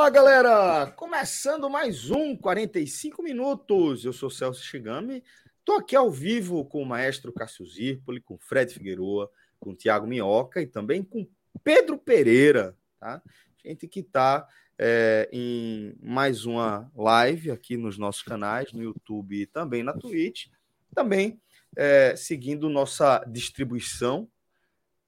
[0.00, 0.90] Olá, galera!
[0.92, 4.02] Começando mais um 45 minutos.
[4.02, 5.22] Eu sou Celso Shigami.
[5.58, 10.62] Estou aqui ao vivo com o maestro Cássio Zirpoli, com Fred Figueroa, com Tiago Minhoca
[10.62, 11.28] e também com
[11.62, 13.22] Pedro Pereira, tá?
[13.62, 19.46] Gente que está é, em mais uma live aqui nos nossos canais, no YouTube e
[19.46, 20.46] também na Twitch.
[20.94, 21.38] Também
[21.76, 24.26] é, seguindo nossa distribuição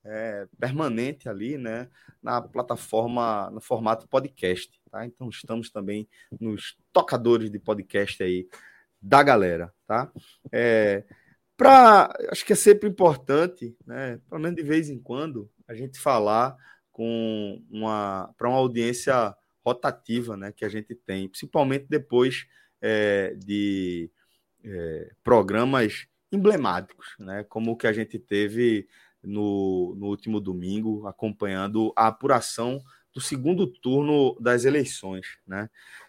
[0.04, 1.88] é, permanente ali, né,
[2.22, 5.06] na plataforma, no formato podcast, tá?
[5.06, 6.06] Então estamos também
[6.38, 8.46] nos tocadores de podcast aí
[9.00, 10.12] da galera, tá?
[10.52, 11.02] É,
[12.30, 16.56] acho que é sempre importante, né, pelo menos de vez em quando, a gente falar
[16.92, 22.46] com uma para uma audiência rotativa né, que a gente tem, principalmente depois
[22.80, 24.10] é, de
[24.62, 28.86] é, programas emblemáticos, né, como o que a gente teve
[29.22, 32.82] no, no último domingo, acompanhando a apuração
[33.12, 35.68] do segundo turno das eleições, né,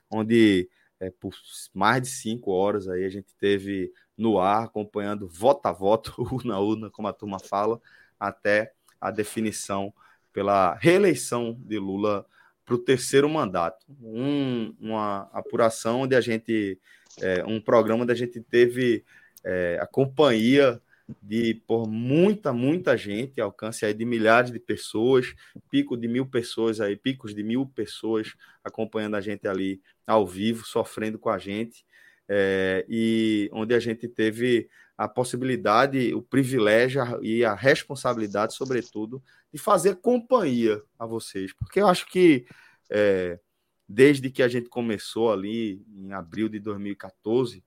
[0.09, 1.33] onde é, por
[1.73, 6.55] mais de cinco horas aí a gente teve no ar, acompanhando voto a voto, urna
[6.55, 7.81] a urna, como a turma fala,
[8.19, 9.93] até a definição
[10.31, 12.25] pela reeleição de Lula
[12.65, 13.85] para o terceiro mandato.
[14.01, 16.79] Um, uma apuração onde a gente,
[17.19, 19.03] é, um programa onde a gente teve
[19.43, 20.81] é, a companhia
[21.21, 25.33] de por muita, muita gente, alcance aí de milhares de pessoas,
[25.69, 28.33] pico de mil pessoas aí, picos de mil pessoas
[28.63, 31.85] acompanhando a gente ali ao vivo, sofrendo com a gente,
[32.27, 39.59] é, e onde a gente teve a possibilidade, o privilégio e a responsabilidade, sobretudo, de
[39.59, 42.45] fazer companhia a vocês, porque eu acho que
[42.89, 43.39] é,
[43.87, 47.63] desde que a gente começou ali em abril de 2014,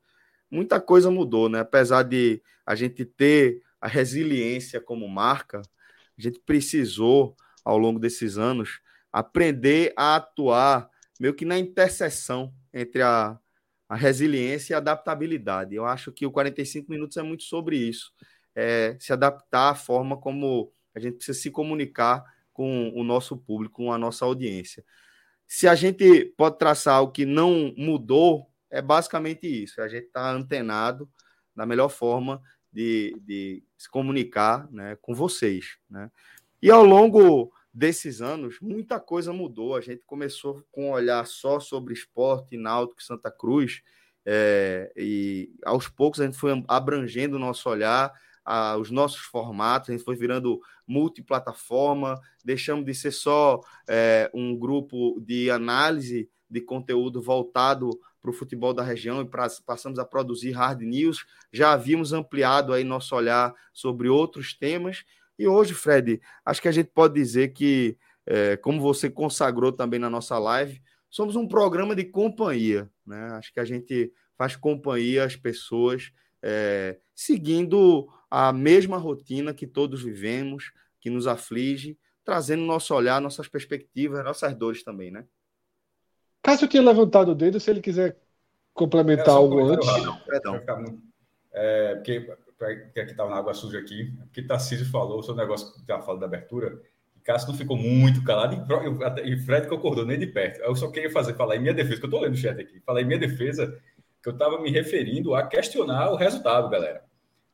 [0.57, 1.61] muita coisa mudou, né?
[1.61, 5.61] Apesar de a gente ter a resiliência como marca,
[6.19, 8.81] a gente precisou, ao longo desses anos,
[9.13, 10.89] aprender a atuar
[11.21, 13.39] meio que na interseção entre a,
[13.89, 15.75] a resiliência e a adaptabilidade.
[15.75, 18.13] Eu acho que o 45 minutos é muito sobre isso.
[18.55, 23.77] É, se adaptar à forma como a gente precisa se comunicar com o nosso público,
[23.77, 24.83] com a nossa audiência.
[25.47, 29.81] Se a gente pode traçar o que não mudou, é basicamente isso.
[29.81, 31.09] A gente está antenado
[31.55, 35.79] da melhor forma de, de se comunicar né, com vocês.
[35.89, 36.11] Né?
[36.61, 39.77] E ao longo desses anos, muita coisa mudou.
[39.77, 43.83] A gente começou com um olhar só sobre esporte, náutico Santa Cruz,
[44.25, 48.13] é, e aos poucos a gente foi abrangendo o nosso olhar
[48.45, 54.57] a, os nossos formatos, a gente foi virando multiplataforma, deixamos de ser só é, um
[54.57, 57.91] grupo de análise de conteúdo voltado
[58.21, 61.25] para o futebol da região e pra, passamos a produzir hard news.
[61.53, 65.05] Já havíamos ampliado aí nosso olhar sobre outros temas.
[65.39, 70.01] E hoje, Fred, acho que a gente pode dizer que, é, como você consagrou também
[70.01, 72.91] na nossa live, somos um programa de companhia.
[73.07, 73.29] Né?
[73.33, 76.13] Acho que a gente faz companhia às pessoas
[76.43, 83.49] é, seguindo a mesma rotina que todos vivemos, que nos aflige, trazendo nosso olhar, nossas
[83.49, 85.25] perspectivas, nossas dores também, né?
[86.47, 88.17] Cássio tinha levantado o dedo, se ele quiser
[88.73, 89.89] complementar algo antes.
[90.25, 91.03] Perdão.
[91.53, 92.21] É, porque,
[92.57, 96.05] porque aqui estava na água suja aqui, porque Tarcísio falou sobre o negócio que estava
[96.05, 96.81] falando da abertura,
[97.17, 100.61] e Cássio não ficou muito calado, e, e Fred concordou nem de perto.
[100.61, 102.81] Eu só queria fazer, falar em minha defesa, que eu estou lendo o chat aqui,
[102.87, 103.77] falar em minha defesa,
[104.23, 107.05] que eu estava me referindo a questionar o resultado, galera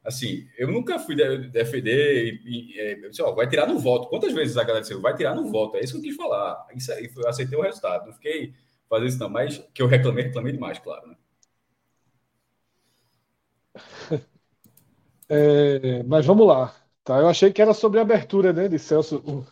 [0.04, 1.14] assim, eu nunca fui
[1.48, 4.08] defender e, e é, disse, ó, vai tirar no voto.
[4.08, 5.76] Quantas vezes a galera disse, vai tirar no voto?
[5.76, 6.66] É isso que eu quis falar.
[6.74, 8.06] Isso aí, eu aceitei o resultado.
[8.06, 8.52] Não fiquei
[8.92, 11.08] fazendo isso não, mas que eu reclamei, reclamei demais, claro.
[11.08, 11.16] Né?
[15.34, 16.74] É, mas vamos lá.
[17.02, 19.46] Tá, eu achei que era sobre a abertura, né, de Celso, o,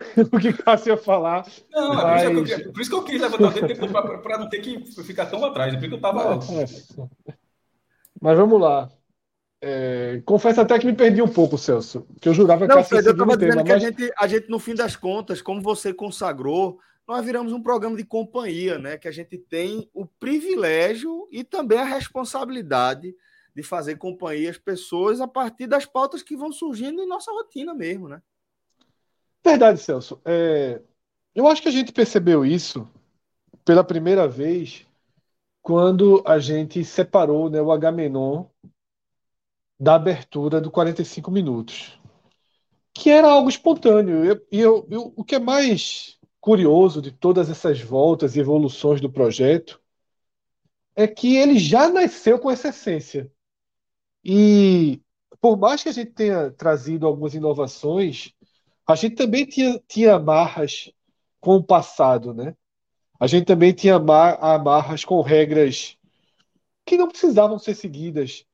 [0.34, 1.46] o que Cássio ia falar.
[1.70, 2.22] Não, mas...
[2.22, 4.60] é por, isso eu, por, isso que eu quis levantar o tempo para não ter
[4.60, 6.36] que ficar tão atrás, porque eu estava.
[6.36, 7.34] É,
[8.18, 8.88] mas vamos lá.
[9.60, 13.06] É, confesso até que me perdi um pouco, Celso, que eu jurava que não, Fred,
[13.06, 13.84] eu estava dizendo tema, que mas...
[13.84, 17.96] a, gente, a gente, no fim das contas, como você consagrou nós viramos um programa
[17.96, 18.98] de companhia, né?
[18.98, 23.14] Que a gente tem o privilégio e também a responsabilidade
[23.54, 27.72] de fazer companhia às pessoas a partir das pautas que vão surgindo em nossa rotina
[27.72, 28.20] mesmo, né?
[29.44, 30.20] Verdade, Celso.
[30.24, 30.82] É,
[31.34, 32.88] eu acho que a gente percebeu isso
[33.64, 34.84] pela primeira vez
[35.62, 38.46] quando a gente separou né, o Agamenon
[39.78, 41.98] da abertura do 45 minutos,
[42.92, 44.24] que era algo espontâneo.
[44.50, 46.15] E eu, eu, o que é mais
[46.46, 49.82] curioso de todas essas voltas e evoluções do projeto
[50.94, 53.28] é que ele já nasceu com essa essência.
[54.24, 55.00] E
[55.40, 58.32] por mais que a gente tenha trazido algumas inovações,
[58.86, 60.92] a gente também tinha, tinha amarras
[61.40, 62.54] com o passado, né?
[63.18, 65.98] A gente também tinha amarras com regras
[66.84, 68.46] que não precisavam ser seguidas,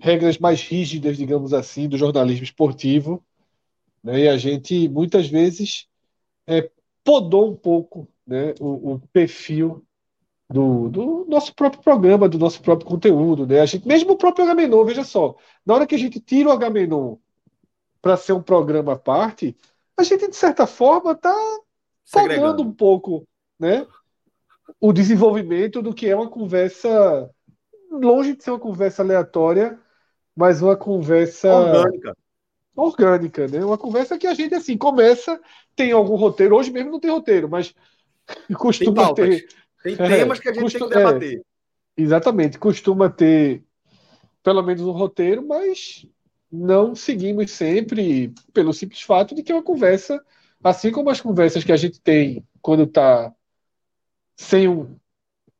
[0.00, 3.24] regras mais rígidas, digamos assim, do jornalismo esportivo.
[4.02, 4.22] Né?
[4.22, 5.86] E a gente, muitas vezes,
[6.44, 6.68] é,
[7.06, 9.86] podou um pouco né, o, o perfil
[10.50, 13.46] do, do, nosso próprio programa, do nosso próprio conteúdo.
[13.46, 13.60] Né?
[13.60, 16.52] A gente, mesmo o próprio Agamenon, veja só, na hora que a gente tira o
[16.52, 17.16] Agamenon
[18.02, 19.56] para ser um programa à parte,
[19.96, 21.34] a gente, de certa forma, está
[22.12, 23.26] podando um pouco
[23.58, 23.86] né,
[24.80, 27.30] o desenvolvimento do que é uma conversa,
[27.90, 29.78] longe de ser uma conversa aleatória,
[30.34, 32.16] mas uma conversa orgânica.
[32.76, 33.64] Orgânica, né?
[33.64, 35.40] Uma conversa que a gente assim começa,
[35.76, 37.74] tem algum roteiro, hoje mesmo não tem roteiro, mas
[38.58, 39.48] costuma tem ter.
[39.82, 41.38] Tem é, temas é, que a gente costuma, tem que debater.
[41.38, 43.62] É, exatamente, costuma ter
[44.42, 46.06] pelo menos um roteiro, mas
[46.50, 50.22] não seguimos sempre pelo simples fato de que é uma conversa,
[50.62, 53.32] assim como as conversas que a gente tem quando está
[54.36, 54.96] sem um,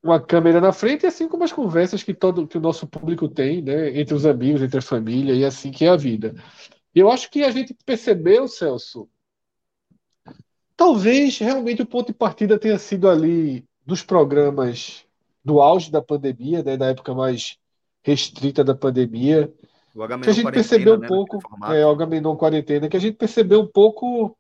[0.02, 3.60] uma câmera na frente, assim como as conversas que todo que o nosso público tem,
[3.60, 6.34] né, entre os amigos, entre a família e assim que é a vida.
[6.94, 9.08] Eu acho que a gente percebeu, Celso,
[10.76, 15.04] talvez realmente o ponto de partida tenha sido ali dos programas
[15.44, 17.56] do auge da pandemia, né, na época mais
[18.02, 19.52] restrita da pandemia,
[20.22, 21.38] que a gente percebeu um né, pouco,
[21.72, 24.36] é, o Agamenon quarentena, que a gente percebeu um pouco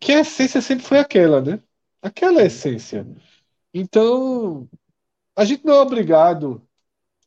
[0.00, 1.60] que a essência sempre foi aquela, né?
[2.00, 3.06] Aquela é a essência.
[3.72, 4.68] Então,
[5.36, 6.62] a gente não é obrigado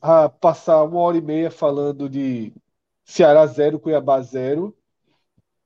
[0.01, 2.51] a passar uma hora e meia falando de
[3.05, 4.75] Ceará zero, Cuiabá zero,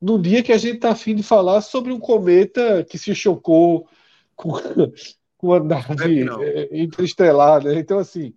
[0.01, 3.87] no dia que a gente está afim de falar sobre um cometa que se chocou
[4.35, 4.51] com,
[5.37, 7.75] com uma nave é, interestelar, né?
[7.75, 8.33] Então, assim,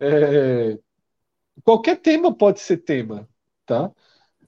[0.00, 0.78] é,
[1.62, 3.28] qualquer tema pode ser tema,
[3.64, 3.90] tá?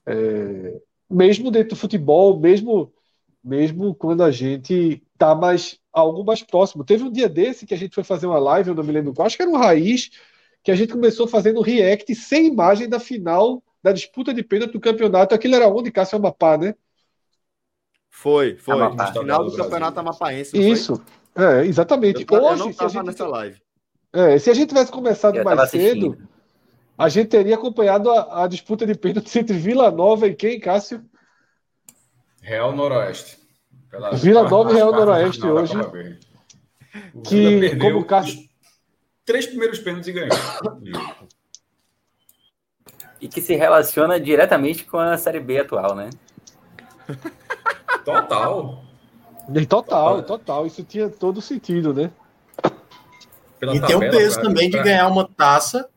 [0.07, 2.93] É, mesmo dentro do futebol, mesmo
[3.43, 6.85] mesmo quando a gente tá mais algo mais próximo.
[6.85, 9.15] Teve um dia desse que a gente foi fazer uma live, eu não me lembro
[9.15, 10.11] qual, acho que era um raiz,
[10.63, 14.81] que a gente começou fazendo react sem imagem da final da disputa de pênalti do
[14.81, 15.35] campeonato.
[15.35, 16.75] Aquilo era onde, Cássio Amapá, né?
[18.11, 18.75] Foi, foi.
[18.75, 19.11] Amapá.
[19.13, 20.59] No final do, do campeonato amapaense.
[20.59, 21.01] Isso,
[21.37, 22.27] é, exatamente.
[22.29, 23.61] Eu, Hoje, eu não estava nessa live.
[24.13, 26.19] É, se a gente tivesse começado eu mais cedo,
[26.97, 31.05] a gente teria acompanhado a, a disputa de pênalti entre Vila Nova e quem, Cássio?
[32.41, 33.39] Real Noroeste.
[33.91, 35.75] Pela, Vila Nova e Real Noroeste hoje.
[37.25, 38.49] Que, como o Cássio.
[39.25, 40.31] Três primeiros pênaltis e ganhou.
[43.21, 46.11] e que se relaciona diretamente com a Série B atual, né?
[48.05, 48.85] Total.
[49.55, 50.67] E total, total.
[50.67, 52.11] Isso tinha todo sentido, né?
[53.59, 54.79] Pela e tabela, tem o peso pra, também pra...
[54.79, 55.89] de ganhar uma taça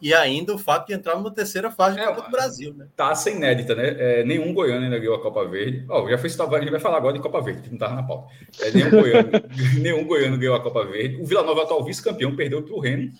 [0.00, 2.86] e ainda o fato de entrar numa terceira fase é, Copa do Brasil, né?
[2.96, 3.94] Taça inédita, né?
[3.98, 5.84] É, nenhum goiano ainda ganhou a Copa Verde.
[5.88, 7.94] Oh, já foi citado, a gente vai falar agora de Copa Verde, que não estava
[7.94, 8.32] na pauta.
[8.60, 9.30] É, nenhum, goiano,
[9.80, 11.20] nenhum goiano ganhou a Copa Verde.
[11.20, 13.12] O Vila Nova, atual vice-campeão, perdeu para o Remo.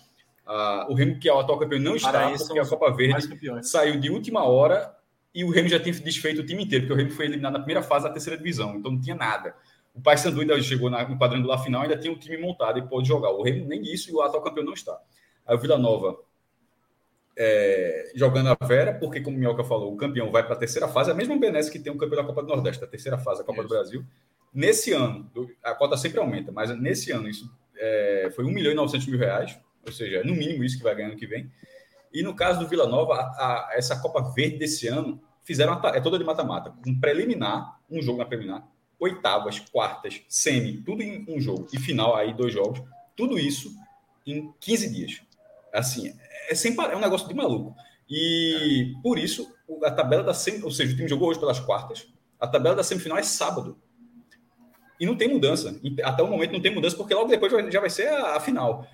[0.51, 3.29] Ah, o Remo, que é o atual campeão, não está, porque a Copa Verde
[3.63, 4.97] saiu de última hora
[5.35, 7.59] e o Remo já tinha desfeito o time inteiro, porque o Remo foi eliminado na
[7.59, 9.55] primeira fase da terceira divisão, então não tinha nada.
[9.95, 13.07] O Paysandu ainda chegou na, no quadrangular final, ainda tinha um time montado e pode
[13.07, 13.31] jogar.
[13.31, 14.99] O Remo nem isso e o atual campeão não está.
[15.47, 16.19] Aí o Vila Nova
[17.37, 20.89] é, jogando a Vera, porque, como o Minhoca falou, o campeão vai para a terceira
[20.89, 23.41] fase, a mesma Benesse que tem o campeão da Copa do Nordeste, a terceira fase
[23.41, 23.69] da Copa isso.
[23.69, 24.05] do Brasil.
[24.53, 25.31] Nesse ano,
[25.63, 29.19] a cota sempre aumenta, mas nesse ano isso é, foi 1 milhão e 900 mil
[29.19, 31.51] reais, ou seja, no mínimo isso que vai ganhar no que vem.
[32.13, 36.01] E no caso do Vila Nova, a, a, essa Copa Verde desse ano fizeram é
[36.01, 38.69] toda de mata-mata, um preliminar, um jogo na preliminar,
[38.99, 42.83] oitavas, quartas, semi, tudo em um jogo, e final aí dois jogos,
[43.17, 43.75] tudo isso
[44.27, 45.23] em 15 dias.
[45.73, 46.15] Assim,
[46.49, 47.75] é, sem, é um negócio de maluco.
[48.09, 49.51] E por isso,
[49.85, 52.07] a tabela da sem, ou seja, o time jogou hoje pelas quartas,
[52.41, 53.79] a tabela da semifinal é sábado.
[54.99, 55.81] E não tem mudança.
[56.03, 58.87] Até o momento não tem mudança, porque logo depois já vai ser a final.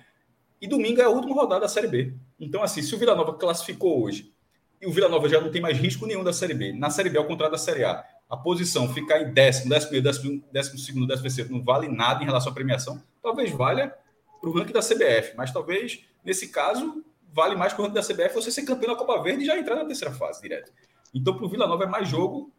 [0.61, 2.13] E domingo é a última rodada da Série B.
[2.39, 4.33] Então, assim, se o Vila Nova classificou hoje
[4.81, 7.09] e o Vila Nova já não tem mais risco nenhum da Série B, na Série
[7.09, 11.07] B, ao contrário da Série A, a posição ficar em décimo, décimo décimo, décimo segundo,
[11.07, 13.93] décimo terceiro não vale nada em relação à premiação, talvez valha
[14.41, 18.01] para o ranking da CBF, mas talvez, nesse caso, vale mais para o ranking da
[18.01, 20.71] CBF você ser campeão da Copa Verde e já entrar na terceira fase direto.
[21.13, 22.51] Então, para o Vila Nova é mais jogo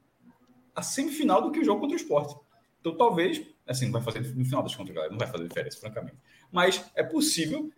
[0.75, 2.35] a semifinal do que o jogo contra o esporte.
[2.81, 5.81] Então, talvez, assim, não vai fazer no final das contas, galera, não vai fazer diferença,
[5.81, 6.17] francamente.
[6.53, 7.71] Mas é possível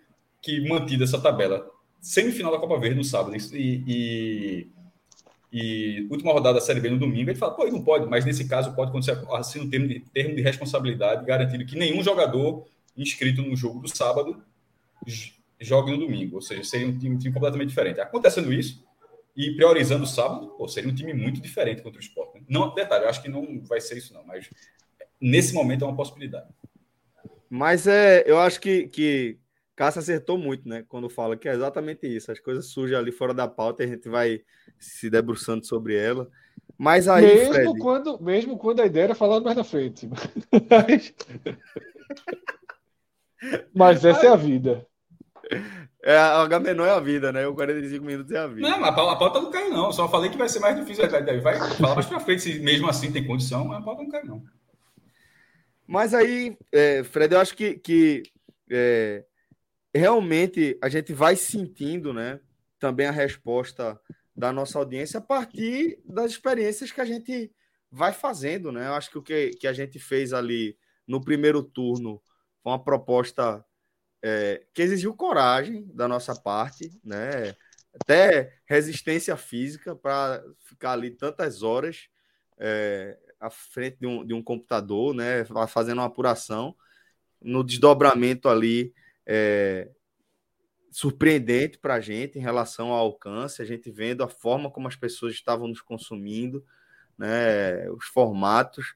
[0.49, 4.69] que, mantida essa tabela, semifinal da Copa Verde no sábado e, e,
[5.53, 8.49] e última rodada da Série B no domingo, ele fala, pô, não pode, mas nesse
[8.49, 13.43] caso pode acontecer assim um termo de, termo de responsabilidade, garantindo que nenhum jogador inscrito
[13.43, 14.43] no jogo do sábado
[15.61, 18.01] jogue no domingo, ou seja, seria um time, um time completamente diferente.
[18.01, 18.83] Acontecendo isso,
[19.37, 22.37] e priorizando o sábado, ou seria um time muito diferente contra o esporte.
[22.37, 22.45] Né?
[22.49, 24.49] Não, detalhe, acho que não vai ser isso, não, mas
[25.21, 26.49] nesse momento é uma possibilidade.
[27.51, 29.39] Mas é, eu acho que, que
[29.79, 30.85] Cássio acertou muito, né?
[30.89, 32.33] Quando fala que é exatamente isso.
[32.33, 34.41] As coisas surgem ali fora da pauta e a gente vai
[34.77, 36.29] se debruçando sobre ela.
[36.77, 37.25] Mas aí.
[37.25, 37.79] Mesmo, Fred...
[37.79, 40.11] quando, mesmo quando a ideia era falar mais na frente.
[40.69, 41.15] Mas,
[43.73, 44.85] Mas essa é a vida.
[46.03, 47.47] É, a H menor é a vida, né?
[47.47, 48.69] O 45 minutos é a vida.
[48.69, 49.93] Não, mas a pauta não cai, não.
[49.93, 51.09] Só falei que vai ser mais difícil.
[51.41, 54.25] Vai falar mais pra frente, se mesmo assim tem condição, mas a pauta não cai,
[54.25, 54.43] não.
[55.87, 58.25] Mas aí, é, Fred, eu acho que, que
[58.69, 59.25] é,
[59.95, 62.41] realmente a gente vai sentindo, né?
[62.79, 64.01] Também a resposta
[64.35, 67.53] da nossa audiência a partir das experiências que a gente
[67.91, 68.87] vai fazendo, né?
[68.87, 70.77] Eu acho que o que, que a gente fez ali
[71.07, 72.23] no primeiro turno
[72.63, 73.65] foi uma proposta
[74.23, 77.55] é, que exigiu coragem da nossa parte, né?
[78.01, 82.09] Até resistência física para ficar ali tantas horas
[82.59, 85.45] é, à frente de um, de um computador, né?
[85.69, 86.77] Fazendo uma apuração
[87.41, 88.93] no desdobramento ali
[89.29, 89.91] é,
[90.91, 94.97] surpreendente para a gente em relação ao alcance, a gente vendo a forma como as
[94.97, 96.65] pessoas estavam nos consumindo,
[97.17, 97.91] né?
[97.91, 98.95] Os formatos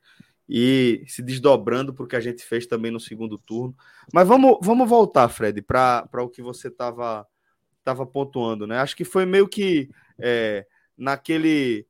[0.49, 3.77] e se desdobrando para o que a gente fez também no segundo turno.
[4.13, 7.27] Mas vamos, vamos voltar, Fred, para o que você estava
[7.85, 8.79] tava pontuando, né?
[8.79, 11.87] Acho que foi meio que é, naquele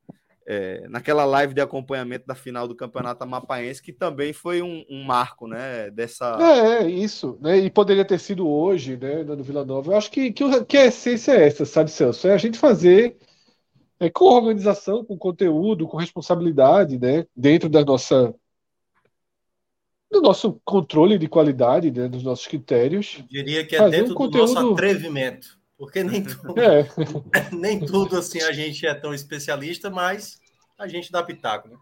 [0.47, 5.05] é, naquela live de acompanhamento da final do Campeonato Amapaense, que também foi um, um
[5.05, 5.91] marco, né?
[5.91, 6.37] Dessa.
[6.41, 7.59] É, isso, né?
[7.59, 9.23] E poderia ter sido hoje, né?
[9.23, 9.93] No Vila Nova.
[9.93, 12.29] Eu acho que, que, que a essência é essa, sabe, Celso?
[12.29, 13.17] É a gente fazer
[14.01, 17.25] é, com organização, com conteúdo, com responsabilidade, né?
[17.37, 18.35] Dentro da nossa
[20.11, 23.17] do nosso controle de qualidade, né, dos nossos critérios.
[23.19, 24.49] Eu diria que é dentro um conteúdo...
[24.49, 26.89] do nosso atrevimento, porque nem tudo, é.
[27.51, 30.41] nem tudo assim a gente é tão especialista, mas
[30.79, 31.77] a gente dá pitaco, né?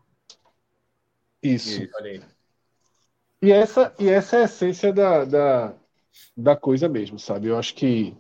[1.43, 1.83] Isso.
[3.43, 5.75] E essa, e essa é a essência da, da,
[6.35, 7.49] da coisa mesmo, sabe?
[7.49, 8.17] Eu acho que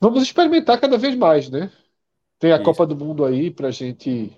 [0.00, 1.70] vamos experimentar cada vez mais, né?
[2.38, 2.64] Tem a Isso.
[2.64, 4.34] Copa do Mundo aí para a gente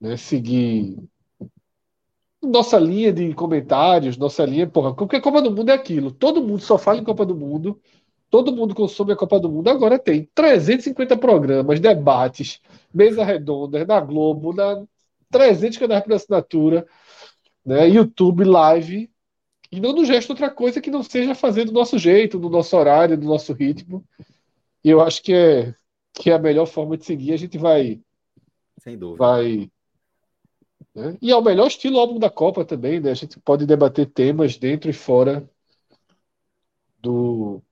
[0.00, 0.96] né, seguir
[2.40, 6.10] nossa linha de comentários, nossa linha, porra, porque Copa do Mundo é aquilo.
[6.10, 7.78] Todo mundo só fala em Copa do Mundo,
[8.32, 9.68] todo mundo consome a Copa do Mundo.
[9.68, 12.62] Agora tem 350 programas, debates,
[12.92, 14.82] mesa redonda, na Globo, na
[15.30, 16.86] 300 canais por assinatura,
[17.64, 19.10] né, YouTube, live,
[19.70, 22.74] e não nos resta outra coisa que não seja fazer do nosso jeito, do nosso
[22.74, 24.02] horário, do nosso ritmo.
[24.82, 25.74] E eu acho que é,
[26.14, 27.34] que é a melhor forma de seguir.
[27.34, 28.00] A gente vai.
[28.78, 29.18] Sem dúvida.
[29.18, 29.70] Vai
[30.94, 31.18] né?
[31.20, 33.10] E é o melhor estilo álbum da Copa também, né?
[33.10, 35.48] A gente pode debater temas dentro e fora
[37.00, 37.62] do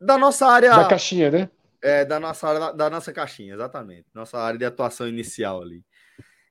[0.00, 1.50] da nossa área da caixinha, né?
[1.80, 4.06] É, da nossa área, da nossa caixinha, exatamente.
[4.12, 5.84] Nossa área de atuação inicial ali.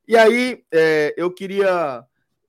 [0.08, 2.06] E aí, é, eu queria,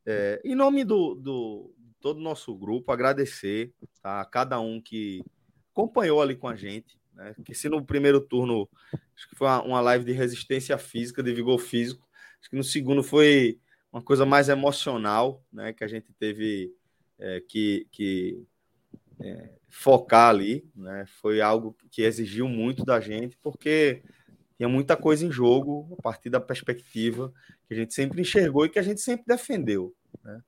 [0.06, 5.24] é, em nome do, do todo o nosso grupo, agradecer tá, a cada um que
[5.72, 6.98] acompanhou ali com a gente.
[7.14, 7.34] Né?
[7.44, 8.68] Que se no primeiro turno,
[9.16, 12.08] acho que foi uma, uma live de resistência física, de vigor físico,
[12.40, 13.58] Acho que no segundo foi
[13.92, 15.72] uma coisa mais emocional, né?
[15.72, 16.72] Que a gente teve
[17.18, 18.46] é, que, que
[19.20, 21.04] é, focar ali, né?
[21.20, 24.02] Foi algo que exigiu muito da gente, porque
[24.56, 27.32] tinha muita coisa em jogo a partir da perspectiva
[27.66, 29.94] que a gente sempre enxergou e que a gente sempre defendeu,
[30.24, 30.40] né?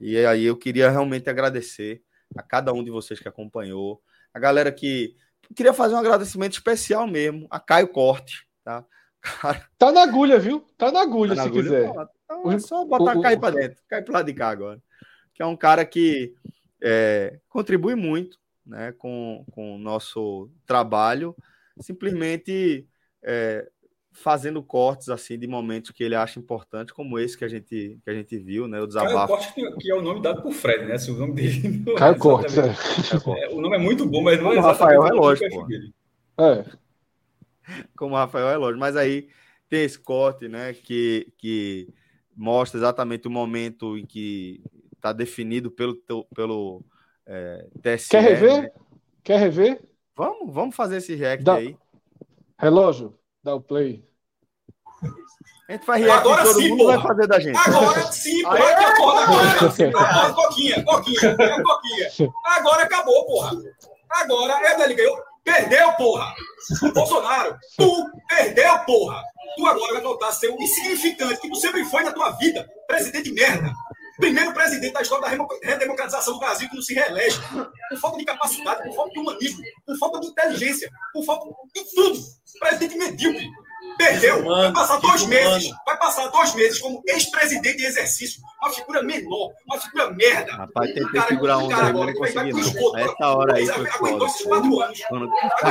[0.00, 2.02] E aí eu queria realmente agradecer
[2.36, 4.02] a cada um de vocês que acompanhou,
[4.34, 5.14] a galera que
[5.54, 8.84] queria fazer um agradecimento especial mesmo, a Caio Corte, tá?
[9.20, 9.68] Cara...
[9.78, 10.66] Tá na agulha, viu?
[10.76, 11.92] Tá na agulha, tá na se agulha, quiser.
[12.24, 14.82] Então é só botar o, cair para dentro, cair para lado de cá agora.
[15.32, 16.34] Que é um cara que
[16.82, 21.36] é, contribui muito né, com, com o nosso trabalho,
[21.80, 22.86] simplesmente
[23.22, 23.68] é,
[24.12, 28.10] fazendo cortes assim de momentos que ele acha importante, como esse que a gente, que
[28.10, 28.80] a gente viu, né?
[28.80, 29.34] O desabafo.
[29.34, 30.98] Caio Cortes, que é o nome dado por Fred, né?
[30.98, 31.82] Se o nome dele.
[31.96, 33.44] Caio é Cortes, é.
[33.44, 33.48] é.
[33.50, 35.66] O nome é muito bom, mas não é exatamente Rafael é lógico.
[36.38, 36.64] É
[37.96, 38.80] como o Rafael é lógico.
[38.80, 39.28] Mas aí
[39.68, 40.74] tem esse corte, né?
[40.74, 41.88] Que, que
[42.36, 44.62] mostra exatamente o momento em que
[44.94, 45.96] está definido pelo,
[46.34, 46.84] pelo
[47.26, 48.08] é, TSE.
[48.10, 48.62] Quer rever?
[48.62, 48.70] Né?
[49.22, 49.82] Quer rever?
[50.16, 51.54] Vamos, vamos fazer esse react dá...
[51.54, 51.76] aí.
[52.58, 54.04] Relógio, dá o play.
[55.68, 56.98] A gente faz react agora todo sim, mundo porra.
[56.98, 57.56] vai fazer da gente.
[57.56, 58.56] Agora sim, porra.
[58.56, 62.32] Aí, agora, agora, coquinha, coquinha, coquinha.
[62.44, 63.52] Agora acabou, porra.
[64.10, 65.18] Agora, é, ele ganhou.
[65.44, 66.32] Perdeu, porra!
[66.94, 69.22] Bolsonaro, tu perdeu, porra!
[69.56, 72.68] Tu agora vai voltar a ser o insignificante que tu sempre foi na tua vida.
[72.86, 73.72] Presidente de merda.
[74.18, 77.40] Primeiro presidente da história da redemocratização do Brasil que não se reelege.
[77.88, 81.94] Por falta de capacidade, por falta de humanismo, por falta de inteligência, por falta de
[81.94, 82.20] tudo.
[82.60, 83.48] Presidente medíocre.
[83.96, 84.44] Perdeu.
[84.44, 85.70] Vai passar dois meses.
[85.86, 88.40] Vai passar dois meses como ex-presidente em exercício.
[88.60, 90.52] Uma figura menor, uma figura merda.
[90.52, 92.98] Rapaz, tentei um segurar um cara agora, não consegui não.
[92.98, 95.02] Essa hora aí foi Aguentou esses quatro anos.
[95.08, 95.24] Quando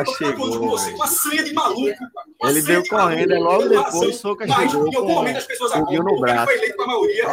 [0.09, 1.97] o chegou, com você, uma sanha de maluco.
[2.43, 5.97] Ele veio correndo, é logo depois o Soca chegou em algum momento as pessoas agora,
[5.97, 6.45] no braço.
[6.45, 7.23] foi eleito com a maioria.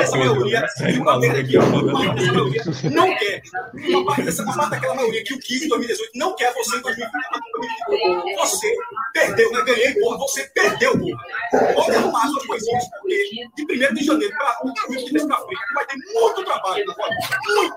[0.00, 0.66] Essa maioria,
[1.00, 1.56] uma merda aqui,
[2.90, 3.42] não quer.
[3.88, 8.36] Uma parte daquela maioria que o quis em 2018 não quer você em 2020.
[8.36, 8.74] Você
[9.12, 9.64] perdeu, né?
[9.64, 10.18] Ganhei, porra.
[10.18, 11.74] Você perdeu, porra.
[11.74, 15.74] Pode arrumar suas coisinhas, porque de 1 de janeiro para o último mês para frente,
[15.74, 16.84] vai ter muito trabalho.
[16.86, 17.74] Muito,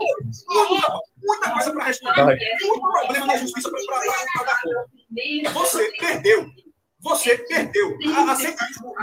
[0.48, 1.02] muito trabalho.
[1.24, 2.40] Muita coisa para responder.
[2.62, 5.54] Muito problema na justiça para dar conta.
[5.54, 6.46] Você perdeu.
[7.00, 7.98] Você perdeu.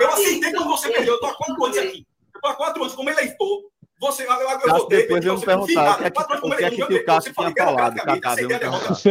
[0.01, 1.15] Eu aceitei quando você perdeu.
[1.15, 2.07] Eu estou há quatro anos aqui.
[2.35, 3.63] Eu estou há quatro anos como eleitor.
[4.01, 6.71] Você, eu, eu votei, depois eu me perguntar o que é que, o que, é
[6.71, 7.97] que, que o Cássio tinha falado.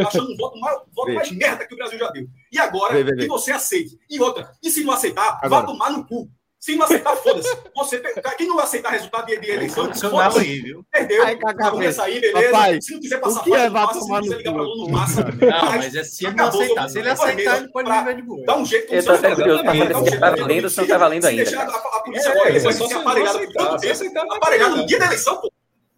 [0.07, 2.27] Achando um voto, mais, voto mais merda que o Brasil já deu.
[2.51, 3.15] E agora, vê, vê.
[3.15, 3.97] que você aceite.
[4.09, 5.61] E outra, e se não aceitar, agora.
[5.61, 6.29] vá tomar no cu.
[6.63, 7.57] Se não aceitar, foda-se.
[7.75, 7.99] Você,
[8.37, 10.39] quem não aceitar resultado de, de eleição, foda-se.
[10.39, 10.85] Aí, viu?
[10.89, 11.25] Perdeu.
[11.25, 12.51] Aí, começa aí, beleza.
[12.51, 15.23] Papai, se não quiser passar que é, vai tomar no liga pra no massa.
[15.23, 16.89] Não, mas é se ele não aceitar.
[16.89, 18.45] Se ele aceitar, ele pode viver de boa.
[18.45, 18.93] Dá um jeito.
[18.93, 21.61] Eu tô até curioso pra saber se tá valendo ou se não tá valendo ainda.
[21.63, 24.33] A polícia é só se aparelhada por tanto tempo.
[24.33, 25.51] Aparelhado no dia da eleição, pô.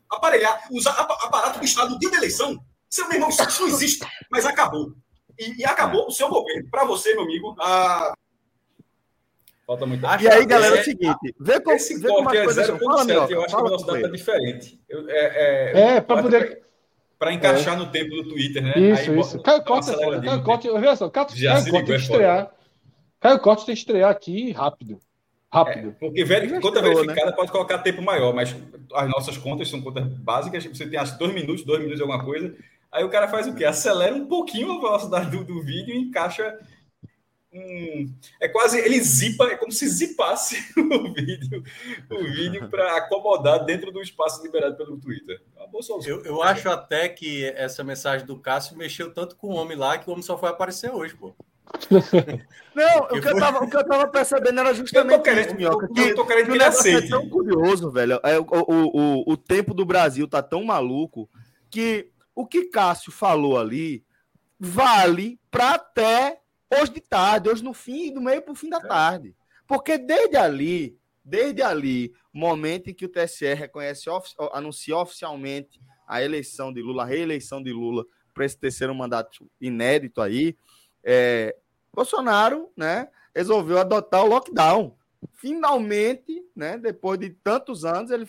[0.10, 2.57] Aparelhar, usar aparato do Estado no dia da eleição.
[2.89, 4.03] Seu meu irmão, isso não existe.
[4.31, 4.93] Mas acabou.
[5.39, 6.68] E, e acabou o seu governo.
[6.72, 8.16] Para você, meu amigo, a,
[9.66, 10.06] Falta muito.
[10.22, 13.32] E aí, galera, é, é o seguinte: vê como, esse vê como é 0,7.
[13.32, 14.80] Eu acho que a velocidade está diferente.
[14.88, 16.64] Eu, é, é, é para poder.
[17.18, 17.78] Para encaixar é.
[17.78, 18.74] no tempo do Twitter, né?
[18.78, 19.42] Isso, aí, isso.
[19.42, 20.22] Caio Corte é.
[20.22, 22.51] Caio Corte, olha só, Caio, Caio Corte tem que estrear.
[23.20, 25.00] Caio Corte tem que estrear aqui rápido.
[25.51, 25.90] Rápido.
[25.90, 26.60] É, porque veri...
[26.60, 26.90] conta né?
[26.90, 27.32] verificada né?
[27.32, 28.54] pode colocar tempo maior, mas
[28.94, 30.66] as nossas contas são contas básicas.
[30.66, 32.54] Você tem as dois minutos, dois minutos de alguma coisa.
[32.92, 33.64] Aí o cara faz o quê?
[33.64, 36.60] Acelera um pouquinho a velocidade do, do vídeo e encaixa
[37.55, 41.63] um, é quase ele zipa, é como se zipasse o vídeo,
[42.11, 45.41] o vídeo para acomodar dentro do espaço liberado pelo Twitter.
[45.57, 49.77] É eu, eu acho até que essa mensagem do Cássio mexeu tanto com o homem
[49.77, 51.33] lá que o homem só foi aparecer hoje, pô.
[52.75, 55.48] Não, o que, eu tava, o que eu tava percebendo era justamente eu tô querendo,
[55.48, 57.07] isso, que, eu tô querendo que, que ele aceite.
[57.07, 58.20] É tão curioso, velho.
[58.24, 61.29] É, o, o, o, o tempo do Brasil tá tão maluco
[61.70, 64.05] que o que Cássio falou ali
[64.59, 66.39] vale para até
[66.74, 68.88] hoje de tarde, hoje no fim, do meio para o fim da é.
[68.88, 69.36] tarde.
[69.68, 74.06] Porque desde ali, desde ali, momento em que o TSE reconhece,
[74.51, 80.22] anuncia oficialmente a eleição de Lula, a reeleição de Lula para esse terceiro mandato inédito
[80.22, 80.56] aí,
[81.04, 81.56] é,
[81.94, 84.98] Bolsonaro, né, resolveu adotar o lockdown.
[85.34, 88.28] Finalmente, né, depois de tantos anos, ele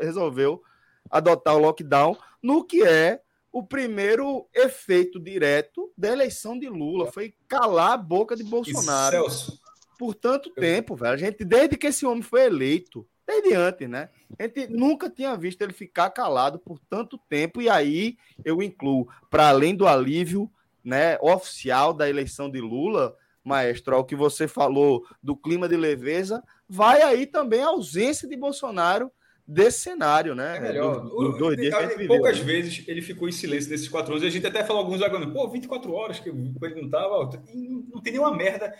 [0.00, 0.62] resolveu
[1.10, 3.20] adotar o lockdown no que é
[3.52, 9.10] o primeiro efeito direto da eleição de Lula foi calar a boca de Bolsonaro.
[9.10, 9.60] Celso.
[9.98, 11.12] Por tanto tempo, velho.
[11.12, 14.08] A gente, desde que esse homem foi eleito, desde antes, né?
[14.38, 17.60] A gente nunca tinha visto ele ficar calado por tanto tempo.
[17.60, 20.50] E aí eu incluo, para além do alívio
[20.82, 26.42] né, oficial da eleição de Lula, maestro, ao que você falou do clima de leveza,
[26.68, 29.12] vai aí também a ausência de Bolsonaro
[29.46, 30.56] desse cenário, né?
[30.56, 31.00] É melhor.
[31.00, 32.44] Do, do dois dias que viveu, poucas né?
[32.44, 34.24] vezes ele ficou em silêncio nesses quatro anos.
[34.24, 37.30] E a gente até falou alguns agora, pô, 24 horas que ele não estava.
[37.54, 38.74] Não tem nenhuma merda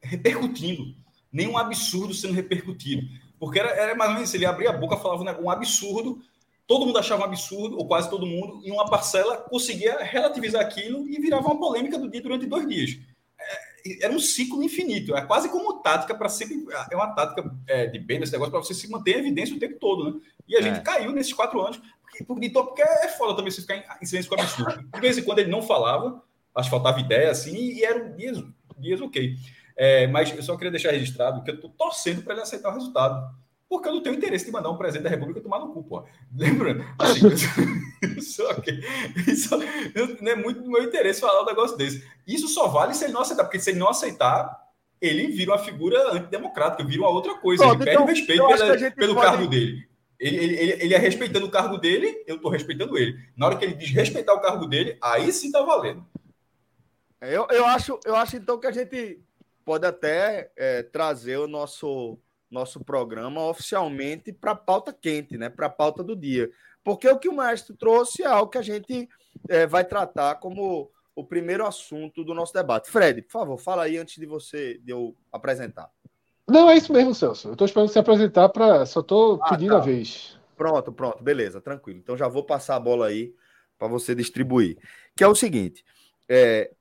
[0.00, 0.94] repercutindo.
[1.32, 3.02] Nenhum absurdo sendo repercutido.
[3.38, 4.34] Porque era, era mais ou menos.
[4.34, 6.20] Ele abria a boca, falava um absurdo,
[6.66, 11.08] todo mundo achava um absurdo, ou quase todo mundo, e uma parcela conseguia relativizar aquilo
[11.08, 12.98] e virava uma polêmica do dia durante dois dias
[14.00, 15.16] era um ciclo infinito.
[15.16, 16.64] É quase como tática para sempre.
[16.90, 19.58] É uma tática é, de bem nesse negócio para você se manter em evidência o
[19.58, 20.20] tempo todo, né?
[20.48, 20.62] E a é.
[20.62, 21.80] gente caiu nesses quatro anos.
[22.26, 24.82] Porque, porque é foda também você ficar em, silêncio com absurdo.
[24.92, 26.22] De vez em quando ele não falava,
[26.54, 28.44] acho que faltava ideia assim, e eram dias,
[28.78, 29.34] dias ok.
[29.76, 32.74] É, mas eu só queria deixar registrado que eu estou torcendo para ele aceitar o
[32.74, 33.34] resultado
[33.72, 36.04] porque eu não tenho interesse de mandar um presidente da República tomar no cu, pô.
[36.36, 36.84] Lembra?
[36.98, 38.70] Assim, só que
[39.26, 39.56] isso
[40.20, 42.06] não é muito do meu interesse falar um negócio desse.
[42.26, 44.62] Isso só vale se ele não aceitar, porque se ele não aceitar,
[45.00, 47.64] ele vira uma figura antidemocrática, vira uma outra coisa.
[47.64, 49.26] Pronto, ele perde então, respeito pela, pelo pode...
[49.26, 49.88] cargo dele.
[50.20, 53.18] Ele, ele, ele, ele, é respeitando o cargo dele, eu estou respeitando ele.
[53.34, 56.06] Na hora que ele diz respeitar o cargo dele, aí sim está valendo.
[57.22, 59.18] Eu, eu, acho, eu acho então que a gente
[59.64, 62.18] pode até é, trazer o nosso,
[62.52, 65.48] nosso programa oficialmente para a pauta quente, né?
[65.48, 66.50] para a pauta do dia.
[66.84, 69.08] Porque o que o maestro trouxe é algo que a gente
[69.48, 72.90] é, vai tratar como o primeiro assunto do nosso debate.
[72.90, 75.90] Fred, por favor, fala aí antes de você de eu apresentar.
[76.48, 77.48] Não, é isso mesmo, Celso.
[77.48, 78.84] Eu estou esperando você apresentar para.
[78.84, 79.78] Só estou ah, pedindo tá.
[79.78, 80.38] a vez.
[80.56, 81.98] Pronto, pronto, beleza, tranquilo.
[81.98, 83.34] Então já vou passar a bola aí
[83.78, 84.76] para você distribuir.
[85.16, 85.84] Que é o seguinte:
[86.28, 86.72] é,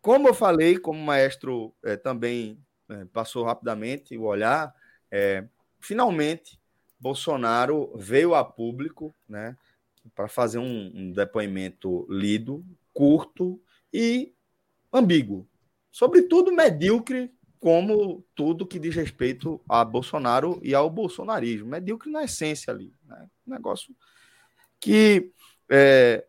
[0.00, 4.74] como eu falei, como o maestro é, também é, passou rapidamente o olhar,
[5.10, 5.44] é,
[5.80, 6.60] finalmente
[6.98, 9.56] Bolsonaro veio a público, né,
[10.14, 13.60] para fazer um, um depoimento lido, curto
[13.92, 14.32] e
[14.92, 15.46] ambíguo,
[15.90, 21.68] sobretudo medíocre como tudo que diz respeito a Bolsonaro e ao bolsonarismo.
[21.68, 22.92] Medíocre na essência ali.
[23.04, 23.28] Né?
[23.46, 23.94] Um negócio
[24.80, 25.30] que
[25.70, 26.24] é,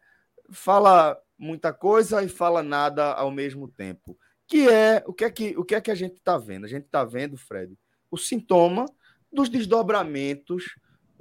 [0.51, 4.19] fala muita coisa e fala nada ao mesmo tempo.
[4.45, 6.65] Que é o que é que, o que, é que a gente está vendo?
[6.65, 7.77] A gente está vendo, Fred,
[8.11, 8.85] o sintoma
[9.31, 10.75] dos desdobramentos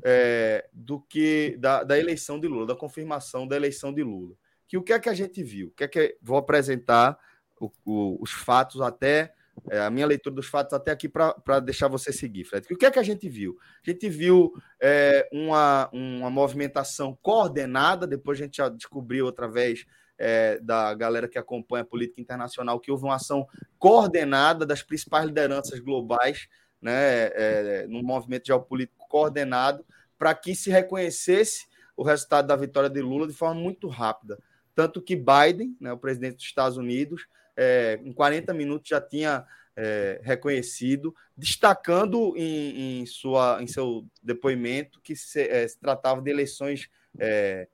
[0.04, 4.34] é, do que da, da, eleição de Lula, da confirmação da eleição de Lula.
[4.66, 5.68] Que o que é que a gente viu?
[5.68, 7.18] O que é que vou apresentar
[7.60, 9.32] o, o, os fatos até
[9.68, 12.66] é, a minha leitura dos fatos até aqui para deixar você seguir, Fred.
[12.72, 13.58] O que é que a gente viu?
[13.86, 19.84] A gente viu é, uma, uma movimentação coordenada, depois a gente já descobriu através
[20.18, 23.46] é, da galera que acompanha a política internacional que houve uma ação
[23.78, 26.46] coordenada das principais lideranças globais,
[26.80, 29.84] né, é, num movimento geopolítico coordenado,
[30.18, 31.66] para que se reconhecesse
[31.96, 34.38] o resultado da vitória de Lula de forma muito rápida.
[34.74, 39.46] Tanto que Biden, né, o presidente dos Estados Unidos, é, em 40 minutos já tinha
[39.76, 46.30] é, reconhecido, destacando em, em, sua, em seu depoimento que se, é, se tratava de
[46.30, 46.88] eleições
[47.18, 47.68] é,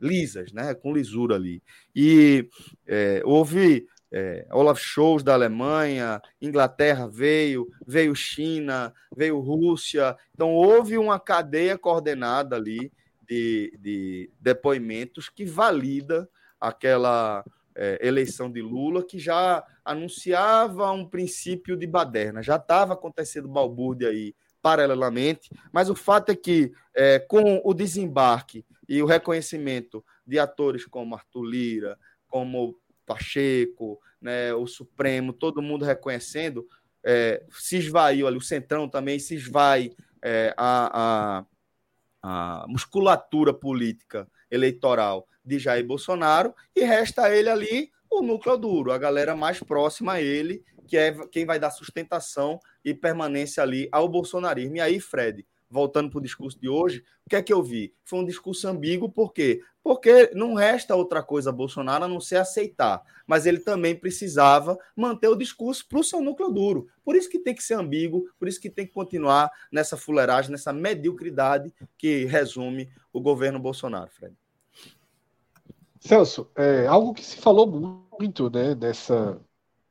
[0.00, 1.62] lisas, né, com lisura ali.
[1.94, 2.48] E
[2.86, 10.16] é, houve é, Olaf Scholz da Alemanha, Inglaterra veio, veio China, veio Rússia.
[10.34, 12.92] Então houve uma cadeia coordenada ali
[13.26, 16.28] de, de depoimentos que valida
[16.60, 17.42] aquela
[17.74, 24.08] é, eleição de Lula, que já anunciava um princípio de baderna, já estava acontecendo balbúrdia
[24.08, 30.38] aí paralelamente, mas o fato é que, é, com o desembarque e o reconhecimento de
[30.38, 31.98] atores como Arthur Lira,
[32.28, 32.78] como
[33.12, 36.66] Pacheco, né, o Supremo, todo mundo reconhecendo,
[37.04, 41.44] é, se esvaiu ali, o Centrão também se esvai é, a,
[42.22, 48.92] a, a musculatura política eleitoral de Jair Bolsonaro e resta ele ali o núcleo duro,
[48.92, 53.88] a galera mais próxima a ele, que é quem vai dar sustentação e permanência ali
[53.90, 54.76] ao bolsonarismo.
[54.76, 57.94] E aí, Fred, voltando para o discurso de hoje, o que é que eu vi?
[58.04, 59.62] Foi um discurso ambíguo, por quê?
[59.82, 64.78] Porque não resta outra coisa a Bolsonaro a não ser aceitar, mas ele também precisava
[64.94, 66.88] manter o discurso para o seu núcleo duro.
[67.02, 70.50] Por isso que tem que ser ambíguo, por isso que tem que continuar nessa fuleiragem,
[70.50, 74.36] nessa mediocridade que resume o governo Bolsonaro, Fred.
[75.98, 77.66] Celso, é, algo que se falou
[78.20, 79.40] muito né, dessa,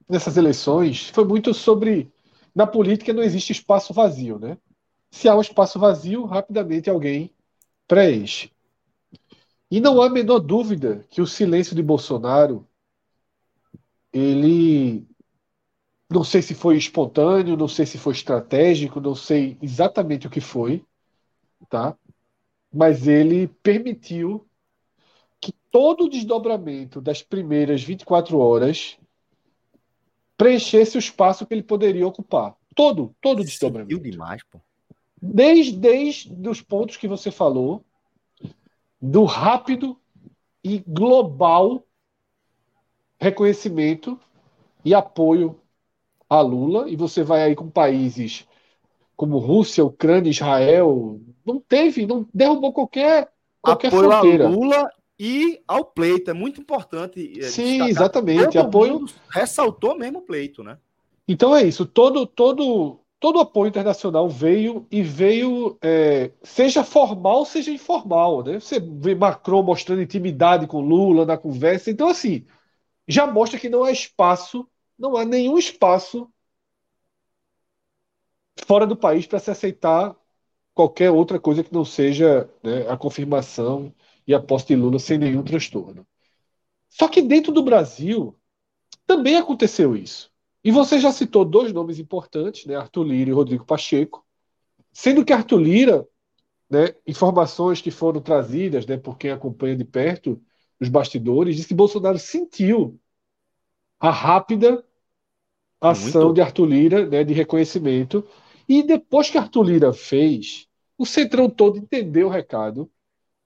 [0.07, 2.11] nessas eleições foi muito sobre.
[2.53, 4.57] Na política não existe espaço vazio, né?
[5.11, 7.31] Se há um espaço vazio, rapidamente alguém
[7.87, 8.51] preenche.
[9.69, 12.67] E não há a menor dúvida que o silêncio de Bolsonaro,
[14.11, 15.05] ele.
[16.09, 20.41] Não sei se foi espontâneo, não sei se foi estratégico, não sei exatamente o que
[20.41, 20.83] foi,
[21.69, 21.95] tá?
[22.73, 24.45] Mas ele permitiu
[25.71, 28.97] todo o desdobramento das primeiras 24 horas
[30.37, 32.55] preenchesse o espaço que ele poderia ocupar.
[32.75, 33.99] Todo, todo o desdobramento.
[33.99, 34.59] demais, pô.
[35.21, 37.85] Desde, desde os pontos que você falou,
[38.99, 39.97] do rápido
[40.63, 41.83] e global
[43.19, 44.19] reconhecimento
[44.83, 45.59] e apoio
[46.27, 48.47] a Lula, e você vai aí com países
[49.15, 53.31] como Rússia, Ucrânia, Israel, não teve, não derrubou qualquer,
[53.61, 54.47] qualquer apoio fronteira.
[54.47, 56.31] A Lula e ao pleito.
[56.31, 57.33] É muito importante.
[57.37, 57.89] Eh, Sim, destacar.
[57.89, 58.45] exatamente.
[58.45, 60.79] Todo apoio ressaltou mesmo o pleito, né?
[61.27, 61.85] Então é isso.
[61.85, 68.43] Todo, todo, todo apoio internacional veio e veio, é, seja formal, seja informal.
[68.43, 68.59] Né?
[68.59, 71.91] Você vê Macron mostrando intimidade com Lula na conversa.
[71.91, 72.47] Então, assim,
[73.07, 76.27] já mostra que não há espaço, não há nenhum espaço
[78.65, 80.15] fora do país para se aceitar
[80.73, 83.93] qualquer outra coisa que não seja né, a confirmação
[84.25, 86.07] e a posse de Lula sem nenhum transtorno.
[86.89, 88.35] Só que dentro do Brasil
[89.05, 90.30] também aconteceu isso.
[90.63, 92.75] E você já citou dois nomes importantes, né?
[92.75, 94.25] Arthur Lira e Rodrigo Pacheco.
[94.91, 96.07] Sendo que Arthur Lira,
[96.69, 100.41] né, informações que foram trazidas né, por quem acompanha de perto
[100.79, 102.99] os bastidores, diz que Bolsonaro sentiu
[103.99, 104.83] a rápida
[105.79, 106.35] ação Muito.
[106.35, 108.27] de Arthur Lira, né, de reconhecimento.
[108.69, 112.89] E depois que Arthur Lira fez, o Centrão todo entendeu o recado.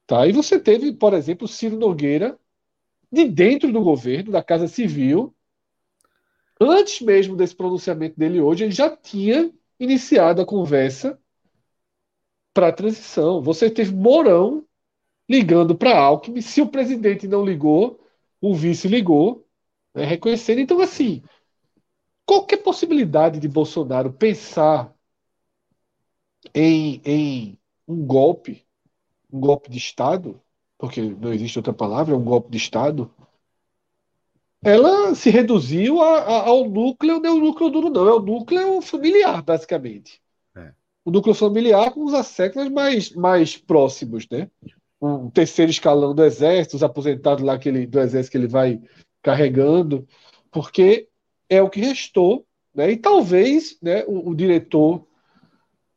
[0.06, 0.28] Tá?
[0.28, 2.38] E você teve, por exemplo, Ciro Nogueira,
[3.12, 5.34] de dentro do governo, da Casa Civil,
[6.60, 11.20] antes mesmo desse pronunciamento dele hoje, ele já tinha iniciado a conversa
[12.54, 13.42] para a transição.
[13.42, 14.66] Você teve Mourão
[15.30, 16.42] ligando para Alckmin.
[16.42, 18.00] Se o presidente não ligou,
[18.40, 19.46] o vice ligou,
[19.94, 20.60] né, reconhecendo.
[20.60, 21.22] Então, assim,
[22.26, 24.94] qualquer possibilidade de Bolsonaro pensar
[26.54, 28.66] em, em um golpe,
[29.32, 30.42] um golpe de Estado,
[30.78, 33.14] porque não existe outra palavra, é um golpe de Estado,
[34.66, 38.20] ela se reduziu a, a, ao núcleo, não é o núcleo duro, não, é o
[38.20, 40.22] núcleo familiar, basicamente
[41.06, 44.50] o núcleo familiar com os asseclas mais, mais próximos, né?
[45.00, 48.82] Um terceiro escalão do exército, os aposentados lá que ele, do exército que ele vai
[49.22, 50.08] carregando,
[50.52, 51.08] porque
[51.48, 52.92] é o que restou, né?
[52.92, 55.06] E talvez, né, o, o diretor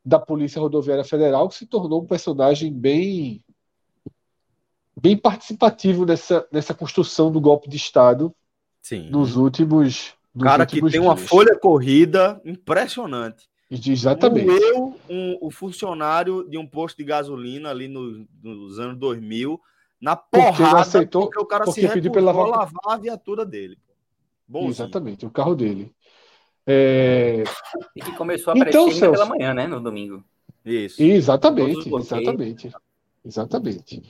[0.05, 3.43] da Polícia Rodoviária Federal que se tornou um personagem bem
[5.01, 8.35] bem participativo nessa, nessa construção do golpe de Estado
[8.83, 9.09] Sim.
[9.11, 10.15] nos últimos.
[10.35, 11.13] Nos cara últimos que tem dias.
[11.13, 13.49] uma folha corrida impressionante.
[13.71, 14.49] Exatamente.
[14.49, 19.61] Eu, um, o funcionário de um posto de gasolina ali no, nos anos 2000,
[20.01, 23.79] na porrada, porque, aceitou, porque o cara porque se pediu pela lavar a viatura dele.
[24.47, 25.93] Bom, Exatamente, o carro dele.
[26.67, 27.45] É...
[27.95, 29.13] E que começou a aparecer então, Celso...
[29.13, 29.67] pela manhã, né?
[29.67, 30.25] No domingo.
[30.65, 31.03] Isso.
[31.03, 32.71] Exatamente, exatamente.
[33.25, 34.03] Exatamente.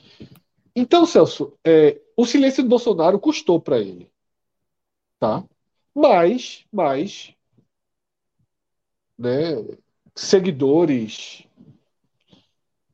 [0.75, 4.08] Então, Celso, é, o silêncio do Bolsonaro custou para ele.
[5.19, 5.43] Tá?
[5.93, 7.33] Mas, mas
[9.17, 9.55] né,
[10.15, 11.45] seguidores,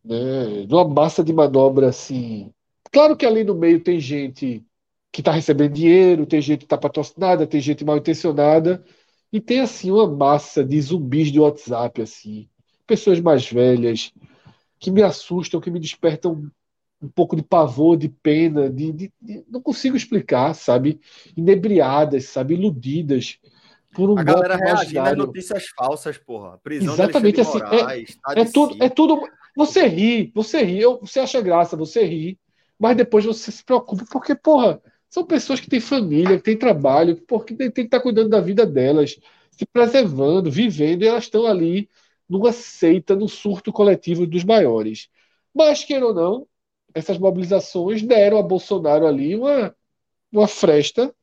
[0.04, 2.52] né, numa massa de manobra assim.
[2.92, 4.66] Claro que ali no meio tem gente
[5.12, 8.84] que está recebendo dinheiro, tem gente que está patrocinada, tem gente mal intencionada,
[9.32, 12.50] e tem assim uma massa de zumbis de WhatsApp, assim,
[12.86, 14.12] pessoas mais velhas,
[14.80, 16.52] que me assustam, que me despertam
[17.02, 21.00] um pouco de pavor, de pena, de, de, de não consigo explicar, sabe?
[21.36, 22.54] Inebriadas, sabe?
[22.54, 23.40] Iludidas
[23.96, 26.60] por um a galera reagindo às notícias falsas, porra.
[26.62, 27.60] Prisão Exatamente assim.
[27.60, 29.22] É, Moraes, é, é tudo, é tudo.
[29.56, 32.38] Você ri, você ri, você acha graça, você ri,
[32.78, 37.16] mas depois você se preocupa, porque, porra, são pessoas que têm família, que têm trabalho,
[37.26, 39.18] porque tem, tem que estar cuidando da vida delas,
[39.50, 41.90] se preservando, vivendo, e elas estão ali
[42.28, 45.08] numa seita, no surto coletivo dos maiores.
[45.54, 46.46] Mas, queira ou não,
[46.96, 49.76] essas mobilizações deram a Bolsonaro ali uma,
[50.32, 51.14] uma fresta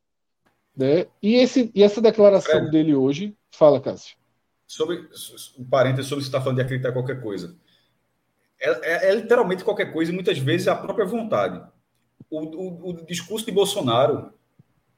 [0.77, 1.07] né?
[1.23, 4.17] E, esse, e essa declaração Fred, dele hoje, fala, Cássio.
[4.67, 5.07] Sobre
[5.59, 7.55] um parênteses sobre se está falando de acreditar qualquer coisa.
[8.59, 11.63] É, é, é, literalmente qualquer coisa e muitas vezes é a própria vontade.
[12.31, 14.33] O, o, o discurso de Bolsonaro,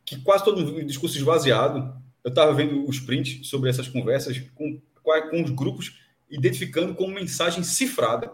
[0.05, 4.39] que quase todo mundo, um discurso esvaziado, eu estava vendo os prints sobre essas conversas
[4.55, 5.99] com, com os grupos
[6.31, 8.31] identificando como mensagem cifrada.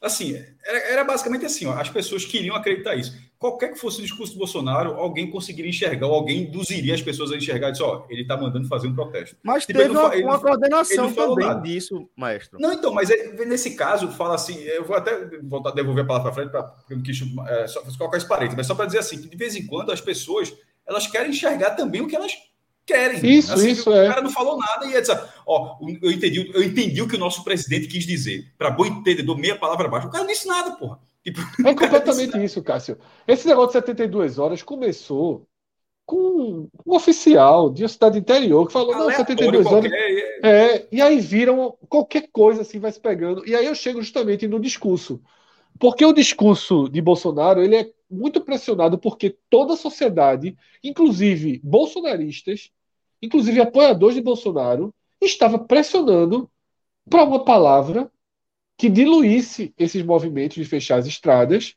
[0.00, 0.34] Assim,
[0.64, 4.34] era, era basicamente assim, ó, as pessoas queriam acreditar isso qualquer que fosse o discurso
[4.34, 8.20] do Bolsonaro, alguém conseguiria enxergar, alguém induziria as pessoas a enxergar e dizer, ó, ele
[8.20, 9.34] está mandando fazer um protesto.
[9.42, 11.62] Mas tipo, teve uma, uma coordenação também nada.
[11.62, 12.60] disso, maestro.
[12.60, 16.30] Não, então, mas é, nesse caso, fala assim, eu vou até voltar, devolver a palavra
[16.30, 16.34] para
[16.84, 19.56] frente, para é, só, colocar esse parênteses, mas só para dizer assim, que de vez
[19.56, 20.54] em quando as pessoas,
[20.86, 22.34] elas querem enxergar também o que elas
[22.90, 23.24] querem.
[23.24, 24.06] Isso, assim, isso, o é.
[24.06, 27.16] O cara não falou nada e ia dizer, ó, eu entendi, eu entendi o que
[27.16, 30.08] o nosso presidente quis dizer, para bom entendedor, meia palavra abaixo.
[30.08, 30.98] O cara não disse nada, porra.
[31.22, 32.98] Tipo, é completamente isso, Cássio.
[33.28, 35.46] Esse negócio de 72 horas começou
[36.06, 39.92] com um oficial de uma cidade interior que falou, não, 72 horas.
[39.92, 40.48] É.
[40.48, 43.46] é, e aí viram qualquer coisa assim, vai se pegando.
[43.46, 45.22] E aí eu chego justamente no discurso.
[45.78, 52.70] Porque o discurso de Bolsonaro ele é muito pressionado porque toda a sociedade, inclusive bolsonaristas,
[53.22, 56.50] inclusive apoiadores de Bolsonaro, estava pressionando
[57.08, 58.10] para uma palavra
[58.76, 61.74] que diluísse esses movimentos de fechar as estradas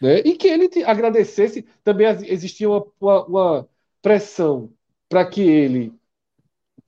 [0.00, 1.66] né, e que ele agradecesse.
[1.84, 3.68] Também existia uma, uma, uma
[4.00, 4.72] pressão
[5.08, 5.92] para que ele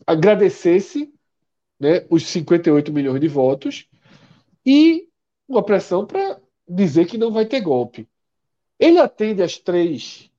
[0.06, 1.12] agradecesse
[1.78, 3.86] né, os 58 milhões de votos
[4.64, 5.08] e
[5.48, 8.08] uma pressão para dizer que não vai ter golpe.
[8.78, 10.30] Ele atende as três,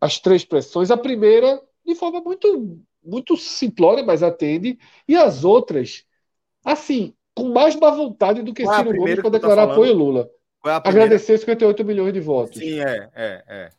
[0.00, 0.90] as três pressões.
[0.90, 4.78] A primeira, de forma muito, muito simplória, mas atende.
[5.06, 6.04] E as outras,
[6.64, 9.72] assim, com mais má vontade do que Qual é Ciro Gomes para tá declarar tá
[9.72, 10.30] apoio a Lula.
[10.66, 12.58] É Agradecer 58 milhões de votos.
[12.58, 13.70] Sim, é, é, é.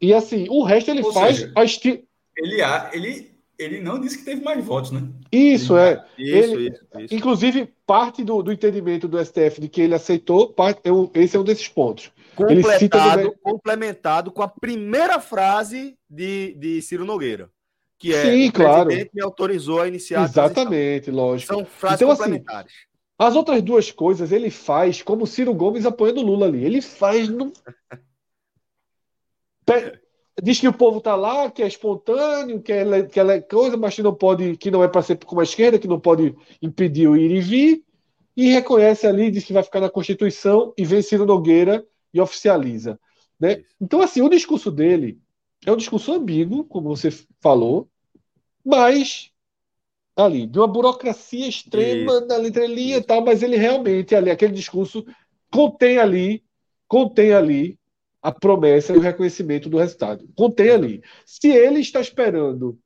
[0.00, 2.04] E assim, o resto ele Ou faz seja, a esti...
[2.36, 2.60] ele,
[2.92, 5.02] ele ele não disse que teve mais votos, né?
[5.30, 6.04] Isso, ele, é.
[6.18, 7.14] Isso, ele, isso, isso.
[7.14, 11.40] Inclusive, parte do, do entendimento do STF de que ele aceitou, parte, eu, esse é
[11.40, 12.10] um desses pontos.
[12.34, 13.32] Completado, no...
[13.38, 17.48] complementado com a primeira frase de, de Ciro Nogueira.
[18.04, 18.84] Que é Sim, o claro.
[18.84, 21.54] presidente me autorizou a iniciar Exatamente, a lógico.
[21.54, 22.70] São frases então, complementares.
[22.70, 22.84] Assim,
[23.18, 26.62] as outras duas coisas ele faz como Ciro Gomes apoiando Lula ali.
[26.62, 27.50] Ele faz no.
[30.42, 33.94] Diz que o povo tá lá, que é espontâneo, que é, que é coisa, mas
[33.94, 37.08] que não pode, que não é para ser como a esquerda, que não pode impedir
[37.08, 37.82] o ir e vir,
[38.36, 43.00] e reconhece ali, diz que vai ficar na Constituição e vem Ciro Nogueira e oficializa.
[43.40, 43.64] Né?
[43.80, 45.18] Então, assim, o discurso dele
[45.64, 47.08] é um discurso ambíguo, como você
[47.40, 47.88] falou,
[48.64, 49.30] mas
[50.16, 52.26] ali, de uma burocracia extrema Isso.
[52.26, 55.04] na letrelinha e tal, mas ele realmente ali, aquele discurso
[55.50, 56.44] contém ali,
[56.86, 57.78] contém ali
[58.22, 60.26] a promessa e o reconhecimento do resultado.
[60.36, 61.02] Contém ali.
[61.26, 62.78] Se ele está esperando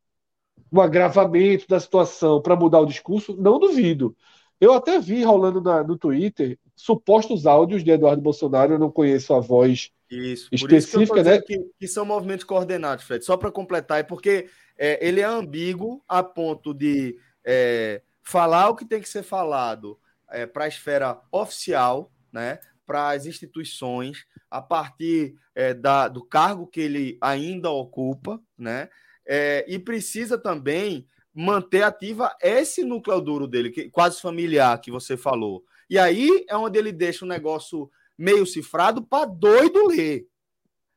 [0.73, 4.17] um agravamento da situação para mudar o discurso, não duvido.
[4.61, 9.35] Eu até vi rolando na, no Twitter supostos áudios de Eduardo Bolsonaro, eu não conheço
[9.35, 11.41] a voz isso, específica, isso né?
[11.41, 13.25] Que, que, são movimentos coordenados, Fred.
[13.25, 18.77] Só para completar, é porque é, ele é ambíguo a ponto de é, falar o
[18.77, 19.99] que tem que ser falado
[20.31, 22.59] é, para a esfera oficial, né?
[22.89, 28.89] para as instituições, a partir é, da, do cargo que ele ainda ocupa, né?
[29.27, 31.07] É, e precisa também
[31.41, 35.65] manter ativa esse núcleo duro dele, que, quase familiar, que você falou.
[35.89, 40.27] E aí é onde ele deixa o negócio meio cifrado para doido ler,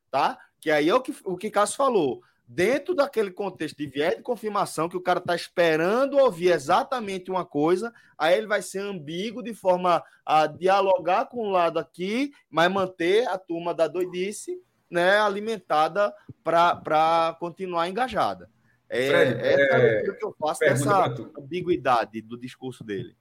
[0.10, 0.40] tá?
[0.60, 2.24] Que aí é o que o que Cássio falou
[2.54, 7.46] dentro daquele contexto de viés de confirmação, que o cara está esperando ouvir exatamente uma
[7.46, 12.70] coisa, aí ele vai ser ambíguo de forma a dialogar com o lado aqui, mas
[12.70, 18.50] manter a turma da doidice né, alimentada para continuar engajada.
[18.94, 21.06] É, Fred, essa é, é que eu faço dessa
[21.40, 23.16] ambiguidade do discurso dele.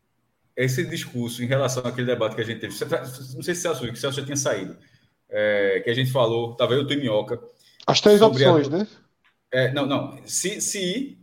[0.57, 2.75] Esse discurso em relação àquele debate que a gente teve,
[3.35, 4.77] não sei se Celso, que Celso já tinha saído,
[5.29, 7.41] é, que a gente falou, estava eu, tu e Minhoca.
[7.87, 8.89] As três opções, a, né?
[9.53, 10.21] É, não, não.
[10.27, 11.17] Se, se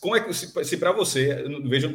[0.00, 1.92] como é que se, se para você, veja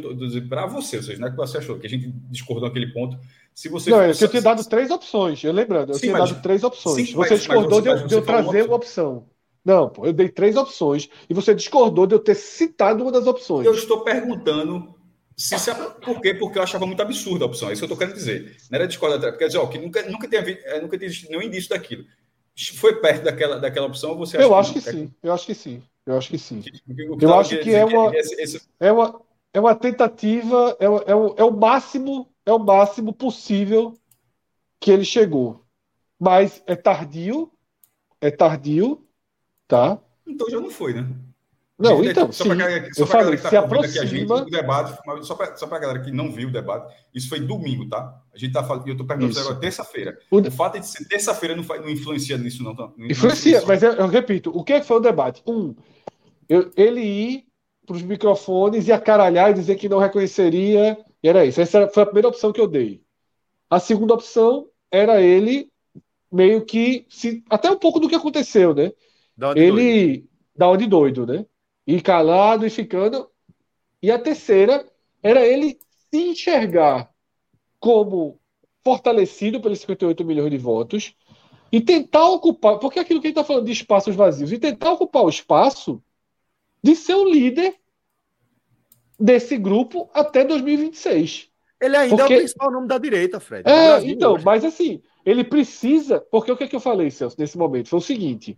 [0.47, 3.17] para você, ou seja, não é que você achou que a gente discordou naquele ponto.
[3.53, 6.41] Se você não, eu tinha dado três opções, eu lembrando, eu sim, tinha mas, dado
[6.43, 7.07] três opções.
[7.07, 9.17] Sim, você mas, discordou mas você, de, eu trazer uma opção.
[9.17, 9.38] opção.
[9.63, 13.27] Não, pô, eu dei três opções e você discordou de eu ter citado uma das
[13.27, 13.65] opções.
[13.65, 14.95] Eu estou perguntando
[15.39, 16.33] se, se, por quê?
[16.33, 17.69] Porque eu achava muito absurda a opção.
[17.69, 18.57] É isso que eu estou querendo dizer.
[18.69, 21.69] Não era discordar, quer dizer, ó, que nunca, nunca, tenha, é, nunca tenha nenhum indício
[21.69, 22.03] daquilo.
[22.75, 24.17] Foi perto daquela, daquela opção?
[24.17, 25.13] Você eu acho que, que sim.
[25.23, 25.81] Eu acho que sim.
[26.05, 26.61] Eu acho que sim.
[27.21, 28.11] Eu acho que é uma,
[28.81, 29.21] é uma,
[29.53, 33.93] é uma tentativa, é, é, o, é o máximo, é o máximo possível
[34.77, 35.63] que ele chegou.
[36.19, 37.49] Mas é tardio,
[38.19, 39.07] é tardio,
[39.69, 39.99] tá?
[40.27, 41.07] Então já não foi, né?
[41.77, 44.05] Não, então, só sim, galera, só eu falei, tá se aproxima...
[44.05, 47.39] Gente, o debate, só para só a galera que não viu o debate, isso foi
[47.39, 48.21] domingo, tá?
[48.33, 50.19] A gente tá falando, eu tô perguntando agora terça-feira.
[50.29, 50.39] O...
[50.39, 50.51] o...
[50.51, 52.75] fato de ser terça-feira não, não, influencia nisso, não.
[52.75, 52.91] Tá?
[52.97, 55.41] não influencia, mas eu, eu, repito, o que é foi o debate?
[55.47, 55.73] Um,
[56.49, 57.45] eu, ele ir
[57.85, 61.61] para os microfones e acaralhar e dizer que não reconheceria, e era isso.
[61.61, 63.01] Essa foi a primeira opção que eu dei.
[63.69, 65.69] A segunda opção era ele
[66.29, 68.91] meio que, se, até um pouco do que aconteceu, né?
[69.55, 70.29] Ele, doido.
[70.55, 71.45] da onde doido, né?
[71.89, 73.27] e calado e ficando.
[73.99, 74.85] E a terceira
[75.23, 75.79] era ele
[76.11, 77.09] se enxergar
[77.79, 78.39] como
[78.83, 81.15] fortalecido pelos 58 milhões de votos
[81.71, 84.91] e tentar ocupar, porque aquilo que a gente está falando de espaços vazios, e tentar
[84.91, 86.01] ocupar o espaço
[86.83, 87.75] de ser o líder
[89.19, 91.49] desse grupo até 2026.
[91.81, 92.33] Ele ainda porque...
[92.33, 93.67] é o principal nome da direita, Fred.
[93.67, 94.45] É, então, hoje.
[94.45, 96.19] mas assim, ele precisa.
[96.19, 97.89] Porque o que, é que eu falei, Celso, nesse momento?
[97.89, 98.57] Foi o seguinte: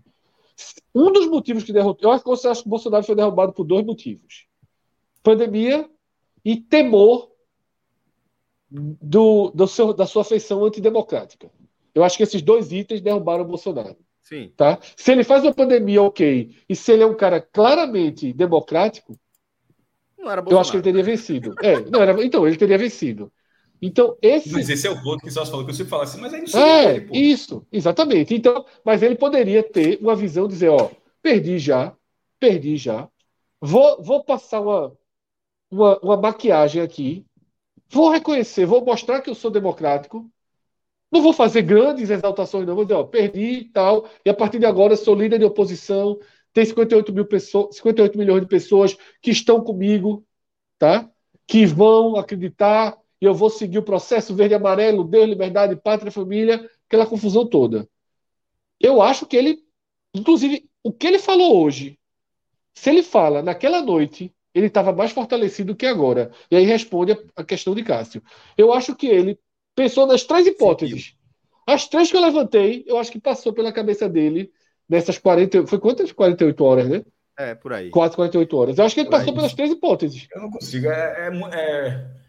[0.94, 2.10] um dos motivos que derrotou.
[2.10, 4.48] Eu acho que, acho que o Bolsonaro foi derrubado por dois motivos:
[5.24, 5.90] pandemia
[6.44, 7.32] e temor
[8.70, 11.52] do, do seu, da sua feição antidemocrática.
[11.94, 13.98] Eu acho que esses dois itens derrubaram o Bolsonaro.
[14.22, 14.54] Sim.
[14.56, 14.80] Tá?
[14.96, 19.20] Se ele faz uma pandemia, ok, e se ele é um cara claramente democrático,
[20.50, 21.54] eu acho que ele teria vencido.
[21.62, 23.32] É, não era, então, ele teria vencido.
[23.82, 24.52] Então, esse.
[24.52, 26.48] Mas esse é o ponto que só falou que você fala assim, mas aí não
[26.48, 26.62] sei.
[26.62, 28.36] É, ele, isso, exatamente.
[28.36, 31.96] Então, mas ele poderia ter uma visão, dizer, ó, perdi já,
[32.40, 33.10] perdi já.
[33.60, 34.96] Vou, vou passar uma,
[35.72, 37.26] uma, uma maquiagem aqui.
[37.90, 40.30] Vou reconhecer, vou mostrar que eu sou democrático.
[41.12, 42.76] Não vou fazer grandes exaltações, não.
[42.76, 44.08] Vou dizer, ó, perdi e tal.
[44.24, 46.20] E a partir de agora sou líder de oposição.
[46.54, 50.26] Tem 58, mil pessoas, 58 milhões de pessoas que estão comigo,
[50.78, 51.10] tá?
[51.48, 56.12] Que vão acreditar e eu vou seguir o processo verde e amarelo, Deus, liberdade, pátria,
[56.12, 57.88] família, aquela confusão toda.
[58.80, 59.64] Eu acho que ele,
[60.14, 62.00] inclusive, o que ele falou hoje
[62.74, 66.32] Se ele fala naquela noite, ele estava mais fortalecido que agora.
[66.50, 68.24] E aí responde a questão de Cássio.
[68.58, 69.40] Eu acho que ele
[69.76, 71.16] pensou nas três hipóteses.
[71.68, 74.52] As três que eu levantei, eu acho que passou pela cabeça dele
[74.90, 75.68] nessas 40.
[75.68, 76.12] Foi quantas?
[76.12, 77.04] 48 horas, né?
[77.38, 77.90] É, por aí.
[77.90, 78.78] Quase 48 horas.
[78.78, 79.36] Eu acho que ele por passou aí.
[79.36, 80.28] pelas três hipóteses.
[80.34, 80.88] Eu não consigo.
[80.88, 82.21] É, é, é,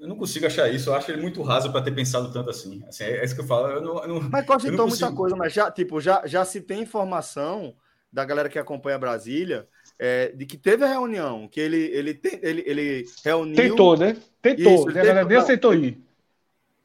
[0.00, 0.90] eu não consigo achar isso.
[0.90, 2.82] Eu acho ele muito raso para ter pensado tanto assim.
[2.88, 3.68] assim é, isso que eu falo.
[3.68, 6.82] Eu não, eu não, mas cogitou muita coisa, mas já, tipo, já, já se tem
[6.82, 7.74] informação
[8.12, 9.68] da galera que acompanha Brasília
[9.98, 13.56] é, de que teve a reunião, que ele, ele, te, ele, ele reuniu.
[13.56, 14.16] Tentou, né?
[14.40, 14.74] Tentou.
[14.74, 15.00] Isso, né?
[15.00, 16.00] a galera nem aceitou ir.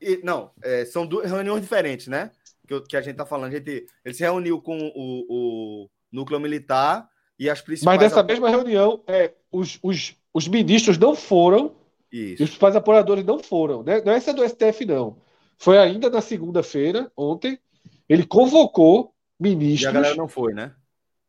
[0.02, 2.32] E, não, é, são duas reuniões diferentes, né?
[2.68, 3.52] Que, que a gente tá falando.
[3.52, 7.08] A gente, ele se reuniu com o, o núcleo militar
[7.38, 7.98] e as principais.
[7.98, 11.76] Mas nessa mesma reunião, é, os, os, os ministros não foram.
[12.14, 12.44] Isso.
[12.44, 13.82] E os principais apoiadores não foram.
[13.82, 14.00] Né?
[14.02, 15.18] Não é essa do STF, não.
[15.58, 17.60] Foi ainda na segunda-feira, ontem.
[18.08, 19.82] Ele convocou ministros.
[19.82, 20.76] E a galera não foi, né?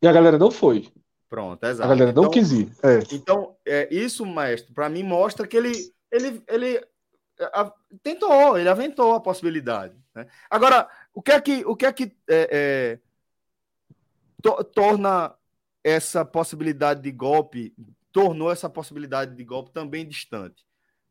[0.03, 0.93] E a galera não foi.
[1.31, 1.83] Pronto, exato.
[1.83, 2.71] A galera não então, quis ir.
[2.83, 2.99] É.
[3.13, 5.73] Então, é, isso, maestro, para mim mostra que ele,
[6.13, 6.87] ele, ele
[7.41, 7.73] a,
[8.03, 9.95] tentou, ele aventou a possibilidade.
[10.15, 10.27] Né?
[10.51, 12.99] Agora, o que é que, o que, é que é, é
[14.43, 15.35] to, torna
[15.83, 17.75] essa possibilidade de golpe,
[18.13, 20.65] tornou essa possibilidade de golpe também distante.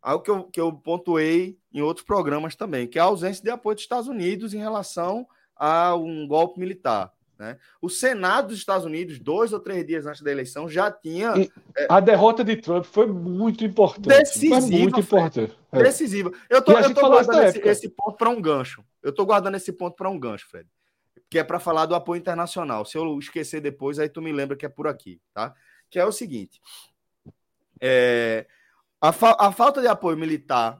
[0.03, 3.49] Algo que eu, que eu pontuei em outros programas também, que é a ausência de
[3.49, 5.25] apoio dos Estados Unidos em relação
[5.55, 7.11] a um golpe militar.
[7.39, 7.57] Né?
[7.81, 11.33] O Senado dos Estados Unidos, dois ou três dias antes da eleição, já tinha.
[11.75, 14.07] É, a derrota de Trump foi muito importante.
[14.07, 14.59] Decisiva.
[14.59, 15.57] Muito importante.
[15.71, 15.83] É.
[15.83, 16.31] Decisiva.
[16.49, 16.75] Eu estou
[17.09, 18.83] guardando esse, esse, ponto para um gancho.
[19.01, 20.67] Eu estou guardando esse ponto para um gancho, Fred
[21.33, 22.85] que é para falar do apoio internacional.
[22.85, 25.51] Se eu esquecer depois, aí tu me lembra que é por aqui, tá?
[25.89, 26.61] Que é o seguinte:
[27.81, 28.45] é,
[29.03, 30.79] a, fa a falta de apoio militar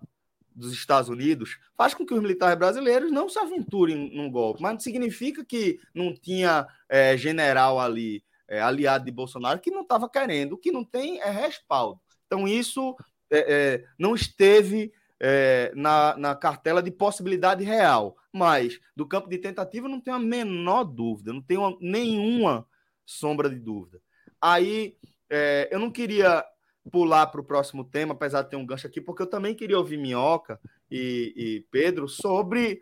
[0.55, 4.71] dos Estados Unidos faz com que os militares brasileiros não se aventurem num golpe, mas
[4.71, 10.09] não significa que não tinha é, general ali, é, aliado de Bolsonaro, que não estava
[10.09, 10.53] querendo.
[10.53, 11.99] O que não tem é respaldo.
[12.26, 12.95] Então, isso
[13.30, 18.15] é, é não esteve é, na, na cartela de possibilidade real.
[18.32, 22.65] Mas do campo de tentativa não tenho a menor dúvida, não tenho nenhuma
[23.05, 23.99] sombra de dúvida.
[24.41, 24.95] Aí
[25.30, 26.45] é, eu não queria
[26.92, 29.78] pular para o próximo tema, apesar de ter um gancho aqui, porque eu também queria
[29.78, 30.60] ouvir Minhoca
[30.92, 32.82] e, e Pedro sobre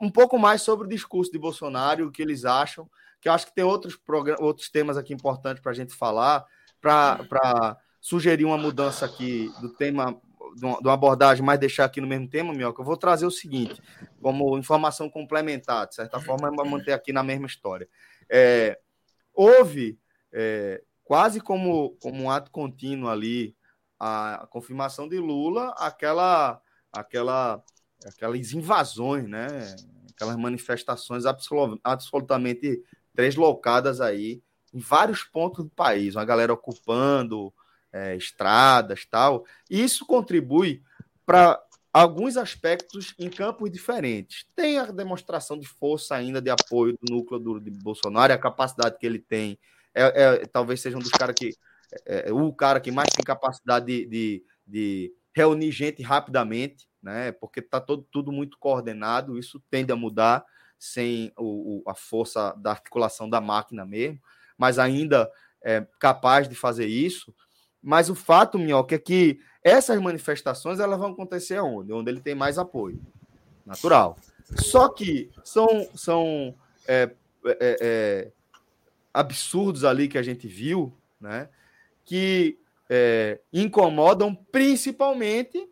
[0.00, 2.88] um pouco mais sobre o discurso de Bolsonaro, o que eles acham,
[3.20, 3.98] que eu acho que tem outros,
[4.38, 6.44] outros temas aqui importantes para a gente falar,
[6.80, 10.20] para sugerir uma mudança aqui do tema
[10.56, 13.80] de uma abordagem, mas deixar aqui no mesmo tema, Mioca, eu vou trazer o seguinte,
[14.20, 17.88] como informação complementar, de certa forma, para manter aqui na mesma história.
[18.30, 18.78] É,
[19.34, 19.98] houve,
[20.32, 23.56] é, quase como, como um ato contínuo ali,
[23.98, 26.60] a, confirmação de Lula, aquela,
[26.92, 27.62] aquela,
[28.04, 29.46] aquelas invasões, né?
[30.10, 31.24] aquelas manifestações
[31.82, 32.82] absolutamente
[33.12, 34.42] deslocadas aí
[34.72, 37.52] em vários pontos do país, uma galera ocupando
[37.92, 39.44] é, estradas tal.
[39.70, 40.82] E isso contribui
[41.24, 44.44] para alguns aspectos em campos diferentes.
[44.56, 48.98] Tem a demonstração de força ainda de apoio do núcleo do, de Bolsonaro, a capacidade
[48.98, 49.56] que ele tem.
[49.94, 51.52] É, é talvez seja um dos caras que.
[52.06, 57.32] É, é, o cara que mais tem capacidade de, de, de reunir gente rapidamente, né?
[57.32, 60.44] Porque está tudo muito coordenado, isso tende a mudar
[60.78, 64.20] sem o, o, a força da articulação da máquina mesmo,
[64.58, 65.30] mas ainda
[65.62, 67.34] é capaz de fazer isso.
[67.82, 71.92] Mas o fato, Minhoca, é que essas manifestações elas vão acontecer onde?
[71.92, 73.00] Onde ele tem mais apoio.
[73.64, 74.16] Natural.
[74.58, 76.54] Só que são, são
[76.86, 77.10] é,
[77.46, 78.32] é, é,
[79.14, 81.48] absurdos ali que a gente viu, né?
[82.04, 82.58] Que
[82.90, 85.68] é, incomodam principalmente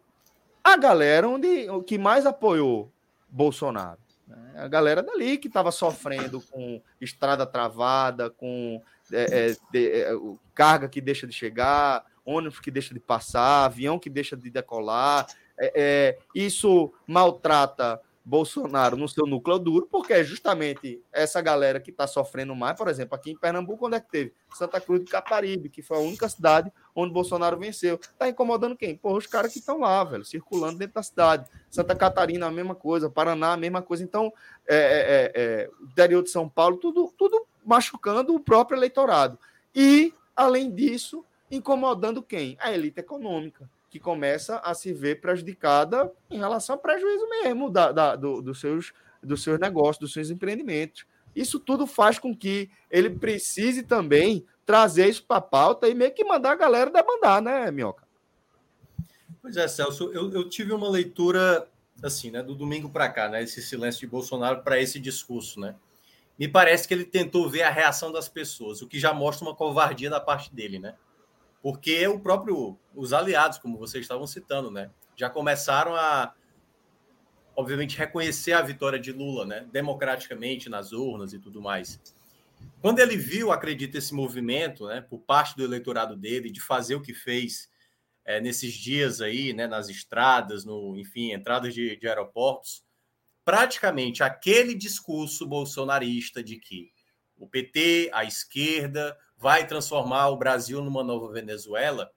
[0.62, 2.90] a galera onde, que mais apoiou
[3.28, 3.98] Bolsonaro.
[4.26, 4.54] Né?
[4.56, 8.80] A galera dali que estava sofrendo com estrada travada, com
[9.12, 10.10] é, é, de, é,
[10.54, 15.26] carga que deixa de chegar, ônibus que deixa de passar, avião que deixa de decolar.
[15.58, 21.90] É, é, isso maltrata Bolsonaro no seu núcleo duro, porque é justamente essa galera que
[21.90, 22.76] está sofrendo mais.
[22.76, 24.32] Por exemplo, aqui em Pernambuco, onde é que teve?
[24.54, 27.98] Santa Cruz do Caparibe, que foi a única cidade onde Bolsonaro venceu.
[28.00, 28.96] Está incomodando quem?
[28.96, 31.50] Porra, os caras que estão lá, velho, circulando dentro da cidade.
[31.70, 33.10] Santa Catarina, a mesma coisa.
[33.10, 34.04] Paraná, a mesma coisa.
[34.04, 34.32] Então,
[34.68, 39.38] é, é, é, interior de São Paulo, tudo, tudo machucando o próprio eleitorado.
[39.74, 42.56] E, além disso, incomodando quem?
[42.60, 47.92] A elite econômica, que começa a se ver prejudicada em relação ao prejuízo mesmo da,
[47.92, 51.04] da do, dos, seus, dos seus negócios, dos seus empreendimentos.
[51.36, 56.10] Isso tudo faz com que ele precise também trazer isso para a pauta e meio
[56.14, 58.08] que mandar a galera demandar, né, Minhoca?
[59.42, 61.68] Pois é, Celso, eu, eu tive uma leitura
[62.02, 65.74] assim, né, do domingo para cá, né, esse silêncio de Bolsonaro para esse discurso, né?
[66.38, 69.54] me parece que ele tentou ver a reação das pessoas, o que já mostra uma
[69.54, 70.94] covardia da parte dele, né?
[71.62, 74.90] Porque o próprio, os aliados, como vocês estavam citando, né?
[75.16, 76.34] Já começaram a,
[77.54, 79.66] obviamente, reconhecer a vitória de Lula, né?
[79.70, 82.00] Democraticamente nas urnas e tudo mais.
[82.80, 85.00] Quando ele viu, acredito, esse movimento, né?
[85.00, 87.70] Por parte do eleitorado dele, de fazer o que fez
[88.24, 89.68] é, nesses dias aí, né?
[89.68, 92.84] Nas estradas, no, enfim, entradas de, de aeroportos,
[93.44, 96.90] praticamente aquele discurso bolsonarista de que
[97.36, 102.12] o PT, a esquerda, vai transformar o Brasil numa nova Venezuela,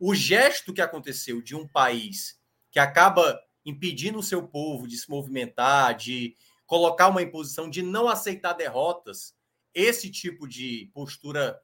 [0.00, 2.40] o gesto que aconteceu de um país
[2.72, 6.34] que acaba impedindo o seu povo de se movimentar, de
[6.66, 9.32] colocar uma imposição de não aceitar derrotas,
[9.72, 11.56] esse tipo de postura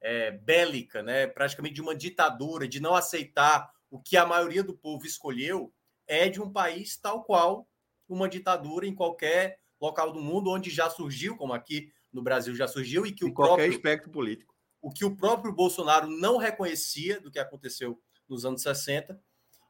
[0.00, 4.78] é, bélica, né, praticamente de uma ditadura, de não aceitar o que a maioria do
[4.78, 5.74] povo escolheu,
[6.06, 7.66] é de um país tal qual
[8.08, 12.68] uma ditadura em qualquer local do mundo onde já surgiu, como aqui no Brasil já
[12.68, 14.54] surgiu, e que em o qualquer próprio, espectro político.
[14.80, 19.20] O que o próprio Bolsonaro não reconhecia do que aconteceu nos anos 60.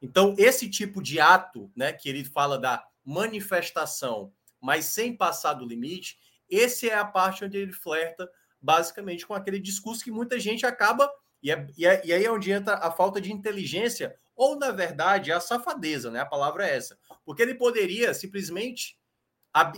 [0.03, 5.67] Então, esse tipo de ato, né, que ele fala da manifestação, mas sem passar do
[5.67, 6.19] limite,
[6.49, 8.31] esse é a parte onde ele flerta
[8.61, 11.11] basicamente com aquele discurso que muita gente acaba,
[11.43, 14.71] e, é, e, é, e aí é onde entra a falta de inteligência ou na
[14.71, 16.21] verdade a safadeza, né?
[16.21, 18.99] A palavra é essa, porque ele poderia simplesmente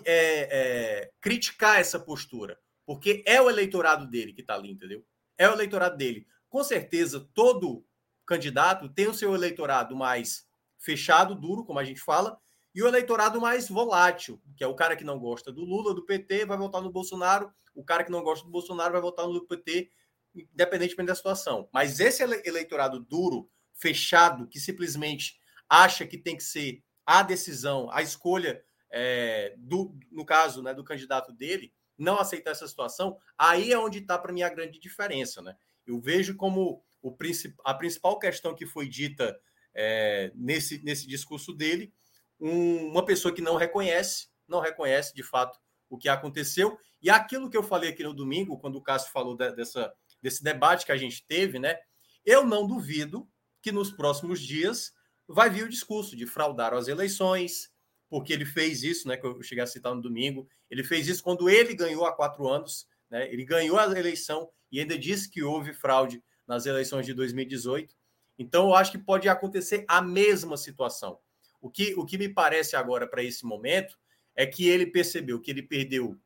[0.04, 5.04] é, é, criticar essa postura, porque é o eleitorado dele que está ali, entendeu?
[5.36, 6.26] É o eleitorado dele.
[6.48, 7.84] Com certeza, todo
[8.24, 10.46] candidato tem o seu eleitorado mais
[10.78, 12.38] fechado, duro, como a gente fala,
[12.74, 16.04] e o eleitorado mais volátil, que é o cara que não gosta do Lula, do
[16.04, 19.46] PT, vai votar no Bolsonaro, o cara que não gosta do Bolsonaro vai votar no
[19.46, 19.90] PT,
[20.34, 21.68] independentemente da situação.
[21.72, 28.02] Mas esse eleitorado duro, fechado que simplesmente acha que tem que ser a decisão, a
[28.02, 28.62] escolha
[28.98, 33.98] é, do, no caso né, do candidato dele, não aceitar essa situação, aí é onde
[33.98, 35.42] está para mim a grande diferença.
[35.42, 35.54] Né?
[35.86, 39.38] Eu vejo como o princip, a principal questão que foi dita
[39.74, 41.92] é, nesse, nesse discurso dele,
[42.40, 45.58] um, uma pessoa que não reconhece, não reconhece de fato
[45.90, 46.78] o que aconteceu.
[47.02, 49.92] E aquilo que eu falei aqui no domingo, quando o Cássio falou de, dessa,
[50.22, 51.78] desse debate que a gente teve, né?
[52.24, 53.28] Eu não duvido
[53.60, 54.92] que nos próximos dias
[55.28, 57.70] vai vir o discurso de fraudar as eleições,
[58.08, 59.16] porque ele fez isso, né?
[59.16, 60.48] Que eu cheguei a citar no domingo.
[60.70, 63.32] Ele fez isso quando ele ganhou há quatro anos, né?
[63.32, 67.94] Ele ganhou a eleição e ainda disse que houve fraude nas eleições de 2018.
[68.38, 71.18] Então, eu acho que pode acontecer a mesma situação.
[71.60, 73.98] O que, o que me parece agora para esse momento
[74.34, 76.16] é que ele percebeu que ele perdeu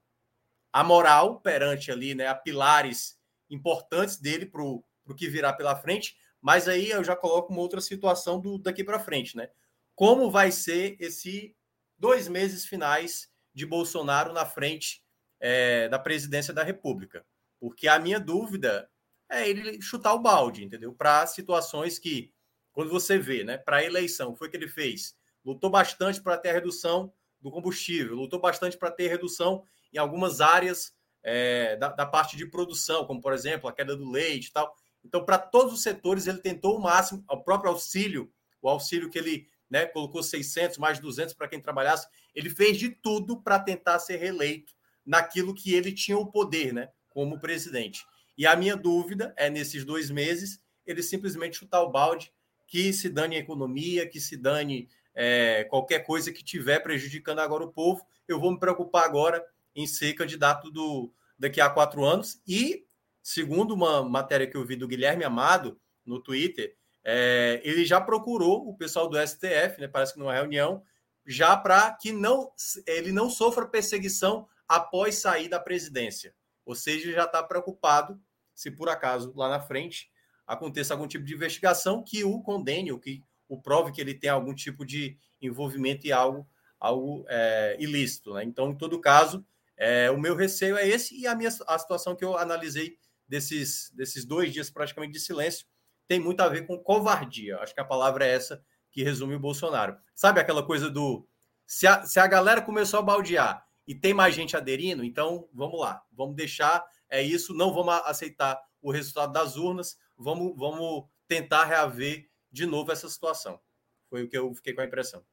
[0.72, 3.18] a moral perante ali, né, a pilares
[3.49, 4.85] importantes dele para o
[5.16, 9.01] que virá pela frente, mas aí eu já coloco uma outra situação do daqui para
[9.01, 9.51] frente, né?
[9.95, 11.55] Como vai ser esse
[12.01, 15.03] dois meses finais de Bolsonaro na frente
[15.38, 17.24] é, da presidência da República?
[17.61, 18.90] Porque a minha dúvida
[19.28, 20.94] é ele chutar o balde, entendeu?
[20.94, 22.32] Para situações que,
[22.72, 25.14] quando você vê, né, para a eleição, foi o que ele fez?
[25.44, 30.40] Lutou bastante para ter a redução do combustível, lutou bastante para ter redução em algumas
[30.40, 34.53] áreas é, da, da, parte de produção, como por exemplo a queda do leite e
[34.53, 34.74] tal.
[35.05, 38.30] Então, para todos os setores, ele tentou o máximo, o próprio auxílio,
[38.61, 42.91] o auxílio que ele né, colocou 600, mais 200 para quem trabalhasse, ele fez de
[42.91, 44.75] tudo para tentar ser reeleito
[45.07, 48.05] naquilo que ele tinha o poder, né, como presidente.
[48.37, 52.33] E a minha dúvida é, nesses dois meses, ele simplesmente chutar o balde,
[52.66, 57.64] que se dane a economia, que se dane é, qualquer coisa que tiver prejudicando agora
[57.64, 59.45] o povo, eu vou me preocupar agora
[59.75, 62.87] em ser candidato do, daqui a quatro anos e
[63.23, 68.68] segundo uma matéria que eu vi do Guilherme Amado no Twitter, é, ele já procurou
[68.68, 70.82] o pessoal do STF, né, parece que numa reunião,
[71.26, 72.51] já para que não
[72.86, 76.34] ele não sofra perseguição após sair da presidência.
[76.64, 78.20] Ou seja, já está preocupado
[78.55, 80.11] se por acaso lá na frente
[80.46, 84.30] aconteça algum tipo de investigação que o condene, ou que o prove que ele tem
[84.30, 86.46] algum tipo de envolvimento em algo,
[86.78, 88.34] algo é, ilícito.
[88.34, 88.44] Né?
[88.44, 89.44] Então, em todo caso,
[89.76, 93.90] é, o meu receio é esse e a minha a situação que eu analisei desses,
[93.94, 95.66] desses dois dias praticamente de silêncio
[96.11, 97.57] tem muito a ver com covardia.
[97.59, 99.97] Acho que a palavra é essa que resume o Bolsonaro.
[100.13, 101.25] Sabe aquela coisa do.
[101.65, 105.79] Se a, se a galera começou a baldear e tem mais gente aderindo, então vamos
[105.79, 111.65] lá, vamos deixar, é isso, não vamos aceitar o resultado das urnas, vamos, vamos tentar
[111.65, 113.61] reaver de novo essa situação.
[114.09, 115.25] Foi o que eu fiquei com a impressão.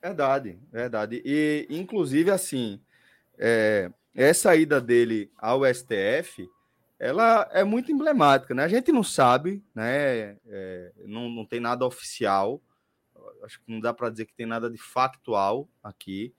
[0.00, 1.20] Verdade, verdade.
[1.22, 2.80] E, inclusive, assim,
[3.36, 6.48] é, essa ida dele ao STF,
[6.98, 8.64] ela é muito emblemática, né?
[8.64, 10.36] A gente não sabe, né?
[10.46, 12.60] É, não, não tem nada oficial,
[13.44, 16.34] acho que não dá para dizer que tem nada de factual aqui,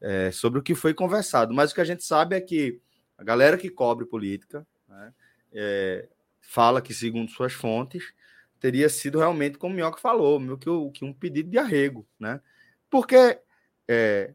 [0.00, 1.54] é, sobre o que foi conversado.
[1.54, 2.80] Mas o que a gente sabe é que
[3.18, 5.14] a galera que cobre política né,
[5.52, 6.08] é,
[6.40, 8.12] fala que, segundo suas fontes,
[8.60, 12.06] teria sido realmente, como o Minhoca falou, meio que, que um pedido de arrego.
[12.18, 12.40] Né?
[12.88, 13.40] Porque
[13.88, 14.34] é,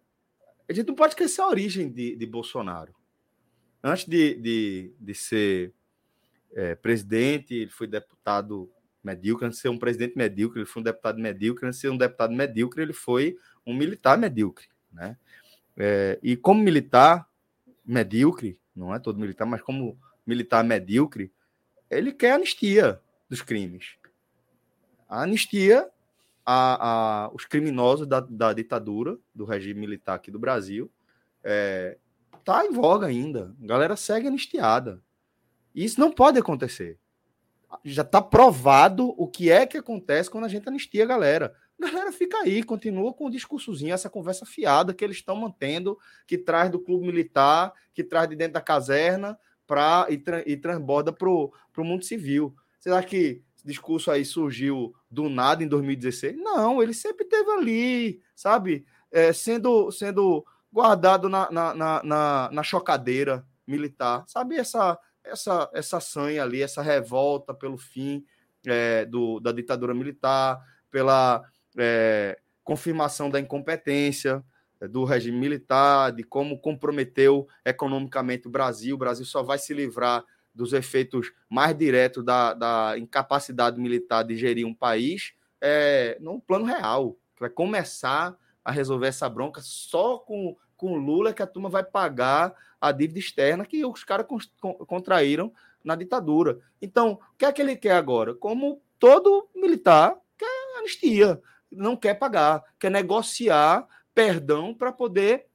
[0.67, 2.93] a gente não pode esquecer a origem de, de Bolsonaro.
[3.83, 5.73] Antes de, de, de ser
[6.53, 8.69] é, presidente, ele foi deputado
[9.03, 11.89] medíocre, antes de ser um presidente medíocre, ele foi um deputado medíocre, antes de ser
[11.89, 14.67] um deputado medíocre, ele foi um militar medíocre.
[14.91, 15.17] Né?
[15.77, 17.27] É, e como militar
[17.85, 21.31] medíocre, não é todo militar, mas como militar medíocre,
[21.89, 23.95] ele quer anistia dos crimes.
[25.07, 25.89] A anistia
[26.45, 30.91] a, a os criminosos da, da, ditadura, do regime militar aqui do Brasil,
[31.43, 31.97] é,
[32.49, 33.55] tá em voga ainda.
[33.61, 35.03] A galera segue anistiada.
[35.75, 36.97] Isso não pode acontecer.
[37.85, 41.53] Já está provado o que é que acontece quando a gente anistia a galera.
[41.79, 45.95] A galera fica aí, continua com o discursozinho, essa conversa fiada que eles estão mantendo,
[46.25, 49.37] que traz do clube militar, que traz de dentro da caserna
[49.67, 52.55] pra, e, tra e transborda para o mundo civil.
[52.79, 56.35] Você acha que esse discurso aí surgiu do nada em 2016?
[56.35, 58.87] Não, ele sempre teve ali, sabe?
[59.11, 64.55] É, sendo, sendo guardado na, na, na, na, chocadeira militar, sabe?
[64.55, 68.23] Essa, essa, essa sanha ali, essa revolta pelo fim
[68.65, 70.61] é, do, da ditadura militar,
[70.91, 71.43] pela
[71.77, 74.43] é, confirmação da incompetência
[74.79, 78.95] é, do regime militar, de como comprometeu economicamente o Brasil.
[78.95, 84.35] O Brasil só vai se livrar dos efeitos mais diretos da, da incapacidade militar de
[84.35, 88.35] gerir um país é, no plano real, que vai começar
[88.69, 93.17] a resolver essa bronca só com, com Lula que a turma vai pagar a dívida
[93.17, 94.27] externa que os caras
[94.85, 95.51] contraíram
[95.83, 96.59] na ditadura.
[96.79, 98.35] Então, o que é que ele quer agora?
[98.35, 101.41] Como todo militar quer anistia
[101.71, 105.47] não quer pagar, quer negociar perdão para poder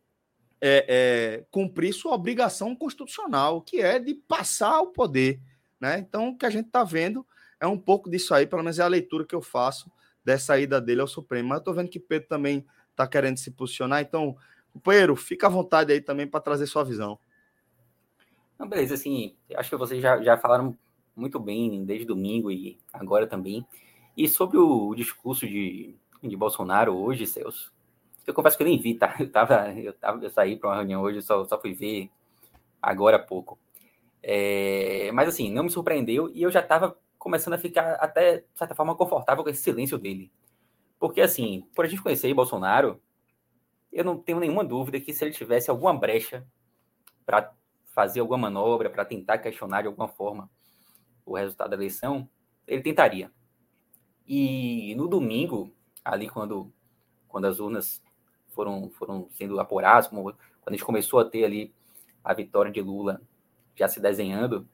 [0.61, 5.41] é, é, cumprir sua obrigação constitucional, que é de passar o poder.
[5.81, 5.99] Né?
[5.99, 7.25] Então, o que a gente está vendo
[7.61, 9.91] é um pouco disso aí, pelo menos é a leitura que eu faço
[10.25, 11.51] dessa ida dele ao Supremo.
[11.51, 14.37] Mas eu estou vendo que Pedro também está querendo se posicionar, então,
[14.73, 17.19] companheiro, fica à vontade aí também para trazer sua visão.
[18.59, 20.77] Não, beleza, assim, acho que vocês já, já falaram
[21.15, 23.67] muito bem desde domingo e agora também.
[24.17, 27.73] E sobre o discurso de, de Bolsonaro hoje, Celso,
[28.27, 29.15] eu confesso que eu nem vi, tá?
[29.19, 32.11] Eu, tava, eu, tava, eu saí para uma reunião hoje, só, só fui ver
[32.81, 33.59] agora há pouco.
[34.23, 38.45] É, mas assim, não me surpreendeu e eu já estava começando a ficar até, de
[38.55, 40.31] certa forma, confortável com esse silêncio dele.
[40.99, 43.01] Porque assim, por a gente conhecer Bolsonaro,
[43.93, 46.47] eu não tenho nenhuma dúvida que se ele tivesse alguma brecha
[47.25, 47.53] para
[47.87, 50.51] fazer alguma manobra, para tentar questionar de alguma forma
[51.25, 52.29] o resultado da eleição,
[52.67, 53.31] ele tentaria.
[54.27, 55.73] E no domingo,
[56.05, 56.73] ali quando,
[57.29, 58.03] quando as urnas
[58.49, 60.37] foram, foram sendo apuradas, quando
[60.67, 61.75] a gente começou a ter ali
[62.23, 63.21] a vitória de Lula
[63.77, 64.69] já se desenhando,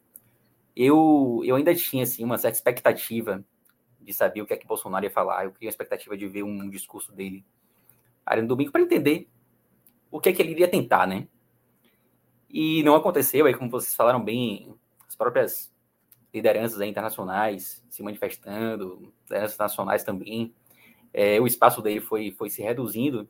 [0.75, 3.45] eu, eu ainda tinha assim, uma certa expectativa
[4.11, 5.45] de saber o que é que Bolsonaro ia falar.
[5.45, 7.45] Eu tinha a expectativa de ver um discurso dele
[8.27, 9.29] ali no domingo para entender
[10.11, 11.29] o que é que ele iria tentar, né?
[12.49, 14.75] E não aconteceu, aí como vocês falaram bem,
[15.07, 15.73] as próprias
[16.35, 20.53] lideranças internacionais se manifestando, lideranças nacionais também,
[21.13, 23.29] é, o espaço dele foi, foi se reduzindo.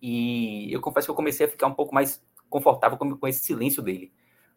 [0.00, 3.42] E eu confesso que eu comecei a ficar um pouco mais confortável com, com esse
[3.42, 4.12] silêncio dele.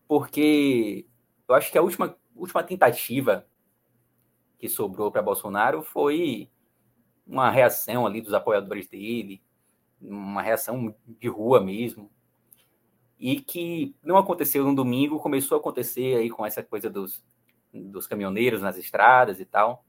[0.07, 1.05] Porque
[1.47, 3.47] eu acho que a última, última tentativa
[4.57, 6.49] que sobrou para Bolsonaro foi
[7.25, 9.41] uma reação ali dos apoiadores dele,
[10.01, 12.11] uma reação de rua mesmo,
[13.19, 17.23] e que não aconteceu no domingo, começou a acontecer aí com essa coisa dos,
[17.73, 19.85] dos caminhoneiros nas estradas e tal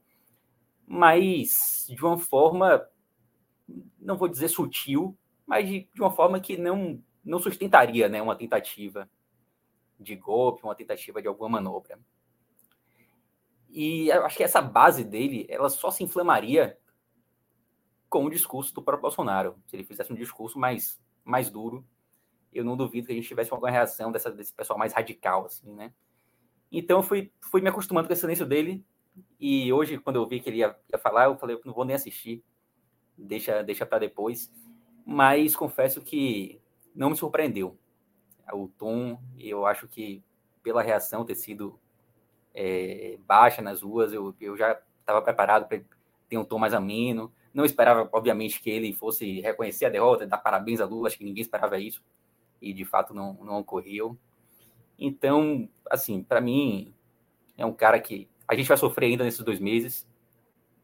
[0.87, 2.87] mas de uma forma,
[3.99, 8.37] não vou dizer sutil, mas de, de uma forma que não, não sustentaria né, uma
[8.37, 9.09] tentativa
[9.99, 11.99] de golpe, uma tentativa de alguma manobra.
[13.79, 16.79] E eu acho que essa base dele, ela só se inflamaria
[18.09, 19.55] com o discurso do próprio Bolsonaro.
[19.67, 21.85] Se ele fizesse um discurso mais, mais duro,
[22.51, 25.71] eu não duvido que a gente tivesse alguma reação dessa, desse pessoal mais radical, assim,
[25.75, 25.93] né?
[26.71, 28.83] Então, eu fui, fui me acostumando com esse silêncio dele,
[29.39, 31.85] e hoje, quando eu vi que ele ia, ia falar, eu falei, eu não vou
[31.85, 32.43] nem assistir,
[33.15, 34.51] deixa, deixa para depois.
[35.05, 36.59] Mas confesso que
[36.95, 37.77] não me surpreendeu
[38.51, 39.21] o tom.
[39.37, 40.23] Eu acho que
[40.63, 41.79] pela reação ter sido
[42.59, 45.79] é, baixa nas ruas, eu, eu já estava preparado para
[46.27, 47.31] ter um tom mais ameno.
[47.53, 51.23] Não esperava, obviamente, que ele fosse reconhecer a derrota, dar parabéns a Lula, acho que
[51.23, 52.03] ninguém esperava isso,
[52.59, 54.17] e de fato não, não ocorreu.
[54.97, 56.91] Então, assim, para mim,
[57.55, 60.07] é um cara que a gente vai sofrer ainda nesses dois meses.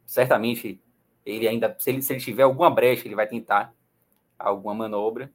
[0.05, 0.79] Certamente,
[1.25, 3.73] ele ainda, se ele, se ele tiver alguma brecha, ele vai tentar
[4.37, 5.33] alguma manobra.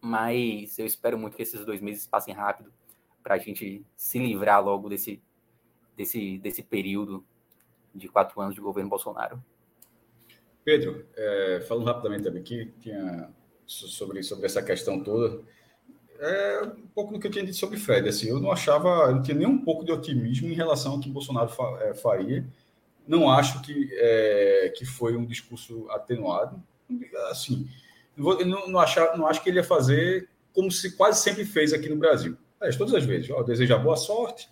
[0.00, 2.72] mas eu espero muito que esses dois meses passem rápido
[3.22, 5.22] para a gente se livrar logo desse,
[5.96, 7.24] desse, desse período
[7.94, 9.42] de quatro anos de governo Bolsonaro.
[10.64, 13.30] Pedro, é, falando rapidamente aqui, tinha
[13.66, 15.42] sobre, sobre essa questão toda,
[16.18, 18.08] é um pouco do que eu tinha dito sobre Fred.
[18.08, 21.00] Assim, eu não achava, eu não tinha nem um pouco de otimismo em relação ao
[21.00, 22.46] que Bolsonaro fa, é, faria.
[23.06, 26.62] Não acho que, é, que foi um discurso atenuado.
[27.30, 27.68] Assim,
[28.16, 31.88] não, não, achar, não acho que ele ia fazer como se quase sempre fez aqui
[31.88, 32.36] no Brasil.
[32.60, 33.30] É, todas as vezes.
[33.30, 34.48] Ó, desejar boa sorte.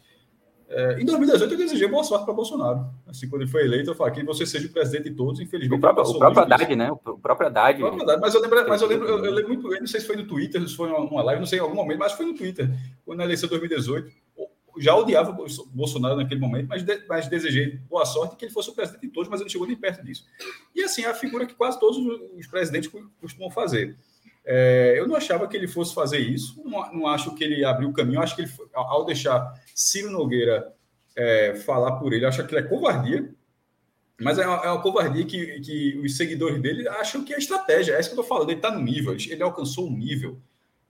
[0.75, 2.87] É, em 2018 eu desejei boa sorte para Bolsonaro.
[3.07, 5.77] Assim, quando ele foi eleito, eu falei que você seja o presidente de todos, infelizmente.
[5.77, 6.91] O próprio, o próprio Haddad, né?
[6.91, 7.83] O próprio Haddad.
[7.83, 8.20] O próprio Haddad.
[8.20, 10.16] Mas eu lembro, mas eu lembro, eu, eu lembro muito bem, não sei se foi
[10.16, 12.70] no Twitter, se foi uma live, não sei em algum momento, mas foi no Twitter,
[13.05, 14.11] quando na eleição de 2018.
[14.79, 15.37] Já odiava
[15.70, 19.09] Bolsonaro naquele momento, mas, de, mas desejei boa sorte que ele fosse o presidente de
[19.09, 20.25] todos, mas ele chegou nem perto disso.
[20.75, 21.99] E assim, é a figura que quase todos
[22.35, 23.99] os presidentes costumam fazer.
[24.45, 27.88] É, eu não achava que ele fosse fazer isso, não, não acho que ele abriu
[27.88, 30.74] o caminho, acho que ele, ao deixar Ciro Nogueira
[31.14, 33.32] é, falar por ele, acho que ele é covardia,
[34.20, 37.95] mas é uma, é uma, covardia que, que os seguidores dele acham que é estratégia,
[37.95, 40.40] é isso que eu estou falando, ele está no nível, ele alcançou um nível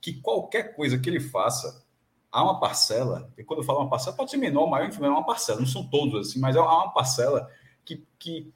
[0.01, 1.85] que qualquer coisa que ele faça,
[2.31, 5.09] há uma parcela, e quando eu falo uma parcela, pode ser menor, maior, enfim, é
[5.09, 7.51] uma parcela, não são todos assim, mas há uma parcela
[7.85, 8.51] que, que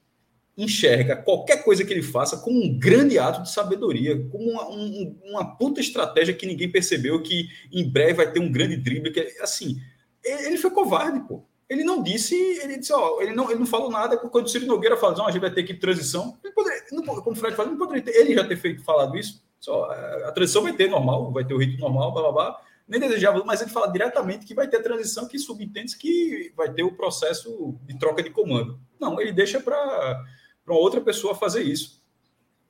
[0.57, 5.19] enxerga qualquer coisa que ele faça como um grande ato de sabedoria, como uma, um,
[5.25, 9.21] uma puta estratégia que ninguém percebeu, que em breve vai ter um grande drible, que
[9.41, 9.77] assim,
[10.25, 11.45] ele foi covarde, pô.
[11.69, 14.67] Ele não disse, ele disse, ó, ele não, ele não falou nada quando o Ciro
[14.67, 16.39] Nogueira falou, não, a gente vai ter que transição.
[16.43, 19.17] Ele poderia, não, como o Fred falou, não poderia ter, ele já ter feito falado
[19.17, 19.45] isso.
[19.59, 19.91] Só,
[20.25, 22.61] a transição vai ter normal, vai ter o ritmo normal, blá blá blá.
[22.87, 26.73] Nem desejava, mas ele fala diretamente que vai ter a transição que subentende que vai
[26.73, 28.79] ter o processo de troca de comando.
[29.01, 30.25] Não, ele deixa para
[30.67, 32.05] para outra pessoa fazer isso.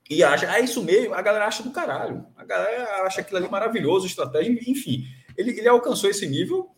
[0.09, 2.25] E acha, ah, isso mesmo, a galera acha do caralho.
[2.37, 5.03] A galera acha aquilo ali maravilhoso, estratégia, enfim.
[5.35, 6.69] Ele, ele alcançou esse nível,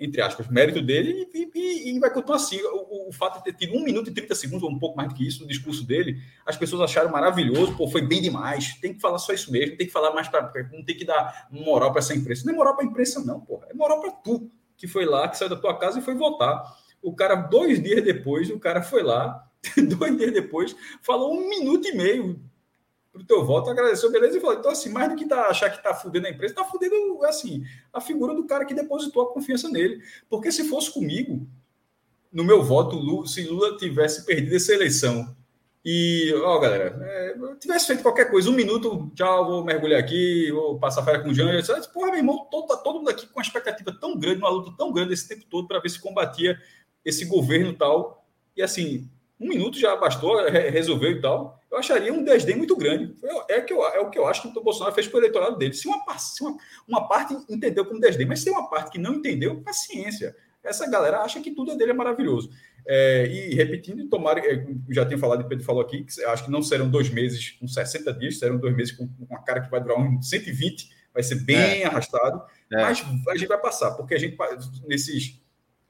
[0.00, 2.60] entre aspas, mérito dele, e, e, e vai continuar assim.
[2.60, 5.10] O, o, fato de ter tido 1 minuto e 30 segundos, ou um pouco mais
[5.10, 8.74] do que isso, no discurso dele, as pessoas acharam maravilhoso, pô, foi bem demais.
[8.80, 10.50] Tem que falar só isso mesmo, tem que falar mais para.
[10.72, 12.44] Não tem que dar moral para essa imprensa.
[12.44, 13.68] Não é moral para a imprensa, não, porra.
[13.70, 16.60] É moral para tu, que foi lá, que saiu da tua casa e foi votar.
[17.00, 19.48] O cara, dois dias depois, o cara foi lá,
[19.96, 22.40] dois dias depois, falou um minuto e meio
[23.12, 25.82] pro teu voto, agradeceu, beleza, e falou, então assim, mais do que tá, achar que
[25.82, 29.68] tá fudendo a empresa, tá fudendo, assim, a figura do cara que depositou a confiança
[29.68, 31.46] nele, porque se fosse comigo,
[32.32, 35.36] no meu voto, Lula, se Lula tivesse perdido essa eleição,
[35.84, 40.78] e, ó, galera, é, tivesse feito qualquer coisa, um minuto, tchau, vou mergulhar aqui, vou
[40.78, 41.60] passar férias com o Jânio,
[41.92, 44.72] porra, meu irmão, todo, tá todo mundo aqui com uma expectativa tão grande, uma luta
[44.78, 46.58] tão grande esse tempo todo, para ver se combatia
[47.04, 48.24] esse governo tal,
[48.56, 49.10] e assim,
[49.42, 51.60] um minuto já bastou, resolveu e tal.
[51.70, 53.14] Eu acharia um desdém muito grande.
[53.48, 55.58] É, que eu, é o que eu acho que o Bolsonaro fez para o eleitorado
[55.58, 55.74] dele.
[55.74, 58.98] Se uma, se uma, uma parte entendeu como desdém, mas se tem uma parte que
[58.98, 60.36] não entendeu, paciência.
[60.62, 62.50] Essa galera acha que tudo dele é maravilhoso.
[62.86, 66.62] É, e repetindo, tomara, é, já tinha falado, Pedro falou aqui, que acho que não
[66.62, 69.80] serão dois meses com 60 dias, serão dois meses com, com uma cara que vai
[69.80, 71.84] durar uns 120, vai ser bem é.
[71.84, 72.80] arrastado, é.
[72.80, 74.36] mas a gente vai passar, porque a gente,
[74.86, 75.41] nesses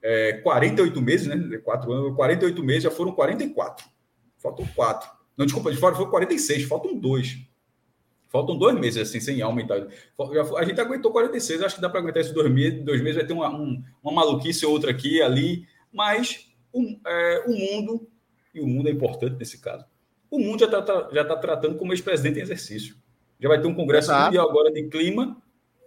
[0.03, 1.57] é, 48 meses, né?
[1.59, 3.85] Quatro anos, 48 meses, já foram 44.
[4.37, 5.09] Faltam quatro.
[5.37, 7.37] Não, desculpa, de fora foram 46, faltam dois.
[8.27, 9.87] Faltam dois meses, assim, sem aumentar.
[10.57, 12.83] A gente aguentou 46, acho que dá para aguentar esses dois meses.
[12.83, 17.43] Dois meses vai ter uma, um, uma maluquice ou outra aqui, ali, mas o, é,
[17.47, 18.07] o mundo,
[18.53, 19.85] e o mundo é importante nesse caso,
[20.29, 22.95] o mundo já está já tá tratando como ex-presidente em exercício.
[23.39, 25.41] Já vai ter um congresso mundial agora de clima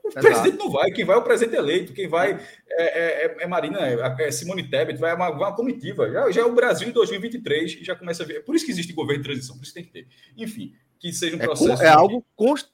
[0.06, 0.26] o Exato.
[0.26, 2.40] presidente não vai, quem vai é o presidente eleito, quem vai
[2.70, 6.10] é, é, é, é Marina, é, é Simone Tebet, vai uma, uma comitiva.
[6.10, 8.44] Já, já é o Brasil em 2023 e já começa a ver.
[8.44, 10.06] Por isso que existe governo de transição, por isso tem que ter.
[10.36, 11.82] Enfim, que seja um processo.
[11.82, 12.24] É, algo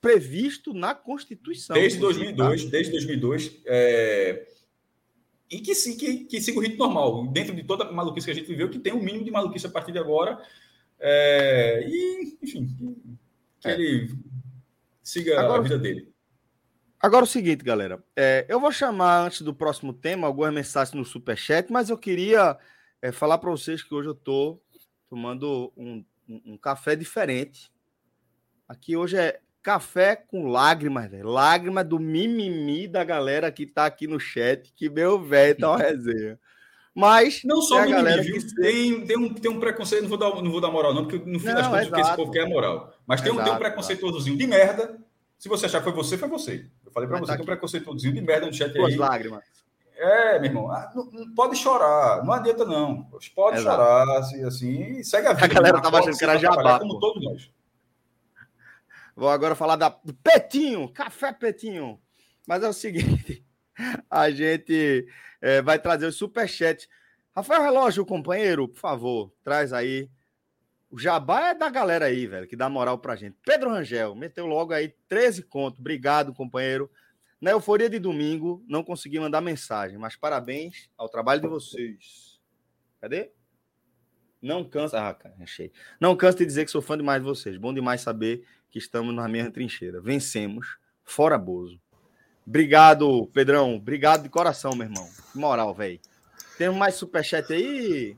[0.01, 1.74] previsto na Constituição.
[1.74, 3.61] Desde 2002, desde 2002.
[3.64, 4.47] É,
[5.51, 8.30] e que, sim, que, que siga o ritmo normal, dentro de toda a maluquice que
[8.30, 10.39] a gente viveu, que tem um mínimo de maluquice a partir de agora.
[10.99, 12.97] É, e, enfim, que,
[13.61, 14.14] que ele
[15.03, 16.12] siga agora, a vida dele.
[17.03, 18.00] Agora é o seguinte, galera.
[18.14, 22.57] É, eu vou chamar antes do próximo tema algumas mensagens no Superchat, mas eu queria
[23.03, 24.62] é, falar para vocês que hoje eu estou
[25.11, 27.72] tomando um, um, um, café diferente.
[28.68, 31.28] Aqui hoje é café com lágrimas, velho.
[31.28, 35.78] Lágrima do mimimi da galera que está aqui no chat, que meu velho tá uma
[35.82, 36.38] resenha.
[36.94, 37.42] Mas.
[37.42, 38.38] Não só mimimi, galera viu?
[38.38, 38.55] Que...
[38.55, 41.28] Tem, tem, um, tem um preconceito, não vou, dar, não vou dar moral, não, porque
[41.28, 42.94] no fim não, das contas, o que esse povo quer é moral.
[43.05, 45.00] Mas tem, exato, um, tem um preconceituosozinho de merda.
[45.36, 46.70] Se você achar que foi você, foi você.
[46.93, 48.99] Eu falei para você, tá tem um preconceitozinho de merda no chat Tuas aí.
[48.99, 49.43] lágrimas.
[49.97, 53.05] É, meu irmão, ah, não, não, pode chorar, não adianta não.
[53.34, 53.76] Pode Exato.
[53.76, 55.47] chorar, assim, assim, segue a vida.
[55.47, 56.80] A galera tava achando que era jabá.
[56.80, 57.51] Como todos nós.
[59.16, 61.99] Vou agora falar da, do Petinho, Café Petinho.
[62.47, 63.45] Mas é o seguinte,
[64.11, 65.07] a gente
[65.40, 66.88] é, vai trazer o superchat.
[67.34, 70.11] Rafael Relógio, companheiro, por favor, traz aí.
[70.93, 73.34] O jabá é da galera aí, velho, que dá moral pra gente.
[73.43, 75.80] Pedro Rangel, meteu logo aí 13 contos.
[75.80, 76.90] Obrigado, companheiro.
[77.40, 82.38] Na euforia de domingo, não consegui mandar mensagem, mas parabéns ao trabalho de vocês.
[83.01, 83.32] Cadê?
[84.40, 85.09] Não cansa.
[85.09, 85.72] Ah, cara, achei.
[85.99, 87.57] Não canso de dizer que sou fã demais de vocês.
[87.57, 89.99] Bom demais saber que estamos na mesma trincheira.
[89.99, 90.76] Vencemos.
[91.03, 91.80] Fora Bozo.
[92.47, 93.76] Obrigado, Pedrão.
[93.76, 95.09] Obrigado de coração, meu irmão.
[95.34, 95.99] Moral, velho.
[96.59, 98.14] Temos mais superchat aí?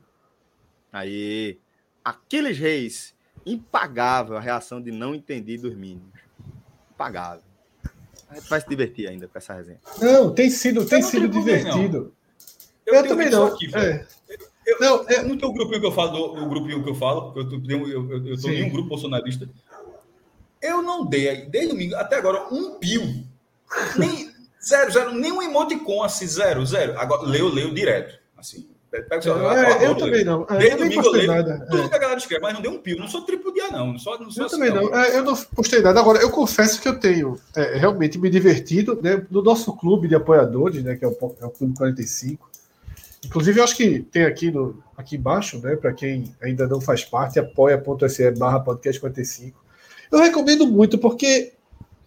[0.91, 1.57] Aí.
[2.05, 3.15] Aquiles Reis.
[3.45, 6.13] Impagável a reação de não entender dos mínimos.
[6.91, 7.43] Impagável.
[8.29, 9.79] A gente vai se divertir ainda com essa resenha.
[10.01, 12.13] Não, tem sido, tem sido divertido.
[12.85, 13.47] Eu, eu também não.
[13.47, 14.05] Aqui, é.
[14.65, 15.21] Eu, não, é...
[15.21, 18.11] no teu grupinho que eu falo, o grupinho que eu falo, porque eu, eu, eu,
[18.11, 19.47] eu, eu tô em um grupo bolsonarista,
[20.61, 23.03] eu não dei, desde domingo até agora, um pio.
[23.97, 24.31] Nem,
[24.63, 26.99] zero, zero, nem um emoticon, assim, zero, zero.
[26.99, 28.67] Agora, leio, leio direto, assim.
[29.01, 30.45] Pega é, eu também não.
[30.49, 31.65] É, desde domingo eu leio nada.
[31.69, 31.89] tudo é.
[31.89, 32.97] que a galera escreve, mas não deu um pio.
[32.97, 33.93] Não sou tripudiar, não.
[33.93, 34.89] não, sou, não sou eu assim, também não.
[34.89, 34.99] não.
[34.99, 35.99] É, eu não postei nada.
[35.99, 40.15] Agora, eu confesso que eu tenho é, realmente me divertido né, no nosso clube de
[40.15, 42.49] apoiadores, né, que é o, é o Clube 45.
[43.25, 47.03] Inclusive, eu acho que tem aqui, no, aqui embaixo, né, para quem ainda não faz
[47.03, 49.59] parte, apoia.se barra podcast 45.
[50.11, 51.53] Eu recomendo muito, porque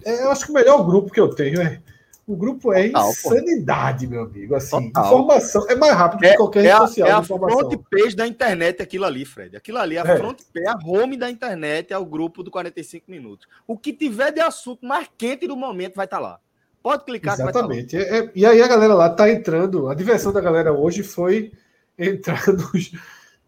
[0.04, 1.80] é, eu acho que o melhor grupo que eu tenho é
[2.28, 4.12] o grupo é Total, insanidade, pô.
[4.12, 4.54] meu amigo.
[4.54, 5.06] Assim, Total.
[5.06, 7.08] informação é mais rápido é, que qualquer rede é social.
[7.08, 9.56] É a front page da internet, aquilo ali, Fred.
[9.56, 10.16] Aquilo ali, a é.
[10.18, 13.48] front page, a home da internet é o grupo do 45 minutos.
[13.66, 16.40] O que tiver de assunto mais quente do momento vai estar tá lá.
[16.82, 17.34] Pode clicar.
[17.34, 17.96] Tá Exatamente.
[17.96, 19.88] Tá é, e aí a galera lá tá entrando.
[19.88, 21.50] A diversão da galera hoje foi
[21.98, 22.92] entrar nos,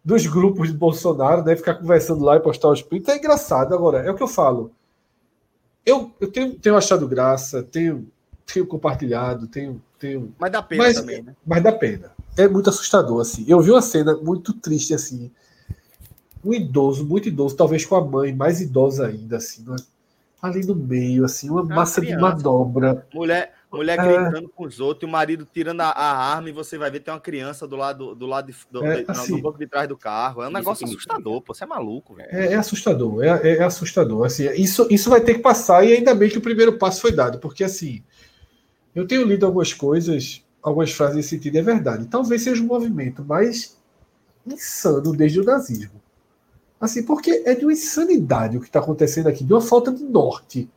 [0.02, 1.54] nos grupos de Bolsonaro, né?
[1.54, 3.08] Ficar conversando lá e postar os prints.
[3.08, 3.74] É engraçado.
[3.74, 4.72] Agora, é o que eu falo.
[5.84, 8.08] Eu, eu tenho, tenho achado graça, tenho
[8.52, 9.82] tenho compartilhado, tenho.
[9.98, 10.34] tenho...
[10.38, 11.34] Mas dá pena mas, também, né?
[11.46, 12.12] Mas dá pena.
[12.36, 13.44] É muito assustador, assim.
[13.48, 15.30] Eu vi uma cena muito triste, assim.
[16.44, 19.76] Um idoso, muito idoso, talvez com a mãe, mais idosa ainda, assim, é?
[20.40, 22.16] ali no meio, assim, uma, massa criança.
[22.16, 23.06] de manobra.
[23.12, 24.02] Mulher, mulher é...
[24.02, 27.00] gritando com os outros, e o marido tirando a, a, arma, e você vai ver
[27.00, 29.86] tem uma criança do lado do lado de, do, é, assim, do banco de trás
[29.86, 30.42] do carro.
[30.42, 31.52] É um negócio assustador, pô.
[31.52, 32.28] Você é maluco, velho.
[32.32, 34.24] É, é, assustador, é, é, é, assustador.
[34.24, 37.12] Assim, isso, isso vai ter que passar, e ainda bem que o primeiro passo foi
[37.12, 38.02] dado, porque assim.
[38.94, 42.06] Eu tenho lido algumas coisas, algumas frases nesse sentido, é verdade.
[42.06, 43.76] Talvez seja um movimento mais
[44.46, 46.00] insano desde o nazismo.
[46.80, 50.02] Assim, porque é de uma insanidade o que está acontecendo aqui, de uma falta de
[50.02, 50.68] norte,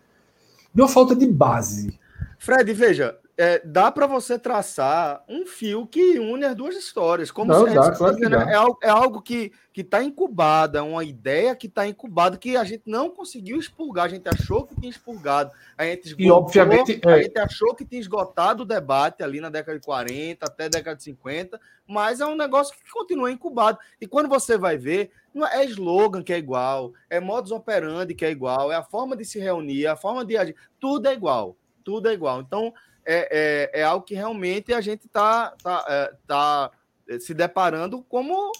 [0.74, 1.98] de uma falta de base.
[2.38, 7.32] Fred, veja, é, dá para você traçar um fio que une as duas histórias.
[7.32, 8.52] Como Não, se, dá, claro dá.
[8.52, 12.64] É, algo, é algo que está incubado, é uma ideia que está incubada, que a
[12.64, 14.06] gente não conseguiu expurgar.
[14.06, 15.52] A gente achou que tinha expurgado.
[15.76, 17.24] A gente, esgotou, e, obviamente, a é...
[17.24, 21.04] gente achou que tinha esgotado o debate ali na década de 40, até década de
[21.04, 23.80] 50, mas é um negócio que continua incubado.
[24.00, 28.26] E quando você vai ver, não é slogan que é igual, é modus operandi que
[28.26, 31.58] é igual, é a forma de se reunir, a forma de agir, tudo é igual.
[31.84, 32.40] Tudo é igual.
[32.40, 32.74] Então,
[33.06, 36.72] é, é, é algo que realmente a gente está tá, é, tá
[37.08, 38.52] é, se deparando como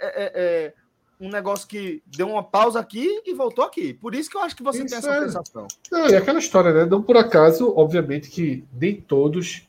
[0.00, 0.74] é, é, é,
[1.20, 3.94] um negócio que deu uma pausa aqui e voltou aqui.
[3.94, 5.66] Por isso que eu acho que você isso tem essa sensação.
[5.90, 6.84] Não, é aquela história, né?
[6.84, 9.66] Não por acaso, obviamente, que nem todos.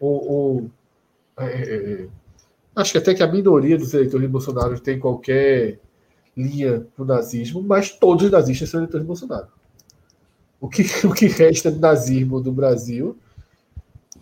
[0.00, 0.70] Ou
[2.74, 5.78] acho que até que a minoria dos eleitores de Bolsonaro tem qualquer
[6.36, 9.48] linha no nazismo, mas todos os nazistas são eleitores de Bolsonaro
[10.64, 13.18] o que, o que resta do nazismo do Brasil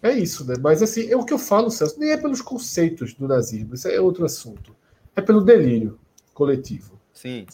[0.03, 0.55] é isso, né?
[0.61, 3.87] Mas assim, é o que eu falo, Celso, nem é pelos conceitos do nazismo, isso
[3.87, 4.75] é outro assunto.
[5.15, 6.01] É pelo delírio
[6.35, 6.99] coletivo.
[7.15, 7.47] Sim.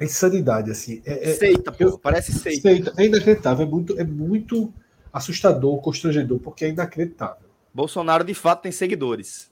[0.00, 1.00] A insanidade, assim.
[1.04, 2.62] É, é, seita, pô, parece seita.
[2.62, 2.92] seita.
[2.96, 4.74] É inacreditável, é muito, é muito
[5.12, 7.46] assustador, constrangedor, porque é inacreditável.
[7.72, 9.48] Bolsonaro, de fato, tem seguidores.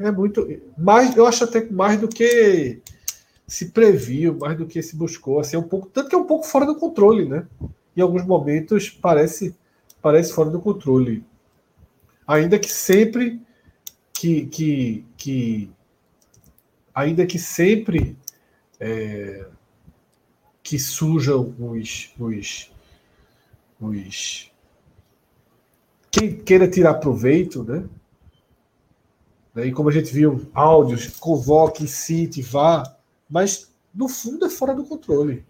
[0.00, 0.48] É, é muito.
[0.78, 2.80] Mais, eu acho até mais do que
[3.46, 5.40] se previu mais do que se buscou.
[5.40, 7.46] Assim, é um pouco, tanto que é um pouco fora do controle, né?
[7.96, 9.54] Em alguns momentos parece,
[10.00, 11.24] parece fora do controle.
[12.26, 13.40] Ainda que sempre
[14.12, 15.70] que, que, que
[16.94, 18.16] ainda que sempre
[18.80, 19.46] é,
[20.62, 22.72] que surjam os, os,
[23.80, 24.50] os
[26.10, 27.84] quem queira tirar proveito, né?
[29.56, 32.93] E como a gente viu, áudios, convoque, cite, vá,
[33.34, 35.44] mas no fundo é fora do controle.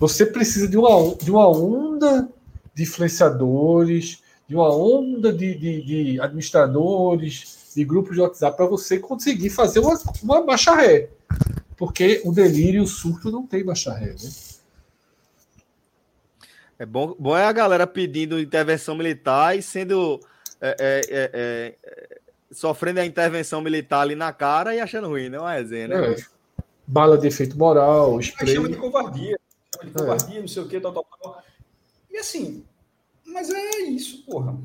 [0.00, 2.26] Você precisa de uma, de uma onda
[2.74, 8.98] de influenciadores, de uma onda de, de, de administradores, de grupos de WhatsApp para você
[8.98, 11.10] conseguir fazer uma, uma baixa ré.
[11.76, 14.14] Porque o delírio e o surto não tem baixa ré.
[14.14, 14.30] Né?
[16.78, 20.18] É bom, bom é a galera pedindo intervenção militar e sendo.
[20.62, 22.18] É, é, é, é
[22.50, 26.16] sofrendo a intervenção militar ali na cara e achando ruim, não é resenha, né?
[26.88, 26.92] É.
[26.92, 28.54] Bala de efeito moral, spray.
[28.54, 29.38] Chama de covardia,
[29.74, 31.42] chama de covardia, não sei o que, tal, tal, tal.
[32.10, 32.64] E assim,
[33.24, 34.56] mas é isso, porra.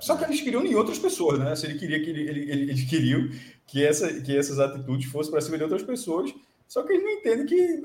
[0.00, 1.54] Só que eles queriam em outras pessoas, né?
[1.56, 3.30] Se ele queria que ele, ele, ele, eles queriam
[3.66, 6.34] que, essa, que essas atitudes fossem para cima de outras pessoas,
[6.66, 7.82] só que eles não entendem que,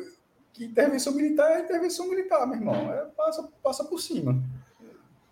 [0.54, 2.76] que intervenção militar é intervenção militar, meu irmão.
[2.92, 4.42] É, passa, passa por cima.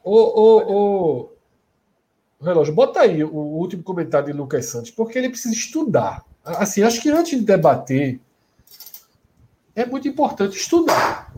[0.04, 1.32] Ô, ô, ô,
[2.42, 6.26] relógio, bota aí o último comentário de Lucas Santos, porque ele precisa estudar.
[6.44, 8.20] Assim, acho que antes de debater,
[9.76, 11.34] é muito importante estudar.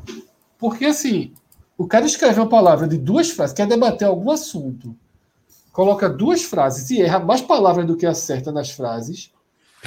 [0.58, 1.34] Porque, assim,
[1.78, 4.96] o cara escreve uma palavra de duas frases, quer debater algum assunto,
[5.72, 9.32] coloca duas frases e erra mais palavras do que acerta nas frases.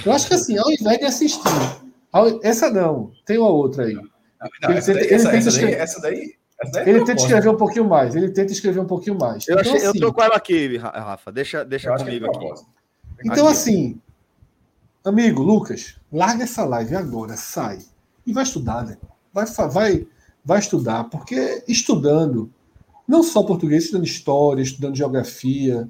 [0.04, 1.48] Eu acho que assim, ao invés de assistir,
[2.42, 3.96] essa não, tem uma outra aí.
[4.62, 6.34] essa, daí, essa, daí,
[6.84, 8.14] ele tenta escrever um pouquinho mais.
[8.14, 9.46] Ele tenta escrever um pouquinho mais.
[9.48, 11.32] Eu, então, achei, assim, eu tô com ela aqui, Rafa.
[11.32, 12.62] Deixa, deixa comigo aqui.
[13.24, 14.00] Então, assim,
[15.08, 17.78] amigo, Lucas, larga essa live agora, sai.
[18.26, 18.98] E vai estudar, né?
[19.32, 20.06] Vai, vai,
[20.44, 22.50] vai estudar, porque estudando,
[23.06, 25.88] não só português, estudando história, estudando geografia,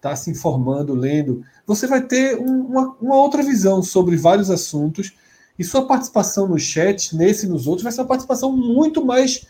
[0.00, 5.12] tá se informando, lendo, você vai ter uma, uma outra visão sobre vários assuntos
[5.58, 9.46] e sua participação no chat, nesse e nos outros, vai ser uma participação muito mais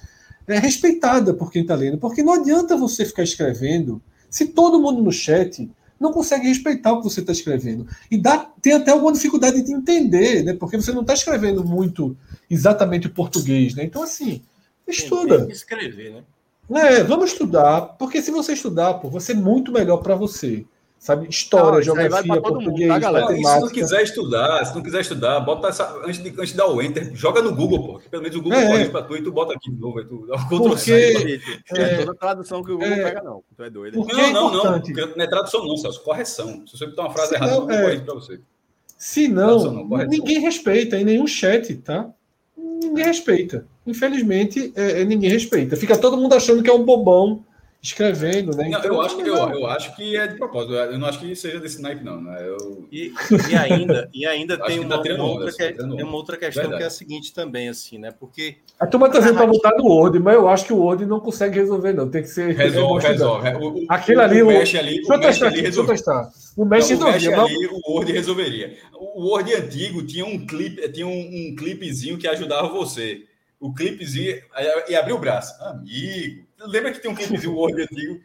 [0.46, 4.00] é, respeitada por quem está lendo, porque não adianta você ficar escrevendo
[4.30, 5.68] se todo mundo no chat
[5.99, 7.86] não consegue respeitar o que você está escrevendo.
[8.11, 10.55] E dá, tem até alguma dificuldade de entender, né?
[10.55, 12.16] Porque você não está escrevendo muito
[12.51, 13.84] exatamente o português, né?
[13.84, 14.42] Então, assim,
[14.86, 15.38] estuda.
[15.38, 16.22] Tem que escrever, né?
[16.68, 20.64] É, vamos estudar, porque se você estudar, pô, vai ser muito melhor para você.
[20.99, 23.51] Sabe, história, geografia, português, mundo, tá, matemática.
[23.53, 26.66] se não quiser estudar, se não quiser estudar, bota essa, antes, de, antes de dar
[26.66, 29.22] o enter, joga no Google, pô, pelo menos o Google é, corrige para tu e
[29.22, 31.40] tu bota aqui de novo, tu dá Porque,
[31.70, 33.99] é, toda tradução que o Google é, pega não, tu é doido.
[33.99, 36.66] Não, é não, não, não, é tradução não, Celso, correção.
[36.66, 37.82] Se você botar uma frase errada, o Google é.
[37.82, 38.40] corrige para você.
[38.99, 42.11] Se não, não ninguém respeita em nenhum chat, tá?
[42.57, 43.66] Ninguém respeita.
[43.86, 45.76] Infelizmente, é, é, ninguém respeita.
[45.76, 47.44] Fica todo mundo achando que é um bobão
[47.82, 48.68] escrevendo, né?
[48.68, 50.74] Não, então, eu, acho que, eu, eu, acho que é de propósito.
[50.74, 52.20] Eu não acho que seja desse naipe, não.
[52.20, 52.36] Né?
[52.46, 52.86] Eu...
[52.90, 53.12] E,
[53.50, 56.62] e ainda, e ainda tem, uma, tá uma, outra que, tá tem uma outra questão
[56.62, 56.78] Verdade.
[56.78, 58.10] que é a seguinte também, assim, né?
[58.10, 58.56] Porque.
[58.78, 61.20] A turma tá dizendo para botar no Word, mas eu acho que o Word não
[61.20, 62.10] consegue resolver, não.
[62.10, 62.54] Tem que ser.
[62.54, 63.48] Resolve, resolve.
[63.50, 66.30] O, Aquilo ali, o, mesh ali, deixa eu testar aqui, deixa eu testar.
[66.56, 68.76] O mesh, não, o mesh ali, o Word resolveria.
[68.92, 73.22] O Word antigo tinha um clipe, tinha um, um clipezinho que ajudava você
[73.61, 74.42] o clipezinho
[74.88, 75.62] e abriu o braço.
[75.62, 78.20] Amigo, lembra que tem um clipezinho Word antigo?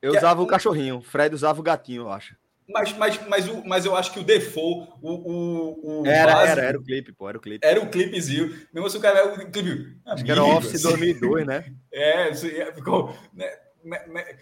[0.00, 0.44] Eu usava é...
[0.44, 2.36] o cachorrinho, Fred usava o gatinho, eu acho.
[2.68, 6.52] Mas, mas, mas, o, mas eu acho que o default, o, o, o era, básico,
[6.52, 7.66] era, era o clipe, pô, era o clipe.
[7.66, 8.48] Era o clipezinho.
[8.72, 9.98] Mesmo se assim, o cara o clipe.
[10.06, 10.88] Acho que era Office assim.
[10.88, 11.74] 2002, né?
[11.92, 12.34] É,
[12.72, 13.14] ficou.
[13.34, 13.50] Né,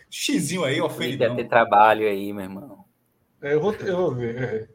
[0.08, 1.16] xizinho aí, ofende.
[1.16, 2.84] Deve ter trabalho aí, meu irmão.
[3.42, 4.36] É, eu, vou, eu vou ver.
[4.36, 4.68] É.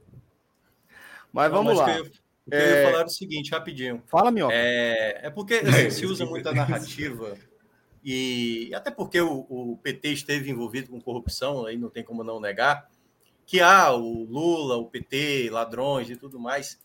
[1.31, 1.99] Mas vamos Não, mas lá.
[1.99, 2.91] Eu queria é...
[2.91, 4.01] falar o seguinte, rapidinho.
[4.07, 4.49] Fala, meu.
[4.51, 7.37] É, é porque assim, se usa muita narrativa
[8.03, 12.39] e até porque o, o, PT esteve envolvido com corrupção, aí não tem como não
[12.39, 12.89] negar,
[13.45, 16.79] que há o Lula, o PT, ladrões e tudo mais,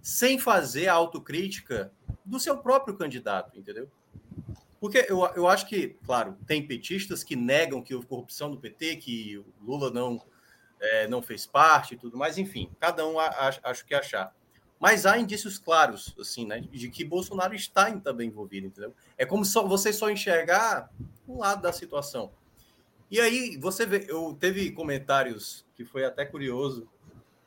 [0.00, 1.92] sem fazer a autocrítica
[2.24, 3.90] do seu próprio candidato, entendeu?
[4.80, 8.96] Porque eu, eu acho que, claro, tem petistas que negam que houve corrupção do PT,
[8.96, 10.22] que o Lula não,
[10.80, 14.34] é, não fez parte e tudo mais, enfim, cada um acha, acho que achar.
[14.80, 18.94] Mas há indícios claros, assim, né, de que Bolsonaro está também envolvido, entendeu?
[19.18, 20.90] É como só, você só enxergar
[21.28, 22.32] um lado da situação.
[23.10, 26.88] E aí, você vê, eu teve comentários que foi até curioso.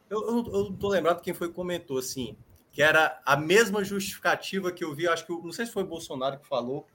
[0.09, 2.37] Eu, eu, eu tô lembrado quem foi que comentou, assim,
[2.71, 6.37] que era a mesma justificativa que eu vi, acho que, não sei se foi Bolsonaro
[6.37, 6.85] que falou,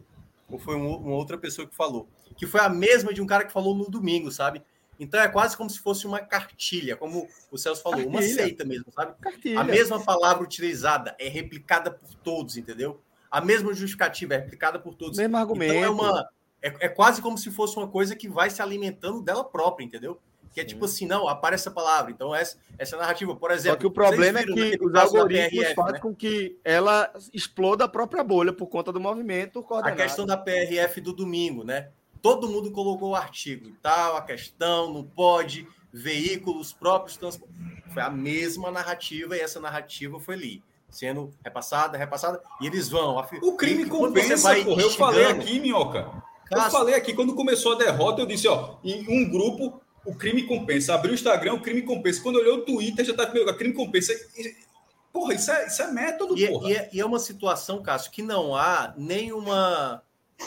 [0.49, 3.45] ou foi um, uma outra pessoa que falou, que foi a mesma de um cara
[3.45, 4.63] que falou no domingo, sabe?
[4.99, 8.19] Então é quase como se fosse uma cartilha, como o Celso falou, cartilha.
[8.19, 9.15] uma seita mesmo, sabe?
[9.21, 9.61] Cartilha.
[9.61, 13.01] A mesma palavra utilizada é replicada por todos, entendeu?
[13.31, 15.19] A mesma justificativa é replicada por todos.
[15.19, 15.75] Mesmo argumento.
[15.75, 16.29] Então é, uma,
[16.63, 20.19] é, é quase como se fosse uma coisa que vai se alimentando dela própria, entendeu?
[20.53, 22.11] Que é tipo assim, não, aparece a palavra.
[22.11, 23.77] Então, essa, essa narrativa, por exemplo.
[23.77, 25.99] Só que o problema é que os algoritmos PRF, fazem né?
[26.01, 30.01] com que ela exploda a própria bolha por conta do movimento coordenado.
[30.01, 31.91] A questão da PRF do domingo, né?
[32.23, 37.55] Todo mundo colocou o artigo e tal, a questão, não pode, veículos próprios transporte.
[37.93, 43.17] Foi a mesma narrativa e essa narrativa foi ali, sendo repassada, repassada, e eles vão.
[43.43, 44.83] O crime compensa, porra.
[44.83, 46.23] Eu falei aqui, Minhoca.
[46.51, 50.45] Eu falei aqui, quando começou a derrota, eu disse, ó, em um grupo, o crime
[50.45, 50.95] compensa.
[50.95, 52.23] Abriu o Instagram, o crime compensa.
[52.23, 54.15] Quando olhou o Twitter, já tá comigo, o crime compensa.
[55.13, 56.71] Porra, isso é, isso é método, e, porra.
[56.71, 60.03] E é, e é uma situação, Cássio, que não há nenhuma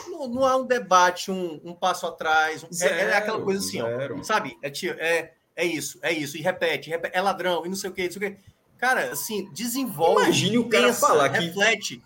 [0.08, 2.64] Não, não há um debate, um, um passo atrás.
[2.64, 4.58] Um, zero, é, é, aquela coisa assim, ó, sabe?
[4.62, 6.38] É, é, é isso, é isso.
[6.38, 8.38] E repete, repete, é ladrão, e não sei o que, não sei o que.
[8.78, 10.24] Cara, assim, desenvolve.
[10.24, 11.40] Imagine o cara pensa, falar que.
[11.40, 12.02] Reflete.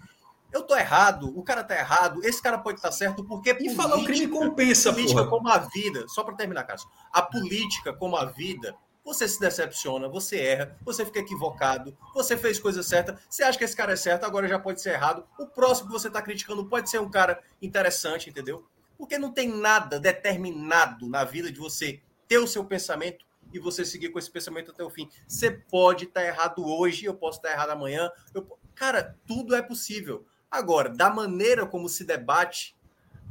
[0.52, 3.50] Eu tô errado, o cara tá errado, esse cara pode estar tá certo, porque.
[3.50, 5.30] E política, falar o crime compensa, política porra.
[5.30, 6.06] como a vida.
[6.08, 6.90] Só para terminar, Cássio.
[7.12, 8.76] A política como a vida
[9.06, 13.64] você se decepciona, você erra, você fica equivocado, você fez coisa certa, você acha que
[13.64, 15.24] esse cara é certo, agora já pode ser errado.
[15.38, 18.66] O próximo que você está criticando pode ser um cara interessante, entendeu?
[18.98, 23.86] Porque não tem nada determinado na vida de você ter o seu pensamento e você
[23.86, 25.08] seguir com esse pensamento até o fim.
[25.28, 28.10] Você pode estar tá errado hoje, eu posso estar tá errado amanhã.
[28.34, 28.58] Eu...
[28.74, 30.26] Cara, tudo é possível.
[30.50, 32.76] Agora, da maneira como se debate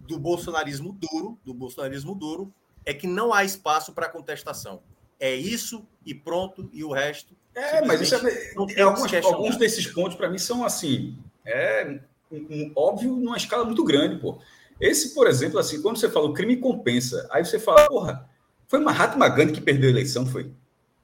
[0.07, 2.55] do bolsonarismo duro, do bolsonarismo duro,
[2.85, 4.83] é que não há espaço para contestação
[5.19, 7.35] é isso e pronto, e o resto.
[7.55, 11.17] É, mas isso é, é alguns, alguns desses pontos, para mim, são assim.
[11.47, 11.99] É
[12.31, 14.39] um, um, óbvio numa escala muito grande, pô.
[14.81, 18.29] Esse, por exemplo, assim, quando você fala o crime compensa, aí você fala, porra,
[18.67, 20.51] foi Mahatma Gandhi que perdeu a eleição, foi?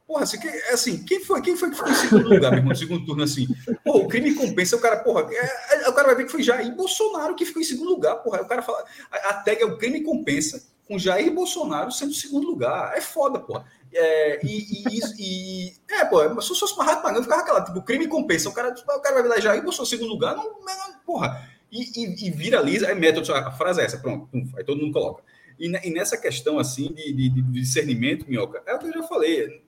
[0.07, 2.71] Porra, assim, que, assim quem, foi, quem foi que ficou em segundo lugar, meu irmão,
[2.71, 3.47] no segundo turno, assim?
[3.85, 6.43] Pô, o crime compensa, o cara, porra, é, é, o cara vai ver que foi
[6.43, 8.39] Jair Bolsonaro que ficou em segundo lugar, porra.
[8.39, 12.13] Aí o cara fala, a, a tag é o crime compensa, com Jair Bolsonaro sendo
[12.13, 12.93] segundo lugar.
[12.97, 13.65] É foda, porra.
[13.93, 18.09] É, e, e, e, é, pô, se fosse uma rádio pagando, ficava aquela, tipo, crime
[18.09, 18.49] compensa.
[18.49, 21.49] O cara, o cara vai já e postou segundo lugar, não, não porra.
[21.71, 25.23] E, e, viraliza, é método, a frase é essa, pronto, pum, aí todo mundo coloca.
[25.57, 29.63] E, nessa questão, assim, de, de, de, discernimento, minhoca, é o que eu já falei,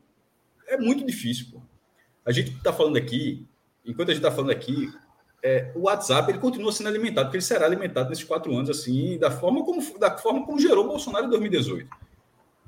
[0.66, 1.62] é, é muito difícil, pô.
[2.26, 3.46] A gente está falando aqui,
[3.86, 4.92] enquanto a gente está falando aqui,
[5.42, 9.18] é, o WhatsApp ele continua sendo alimentado, porque ele será alimentado nesses quatro anos, assim,
[9.18, 11.88] da forma como, da forma como gerou Bolsonaro em 2018.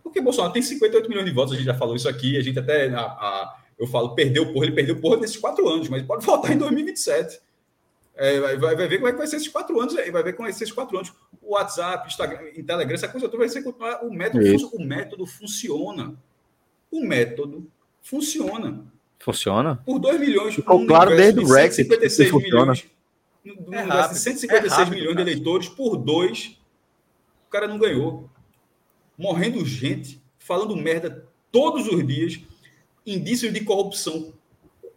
[0.02, 2.58] Porque Bolsonaro tem 58 milhões de votos, a gente já falou isso aqui, a gente
[2.58, 6.26] até, a, a, eu falo, perdeu porra, ele perdeu porra nesses quatro anos, mas pode
[6.26, 7.40] votar em 2027.
[8.16, 10.46] É, vai, vai, ver como é que vai ser esses quatro anos, vai ver como
[10.46, 11.12] vai ser esses quatro anos.
[11.42, 14.44] O WhatsApp, Instagram, Telegram, essa coisa toda vai ser o método,
[14.76, 16.14] o método funciona.
[16.90, 17.66] O método
[18.02, 18.84] funciona.
[19.24, 19.76] Funciona?
[19.86, 20.54] Por 2 milhões.
[20.54, 21.76] Ficou claro desde o Rex.
[21.76, 22.86] 156 milhões.
[23.72, 26.58] É rápido, 156 é rápido, milhões de eleitores por dois,
[27.46, 28.28] o cara não ganhou
[29.16, 32.38] morrendo gente, falando merda todos os dias,
[33.06, 34.32] indícios de corrupção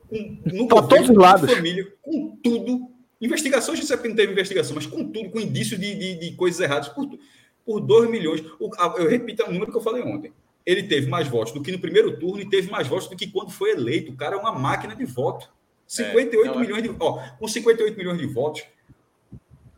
[0.09, 1.49] com, no todos os lados.
[1.49, 2.89] família, com tudo.
[3.21, 6.15] Investigação, a gente sabe que não teve investigação, mas com tudo, com indício de, de,
[6.19, 7.17] de coisas erradas, por,
[7.65, 8.41] por 2 milhões.
[8.59, 10.33] O, eu repito o número que eu falei ontem.
[10.67, 13.27] Ele teve mais votos do que no primeiro turno e teve mais votos do que
[13.27, 14.11] quando foi eleito.
[14.11, 15.49] O cara é uma máquina de voto.
[15.87, 16.93] 58 é, não, milhões de.
[16.99, 18.63] Ó, com 58 milhões de votos,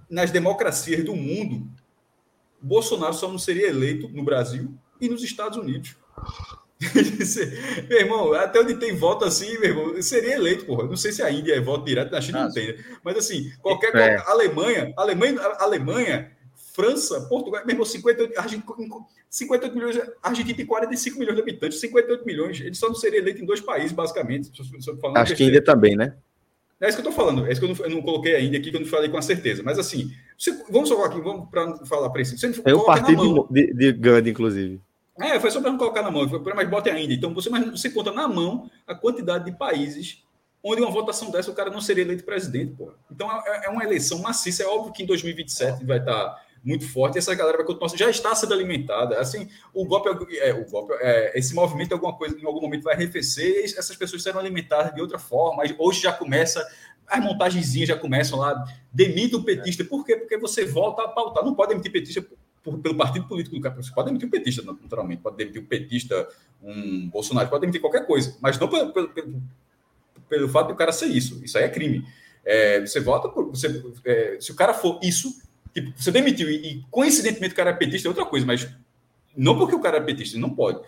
[0.09, 1.69] nas democracias do mundo,
[2.59, 5.95] Bolsonaro só não seria eleito no Brasil e nos Estados Unidos.
[7.87, 10.87] meu irmão, até onde tem voto assim, meu irmão, seria eleito, porra.
[10.87, 12.83] Não sei se a Índia é voto direto, na China não tem, né?
[13.03, 13.91] Mas assim, qualquer, é.
[13.91, 16.31] qualquer Alemanha, Alemanha, Alemanha,
[16.79, 18.33] França, Portugal, mesmo 58,
[19.29, 23.41] 58 milhões, Argentina tem 45 milhões de habitantes, 58 milhões, ele só não seria eleito
[23.41, 24.49] em dois países, basicamente.
[25.15, 26.15] Acho que a Índia também, né?
[26.79, 27.45] É isso que eu estou falando.
[27.45, 29.17] É isso que eu não, eu não, coloquei ainda aqui, que eu não falei com
[29.17, 29.61] a certeza.
[29.61, 32.37] Mas assim, você, vamos só aqui, vamos para falar para isso.
[32.37, 33.13] Você eu parti
[33.51, 34.79] de, de Gandhi, inclusive.
[35.19, 36.25] É, foi só para não colocar na mão,
[36.55, 37.13] mas bote ainda.
[37.13, 40.23] Então, você, mas você conta na mão a quantidade de países
[40.63, 42.93] onde uma votação dessa o cara não seria eleito presidente, pô.
[43.11, 44.63] Então, é, é uma eleição maciça.
[44.63, 47.15] É óbvio que em 2027 vai estar tá muito forte.
[47.15, 49.19] E essa galera vai continuar, já está sendo alimentada.
[49.19, 52.95] Assim, o golpe, é, o golpe é, esse movimento, alguma coisa, em algum momento vai
[52.95, 53.63] arrefecer.
[53.63, 55.63] essas pessoas serão alimentadas de outra forma.
[55.77, 56.65] Hoje já começa
[57.09, 58.63] as montagenzinhas já começam lá,
[58.93, 59.83] demita o petista.
[59.83, 60.15] Por quê?
[60.15, 61.43] Porque você volta a pautar.
[61.43, 62.25] Não pode demitir petista
[62.63, 63.75] por, pelo partido político do cara.
[63.75, 65.21] Você pode demitir um petista, naturalmente.
[65.21, 66.27] Pode demitir um petista,
[66.61, 68.37] um Bolsonaro, pode demitir qualquer coisa.
[68.39, 69.41] Mas não pelo, pelo, pelo,
[70.29, 71.43] pelo fato do cara ser isso.
[71.43, 72.05] Isso aí é crime.
[72.45, 73.49] É, você vota por.
[73.49, 75.41] Você, é, se o cara for isso,
[75.73, 78.67] Tipo, você demitiu e, e, coincidentemente o cara é petista é outra coisa, mas
[79.35, 80.79] não porque o cara é petista, não pode.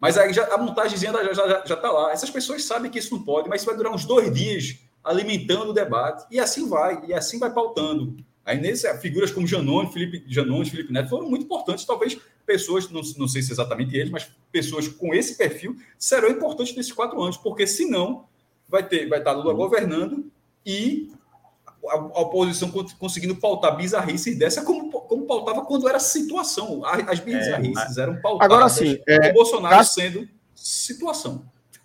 [0.00, 2.12] Mas aí já, a montagemzinha já, já, já tá lá.
[2.12, 5.70] Essas pessoas sabem que isso não pode, mas isso vai durar uns dois dias alimentando
[5.70, 6.24] o debate.
[6.30, 8.16] E assim vai, e assim vai pautando.
[8.44, 11.84] Aí nesse, figuras como Janone, Felipe, Janone, Felipe Neto foram muito importantes.
[11.84, 16.74] Talvez pessoas, não, não sei se exatamente eles, mas pessoas com esse perfil serão importantes
[16.74, 18.26] nesses quatro anos, porque senão
[18.68, 20.30] vai ter, vai estar Lula governando
[20.64, 21.12] e
[21.88, 26.82] a, a oposição conseguindo pautar bizarrices dessa como, como pautava quando era situação.
[26.84, 28.44] As bizarrices é, eram pautadas.
[28.44, 31.44] Agora sim, é, o Bolsonaro Cássio, sendo situação.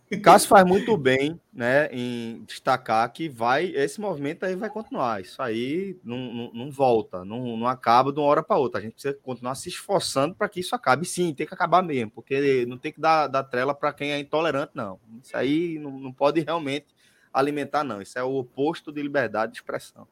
[0.21, 5.21] Cássio faz muito bem né, em destacar que vai esse movimento aí vai continuar.
[5.21, 8.79] Isso aí não, não, não volta, não, não acaba de uma hora para outra.
[8.79, 11.05] A gente precisa continuar se esforçando para que isso acabe.
[11.05, 14.19] Sim, tem que acabar mesmo, porque não tem que dar, dar trela para quem é
[14.19, 14.99] intolerante, não.
[15.23, 16.94] Isso aí não, não pode realmente
[17.35, 18.01] alimentar, não.
[18.01, 20.07] Isso é o oposto de liberdade de expressão.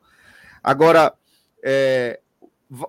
[0.64, 1.14] Agora,
[1.64, 2.20] é,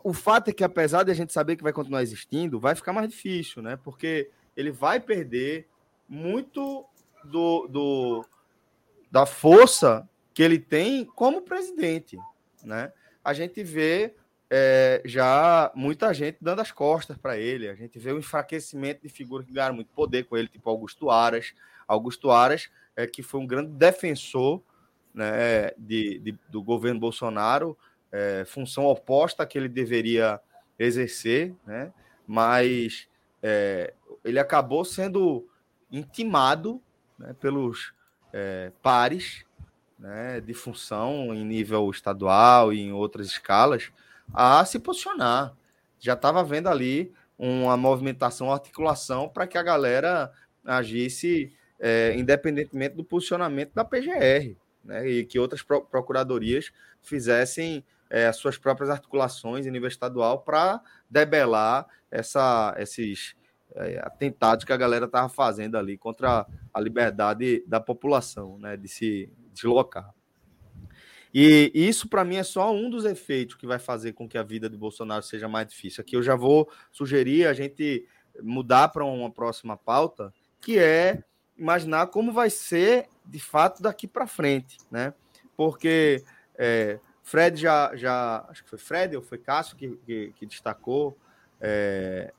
[0.02, 2.92] o fato é que, apesar de a gente saber que vai continuar existindo, vai ficar
[2.92, 3.78] mais difícil, né?
[3.82, 5.68] Porque ele vai perder
[6.08, 6.84] muito
[7.24, 8.24] do, do
[9.10, 12.18] da força que ele tem como presidente,
[12.62, 12.92] né?
[13.24, 14.14] A gente vê
[14.50, 19.08] é, já muita gente dando as costas para ele, a gente vê o enfraquecimento de
[19.08, 21.54] figuras que ganharam muito poder com ele, tipo Augusto Aras.
[21.86, 24.62] Augusto Aras, é, que foi um grande defensor
[25.12, 27.76] né, de, de do governo Bolsonaro,
[28.10, 30.40] é, função oposta que ele deveria
[30.78, 31.92] exercer, né?
[32.26, 33.08] mas
[33.42, 33.92] é,
[34.24, 35.48] ele acabou sendo
[35.90, 36.80] intimado
[37.18, 37.92] né, pelos
[38.32, 39.44] é, pares
[39.98, 43.92] né, de função em nível estadual e em outras escalas
[44.32, 45.54] a se posicionar.
[45.98, 50.32] Já estava vendo ali uma movimentação, uma articulação para que a galera
[50.64, 56.72] agisse é, independentemente do posicionamento da PGR, né, e que outras procuradorias
[57.02, 63.34] fizessem é, as suas próprias articulações em nível estadual para debelar essa, esses
[63.74, 68.88] é, atentados que a galera estava fazendo ali contra a liberdade da população, né, de
[68.88, 70.14] se deslocar.
[71.32, 74.42] E isso, para mim, é só um dos efeitos que vai fazer com que a
[74.44, 76.00] vida de Bolsonaro seja mais difícil.
[76.00, 78.06] Aqui eu já vou sugerir a gente
[78.40, 81.24] mudar para uma próxima pauta, que é
[81.56, 85.14] imaginar como vai ser, de fato, daqui para frente, né?
[85.56, 86.24] Porque
[86.56, 91.16] é, Fred já, já, acho que foi Fred ou foi Cássio que, que, que destacou
[91.60, 92.32] é,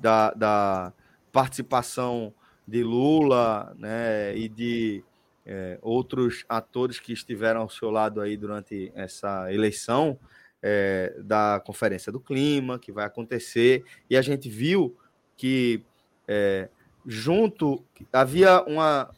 [0.00, 0.92] da, da,
[1.32, 2.32] participação
[2.66, 5.04] de Lula né, e de
[5.46, 10.18] é, outros atores que estiveram ao seu lado aí durante essa eleição
[10.62, 14.96] é, da Conferência do Clima, que vai acontecer, e a gente viu
[15.36, 15.84] que
[16.26, 16.68] é,
[17.10, 17.82] junto
[18.12, 19.10] havia uma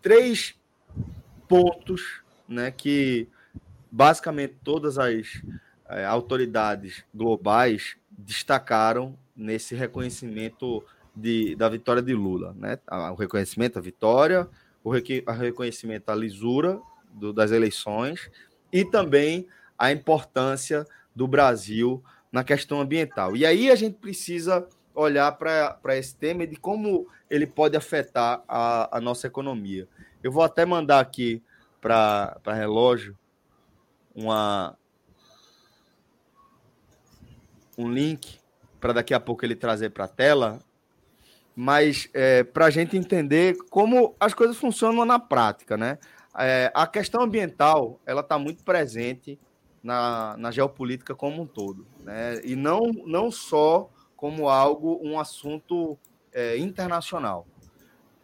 [0.00, 0.54] três
[1.46, 3.28] pontos né, que
[3.90, 5.42] basicamente todas as
[5.86, 10.82] é, autoridades globais destacaram nesse reconhecimento
[11.14, 12.78] de, da vitória de Lula, né?
[13.12, 14.48] O reconhecimento da vitória,
[14.82, 16.80] o reconhecimento da lisura
[17.12, 18.30] do, das eleições
[18.72, 19.46] e também
[19.78, 22.02] a importância do Brasil
[22.32, 23.36] na questão ambiental.
[23.36, 28.42] E aí a gente precisa olhar para esse tema e de como ele pode afetar
[28.48, 29.88] a, a nossa economia.
[30.22, 31.42] Eu vou até mandar aqui
[31.80, 33.16] para relógio
[34.14, 34.76] uma
[37.76, 38.38] um link
[38.80, 40.60] para daqui a pouco ele trazer para a tela,
[41.56, 45.98] mas é, para a gente entender como as coisas funcionam na prática, né?
[46.38, 49.38] É, a questão ambiental ela está muito presente
[49.82, 52.40] na, na geopolítica como um todo, né?
[52.44, 53.90] E não não só
[54.24, 55.98] como algo um assunto
[56.32, 57.46] é, internacional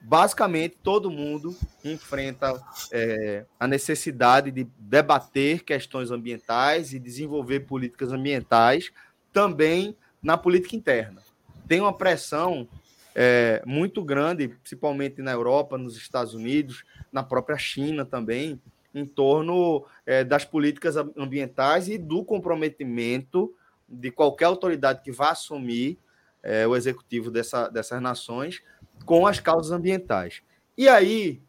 [0.00, 1.54] basicamente todo mundo
[1.84, 2.58] enfrenta
[2.90, 8.90] é, a necessidade de debater questões ambientais e desenvolver políticas ambientais
[9.30, 11.20] também na política interna.
[11.68, 12.66] Tem uma pressão
[13.14, 16.82] é, muito grande, principalmente na Europa, nos Estados Unidos,
[17.12, 18.58] na própria China também,
[18.94, 23.54] em torno é, das políticas ambientais e do comprometimento
[23.90, 25.98] de qualquer autoridade que vá assumir
[26.42, 28.62] é, o executivo dessa, dessas nações
[29.04, 30.42] com as causas ambientais.
[30.76, 31.42] E aí,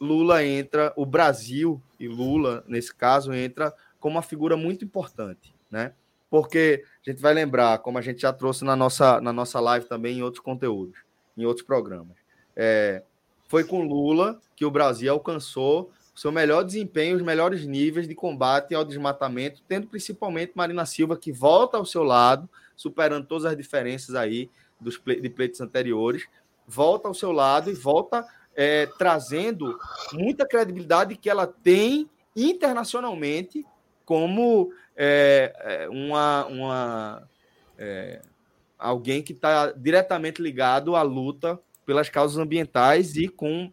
[0.00, 5.94] Lula entra, o Brasil e Lula, nesse caso, entra como uma figura muito importante, né?
[6.28, 9.86] Porque a gente vai lembrar, como a gente já trouxe na nossa, na nossa live
[9.86, 10.98] também em outros conteúdos,
[11.36, 12.16] em outros programas.
[12.56, 13.02] É,
[13.46, 18.14] foi com Lula que o Brasil alcançou o seu melhor desempenho, os melhores níveis de
[18.14, 23.56] combate ao desmatamento, tendo principalmente Marina Silva, que volta ao seu lado, superando todas as
[23.56, 26.26] diferenças aí dos de pleitos anteriores,
[26.66, 29.78] volta ao seu lado e volta é, trazendo
[30.12, 33.64] muita credibilidade que ela tem internacionalmente
[34.04, 37.28] como é, é uma, uma
[37.78, 38.20] é,
[38.78, 43.72] alguém que está diretamente ligado à luta pelas causas ambientais e com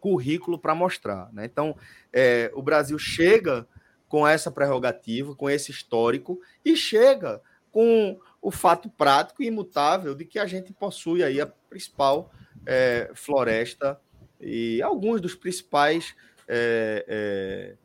[0.00, 1.32] currículo para mostrar.
[1.32, 1.44] Né?
[1.44, 1.76] Então,
[2.12, 3.66] é, o Brasil chega
[4.08, 7.40] com essa prerrogativa, com esse histórico, e chega
[7.70, 12.32] com o fato prático e imutável de que a gente possui aí a principal
[12.66, 14.00] é, floresta
[14.40, 16.14] e alguns dos principais
[16.48, 17.76] é, é,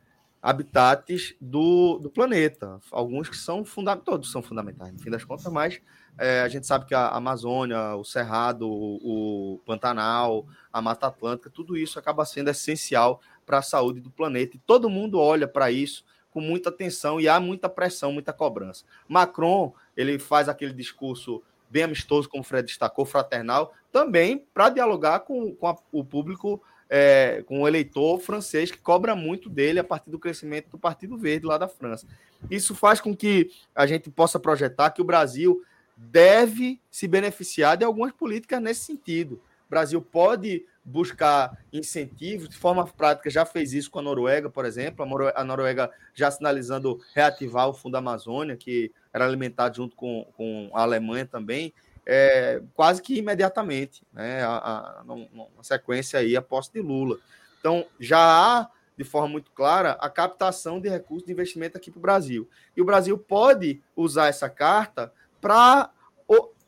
[0.42, 2.80] habitats do, do planeta.
[2.92, 5.82] Alguns que são fundamentais, todos são fundamentais, no fim das contas, mas
[6.18, 11.78] é, a gente sabe que a Amazônia, o Cerrado, o, Pantanal, a Mata Atlântica, tudo
[11.78, 14.56] isso acaba sendo essencial para a saúde do planeta.
[14.56, 18.84] E todo mundo olha para isso com muita atenção e há muita pressão, muita cobrança.
[19.08, 25.22] Macron, ele faz aquele discurso bem amistoso, como o Fred destacou, fraternal, também para dialogar
[25.22, 29.84] com, com a, o público é, com o eleitor francês que cobra muito dele a
[29.84, 32.08] partir do crescimento do Partido Verde lá da França.
[32.50, 35.64] Isso faz com que a gente possa projetar que o Brasil
[35.96, 39.42] deve se beneficiar de algumas políticas nesse sentido.
[39.68, 44.66] O Brasil pode buscar incentivos, de forma prática já fez isso com a Noruega, por
[44.66, 45.04] exemplo,
[45.34, 50.84] a Noruega já sinalizando reativar o Fundo Amazônia, que era alimentado junto com, com a
[50.84, 51.74] Alemanha também,
[52.06, 57.18] é, quase que imediatamente, né, a, a, na sequência aí, a posse de Lula.
[57.60, 61.98] Então, já há, de forma muito clara, a captação de recursos de investimento aqui para
[61.98, 62.48] o Brasil.
[62.78, 65.12] E o Brasil pode usar essa carta
[65.46, 65.92] para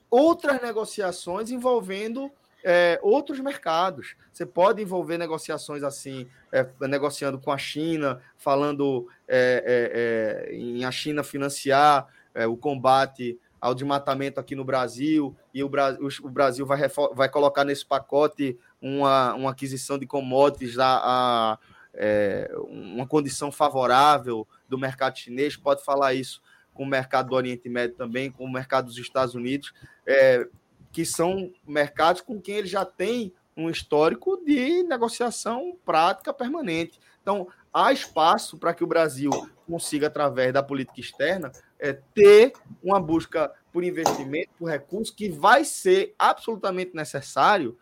[0.07, 2.31] outras negociações envolvendo
[2.63, 4.15] é, outros mercados.
[4.31, 10.85] Você pode envolver negociações assim, é, negociando com a China, falando é, é, é em
[10.85, 15.71] a China financiar é, o combate ao desmatamento aqui no Brasil, e o,
[16.21, 21.59] o Brasil vai, vai colocar nesse pacote uma, uma aquisição de commodities a, a
[22.69, 26.43] uma condição favorável do mercado chinês, pode falar isso
[26.77, 29.73] com o mercado do Oriente Médio também, com o mercado dos Estados Unidos.
[30.05, 30.47] É,
[30.91, 36.99] que são mercados com quem ele já tem um histórico de negociação prática permanente.
[37.21, 39.29] Então, há espaço para que o Brasil
[39.67, 45.65] consiga, através da política externa, é, ter uma busca por investimento, por recursos, que vai
[45.65, 47.77] ser absolutamente necessário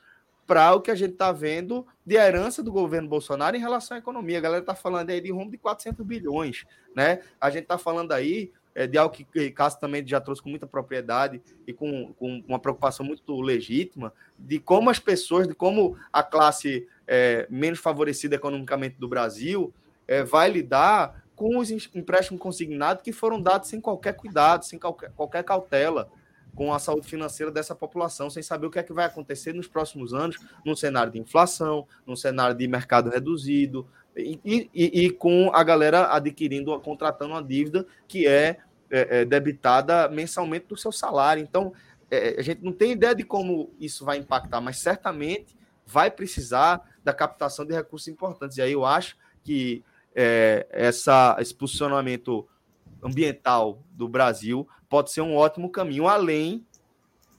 [0.48, 4.00] para o que a gente está vendo de herança do governo Bolsonaro em relação à
[4.00, 4.38] economia.
[4.38, 6.66] A galera está falando aí de rumo de 400 bilhões.
[6.96, 7.22] Né?
[7.40, 10.68] A gente está falando aí é, de algo que Cássio também já trouxe com muita
[10.68, 16.22] propriedade e com, com uma preocupação muito legítima, de como as pessoas, de como a
[16.22, 19.74] classe é, menos favorecida economicamente do Brasil
[20.06, 25.12] é, vai lidar com os empréstimos consignados que foram dados sem qualquer cuidado, sem qualquer,
[25.12, 26.10] qualquer cautela
[26.54, 29.68] com a saúde financeira dessa população, sem saber o que é que vai acontecer nos
[29.68, 33.86] próximos anos, num cenário de inflação, num cenário de mercado reduzido,
[34.16, 40.08] e, e, e, com a galera adquirindo, contratando uma dívida que é, é, é debitada
[40.10, 41.42] mensalmente do seu salário.
[41.42, 41.74] Então,
[42.10, 46.82] é, a gente não tem ideia de como isso vai impactar, mas certamente vai precisar
[47.04, 48.58] da captação de recursos importantes.
[48.58, 49.84] E aí eu acho que
[50.16, 52.48] é, essa, esse posicionamento
[53.04, 56.66] ambiental do Brasil pode ser um ótimo caminho, além,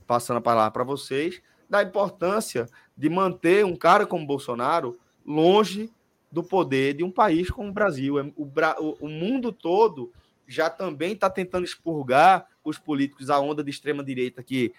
[0.06, 5.90] passando a palavra para vocês, da importância de manter um cara como Bolsonaro longe
[6.31, 8.18] do poder de um país como o Brasil.
[8.18, 8.23] É,
[8.78, 10.12] o, o mundo todo
[10.47, 14.73] já também está tentando expurgar os políticos, a onda de extrema-direita que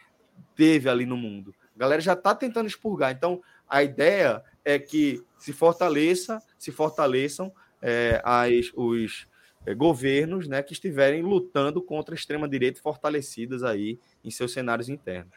[0.55, 1.53] teve ali no mundo.
[1.75, 3.11] A galera já está tentando expurgar.
[3.11, 9.27] Então, a ideia é que se fortaleça, se fortaleçam é, as, os
[9.65, 15.33] é, governos né, que estiverem lutando contra a extrema-direita fortalecidas aí em seus cenários internos.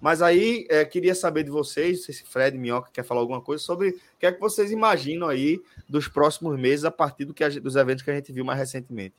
[0.00, 3.40] Mas aí, é, queria saber de vocês, não sei se Fred Minhoca quer falar alguma
[3.40, 7.34] coisa sobre o que é que vocês imaginam aí dos próximos meses a partir do
[7.34, 9.16] que a, dos eventos que a gente viu mais recentemente.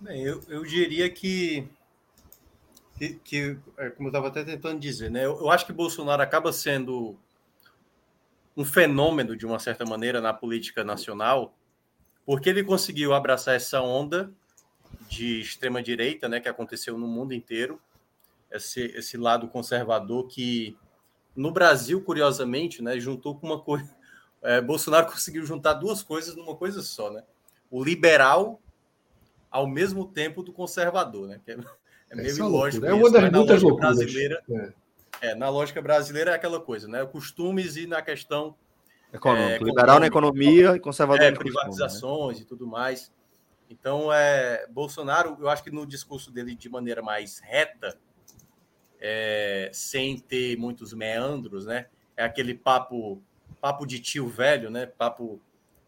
[0.00, 1.68] Bem, eu, eu diria que,
[2.96, 6.22] que, que é, como eu estava até tentando dizer, né, eu, eu acho que Bolsonaro
[6.22, 7.18] acaba sendo
[8.56, 11.52] um fenômeno, de uma certa maneira, na política nacional,
[12.24, 14.32] porque ele conseguiu abraçar essa onda
[15.08, 17.80] de extrema-direita né, que aconteceu no mundo inteiro,
[18.50, 20.76] esse, esse lado conservador que
[21.34, 23.96] no Brasil, curiosamente, né, juntou com uma coisa.
[24.40, 27.24] É, Bolsonaro conseguiu juntar duas coisas numa coisa só, né?
[27.68, 28.60] O liberal
[29.50, 31.40] ao mesmo tempo do conservador, né?
[31.44, 31.58] Que é,
[32.10, 32.86] é meio Essa ilógico.
[32.86, 33.96] É uma das muitas loucuras.
[33.96, 34.40] brasileira.
[35.20, 35.30] É.
[35.30, 35.34] é.
[35.34, 37.04] na lógica brasileira é aquela coisa, né?
[37.04, 38.54] Costumes e na questão
[39.12, 39.54] econômica.
[39.54, 42.40] É, liberal na economia e conservador é, privatizações costume, né?
[42.42, 43.10] e tudo mais.
[43.70, 47.98] Então, é, Bolsonaro, eu acho que no discurso dele de maneira mais reta,
[49.00, 51.86] é, sem ter muitos meandros, né?
[52.16, 53.22] É aquele papo,
[53.60, 54.86] papo de tio velho, né?
[54.86, 55.40] Papo,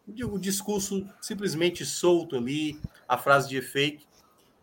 [0.07, 4.07] o discurso simplesmente solto ali, a frase de efeito,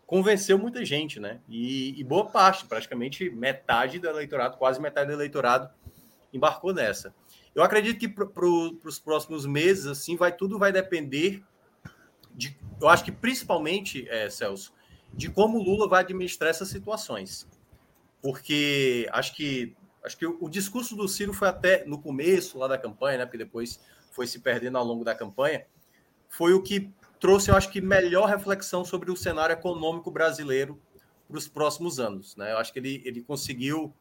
[0.06, 1.40] convenceu muita gente, né?
[1.48, 5.70] E, e boa parte, praticamente metade do eleitorado, quase metade do eleitorado,
[6.32, 7.14] embarcou nessa.
[7.54, 11.42] Eu acredito que para pro, os próximos meses, assim, vai tudo vai depender
[12.34, 14.72] de, eu acho que principalmente, é, Celso,
[15.12, 17.46] de como o Lula vai administrar essas situações.
[18.22, 22.66] Porque acho que acho que o, o, discurso do Ciro foi até no começo lá
[22.66, 23.26] da campanha, né?
[23.26, 23.80] Porque depois
[24.10, 25.64] foi se perdendo ao longo da campanha,
[26.28, 30.80] foi o que trouxe, eu acho que, melhor reflexão sobre o cenário econômico brasileiro
[31.26, 32.36] para os próximos anos.
[32.36, 32.52] Né?
[32.52, 33.92] Eu acho que ele, ele conseguiu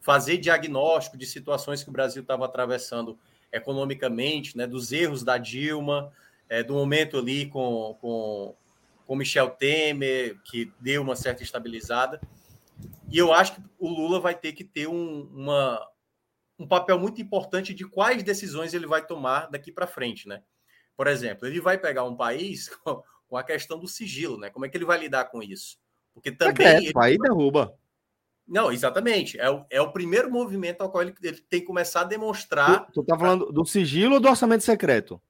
[0.00, 3.18] fazer diagnóstico de situações que o Brasil estava atravessando
[3.52, 4.66] economicamente, né?
[4.66, 6.12] dos erros da Dilma,
[6.48, 8.54] é, do momento ali com, com,
[9.06, 12.20] com Michel Temer, que deu uma certa estabilizada.
[13.10, 15.80] E eu acho que o Lula vai ter que ter um, uma,
[16.58, 20.42] um papel muito importante de quais decisões ele vai tomar daqui para frente, né?
[20.96, 24.50] Por exemplo, ele vai pegar um país com, com, a questão do sigilo, né?
[24.50, 25.78] Como é que ele vai lidar com isso?
[26.14, 26.66] Porque também.
[26.66, 26.92] É, ele...
[26.96, 27.76] Aí derruba.
[28.46, 29.38] Não, exatamente.
[29.40, 32.86] É o, é o primeiro movimento ao qual ele, ele tem que começar a demonstrar.
[32.86, 35.20] Tu, tu tá falando do sigilo ou do orçamento secreto?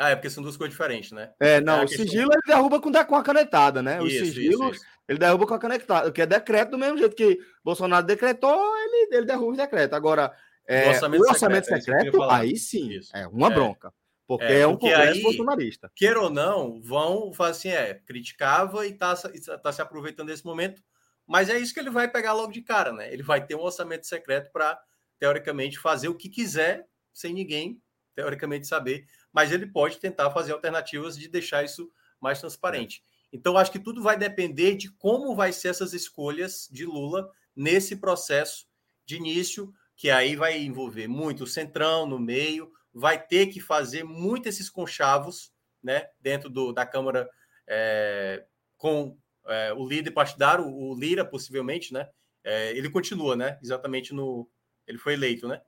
[0.00, 1.30] Ah, é porque são duas coisas diferentes, né?
[1.38, 2.06] É, não, é o questão...
[2.06, 4.00] sigilo ele derruba com, com a canetada, né?
[4.00, 4.86] O isso, sigilo isso, isso.
[5.06, 9.14] ele derruba com a canetada, que é decreto do mesmo jeito que Bolsonaro decretou, ele,
[9.14, 9.92] ele derruba o decreto.
[9.92, 10.32] Agora,
[10.66, 13.14] é, o orçamento, o orçamento secreto, é secreto aí sim, isso.
[13.14, 13.92] é uma bronca.
[14.26, 15.92] Porque é, é um congresso aí, bolsonarista.
[15.94, 19.14] Queira ou não, vão falar assim, é, criticava e tá,
[19.62, 20.82] tá se aproveitando desse momento,
[21.26, 23.12] mas é isso que ele vai pegar logo de cara, né?
[23.12, 24.80] Ele vai ter um orçamento secreto para,
[25.18, 27.82] teoricamente, fazer o que quiser, sem ninguém,
[28.20, 31.90] teoricamente, saber mas ele pode tentar fazer alternativas de deixar isso
[32.20, 33.02] mais transparente.
[33.32, 37.96] Então, acho que tudo vai depender de como vai ser essas escolhas de Lula nesse
[37.96, 38.66] processo
[39.06, 44.04] de início, que aí vai envolver muito o centrão no meio, vai ter que fazer
[44.04, 45.52] muito esses conchavos
[45.82, 47.30] né, dentro do, da Câmara
[47.68, 48.44] é,
[48.76, 49.16] com
[49.46, 52.08] é, o líder partidário, o Lira, possivelmente, né?
[52.42, 53.58] É, ele continua, né?
[53.62, 54.48] Exatamente no.
[54.86, 55.60] Ele foi eleito, né?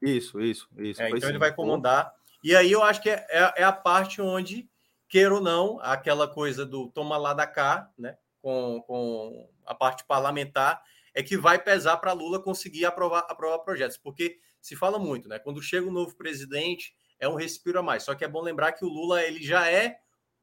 [0.00, 1.02] Isso, isso, isso.
[1.02, 1.28] É, então sim.
[1.28, 4.68] ele vai comandar e aí eu acho que é, é, é, a parte onde,
[5.08, 10.04] queira ou não, aquela coisa do toma lá da cá, né, com, com a parte
[10.04, 10.82] parlamentar,
[11.14, 13.96] é que vai pesar para Lula conseguir aprovar, aprovar projetos.
[13.96, 15.38] Porque se fala muito, né?
[15.38, 18.02] Quando chega um novo presidente, é um respiro a mais.
[18.02, 19.98] Só que é bom lembrar que o Lula ele já é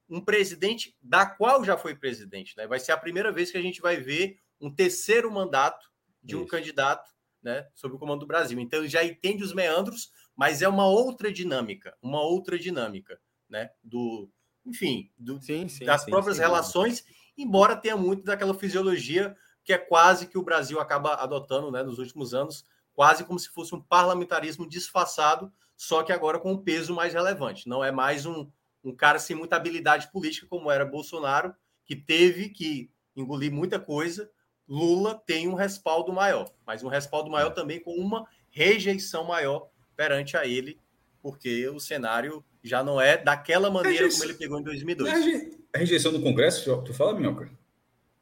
[0.08, 2.56] um presidente da qual já foi presidente.
[2.56, 2.66] Né?
[2.68, 5.92] Vai ser a primeira vez que a gente vai ver um terceiro mandato
[6.24, 6.50] de um Isso.
[6.50, 7.10] candidato
[7.42, 8.60] né, sob o comando do Brasil.
[8.60, 13.72] Então ele já entende os meandros mas é uma outra dinâmica, uma outra dinâmica, né?
[13.84, 14.32] Do,
[14.66, 17.04] enfim, do, sim, sim, das sim, próprias relações,
[17.38, 19.36] embora tenha muito daquela fisiologia
[19.66, 22.64] que é quase que o Brasil acaba adotando, né, nos últimos anos,
[22.94, 27.68] quase como se fosse um parlamentarismo disfarçado, só que agora com um peso mais relevante.
[27.68, 28.50] Não é mais um,
[28.82, 31.54] um cara sem muita habilidade política como era Bolsonaro,
[31.84, 34.32] que teve que engolir muita coisa.
[34.70, 40.38] Lula tem um respaldo maior, mas um respaldo maior também com uma rejeição maior perante
[40.38, 40.80] a ele,
[41.24, 45.58] porque o cenário já não é daquela maneira rejeição, como ele pegou em 2002.
[45.74, 47.50] A rejeição do Congresso, tu fala, Minhoca?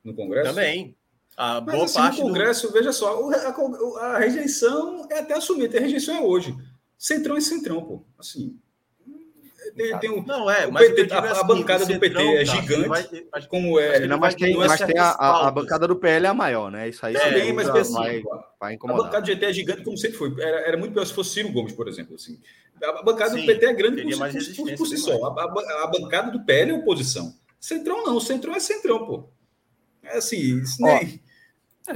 [0.03, 0.49] No Congresso?
[0.49, 0.95] Também.
[1.35, 2.73] A Mas, boa assim, parte no Congresso, do...
[2.73, 6.55] veja só, a, a, rejeição é até assumir, a rejeição é hoje.
[6.97, 8.03] Centrão é centrão, pô.
[8.17, 8.57] Assim,
[9.77, 12.87] tem, tem um, não é, mas PT, a, assim, a, bancada do PT é gigante,
[12.87, 14.07] vai, como é.
[14.07, 15.11] Não, mas tem, mas tem a,
[15.47, 16.89] a, bancada do PL é a maior, né?
[16.89, 18.23] Isso aí é, mas assim, vai,
[18.59, 19.01] vai incomodar.
[19.01, 20.33] A bancada do GT é gigante, como sempre foi.
[20.41, 22.15] Era, era muito pior se fosse Ciro Gomes, por exemplo.
[22.15, 22.39] Assim.
[22.83, 25.25] A bancada Sim, do PT é grande por, por, por, por si só.
[25.25, 27.33] A, a, bancada do PL é oposição.
[27.59, 29.29] Centrão não, o Centrão é Centrão, pô.
[30.03, 31.21] É assim, isso nem.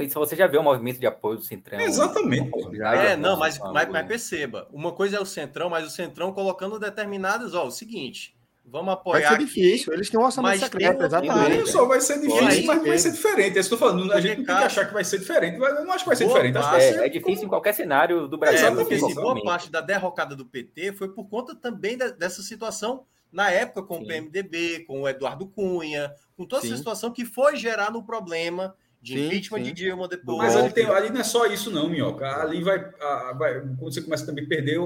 [0.00, 1.78] Isso você já vê o movimento de apoio do Centrão.
[1.78, 1.84] Né?
[1.84, 2.50] Exatamente.
[2.82, 6.78] É, não, mas, mas, mas, perceba, uma coisa é o Centrão, mas o Centrão colocando
[6.78, 9.28] determinadas, ó, o seguinte, vamos apoiar.
[9.28, 11.70] Vai ser difícil, eles têm um orçamento secreto, exatamente.
[11.70, 13.56] Só vai ser difícil, aí, mas vai ser diferente.
[13.56, 15.18] É isso que eu tô falando, a gente não tem que achar que vai ser
[15.18, 16.58] diferente, eu não acho que vai ser diferente.
[16.58, 17.46] Acho é, ser é difícil como...
[17.46, 18.66] em qualquer cenário do Brasil.
[18.66, 23.04] É, porque assim, boa parte da derrocada do PT foi por conta também dessa situação
[23.32, 24.04] na época com Sim.
[24.04, 26.68] o PMDB, com o Eduardo Cunha, com toda Sim.
[26.68, 29.64] essa situação que foi gerar no problema de sim, impeachment sim.
[29.64, 30.38] de Dilma depois.
[30.38, 32.40] Mas ali, tem, ali não é só isso, não, Minhoca.
[32.40, 33.60] Ali vai, a, vai.
[33.60, 34.78] Quando você começa também a perder,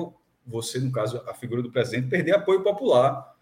[0.47, 3.37] você, no caso, a figura do presidente, perder apoio popular.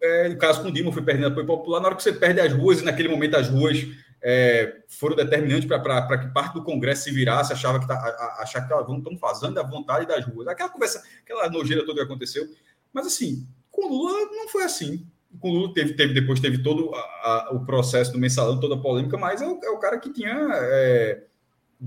[0.00, 1.80] É, no caso com o Dilma, foi perdendo apoio popular.
[1.80, 3.84] Na hora que você perde as ruas, e naquele momento as ruas
[4.22, 7.94] é, foram determinantes para que parte do Congresso se virasse, achava que tá,
[8.38, 10.46] achava que estão fazendo a vontade das ruas.
[10.46, 12.48] Aquela conversa, aquela nojeira toda que aconteceu.
[12.92, 15.04] Mas assim, com Lula não foi assim
[15.40, 18.74] com o Lula teve, teve, depois teve todo a, a, o processo do mensalão, toda
[18.74, 21.22] a polêmica, mas é o, é o cara que tinha é,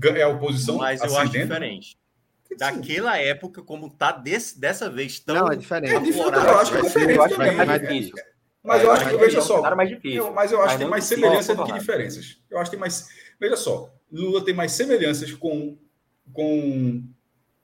[0.02, 0.78] é a oposição.
[0.78, 1.96] Mas eu acho diferente.
[2.58, 5.34] Daquela época, como tá desse, dessa vez tão.
[5.34, 5.94] Não, é diferente.
[5.94, 7.56] É diferente, eu acho que é diferente também.
[7.56, 8.14] Mais difícil.
[8.62, 9.76] Mas eu acho que, veja só.
[9.76, 10.26] Mais difícil.
[10.26, 12.40] Eu, mas eu acho que tem mais semelhança do que diferenças.
[12.50, 13.08] Eu acho que tem mais.
[13.38, 15.76] Veja só, Lula tem mais semelhanças com,
[16.32, 17.02] com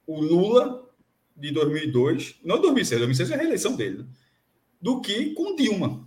[0.06, 0.88] o Lula
[1.36, 3.98] de 2002, não 2006, 2006 é a reeleição dele.
[3.98, 4.04] Né?
[4.82, 6.06] Do que com Dilma.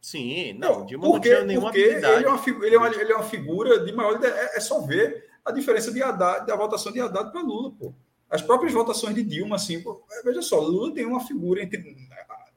[0.00, 2.14] Sim, não, Dilma porque, não tinha nenhuma porque habilidade.
[2.16, 4.22] Ele é, uma, ele, é uma, ele é uma figura de maior.
[4.24, 7.92] É, é só ver a diferença de Haddad, da votação de Haddad para Lula, pô.
[8.30, 11.96] As próprias votações de Dilma, assim, pô, veja só, Lula tem uma figura entre.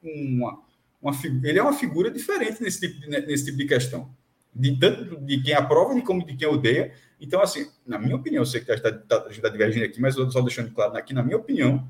[0.02, 0.60] Uma,
[1.02, 1.14] uma,
[1.44, 4.10] ele é uma figura diferente nesse tipo, nesse tipo de questão.
[4.54, 6.94] De tanto de quem aprova como de quem odeia.
[7.20, 10.16] Então, assim, na minha opinião, eu sei que a gente está tá divergindo aqui, mas
[10.16, 11.88] eu só deixando claro aqui, na minha opinião,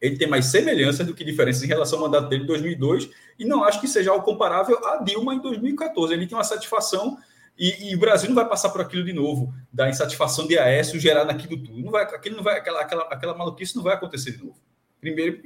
[0.00, 3.44] ele tem mais semelhança do que diferença em relação ao mandato dele em 2002, e
[3.44, 6.12] não acho que seja algo comparável a Dilma em 2014.
[6.12, 7.16] Ele tem uma satisfação
[7.56, 10.98] E, e, o Brasil não vai passar por aquilo de novo, da insatisfação de Aécio
[10.98, 11.78] gerar naquilo tudo.
[11.78, 14.58] Não vai, aquilo não vai, aquela, aquela, aquela maluquice não vai acontecer de novo.
[15.00, 15.40] Primeiro,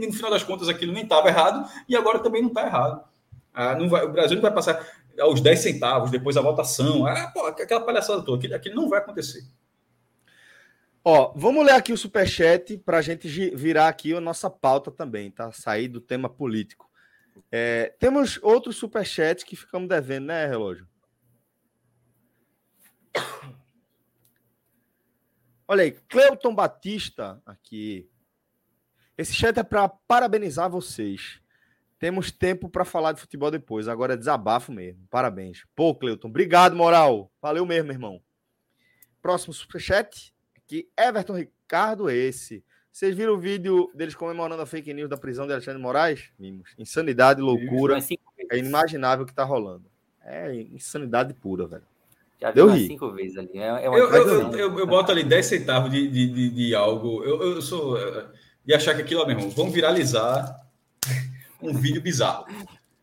[0.00, 3.04] no final das contas, aquilo nem estava errado e agora também não está errado.
[3.54, 4.84] Ah, não vai, o Brasil não vai passar
[5.20, 7.06] aos 10 centavos, depois a votação.
[7.06, 8.38] Ah, pô, aquela palhaçada toda.
[8.38, 9.42] Aquilo, aquilo não vai acontecer.
[11.04, 13.26] Ó, vamos ler aqui o superchat para a gente
[13.56, 15.50] virar aqui a nossa pauta também, tá?
[15.50, 16.88] Sair do tema político.
[17.50, 20.86] É, temos outros superchats que ficamos devendo, né, Relógio?
[25.66, 28.08] Olha aí, Cleuton Batista aqui.
[29.16, 31.40] Esse chat é para parabenizar vocês.
[31.98, 33.88] Temos tempo para falar de futebol depois.
[33.88, 35.06] Agora é desabafo mesmo.
[35.08, 35.64] Parabéns.
[35.74, 37.30] Pô, Cleuton, obrigado, moral.
[37.40, 38.22] Valeu mesmo, irmão.
[39.20, 40.31] Próximo superchat.
[40.72, 42.64] Aqui, Everton Ricardo, esse.
[42.90, 46.30] Vocês viram o vídeo deles comemorando a fake news da prisão de Alexandre Moraes?
[46.38, 46.70] Vimos.
[46.78, 47.98] Insanidade, loucura.
[48.50, 49.84] É inimaginável o que tá rolando.
[50.24, 51.82] É insanidade pura, velho.
[52.40, 52.86] Já Deu ri.
[52.86, 53.50] cinco vezes ali.
[53.54, 57.22] É, é eu, eu, eu, eu, boto ali 10 centavos de, de, de, de algo.
[57.22, 57.98] Eu, eu sou.
[58.64, 60.58] De achar que aquilo, meu irmão, vão viralizar
[61.60, 62.46] um vídeo bizarro.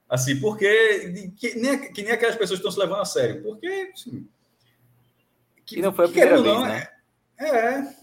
[0.09, 1.31] Assim, porque.
[1.37, 3.43] Que nem, que nem aquelas pessoas estão se levando a sério.
[3.43, 3.91] Porque.
[3.93, 4.27] Assim,
[5.67, 6.89] que, não foi a primeira vez, não, né?
[6.95, 6.98] É.
[7.39, 7.99] é.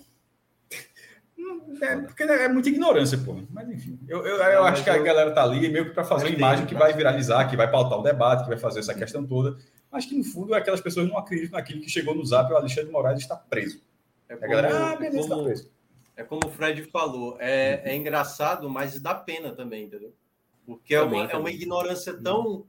[1.83, 3.37] É, porque é muita ignorância, pô.
[3.51, 6.27] Mas enfim, eu, eu, eu acho que a galera tá ali meio que para fazer
[6.27, 9.27] uma imagem que vai viralizar, que vai pautar o debate, que vai fazer essa questão
[9.27, 9.57] toda
[9.97, 12.91] mas que no fundo aquelas pessoas não acreditam naquilo que chegou no zap, o Alexandre
[12.91, 13.83] Moraes está preso.
[14.29, 15.71] É como, a galera, ah, beleza, como, preso.
[16.17, 20.13] É como o Fred falou, é, é engraçado, mas dá pena também, entendeu?
[20.67, 22.67] Porque é, uma, é uma ignorância tão,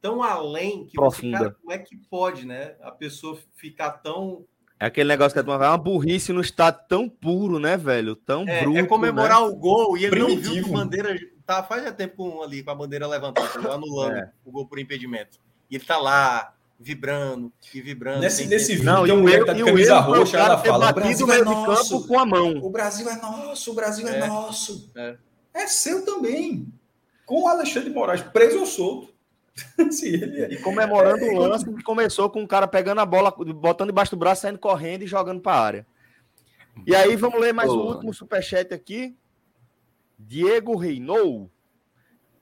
[0.00, 2.76] tão além que você, cara, como é que pode, né?
[2.80, 4.46] A pessoa ficar tão.
[4.84, 8.14] É aquele negócio que é uma burrice no estado tão puro, né, velho?
[8.14, 8.78] Tão é, bruto.
[8.78, 9.46] É comemorar né?
[9.46, 10.44] o gol e ele Primitivo.
[10.44, 11.18] não viu que bandeira.
[11.46, 14.30] Tá, faz já tempo ali com a bandeira levantada, anulando é.
[14.44, 15.38] o gol por impedimento.
[15.70, 18.20] E ele tá lá, vibrando e vibrando.
[18.20, 21.32] Nesse, nesse vídeo, não, tem um mulher tá de camisa roxa, ela fala: o Brasil
[21.32, 22.06] é nosso.
[22.06, 22.58] com a mão.
[22.58, 24.90] O Brasil é nosso, o Brasil é, é nosso.
[24.94, 25.16] É.
[25.54, 25.66] é.
[25.66, 26.68] seu também.
[27.24, 29.13] Com o Alexandre Moraes preso ou solto.
[29.78, 30.52] É.
[30.52, 34.18] E comemorando o lance que começou com o cara pegando a bola, botando debaixo do
[34.18, 35.86] braço, saindo correndo e jogando para a área.
[36.86, 39.16] E aí, vamos ler mais o um último superchat aqui.
[40.18, 41.50] Diego Reinou.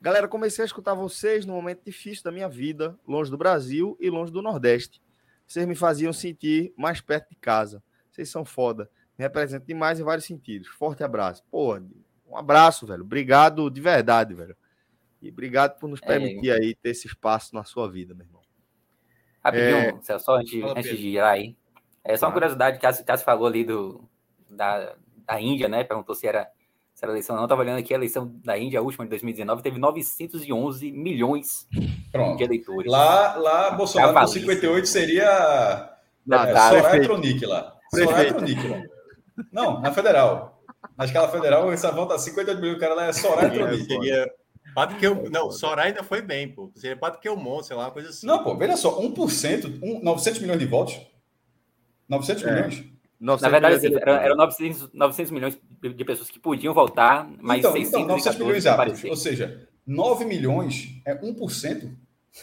[0.01, 4.09] Galera, comecei a escutar vocês no momento difícil da minha vida, longe do Brasil e
[4.09, 5.03] longe do Nordeste.
[5.47, 7.83] Vocês me faziam sentir mais perto de casa.
[8.11, 8.91] Vocês são foda.
[9.19, 10.69] Me representam demais em vários sentidos.
[10.69, 11.45] Forte abraço.
[11.51, 11.77] Pô,
[12.27, 13.03] um abraço, velho.
[13.03, 14.57] Obrigado de verdade, velho.
[15.23, 18.27] E obrigado por nos é, permitir é, aí ter esse espaço na sua vida, meu
[18.27, 18.43] irmão.
[19.43, 20.19] Rapidinho, é...
[20.19, 21.57] só antes, antes de girar aí.
[22.05, 24.09] É só uma curiosidade que a Cássio falou ali do,
[24.51, 25.85] da, da Índia, né?
[25.85, 26.51] Perguntou se era
[26.94, 29.78] essa eleição não, estava olhando aqui, a eleição da Índia, a última de 2019, teve
[29.78, 31.66] 911 milhões
[32.11, 32.36] Pronto.
[32.36, 32.90] de eleitores.
[32.90, 35.97] Lá, lá Bolsonaro com 58 seria
[36.27, 37.77] não, é, tá, Soraya Tronic lá.
[37.94, 38.82] Soraya Tronic lá.
[39.51, 40.62] Não, na federal.
[40.97, 43.89] Na escala federal, essa volta 58 milhões, o cara lá é Soraya Tronic.
[44.74, 46.70] Pato que eu, não, Soraya ainda foi bem, pô.
[46.74, 48.27] Seria Pato que eu monte, sei lá, uma coisa assim.
[48.27, 51.01] Não, pô, veja só, 1%, um, 900 milhões de votos.
[52.09, 52.55] 900 é.
[52.55, 52.85] milhões.
[53.20, 57.73] Na verdade, assim, eram, eram 900, 900 milhões de pessoas que podiam votar, mas então,
[57.73, 61.97] 600 então, 900 milhões aptos, Ou seja, 9 milhões é 1%.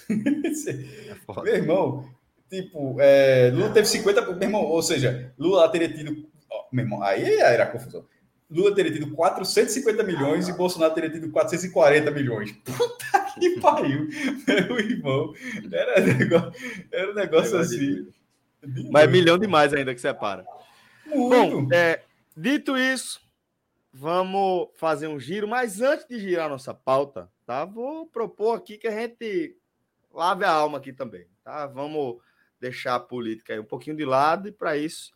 [0.09, 2.05] é meu irmão,
[2.49, 7.03] tipo, é, Lula teve 50, meu irmão, ou seja, Lula teria tido, ó, meu irmão,
[7.03, 8.05] aí era confusão.
[8.49, 12.51] Lula teria tido 450 milhões e Bolsonaro teria tido 440 milhões.
[12.51, 14.07] Puta que pariu,
[14.47, 15.33] meu irmão.
[15.71, 16.53] Era, negócio,
[16.91, 18.07] era um negócio assim.
[18.91, 20.43] Mas milhão demais ainda que separa.
[21.07, 22.01] Bom, é,
[22.35, 23.21] dito isso,
[23.93, 27.65] vamos fazer um giro, mas antes de girar nossa pauta, tá?
[27.65, 29.55] Vou propor aqui que a gente
[30.11, 31.67] lave a alma aqui também, tá?
[31.67, 32.17] Vamos
[32.59, 35.11] deixar a política aí um pouquinho de lado e para isso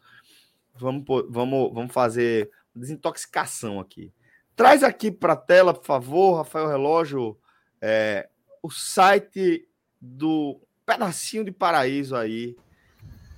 [0.76, 4.12] vamos, vamos, vamos fazer desintoxicação aqui.
[4.56, 7.38] Traz aqui para a tela, por favor, Rafael Relógio,
[7.82, 8.30] é,
[8.62, 9.68] o site
[10.00, 12.56] do pedacinho de paraíso aí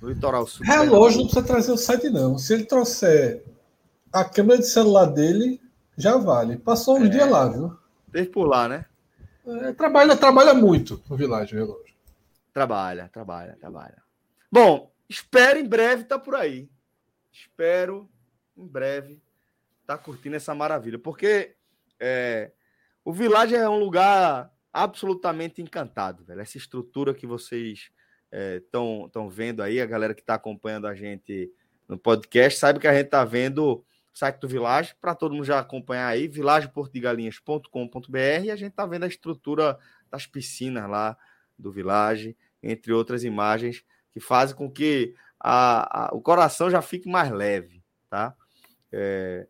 [0.00, 0.64] no litoral sul.
[0.66, 2.36] Relógio não precisa trazer o site, não.
[2.36, 3.44] Se ele trouxer
[4.12, 5.60] a câmera de celular dele,
[5.96, 6.58] já vale.
[6.58, 7.76] Passou uns é, dias lá, viu?
[8.12, 8.84] Teve por lá, né?
[9.46, 11.94] É, trabalha, trabalha muito no Vilagem Relógio.
[12.52, 14.02] Trabalha, trabalha, trabalha.
[14.50, 16.68] Bom, espero em breve estar tá por aí.
[17.32, 18.08] Espero
[18.56, 19.20] em breve
[19.86, 20.98] tá curtindo essa maravilha.
[20.98, 21.54] Porque
[22.00, 22.52] é,
[23.04, 26.40] o Vilagem é um lugar absolutamente encantado, velho.
[26.40, 27.90] Essa estrutura que vocês
[28.62, 31.50] estão é, vendo aí, a galera que está acompanhando a gente
[31.88, 35.44] no podcast, sabe que a gente está vendo o site do Village, para todo mundo
[35.44, 39.78] já acompanhar aí, villageportigalinhas.com.br, e a gente está vendo a estrutura
[40.10, 41.16] das piscinas lá
[41.58, 42.36] do Village.
[42.62, 43.82] entre outras imagens
[44.12, 48.34] que fazem com que a, a, o coração já fique mais leve, tá?
[48.90, 49.46] É,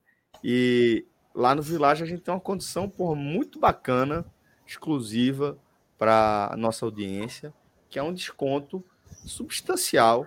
[0.49, 1.05] e
[1.35, 4.25] lá no Village a gente tem uma condição por muito bacana,
[4.65, 5.59] exclusiva
[5.99, 7.53] para a nossa audiência,
[7.91, 8.85] que é um desconto
[9.25, 10.25] substancial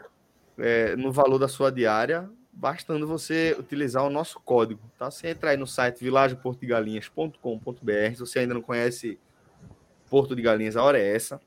[0.58, 4.82] é, no valor da sua diária, bastando você utilizar o nosso código.
[5.00, 5.10] Tá?
[5.10, 8.14] Você entra aí no site vilageportugalinhas.com.br.
[8.14, 9.18] Se você ainda não conhece
[10.10, 11.40] Porto de Galinhas, a hora é essa.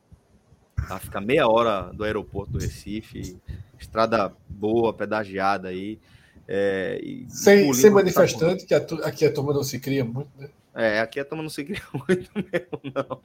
[0.88, 0.98] Tá?
[0.98, 3.38] Fica meia hora do aeroporto do Recife,
[3.78, 6.00] estrada boa, pedagiada aí.
[6.48, 10.48] É, sem, sem manifestante, que a, aqui a turma não se cria muito, né?
[10.74, 13.22] É, aqui a turma não se cria muito mesmo, não.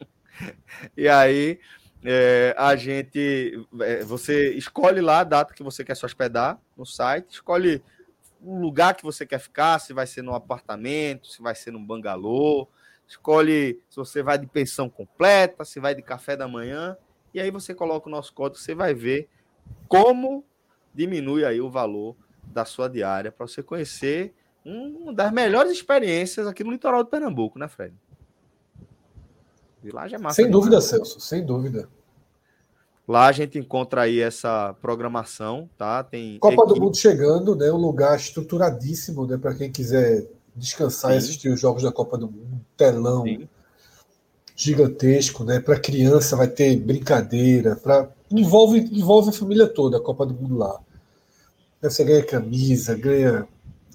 [0.96, 1.60] E aí,
[2.04, 3.66] é, a gente.
[3.82, 7.82] É, você escolhe lá a data que você quer se hospedar no site, escolhe
[8.42, 11.84] o lugar que você quer ficar, se vai ser num apartamento, se vai ser num
[11.84, 12.68] bangalô,
[13.08, 16.96] escolhe se você vai de pensão completa, se vai de café da manhã,
[17.34, 19.28] e aí você coloca o nosso código, você vai ver
[19.88, 20.46] como
[20.94, 22.16] diminui aí o valor
[22.48, 24.34] da sua diária para você conhecer
[24.66, 27.94] uma das melhores experiências aqui no litoral de Pernambuco, né, Fred?
[29.82, 30.36] Village é massa.
[30.36, 30.60] Sem demais.
[30.60, 31.88] dúvida, Celso, sem dúvida.
[33.08, 36.04] Lá a gente encontra aí essa programação, tá?
[36.04, 36.74] Tem Copa equipe...
[36.74, 37.72] do Mundo chegando, né?
[37.72, 39.38] Um lugar estruturadíssimo, né?
[39.38, 41.16] Para quem quiser descansar Sim.
[41.16, 43.48] e assistir os jogos da Copa do Mundo, telão Sim.
[44.54, 45.62] gigantesco, né?
[45.62, 50.58] Para criança vai ter brincadeira, para envolve envolve a família toda a Copa do Mundo
[50.58, 50.78] lá.
[51.82, 53.48] Você ganha camisa, ganha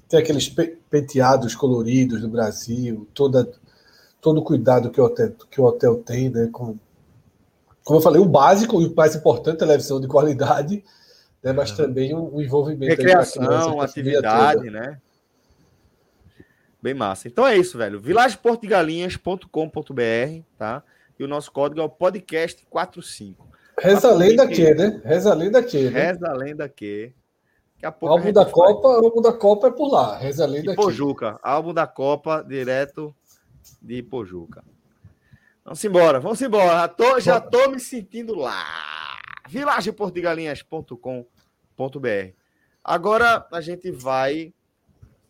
[0.09, 0.49] tem aqueles
[0.91, 3.51] penteados coloridos do Brasil, toda
[4.21, 6.49] todo o cuidado que o hotel, que o hotel tem, né?
[6.53, 6.77] Com
[7.85, 10.85] como eu falei, o básico e o mais importante, é a televisão de qualidade,
[11.43, 11.77] né, mas uhum.
[11.77, 12.91] também o, o envolvimento.
[12.91, 15.01] Recreação, atividade, né?
[16.81, 17.27] Bem massa.
[17.29, 18.01] Então é isso, velho.
[18.01, 20.83] vilageportigalinhas.com.br, tá?
[21.19, 23.49] E o nosso código é o podcast 45.
[23.79, 25.01] Reza a lenda que, né?
[25.05, 25.91] Reza a lenda que.
[25.91, 26.13] Né?
[26.13, 27.13] Reza a lenda que.
[27.83, 30.17] Daqui a pouco álbum da Copa, o álbum da Copa é por lá.
[30.17, 30.77] Reza lenda que.
[30.77, 31.41] Pojuca.
[31.43, 33.13] Álbum da Copa direto
[33.81, 34.63] de Pojuca.
[35.65, 36.79] Vamos embora, vamos embora.
[36.79, 39.19] Já tô, já tô me sentindo lá.
[39.49, 42.37] vilageportugalinhas.com.br.
[42.85, 44.55] Agora a gente vai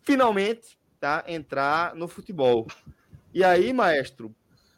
[0.03, 2.67] finalmente tá, entrar no futebol.
[3.33, 4.31] E aí, maestro,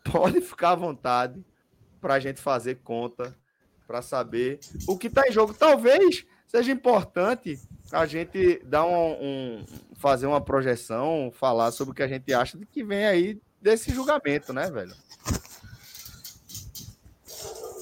[0.09, 1.43] pode ficar à vontade
[1.99, 3.35] para a gente fazer conta,
[3.85, 5.53] para saber o que está em jogo.
[5.53, 6.25] Talvez
[6.55, 7.59] seja importante
[7.91, 9.65] a gente dar um, um,
[9.95, 13.93] fazer uma projeção, falar sobre o que a gente acha de que vem aí desse
[13.93, 14.93] julgamento, né, velho?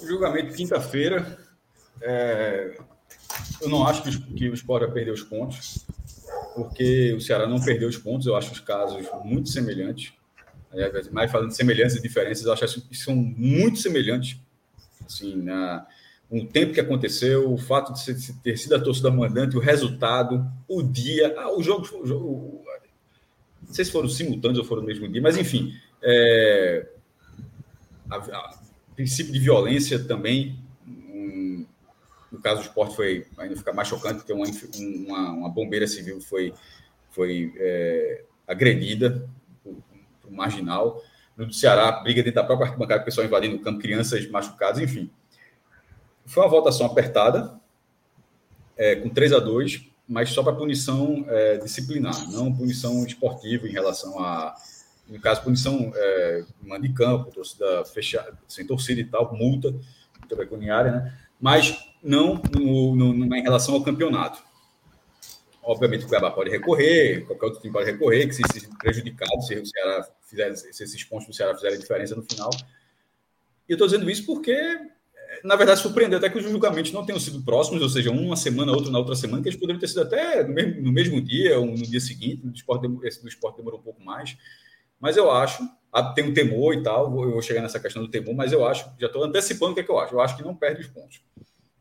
[0.04, 1.38] Julgamento quinta-feira.
[2.02, 2.76] É...
[3.62, 5.86] Eu não acho que o Sport vai perder os pontos,
[6.56, 8.26] porque o Ceará não perdeu os pontos.
[8.26, 10.14] Eu acho os casos muito semelhantes.
[11.12, 14.40] Mais falando de semelhanças e diferenças, eu acho que são muito semelhantes.
[15.06, 15.86] Assim, na,
[16.34, 20.82] o tempo que aconteceu, o fato de ter sido a torcida mandante, o resultado, o
[20.82, 22.64] dia, ah, o jogo, o jogo
[23.68, 26.88] não sei se foram simultâneos ou foram no mesmo dia, mas enfim, é,
[28.10, 28.60] a, a,
[28.96, 30.60] princípio de violência também.
[30.88, 31.66] Um,
[32.32, 34.46] no caso do esporte foi ainda fica mais chocante, porque uma,
[34.76, 36.54] uma, uma bombeira civil foi,
[37.12, 39.30] foi é, agredida
[39.64, 39.76] por,
[40.22, 41.02] por marginal.
[41.38, 44.80] No do Ceará, briga dentro da própria arquibancada, o pessoal invadindo o campo, crianças machucadas,
[44.82, 45.12] enfim.
[46.26, 47.60] Foi uma votação apertada,
[48.78, 53.72] é, com 3 a 2 mas só para punição é, disciplinar, não punição esportiva em
[53.72, 54.54] relação a
[55.08, 56.44] no caso, punição é,
[56.80, 59.72] de campo, torcida fechada, sem torcida e tal, multa,
[60.20, 61.20] multa pecuniária, né?
[61.40, 64.42] Mas não no, no, em relação ao campeonato.
[65.62, 69.56] Obviamente o Cuiabá pode recorrer, qualquer outro time pode recorrer, que se, se prejudicado, se
[69.56, 72.50] o Ceará fizer, se esses pontos do Ceará fizerem diferença no final.
[73.68, 74.58] E eu estou dizendo isso porque,
[75.44, 78.72] na verdade, surpreendeu até que os julgamentos não tenham sido próximos, ou seja, uma semana,
[78.72, 81.60] outro na outra semana, que eles poderiam ter sido até no mesmo, no mesmo dia
[81.60, 82.46] ou no dia seguinte.
[82.46, 84.38] No esporte, esse do esporte demorou um pouco mais.
[85.00, 85.64] Mas eu acho,
[86.16, 88.90] tem um temor e tal, eu vou chegar nessa questão do temor, mas eu acho,
[89.00, 90.16] já estou antecipando o que, é que eu acho.
[90.16, 91.22] Eu acho que não perde os pontos.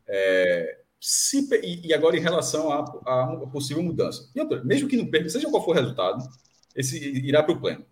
[0.07, 1.49] É, se,
[1.83, 4.29] e agora em relação a, uma possível mudança.
[4.37, 6.23] Outra, mesmo que não perca, seja qual for o resultado,
[6.75, 7.85] esse irá para o pleno.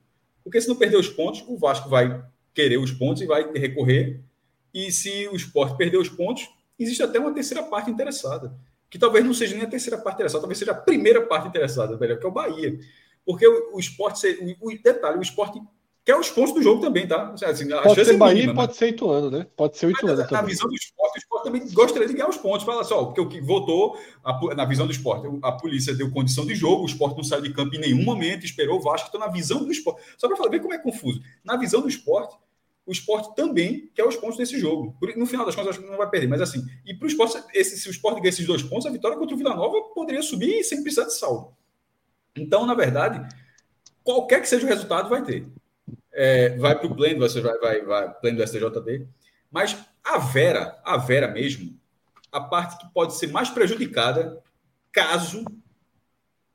[0.43, 2.23] Porque se não perder os pontos, o Vasco vai
[2.53, 4.23] querer os pontos e vai recorrer.
[4.73, 6.49] E se o esporte perder os pontos,
[6.79, 8.53] existe até uma terceira parte interessada.
[8.89, 11.95] Que talvez não seja nem a terceira parte interessada, talvez seja a primeira parte interessada,
[11.95, 12.77] velho, que é o Bahia.
[13.25, 14.27] Porque o, o esporte,
[14.61, 15.61] o, o, detalhe, o esporte
[16.03, 17.33] quer os pontos do jogo também, tá?
[17.45, 18.77] Assim, pode ser é Bahia mínima, pode né?
[18.77, 19.47] ser Ituano, né?
[19.55, 20.41] Pode ser Ituano na, também.
[20.41, 22.65] Na visão do esporte, o esporte também gostaria de ganhar os pontos.
[22.65, 26.45] Fala só, porque o que votou, a, na visão do esporte, a polícia deu condição
[26.45, 29.07] de jogo, o esporte não saiu de campo em nenhum momento, esperou o Vasco.
[29.09, 32.35] Então, na visão do esporte, só para ver como é confuso, na visão do esporte,
[32.85, 34.97] o esporte também quer os pontos desse jogo.
[35.15, 37.41] No final das contas, acho que não vai perder, mas assim, e para o esporte,
[37.53, 40.21] esse, se o esporte ganhar esses dois pontos, a vitória contra o Vila Nova poderia
[40.21, 41.55] subir sem precisar de saldo.
[42.35, 43.27] Então, na verdade,
[44.03, 45.47] qualquer que seja o resultado, vai ter.
[46.13, 49.07] É, vai para o pleno, vai, vai, vai pleno do STJD.
[49.49, 51.79] Mas a Vera, a Vera mesmo,
[52.31, 54.41] a parte que pode ser mais prejudicada
[54.91, 55.45] caso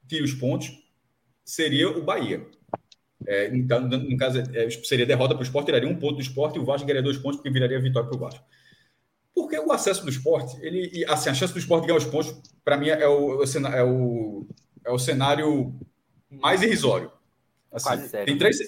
[0.07, 0.71] tire os pontos,
[1.45, 2.47] seria o Bahia.
[3.27, 6.57] É, então, no caso, é, seria derrota para o esporte, tiraria um ponto do esporte
[6.57, 8.45] e o Vasco ganharia dois pontos, porque viraria vitória para o Vasco.
[9.35, 12.35] Porque o acesso do esporte, ele, assim, a chance do esporte ganhar os pontos,
[12.65, 14.47] para mim, é o, é, o,
[14.85, 15.75] é o cenário
[16.31, 17.11] mais irrisório.
[17.73, 18.59] Assim, tem três.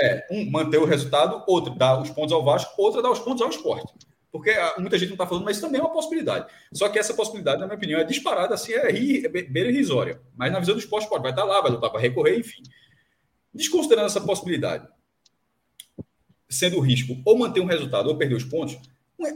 [0.00, 3.42] É, um, manter o resultado, outro, dar os pontos ao Vasco, outra, dar os pontos
[3.42, 3.92] ao esporte.
[4.30, 6.46] Porque ah, muita gente não está falando, mas isso também é uma possibilidade.
[6.72, 10.20] Só que essa possibilidade, na minha opinião, é disparada, assim, é, ri, é beira irrisória.
[10.36, 12.62] Mas na visão do esporte, pode, vai estar tá lá, vai lutar para recorrer, enfim.
[13.58, 14.86] Desconsiderando essa possibilidade,
[16.48, 18.78] sendo o risco ou manter um resultado ou perder os pontos,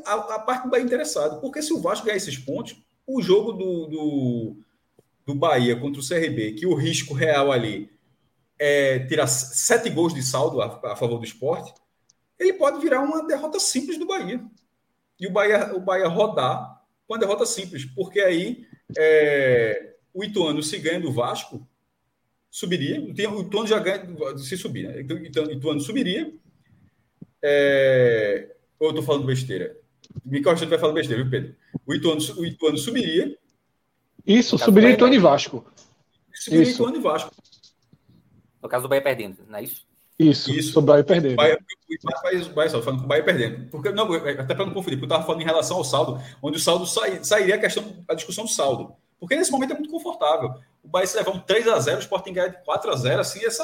[0.07, 1.40] a, a parte do Bahia é interessado.
[1.40, 4.57] Porque se o Vasco ganhar esses pontos, o jogo do, do,
[5.27, 7.90] do Bahia contra o CRB, que o risco real ali
[8.57, 11.74] é tirar sete gols de saldo a, a favor do esporte,
[12.39, 14.40] ele pode virar uma derrota simples do Bahia.
[15.19, 18.65] E o Bahia, o Bahia rodar com a derrota simples, porque aí
[18.97, 21.66] é, o Ituano, se ganha do Vasco,
[22.53, 23.01] subiria.
[23.01, 24.07] O Ituano já ganha
[24.37, 25.01] se subir, né?
[25.01, 26.31] Então, então Ituano subiria.
[27.43, 28.55] É...
[28.79, 29.74] Ou eu estou falando besteira?
[30.24, 31.57] Me corrija vai falando besteira, viu, Pedro?
[31.87, 33.37] O Ituano, o Ituano subiria.
[34.27, 35.65] Isso, subiria Ituano e Vasco.
[36.35, 36.74] Subiria isso.
[36.74, 37.35] Ituano e Vasco.
[38.62, 39.87] No caso do Bahia perdendo, não é isso?
[40.19, 40.73] Isso, isso.
[40.73, 41.37] sobre o Bahia perdendo.
[41.37, 43.70] Bahia, o Bahia, só falando com o Bahia perdendo.
[43.70, 46.59] Porque, não, até para não confundir, porque eu estava falando em relação ao saldo, onde
[46.59, 48.95] o saldo sai, sairia a questão, a discussão do saldo.
[49.23, 50.53] Porque nesse momento é muito confortável.
[50.82, 52.97] O Bahia se levar um 3 a 0 o Sport tem ganhar de 4 a
[52.97, 53.62] 0 assim, essa,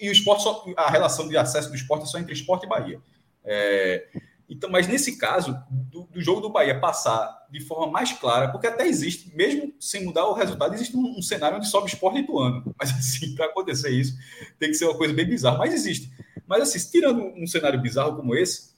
[0.00, 2.68] e o esporte só, a relação de acesso do esporte é só entre esporte e
[2.68, 3.00] Bahia.
[3.44, 4.08] É,
[4.48, 8.66] então, mas nesse caso, do, do, jogo do Bahia passar de forma mais clara, porque
[8.66, 12.40] até existe, mesmo sem mudar o resultado, existe um, um cenário onde sobe esporte do
[12.40, 12.74] ano.
[12.76, 14.12] Mas assim, para acontecer isso,
[14.58, 15.58] tem que ser uma coisa bem bizarra.
[15.58, 16.10] Mas existe.
[16.48, 18.74] Mas assim, tirando um cenário bizarro como esse,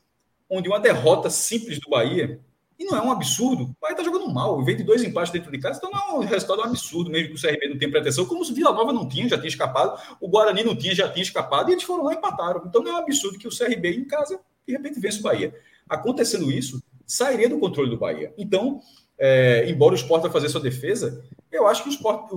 [0.50, 2.38] onde uma derrota simples do Bahia
[2.78, 3.64] e não é um absurdo.
[3.64, 4.62] O Bahia está jogando mal.
[4.64, 7.34] Vem de dois empates dentro de casa, então não é um resultado absurdo, mesmo que
[7.34, 8.24] o CRB não tenha pretensão.
[8.24, 10.00] Como se Vila Nova não tinha, já tinha escapado.
[10.20, 11.70] O Guarani não tinha, já tinha escapado.
[11.70, 12.62] E eles foram lá e empataram.
[12.66, 15.52] Então não é um absurdo que o CRB em casa, de repente, vence o Bahia.
[15.88, 18.32] Acontecendo isso, sairia do controle do Bahia.
[18.38, 18.80] Então,
[19.18, 22.30] é, embora o Sport vai fazer sua defesa, eu acho que o Sport,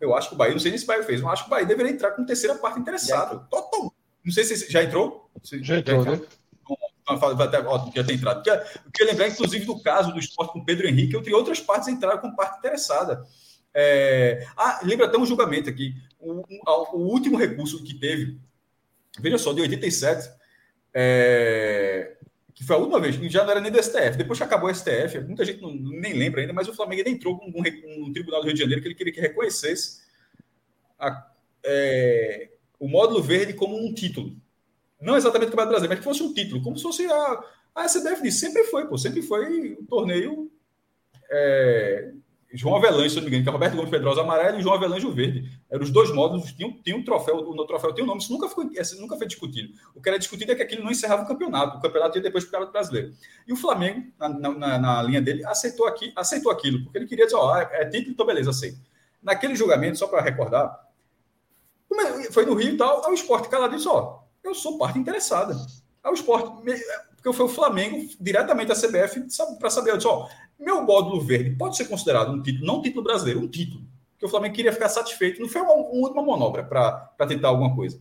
[0.00, 1.48] eu acho que o Bahia, não sei nem se o Bahia fez, mas acho que
[1.48, 3.46] o Bahia deveria entrar com terceira parte interessado.
[3.48, 3.94] Total.
[4.24, 5.30] Não sei se já entrou.
[5.44, 6.20] Já, já entrou, né?
[7.06, 8.42] Até, ó, já tem entrado.
[8.48, 12.18] Eu queria lembrar, inclusive, do caso do esporte com Pedro Henrique, entre outras partes entraram
[12.18, 13.24] com parte interessada.
[13.74, 14.46] É...
[14.56, 15.94] Ah, lembra até um julgamento aqui.
[16.18, 18.40] O, o, o, último recurso que teve,
[19.18, 20.30] veja só, de 87,
[20.94, 22.16] é...
[22.54, 24.16] que foi a última vez, já não era nem do STF.
[24.16, 27.10] Depois que acabou o STF, muita gente não, nem lembra ainda, mas o Flamengo ainda
[27.10, 30.04] entrou com um, um, tribunal do Rio de Janeiro que ele queria que reconhecesse
[30.98, 31.26] a,
[31.64, 32.50] é...
[32.78, 34.42] o módulo verde como um título
[35.04, 37.44] não exatamente o Campeonato Brasileiro, mas que fosse um título, como se fosse a,
[37.74, 40.50] a SBF disse, sempre foi, pô, sempre foi um torneio
[41.30, 42.12] é,
[42.56, 45.10] João Avelange, se não me engano, que é Roberto Gomes Pedrosa amarelo e João Avelange
[45.10, 45.50] verde.
[45.68, 48.48] Eram os dois módulos, tinha, tinha um troféu, o troféu tinha um nome, isso nunca
[48.48, 48.70] foi,
[49.00, 49.74] nunca foi discutido.
[49.92, 52.44] O que era discutido é que aquilo não encerrava o campeonato, o campeonato ia depois
[52.44, 53.12] para o Campeonato Brasileiro.
[53.48, 57.24] E o Flamengo, na, na, na, linha dele, aceitou, aqui, aceitou aquilo, porque ele queria
[57.24, 58.78] dizer, ó, é, é título, então beleza, aceito.
[59.20, 60.80] Naquele julgamento, só para recordar,
[62.30, 65.56] foi no Rio e tal, o esporte calado disse, ó, eu sou parte interessada.
[66.02, 66.62] Ao esporte,
[67.16, 69.26] porque foi o Flamengo, diretamente a CBF,
[69.58, 72.82] para saber, eu disse, ó, meu módulo verde pode ser considerado um título, não um
[72.82, 73.82] título brasileiro, um título.
[74.18, 75.40] Que o Flamengo queria ficar satisfeito.
[75.40, 78.00] Não foi uma, última manobra para tentar alguma coisa.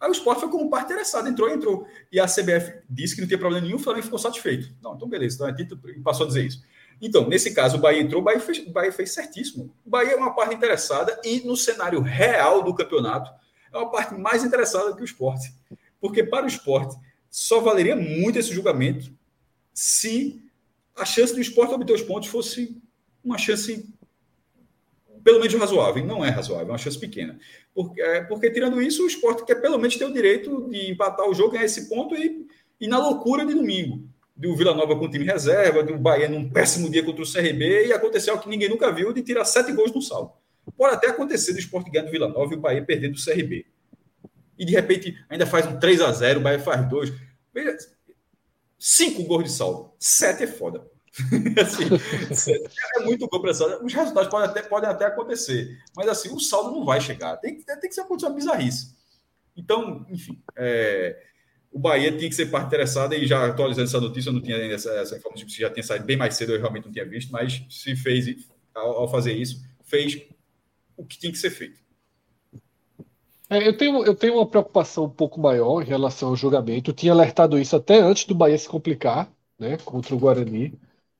[0.00, 1.86] Aí o esporte foi como parte interessada, entrou, entrou.
[2.10, 4.74] E a CBF disse que não tinha problema nenhum, o Flamengo ficou satisfeito.
[4.82, 6.60] Não, então beleza, então é título, passou a dizer isso.
[7.00, 9.72] Então, nesse caso, o Bahia entrou, o Bahia, fez, o Bahia fez certíssimo.
[9.84, 13.32] O Bahia é uma parte interessada e no cenário real do campeonato,
[13.72, 15.52] é uma parte mais interessada que o esporte.
[16.00, 16.96] Porque para o esporte
[17.30, 19.12] só valeria muito esse julgamento
[19.72, 20.42] se
[20.94, 22.76] a chance do esporte obter os pontos fosse
[23.24, 23.88] uma chance
[25.22, 26.04] pelo menos razoável.
[26.04, 27.38] Não é razoável, é uma chance pequena.
[27.74, 31.28] Porque, é, porque tirando isso, o esporte quer pelo menos ter o direito de empatar
[31.28, 32.46] o jogo, ganhar esse ponto e,
[32.80, 34.04] e na loucura de domingo.
[34.34, 37.86] Do Vila Nova com o time reserva, do Bahia num péssimo dia contra o CRB
[37.86, 40.32] e aconteceu o que ninguém nunca viu de tirar sete gols no saldo.
[40.76, 43.66] Pode até acontecer do esporte ganhar do Vila Nova e o Bahia perder do CRB.
[44.58, 47.12] E de repente ainda faz um 3 a 0 o Bahia faz dois.
[47.52, 47.76] Veja,
[48.78, 49.92] cinco gols de saldo.
[49.98, 50.86] Sete é foda.
[51.60, 51.84] assim,
[52.96, 55.78] é muito bom para Os resultados podem até, podem até acontecer.
[55.94, 57.36] Mas assim, o saldo não vai chegar.
[57.36, 58.94] Tem, tem que ser uma bizarrice.
[59.56, 60.42] Então, enfim.
[60.56, 61.20] É,
[61.70, 64.56] o Bahia tinha que ser parte interessada e já atualizando essa notícia, eu não tinha
[64.56, 67.32] ainda essa, essa informação, já tinha saído bem mais cedo, eu realmente não tinha visto,
[67.32, 68.26] mas se fez,
[68.74, 70.22] ao, ao fazer isso, fez
[71.02, 71.80] o que tinha que ser feito.
[73.50, 76.90] É, eu, tenho, eu tenho uma preocupação um pouco maior em relação ao julgamento.
[76.90, 80.72] Eu tinha alertado isso até antes do Bahia se complicar né, contra o Guarani.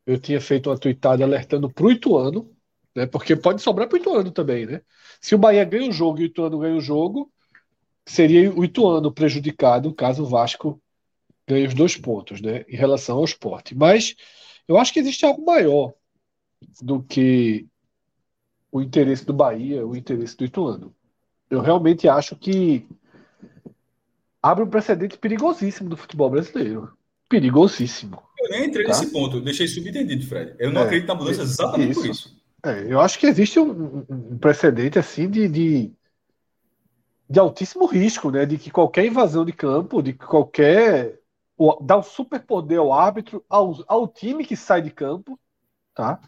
[0.07, 2.51] Eu tinha feito uma tweetada alertando para o Ituano,
[2.95, 4.67] né, porque pode sobrar para o Ituano também.
[4.67, 4.81] Né?
[5.21, 7.31] Se o Bahia ganha o jogo e o Ituano ganha o jogo,
[8.07, 10.81] seria o Ituano prejudicado caso o Vasco
[11.47, 13.75] ganhe os dois pontos né, em relação ao esporte.
[13.75, 14.15] Mas
[14.67, 15.93] eu acho que existe algo maior
[16.81, 17.67] do que
[18.73, 20.93] o interesse do Bahia, o interesse do Ituano
[21.53, 22.89] eu realmente acho que
[24.43, 26.97] abre um precedente perigosíssimo do futebol brasileiro.
[27.29, 28.23] Perigosíssimo.
[28.41, 28.89] Eu nem entrei tá?
[28.89, 30.55] nesse ponto, deixei subentendido, Fred.
[30.59, 32.01] Eu não é, acredito na mudança exatamente isso.
[32.01, 32.43] por isso.
[32.65, 35.93] É, eu acho que existe um, um precedente assim de, de,
[37.29, 38.47] de, altíssimo risco, né?
[38.47, 41.21] De que qualquer invasão de campo, de que qualquer.
[41.83, 45.39] dá um superpoder ao árbitro, ao, ao time que sai de campo,
[45.95, 46.19] tá?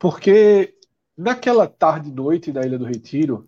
[0.00, 0.73] Porque
[1.16, 3.44] naquela tarde e noite da Ilha do Retiro,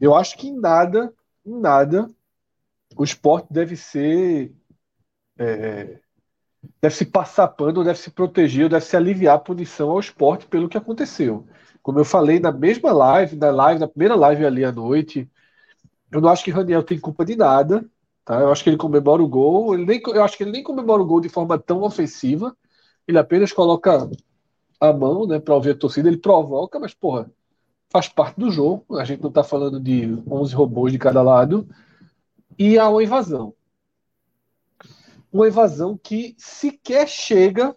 [0.00, 1.12] eu acho que em nada,
[1.44, 2.08] em nada,
[2.96, 4.54] o esporte deve ser.
[5.38, 6.00] É,
[6.80, 10.68] deve se passar pano, deve se proteger, deve se aliviar a punição ao esporte pelo
[10.68, 11.46] que aconteceu.
[11.82, 15.30] Como eu falei na mesma live, na live, na primeira live ali à noite,
[16.10, 17.84] eu não acho que Raniel tem culpa de nada.
[18.24, 18.40] Tá?
[18.40, 19.74] Eu acho que ele comemora o gol.
[19.74, 22.56] Ele nem, eu acho que ele nem comemora o gol de forma tão ofensiva.
[23.06, 24.10] Ele apenas coloca
[24.80, 27.30] a mão né, para ouvir a torcida, ele provoca, mas, porra,
[27.90, 28.96] faz parte do jogo.
[28.98, 31.68] A gente não está falando de 11 robôs de cada lado.
[32.58, 33.54] E há uma invasão.
[35.32, 37.74] Uma invasão que sequer chega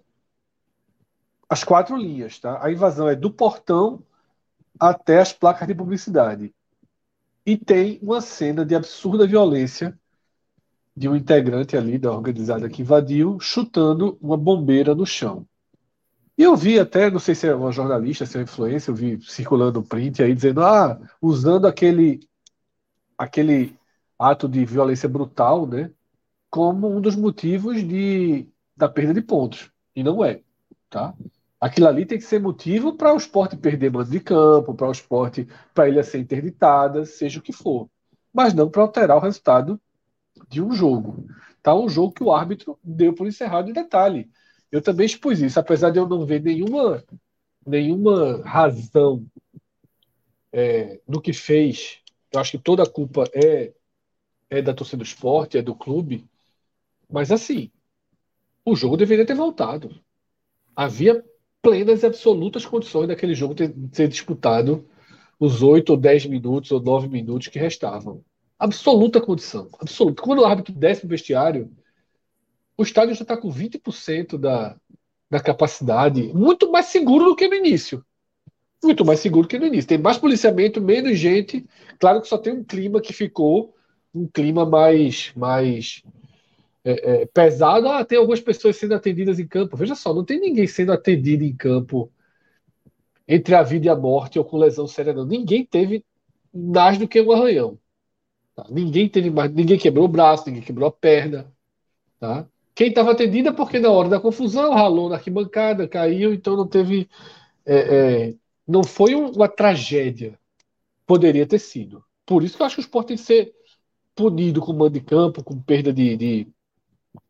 [1.50, 2.40] às quatro linhas.
[2.40, 2.64] Tá?
[2.64, 4.04] A invasão é do portão
[4.80, 6.54] até as placas de publicidade.
[7.46, 9.98] E tem uma cena de absurda violência
[10.96, 15.48] de um integrante ali da organizada que invadiu, chutando uma bombeira no chão.
[16.40, 18.96] E eu vi até, não sei se é uma jornalista, se é uma influência, eu
[18.96, 22.22] vi circulando um print aí dizendo, ah, usando aquele,
[23.18, 23.78] aquele
[24.18, 25.92] ato de violência brutal, né,
[26.50, 29.70] como um dos motivos de, da perda de pontos.
[29.94, 30.42] E não é,
[30.90, 31.14] tá?
[31.60, 34.92] Aquilo ali tem que ser motivo para o esporte perder mando de campo, para o
[34.94, 37.90] esporte, para ele ser interditada, seja o que for.
[38.32, 39.78] Mas não para alterar o resultado
[40.48, 41.28] de um jogo.
[41.62, 41.76] Tá?
[41.76, 44.32] Um jogo que o árbitro deu por encerrado em detalhe.
[44.72, 47.04] Eu também expus isso, apesar de eu não ver nenhuma,
[47.66, 49.26] nenhuma razão
[50.52, 52.00] é, no que fez.
[52.32, 53.74] Eu acho que toda a culpa é,
[54.50, 56.26] é da torcida do esporte, é do clube.
[57.10, 57.72] Mas assim,
[58.64, 60.00] o jogo deveria ter voltado.
[60.76, 61.24] Havia
[61.62, 64.88] plenas e absolutas condições daquele jogo ter, ser disputado
[65.40, 68.24] os oito ou dez minutos ou nove minutos que restavam.
[68.58, 69.70] Absoluta condição.
[69.80, 70.22] Absoluta.
[70.22, 71.72] Quando o árbitro desce no vestiário,
[72.80, 74.74] o estádio já está com 20% da,
[75.30, 78.06] da capacidade, muito mais seguro do que no início.
[78.82, 79.90] Muito mais seguro que no início.
[79.90, 81.68] Tem mais policiamento, menos gente.
[82.00, 83.76] Claro que só tem um clima que ficou
[84.16, 86.02] um clima mais, mais
[86.86, 87.90] é, é, pesado.
[87.90, 89.76] Ah, tem algumas pessoas sendo atendidas em campo.
[89.76, 92.10] Veja só, não tem ninguém sendo atendido em campo
[93.28, 95.26] entre a vida e a morte ou com lesão séria, não.
[95.26, 96.06] Ninguém teve
[96.54, 97.78] mais do que um arranhão.
[98.56, 98.66] Tá?
[98.70, 101.52] Ninguém teve mais, ninguém quebrou o braço, ninguém quebrou a perna.
[102.18, 102.48] Tá?
[102.80, 106.66] Quem estava atendido é porque na hora da confusão ralou na arquibancada, caiu, então não
[106.66, 107.10] teve.
[107.66, 108.36] É, é,
[108.66, 110.40] não foi uma tragédia.
[111.06, 112.02] Poderia ter sido.
[112.26, 113.54] Por isso que eu acho que o esporte tem que ser
[114.16, 116.16] punido com mando de campo, com perda de.
[116.16, 116.48] de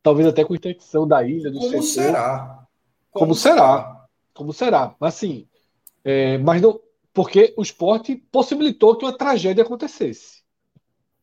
[0.04, 1.52] talvez até com interdição da ilha.
[1.52, 1.82] Como setor.
[1.82, 2.68] será?
[3.10, 3.56] Como, Como será?
[3.56, 4.06] será?
[4.36, 4.96] Como será?
[5.02, 5.48] Assim,
[6.04, 6.80] é, mas não.
[7.12, 10.44] Porque o esporte possibilitou que uma tragédia acontecesse.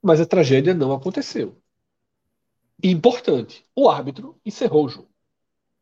[0.03, 1.57] Mas a tragédia não aconteceu
[2.83, 3.65] importante.
[3.75, 5.09] O árbitro encerrou o jogo.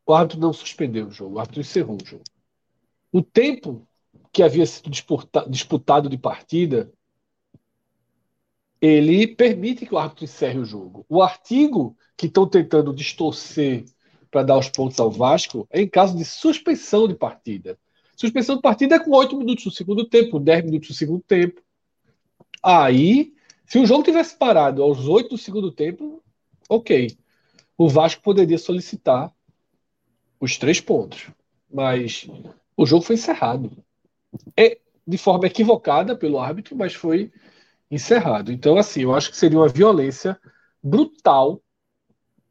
[0.05, 2.23] O árbitro não suspendeu o jogo, o árbitro encerrou o jogo.
[3.11, 3.87] O tempo
[4.31, 4.89] que havia sido
[5.49, 6.91] disputado de partida,
[8.79, 11.05] ele permite que o árbitro encerre o jogo.
[11.09, 13.85] O artigo que estão tentando distorcer
[14.29, 17.79] para dar os pontos ao Vasco é em caso de suspensão de partida.
[18.15, 21.61] Suspensão de partida é com 8 minutos do segundo tempo, 10 minutos do segundo tempo.
[22.61, 23.33] Aí,
[23.65, 26.21] se o jogo tivesse parado aos 8 do segundo tempo,
[26.69, 27.15] ok.
[27.77, 29.33] O Vasco poderia solicitar
[30.39, 31.29] os três pontos,
[31.71, 32.27] mas
[32.77, 33.71] o jogo foi encerrado.
[34.57, 37.31] É de forma equivocada pelo árbitro, mas foi
[37.89, 38.51] encerrado.
[38.51, 40.39] Então, assim, eu acho que seria uma violência
[40.81, 41.61] brutal,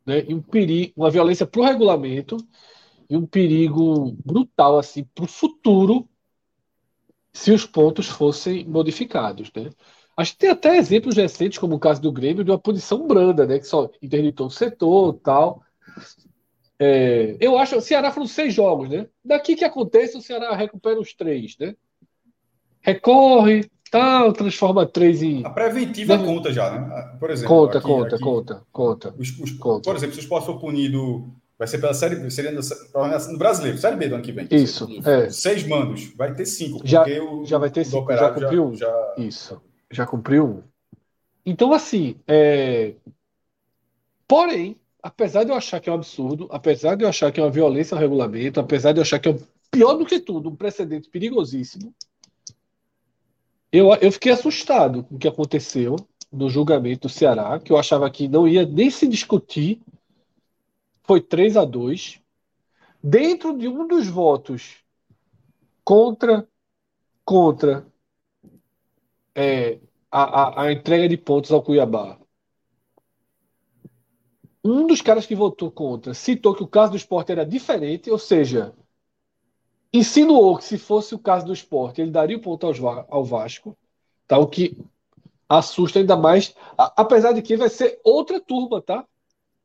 [0.07, 2.37] né, e um perigo, uma violência para o regulamento
[3.09, 6.09] e um perigo brutal assim para o futuro
[7.33, 9.71] se os pontos fossem modificados, né?
[10.17, 13.47] Acho que tem até exemplos recentes, como o caso do Grêmio, de uma punição branda,
[13.47, 13.59] né?
[13.59, 15.63] Que só interditou o setor tal.
[16.79, 19.07] É, eu acho que o Ceará foram seis jogos, né?
[19.25, 21.75] Daqui que acontece, o Ceará recupera os três, né?
[22.81, 25.45] Recorre, tal, transforma três em.
[25.45, 27.17] A preventiva conta já, né?
[27.19, 27.57] Por exemplo.
[27.57, 29.89] Conta, aqui, conta, aqui, conta, conta, os, os, conta.
[29.89, 33.97] Por exemplo, se o Sport for punido Vai ser pela série seria no brasileiro, série
[33.97, 34.49] B do ano que vem.
[34.51, 34.89] Isso.
[35.07, 35.31] É.
[35.31, 36.81] Seis mandos, vai ter cinco.
[36.85, 38.13] Já, o, já vai ter cinco.
[38.13, 38.75] Já cumpriu um.
[38.75, 39.15] Já...
[39.17, 39.63] Isso.
[39.95, 40.63] Já cumpriu um.
[41.47, 42.95] Então, assim, é...
[44.27, 47.43] porém, apesar de eu achar que é um absurdo, apesar de eu achar que é
[47.43, 49.39] uma violência ao regulamento, apesar de eu achar que é
[49.71, 51.95] pior do que tudo, um precedente perigosíssimo,
[53.71, 55.97] eu, eu fiquei assustado com o que aconteceu
[56.33, 59.81] no julgamento do Ceará, que eu achava que não ia nem se discutir
[61.05, 62.21] foi 3 a 2
[63.03, 64.83] dentro de um dos votos
[65.85, 66.49] contra
[67.25, 67.87] contra
[69.35, 69.79] é,
[70.15, 72.17] a, a, a, entrega de pontos ao Cuiabá.
[74.65, 78.19] Um dos caras que votou contra citou que o caso do esporte era diferente, ou
[78.19, 78.73] seja,
[79.93, 82.65] insinuou que se fosse o caso do esporte, ele daria o ponto
[83.09, 83.77] ao Vasco,
[84.29, 84.39] tá?
[84.39, 84.79] o que
[85.49, 89.05] assusta ainda mais, apesar de que vai ser outra turma, tá?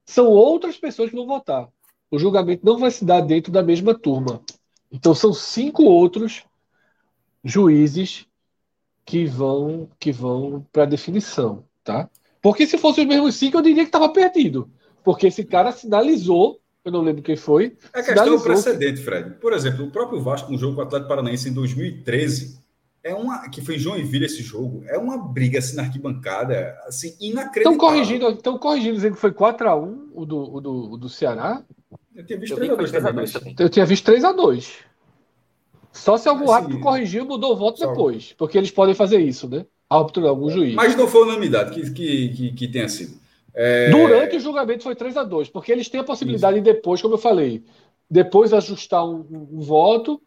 [0.03, 1.69] são outras pessoas que vão votar.
[2.09, 4.41] O julgamento não vai se dar dentro da mesma turma.
[4.91, 6.43] Então são cinco outros
[7.43, 8.27] juízes
[9.09, 12.07] que vão que vão para definição, tá?
[12.39, 14.69] Porque se fosse os mesmos cinco, eu diria que estava perdido.
[15.03, 17.75] Porque esse cara sinalizou, eu não lembro quem foi.
[17.91, 19.31] É questão do precedente, Fred.
[19.41, 22.59] Por exemplo, o próprio Vasco no jogo com o Atlético Paranaense em 2013
[23.03, 27.15] é uma que foi em Joinville esse jogo, é uma briga assim na arquibancada, assim,
[27.19, 27.71] inacreditável.
[27.71, 30.97] Estão corrigindo, estão corrigindo dizendo que foi 4 x 1 o do, o do, o
[30.97, 31.63] do Ceará.
[32.13, 32.77] Eu tinha visto 3 x
[33.15, 33.55] 2 também.
[33.57, 34.88] Eu tinha visto 3 x 2
[35.91, 37.87] Só se algum assim, árbitro corrigiu, mudou o voto só...
[37.87, 39.65] depois, porque eles podem fazer isso, né?
[39.89, 40.75] Árbitro algum juiz.
[40.75, 43.19] Mas não foi unanimidade que que, que, que tenha sido.
[43.53, 43.89] É...
[43.89, 46.63] Durante o julgamento foi 3 x 2 porque eles têm a possibilidade isso.
[46.63, 47.63] de depois, como eu falei,
[48.09, 50.21] depois ajustar um, um voto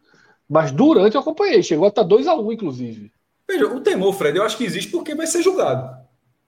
[0.53, 3.11] mas durante eu acompanhei, chegou a estar 2x1, um, inclusive.
[3.49, 5.97] Veja, o temor, Fred, eu acho que existe porque vai ser julgado.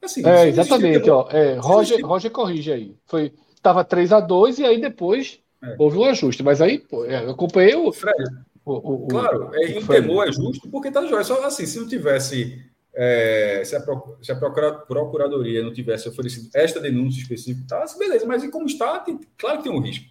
[0.02, 1.10] Assim, é, exatamente.
[1.10, 2.96] Ó, é, Roger, Roger corrige aí.
[3.06, 5.76] Foi, tava 3 a 2 e aí depois é.
[5.80, 6.44] houve um ajuste.
[6.44, 7.92] Mas aí, pô, é, eu acompanhei o.
[7.92, 8.16] Fred,
[8.66, 11.24] o, o, claro, o, é, o, o temor é justo porque tá jóia.
[11.24, 12.64] Só assim, se não tivesse.
[12.98, 13.84] É, se, a,
[14.22, 14.36] se a
[14.88, 19.66] procuradoria não tivesse oferecido esta denúncia específica, tá, beleza, mas como está, tem, claro que
[19.66, 20.06] tem um risco.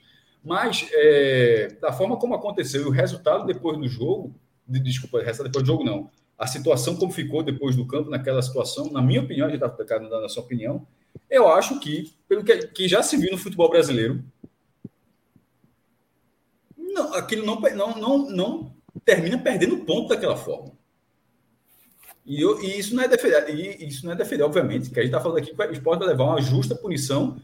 [0.44, 4.34] Mas, é, da forma como aconteceu e o resultado depois do jogo,
[4.68, 8.10] de, desculpa, o resultado depois do jogo não, a situação como ficou depois do campo,
[8.10, 10.86] naquela situação, na minha opinião, a gente está dando a sua opinião,
[11.30, 14.22] eu acho que, pelo que, que, já se viu no futebol brasileiro,
[16.94, 20.72] não, aquilo não, não, não, não termina perdendo ponto daquela forma.
[22.24, 25.02] E, eu, e, isso não é defender, e isso não é defender, obviamente, que a
[25.02, 27.36] gente está falando aqui que o esporte vai levar uma justa punição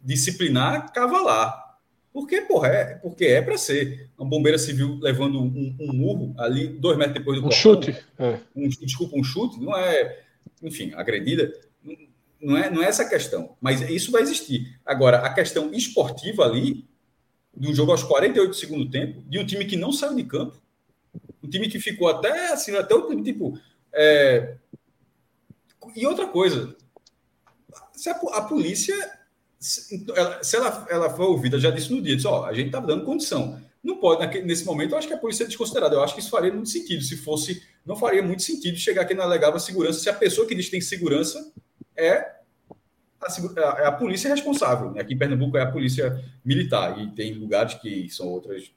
[0.00, 1.66] disciplinar cavalar.
[2.12, 4.08] Porque, porra, é, porque é para ser.
[4.16, 7.94] Uma bombeira civil levando um, um, murro ali, dois metros depois do Um chute.
[8.18, 8.38] É.
[8.56, 10.22] Um, desculpa, um chute, não é,
[10.62, 11.52] enfim, agredida.
[12.40, 13.54] Não é, não é essa a questão.
[13.60, 14.78] Mas isso vai existir.
[14.86, 16.86] Agora, a questão esportiva ali,
[17.56, 20.60] do jogo aos 48 do segundo tempo, de um time que não saiu de campo,
[21.42, 23.58] um time que ficou até assim, até o tipo.
[23.92, 24.56] É...
[25.94, 26.76] E outra coisa,
[27.94, 28.94] se a, a polícia
[29.58, 32.66] se ela, se ela, ela foi ouvida, já disse no dia, disse, ó, a gente
[32.66, 33.60] está dando condição.
[33.82, 35.94] Não pode, naquele, nesse momento, eu acho que a polícia é desconsiderada.
[35.94, 37.02] Eu acho que isso faria muito sentido.
[37.02, 40.54] Se fosse, não faria muito sentido chegar aqui na legal segurança se a pessoa que
[40.54, 41.52] diz que tem segurança
[41.96, 42.36] é
[43.58, 44.90] a, é a polícia responsável.
[44.90, 45.00] Né?
[45.00, 48.70] Aqui em Pernambuco é a polícia militar, e tem lugares que são outras,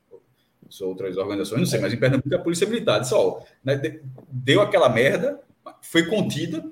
[0.70, 3.00] são outras organizações, não sei, mas em Pernambuco é a polícia militar.
[3.00, 4.00] Disse, ó, né,
[4.30, 5.40] deu aquela merda,
[5.82, 6.64] foi contida,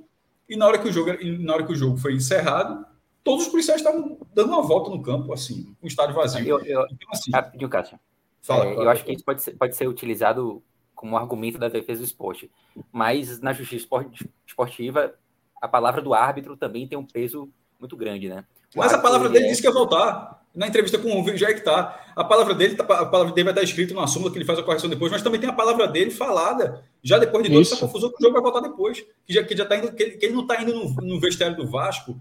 [0.49, 2.85] e na hora que o jogo, na hora que o jogo foi encerrado,
[3.23, 6.47] todos os policiais estavam dando uma volta no campo, assim, com o estádio vazio.
[6.47, 7.99] Eu, eu, então, assim, rapidinho, Cássio.
[8.41, 10.63] Fala, é, eu acho que isso pode ser, pode ser utilizado
[10.95, 12.49] como argumento da defesa do esporte.
[12.91, 13.85] Mas na justiça
[14.45, 15.13] esportiva,
[15.61, 17.49] a palavra do árbitro também tem um peso
[17.79, 18.43] muito grande, né?
[18.75, 19.49] O mas a palavra dele é...
[19.49, 20.37] disse que ia voltar.
[20.55, 22.03] Na entrevista com o Jair que tá.
[22.15, 24.57] A palavra dele, tá, a palavra dele vai estar escrita na súmula que ele faz
[24.57, 27.77] a correção depois, mas também tem a palavra dele falada, já depois de toda essa
[27.77, 29.05] confusão, que o jogo vai voltar depois.
[29.23, 31.19] Que já, que já tá indo, que ele, que ele não está indo no, no
[31.19, 32.19] vestiário do Vasco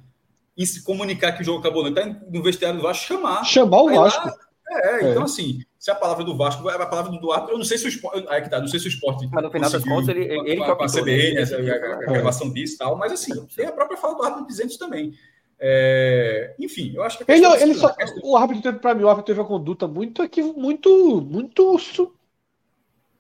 [0.57, 3.45] em se comunicar que o jogo acabou, não está no vestiário do Vasco, chamar.
[3.45, 4.27] Chamar o Vasco.
[4.27, 4.35] Lá,
[4.69, 7.65] é, é, então assim, se a palavra do Vasco, a palavra do Duarte, eu não
[7.65, 8.27] sei se o esporte.
[8.29, 9.29] Aí que tá, não sei se o esporte.
[9.31, 12.13] Mas no final das contas, ele, ele com, a, com a CBN, né, a, a,
[12.13, 15.15] gravação disso e tal, mas assim, tem a própria fala do árbitro dizendo também.
[15.59, 17.33] É, enfim, eu acho que.
[17.33, 18.21] Ele, ele só, questão...
[18.23, 21.77] O árbitro teve, para mim, o árbitro teve uma conduta muito aqui, muito, muito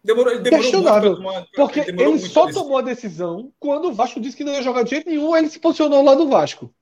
[0.06, 1.16] Demorou, ele demorou Questionável.
[1.16, 4.62] Tomar, porque ele, ele só tomou a decisão quando o Vasco disse que não ia
[4.62, 6.72] jogar de jeito nenhum, ele se posicionou lá do Vasco.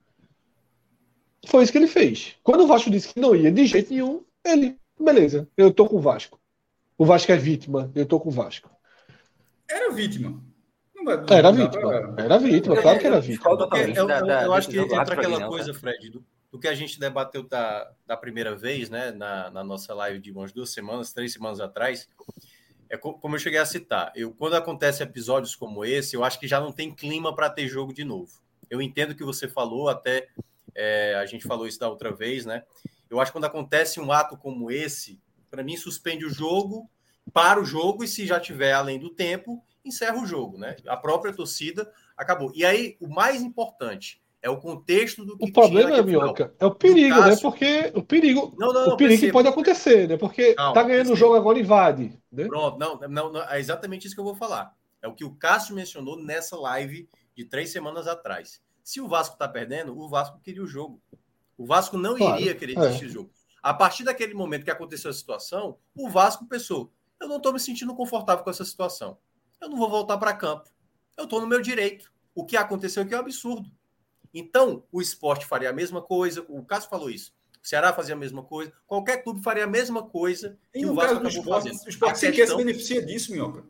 [1.47, 2.37] Foi isso que ele fez.
[2.43, 5.97] Quando o Vasco disse que não ia de jeito nenhum, ele, beleza, eu tô com
[5.97, 6.39] o Vasco.
[6.99, 8.71] O Vasco é vítima, eu tô com o Vasco.
[9.71, 10.43] Era vítima.
[11.31, 12.15] Era vítima.
[12.19, 13.51] Era vítima, claro que era vítima.
[13.95, 17.43] Eu, eu, eu acho que entra aquela coisa, Fred, do, do, que a gente debateu
[17.43, 21.61] da, da primeira vez, né, na, na nossa live de umas duas semanas, três semanas
[21.61, 22.09] atrás,
[22.89, 24.13] é como eu cheguei a citar.
[24.15, 27.67] Eu, quando acontece episódios como esse, eu acho que já não tem clima para ter
[27.67, 28.33] jogo de novo.
[28.71, 30.29] Eu entendo o que você falou, até
[30.75, 32.63] é, a gente falou isso da outra vez, né?
[33.09, 35.21] Eu acho que quando acontece um ato como esse,
[35.51, 36.91] para mim suspende o jogo,
[37.33, 40.77] para o jogo e se já tiver além do tempo, encerra o jogo, né?
[40.87, 42.53] A própria torcida acabou.
[42.55, 46.75] E aí, o mais importante é o contexto do que O problema, Minhoca, é o
[46.75, 47.37] perigo, né?
[47.41, 50.17] Porque o perigo, não, não, o perigo que pode acontecer, né?
[50.19, 52.19] Porque não, tá ganhando o jogo agora invade.
[52.31, 52.47] Né?
[52.47, 54.75] Pronto, não, não, não, é exatamente isso que eu vou falar.
[55.01, 58.61] É o que o Cássio mencionou nessa live de três semanas atrás.
[58.83, 61.01] Se o Vasco tá perdendo, o Vasco queria o jogo.
[61.57, 63.09] O Vasco não claro, iria querer desistir é.
[63.09, 63.31] do jogo.
[63.63, 67.59] A partir daquele momento que aconteceu a situação, o Vasco pensou: eu não estou me
[67.59, 69.17] sentindo confortável com essa situação.
[69.61, 70.69] Eu não vou voltar para campo.
[71.17, 72.13] Eu estou no meu direito.
[72.35, 73.71] O que aconteceu aqui é um absurdo.
[74.33, 77.33] Então, o esporte faria a mesma coisa, o Cássio falou isso.
[77.63, 81.13] O Ceará fazia a mesma coisa, qualquer clube faria a mesma coisa e o Vasco
[81.13, 81.87] acabou esporte, fazendo.
[81.87, 82.33] O esporte questão...
[82.33, 83.65] quer se beneficia disso, Minhoca.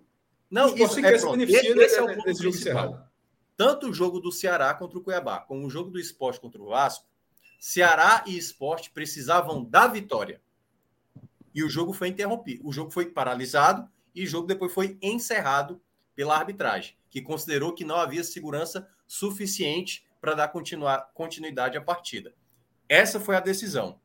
[0.51, 3.09] Não, isso é, se beneficia esse é o ponto principal.
[3.57, 6.71] Tanto o jogo do Ceará contra o Cuiabá, como o jogo do esporte contra o
[6.71, 7.07] Vasco,
[7.61, 10.41] Ceará e esporte precisavam da vitória.
[11.55, 12.67] E o jogo foi interrompido.
[12.67, 15.81] O jogo foi paralisado e o jogo depois foi encerrado
[16.15, 20.53] pela arbitragem, que considerou que não havia segurança suficiente para dar
[21.13, 22.35] continuidade à partida.
[22.89, 24.01] Essa foi a decisão.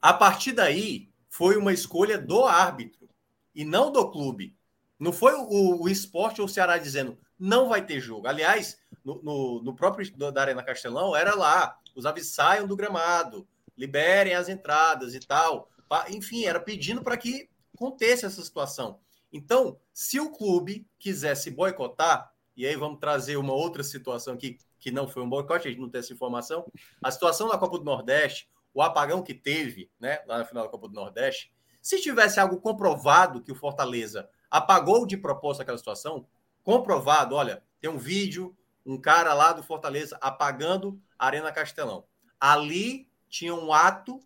[0.00, 3.08] A partir daí, foi uma escolha do árbitro
[3.54, 4.56] e não do clube.
[4.98, 8.26] Não foi o, o esporte ou o Ceará dizendo não vai ter jogo.
[8.26, 13.46] Aliás, no, no, no próprio da Arena Castelão, era lá: os avisos saiam do gramado,
[13.76, 15.68] liberem as entradas e tal.
[16.08, 17.49] Enfim, era pedindo para que
[17.80, 19.00] contesse essa situação.
[19.32, 24.90] Então, se o clube quisesse boicotar, e aí vamos trazer uma outra situação aqui que
[24.90, 26.70] não foi um boicote, a gente não tem essa informação.
[27.02, 30.70] A situação da Copa do Nordeste, o apagão que teve, né, lá na final da
[30.70, 31.50] Copa do Nordeste,
[31.80, 36.26] se tivesse algo comprovado que o Fortaleza apagou de propósito aquela situação,
[36.62, 38.54] comprovado, olha, tem um vídeo,
[38.84, 42.04] um cara lá do Fortaleza apagando a Arena Castelão.
[42.38, 44.20] Ali tinha um ato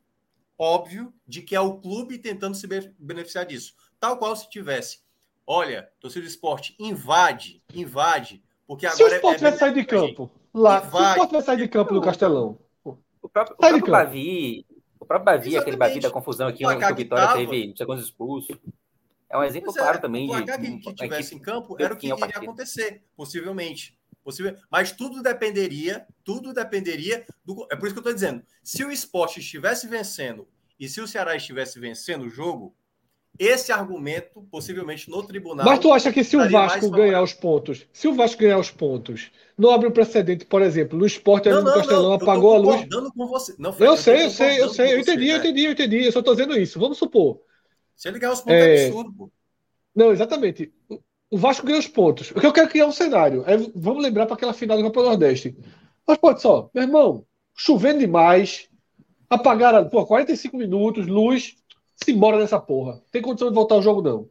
[0.59, 2.66] óbvio de que é o clube tentando se
[2.98, 3.74] beneficiar disso.
[3.98, 4.98] Tal qual se tivesse,
[5.47, 9.85] olha, torcida do esporte invade, invade, porque agora se o esporte é, vai sair de
[9.85, 11.02] campo, Lá, vai.
[11.02, 12.59] o Sport vai sair de campo no Castelão.
[12.85, 14.66] O próprio, o próprio Bavi,
[15.01, 15.59] o próprio Bavi, Exatamente.
[15.59, 17.39] aquele Bavi da confusão aqui, onde o Vitória tava.
[17.39, 18.56] teve segundos expulsos.
[19.28, 20.31] É um exemplo é, claro também.
[20.31, 23.98] O H que, que tivesse em campo era o que iria acontecer, possivelmente.
[24.24, 27.66] Possível, mas tudo dependeria, tudo dependeria do.
[27.70, 30.48] É por isso que eu estou dizendo: se o esporte estivesse vencendo
[30.80, 32.74] e se o Ceará estivesse vencendo o jogo,
[33.38, 35.66] esse argumento, possivelmente no tribunal.
[35.66, 38.70] Mas tu acha que se o Vasco ganhar os pontos, se o Vasco ganhar os
[38.70, 42.59] pontos, não abre um precedente, por exemplo, no esporte não, no Castelão não, apagou a
[42.59, 42.88] luz.
[43.14, 43.55] Com você.
[43.59, 46.05] Não, Fred, eu, sei, eu sei, eu sei, eu entendi, eu entendi, eu entendi.
[46.06, 46.80] Eu só estou dizendo isso.
[46.80, 47.40] Vamos supor.
[47.94, 49.30] Se ele ganhar os pontos, é, é absurdo, pô.
[49.94, 50.72] Não, exatamente.
[51.35, 52.31] O Vasco ganha os pontos.
[52.31, 53.43] O que eu quero criar um cenário.
[53.44, 55.59] É, vamos lembrar para aquela final do Copa do Nordeste.
[56.06, 58.69] Mas pode só, meu irmão, chovendo demais,
[59.28, 61.56] apagaram, pô, 45 minutos, luz,
[61.97, 63.02] se embora nessa porra.
[63.11, 64.31] Tem condição de voltar ao jogo, não.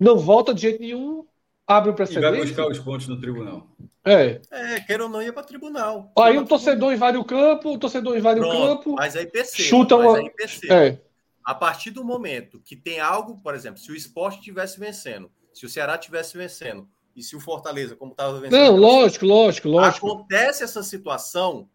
[0.00, 1.26] Não volta de jeito nenhum,
[1.66, 2.26] abre o precedente.
[2.26, 3.66] E vai buscar os pontos no tribunal.
[4.02, 4.40] É.
[4.50, 6.10] É, quer ou não ia para tribunal.
[6.18, 8.94] Aí o um torcedor invade o campo, o torcedor invade Pronto, o campo.
[8.94, 10.16] Mas aí perceba, chuta uma...
[10.16, 10.74] aí perceba.
[10.74, 11.05] É.
[11.46, 15.64] A partir do momento que tem algo, por exemplo, se o esporte estivesse vencendo, se
[15.64, 18.60] o Ceará estivesse vencendo, e se o Fortaleza, como estava vencendo.
[18.60, 20.06] Não, lógico, lógico, lógico.
[20.08, 21.68] Acontece essa situação,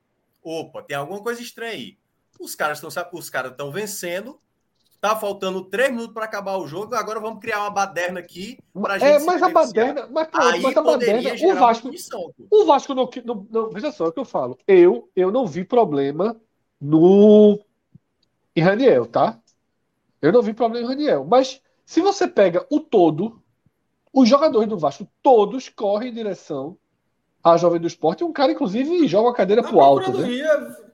[0.43, 1.97] opa, tem alguma coisa estranha aí.
[2.37, 4.37] Os caras estão os caras estão vencendo.
[4.99, 6.93] Tá faltando três minutos para acabar o jogo.
[6.93, 9.23] Agora vamos criar uma baderna aqui para gente.
[9.23, 12.93] É, mas a baderna, mas, pronto, Aí mas a baderna, o Vasco, punição, o Vasco
[12.93, 14.59] não, não, não, veja só o que eu falo.
[14.67, 16.39] Eu, eu não vi problema
[16.79, 17.59] no
[18.55, 19.39] em Raniel, tá?
[20.21, 23.41] Eu não vi problema em Raniel, mas se você pega o todo,
[24.13, 26.77] os jogadores do Vasco todos correm em direção
[27.43, 30.11] a Jovem do Esporte, um cara, inclusive, joga a cadeira para o alto.
[30.17, 30.27] Né?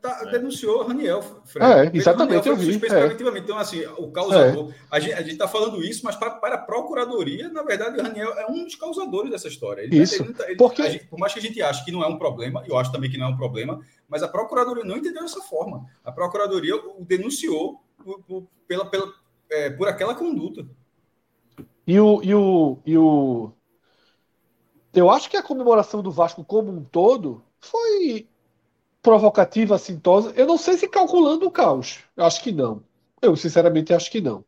[0.02, 0.32] Tá, é.
[0.32, 1.22] denunciou Raniel.
[1.46, 1.66] Fred.
[1.66, 2.86] É, exatamente, Raniel eu vi.
[2.86, 3.38] É.
[3.38, 4.72] Então, assim, o causador.
[4.72, 4.96] É.
[4.96, 8.50] A gente está falando isso, mas para, para a Procuradoria, na verdade, o Raniel é
[8.50, 9.82] um dos causadores dessa história.
[9.82, 10.24] Ele, isso.
[10.24, 10.90] Ele, ele, Porque...
[10.90, 13.10] Gente, por mais que a gente ache que não é um problema, eu acho também
[13.10, 15.86] que não é um problema, mas a Procuradoria não entendeu dessa forma.
[16.06, 19.12] A Procuradoria o denunciou por, por, pela, pela,
[19.50, 20.66] é, por aquela conduta.
[21.86, 23.52] E o, e, o, e o.
[24.94, 28.28] Eu acho que a comemoração do Vasco como um todo foi
[29.02, 30.34] provocativa, assintosa.
[30.36, 32.00] Eu não sei se calculando o caos.
[32.16, 32.84] Eu acho que não.
[33.22, 34.44] Eu, sinceramente, acho que não.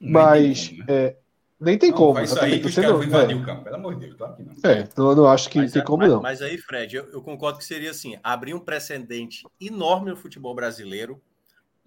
[0.00, 0.68] não Mas.
[0.68, 0.84] Como, né?
[0.88, 1.16] é,
[1.60, 2.20] nem tem não, como.
[2.20, 3.40] Isso aí que os caras vão invadir é.
[3.40, 3.64] o campo.
[3.64, 4.54] Pelo amor de Deus, claro que não.
[4.62, 6.22] É, então eu não acho que mas, tem como mas, não.
[6.22, 10.54] Mas aí, Fred, eu, eu, concordo que seria assim: abrir um precedente enorme no futebol
[10.54, 11.20] brasileiro.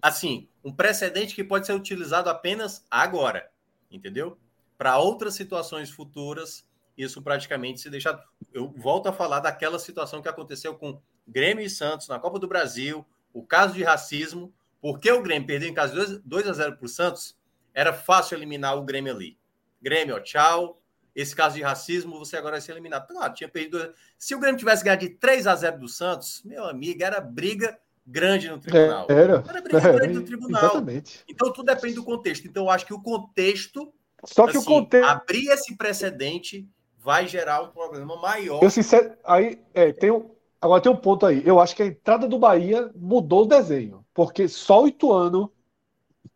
[0.00, 3.48] Assim, um precedente que pode ser utilizado apenas agora,
[3.90, 4.36] entendeu?
[4.76, 6.66] Para outras situações futuras,
[6.96, 8.22] isso praticamente se deixar.
[8.52, 12.48] Eu volto a falar daquela situação que aconteceu com Grêmio e Santos na Copa do
[12.48, 14.52] Brasil, o caso de racismo.
[14.80, 17.38] Porque o Grêmio perdeu em casa 2, 2 a 0 para o Santos,
[17.72, 19.38] era fácil eliminar o Grêmio ali.
[19.80, 20.80] Grêmio, ó, tchau.
[21.14, 23.06] Esse caso de racismo, você agora vai ser eliminado.
[23.06, 23.94] Claro, tinha perdido.
[24.18, 27.78] Se o Grêmio tivesse ganhado de 3 a 0 do Santos, meu amigo, era briga
[28.06, 29.06] grande no tribunal.
[29.08, 29.44] É, era.
[29.48, 30.64] Era briga era, grande no tribunal.
[30.64, 31.24] Exatamente.
[31.28, 32.46] Então tudo depende do contexto.
[32.46, 33.92] Então eu acho que o contexto.
[34.24, 35.08] Só que assim, o contexto.
[35.08, 36.68] Abrir esse precedente
[37.04, 38.62] vai gerar um problema maior.
[38.62, 41.42] Eu sincero, aí é, tem um, agora tem um ponto aí.
[41.44, 45.52] Eu acho que a entrada do Bahia mudou o desenho, porque só o Ituano,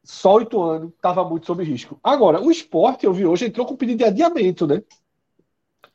[0.04, 1.98] só o Ituano estava muito sob risco.
[2.04, 4.82] Agora, o esporte, eu vi hoje, entrou com pedido de adiamento, né?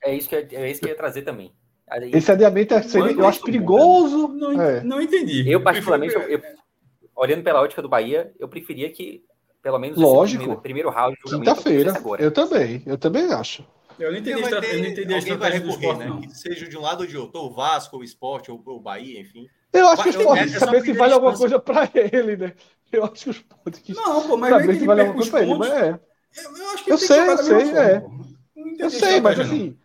[0.04, 1.54] É isso que, eu, é isso que eu ia trazer também.
[1.88, 4.28] Aí, Esse adiamento é, seria, eu acho perigoso.
[4.30, 4.84] Não, é.
[4.84, 5.48] não entendi.
[5.50, 6.41] Eu, particularmente, eu, eu,
[7.16, 9.24] olhando pela ótica do Bahia, eu preferia que,
[9.62, 10.40] pelo menos, Lógico.
[10.40, 11.94] primeiro, primeiro round Quinta-feira.
[12.18, 13.64] Eu também, eu também acho.
[13.99, 16.22] Eu não entendi, ter, eu não entendi a estratégia do esporte, né?
[16.22, 18.61] Que seja de um lado ou de outro, ou o Vasco, ou o esporte, ou
[18.65, 19.48] o Bahia, enfim.
[19.72, 22.53] Eu acho que o esporte, é, saber se vale alguma coisa para ele, né?
[22.91, 25.41] Eu acho que o esporte que Não, pô, mas saber se vale alguma coisa para
[25.44, 25.99] ele, mas é.
[26.36, 28.06] Eu, eu acho que eu sei, eu sei, é.
[28.80, 29.78] Eu sei, mas assim,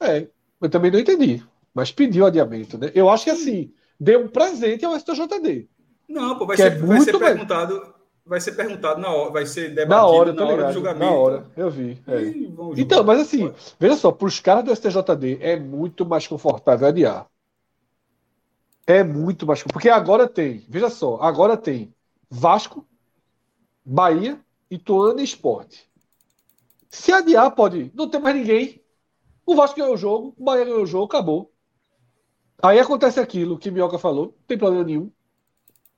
[0.00, 0.26] é,
[0.60, 1.42] eu também não entendi.
[1.74, 2.90] Mas pediu adiamento, né?
[2.94, 5.68] Eu acho que assim, deu um presente ao STJD.
[6.08, 7.95] Não, pô, vai, ser, é vai ser perguntado
[8.26, 11.04] vai ser perguntado na hora, vai ser debatido na hora, na hora do julgamento.
[11.04, 12.02] Na hora, eu vi.
[12.06, 12.80] É.
[12.80, 17.26] Então, mas assim, veja só, para os caras do STJD é muito mais confortável adiar.
[18.86, 21.94] É muito mais porque agora tem, veja só, agora tem
[22.28, 22.84] Vasco,
[23.84, 24.38] Bahia,
[24.70, 25.88] Ituano e Esporte.
[26.90, 27.90] Se adiar, pode.
[27.94, 28.82] Não tem mais ninguém.
[29.44, 31.52] O Vasco ganhou o jogo, o Bahia ganhou o jogo, acabou.
[32.60, 35.10] Aí acontece aquilo que Minhoca falou, não tem problema nenhum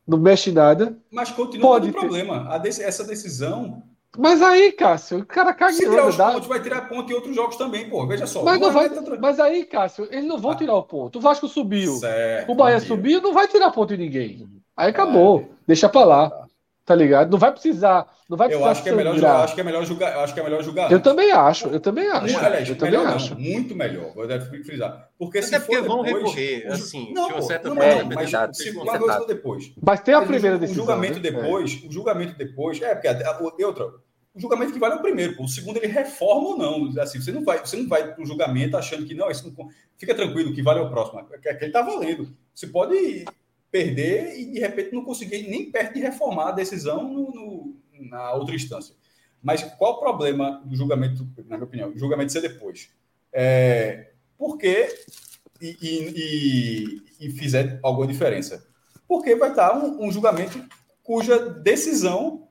[0.09, 0.97] não mexe nada.
[1.13, 2.61] Mas continua Pode o problema.
[2.65, 3.83] essa decisão.
[4.17, 6.33] Mas aí, Cássio, o cara caga Se tirar os dá...
[6.33, 8.07] pontos, vai tirar ponto em outros jogos também, pô.
[8.07, 8.43] Veja só.
[8.43, 8.89] Mas, não vai...
[9.21, 10.57] mas aí, Cássio, eles não vão ah.
[10.57, 11.19] tirar o ponto.
[11.19, 11.95] O Vasco subiu.
[11.97, 14.49] Certo, o Bahia subiu, não vai tirar ponto em ninguém.
[14.75, 15.41] Aí acabou.
[15.41, 15.47] É.
[15.67, 16.31] Deixa pra lá.
[16.31, 16.49] Tá
[16.95, 17.31] ligado?
[17.31, 18.07] Não vai precisar.
[18.29, 20.15] Não vai precisar eu acho que é melhor julgar, acho que é melhor julgar.
[20.15, 20.93] Eu acho que é melhor julgar.
[20.93, 21.69] Eu também acho.
[21.69, 22.33] Eu também acho.
[22.33, 23.35] Muito, aliás, eu também acho.
[23.35, 24.13] Não, muito melhor.
[24.15, 24.27] Vou
[24.65, 25.09] frisar.
[25.19, 29.73] Porque se for vão recorrer, assim, não, pô, certa não, não, mas se for depois.
[29.81, 30.85] Mas tem a primeira decisão.
[30.85, 31.31] O julgamento né?
[31.31, 31.87] depois, é.
[31.87, 33.87] o julgamento depois, é porque a, a, outra,
[34.35, 35.45] o julgamento que vale é o primeiro, pô.
[35.45, 37.03] o segundo ele reforma ou não.
[37.03, 39.69] Assim, você não vai, você não vai para o julgamento achando que não, isso não,
[39.97, 41.21] fica tranquilo que vale o próximo.
[41.21, 42.29] Aquele está valendo.
[42.55, 43.25] Você pode
[43.71, 47.77] perder e de repente não conseguir nem perto de reformar a decisão no, no,
[48.09, 48.95] na outra instância.
[49.43, 52.91] Mas qual o problema do julgamento, na minha opinião, o julgamento ser depois?
[53.33, 54.89] É, porque
[55.61, 58.67] e, e, e, fizer alguma diferença?
[59.07, 60.63] Porque vai estar um, um, julgamento
[61.03, 62.49] cuja decisão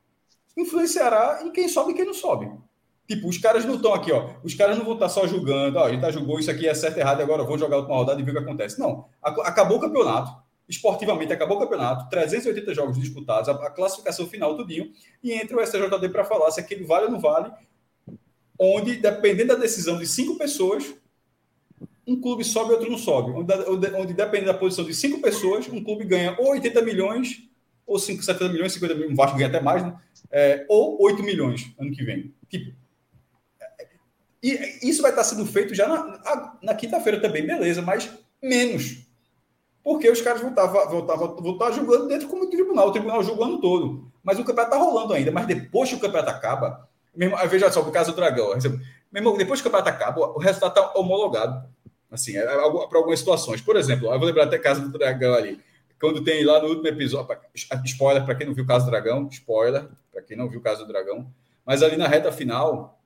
[0.55, 2.49] influenciará em quem sobe e quem não sobe.
[3.07, 4.31] Tipo, os caras não estão aqui, ó.
[4.43, 6.73] Os caras não vão estar só julgando, ó, a gente tá julgou isso aqui é
[6.73, 8.79] certo errado, agora eu vou jogar outra rodada e ver o que acontece.
[8.79, 9.07] Não.
[9.21, 14.91] Acabou o campeonato esportivamente acabou o campeonato, 380 jogos disputados, a, classificação final tudinho,
[15.23, 17.51] e entra o STJD para falar se aquele vale ou não vale,
[18.59, 20.93] onde, dependendo da decisão de cinco pessoas,
[22.05, 23.31] um clube sobe e outro não sobe.
[23.31, 23.53] Onde,
[23.95, 27.43] onde, dependendo da posição de cinco pessoas, um clube ganha ou 80 milhões,
[27.85, 29.97] ou 5, 70 milhões, 50 milhões, um Vasco ganha até mais, né?
[30.29, 32.33] É, ou 8 milhões ano que vem.
[32.49, 32.75] Tipo,
[34.43, 38.09] e isso vai estar sendo feito já na, na quinta-feira também, beleza, mas
[38.41, 39.06] menos
[39.87, 43.23] porque os caras vão estar, vão estar, vão estar julgando dentro como tribunal, o tribunal
[43.23, 44.11] julgando todo.
[44.21, 45.31] Mas o campeonato está rolando ainda.
[45.31, 48.49] Mas depois que o campeonato acaba, mesmo, veja só, no caso do Dragão,
[49.09, 51.69] mesmo, depois que o campeonato acaba, o resultado está homologado.
[52.11, 53.61] Assim, é, é, para algumas situações.
[53.61, 55.57] Por exemplo, eu vou lembrar até o caso do Dragão ali.
[56.01, 57.37] Quando tem lá no último episódio,
[57.85, 60.63] spoiler para quem não viu o caso do Dragão, spoiler para quem não viu o
[60.63, 61.31] caso do Dragão,
[61.65, 63.01] mas ali na reta final,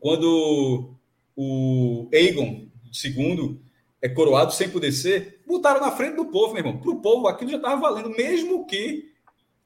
[0.00, 0.92] quando
[1.36, 3.60] o Aegon, segundo,
[4.02, 6.80] é coroado sem poder ser, botaram na frente do povo, meu irmão.
[6.80, 9.12] Para o povo aquilo já estava valendo, mesmo que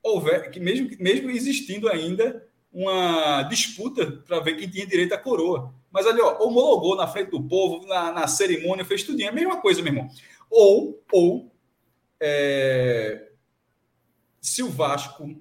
[0.02, 5.72] houver, que mesmo, mesmo existindo ainda uma disputa para ver quem tinha direito à coroa.
[5.92, 9.22] Mas ali, ó, homologou na frente do povo, na, na cerimônia, fez tudo.
[9.22, 10.10] É a mesma coisa, meu irmão.
[10.50, 11.52] Ou, ou
[12.20, 13.30] é,
[14.40, 15.36] se o Vasco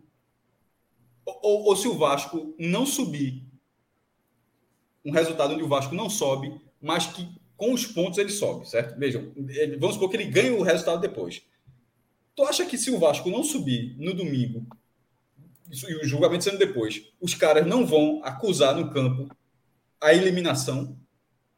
[1.25, 3.43] ou, ou se o Vasco não subir,
[5.05, 7.27] um resultado onde o Vasco não sobe, mas que
[7.63, 8.99] com os pontos ele sobe, certo?
[8.99, 11.41] Vejam, ele, vamos supor que ele ganha o resultado depois.
[12.35, 14.67] Tu acha que se o Vasco não subir no domingo,
[15.71, 19.33] e o julgamento sendo depois, os caras não vão acusar no campo
[20.01, 20.97] a eliminação?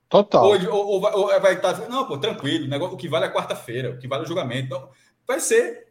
[0.07, 0.45] Total.
[0.45, 1.89] Ou, ou, ou, vai, ou vai estar.
[1.89, 4.27] Não, pô, tranquilo, o, negócio, o que vale é quarta-feira, o que vale é o
[4.27, 4.67] julgamento.
[4.67, 4.87] Então,
[5.27, 5.84] vai ser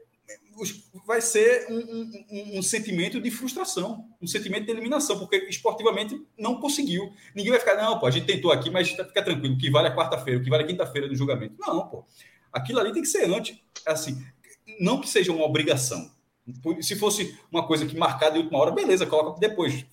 [1.07, 6.61] vai ser um, um, um, sentimento de frustração, um sentimento de eliminação, porque esportivamente não
[6.61, 7.13] conseguiu.
[7.35, 9.89] Ninguém vai ficar, não, pô, a gente tentou aqui, mas fica tranquilo, o que vale
[9.89, 11.55] é quarta-feira, o que vale é quinta-feira do julgamento.
[11.59, 12.05] Não, pô.
[12.53, 13.59] Aquilo ali tem que ser antes.
[13.87, 14.25] Assim,
[14.81, 16.11] não que seja uma obrigação.
[16.81, 19.85] Se fosse uma coisa que marcada de última hora, beleza, coloca depois.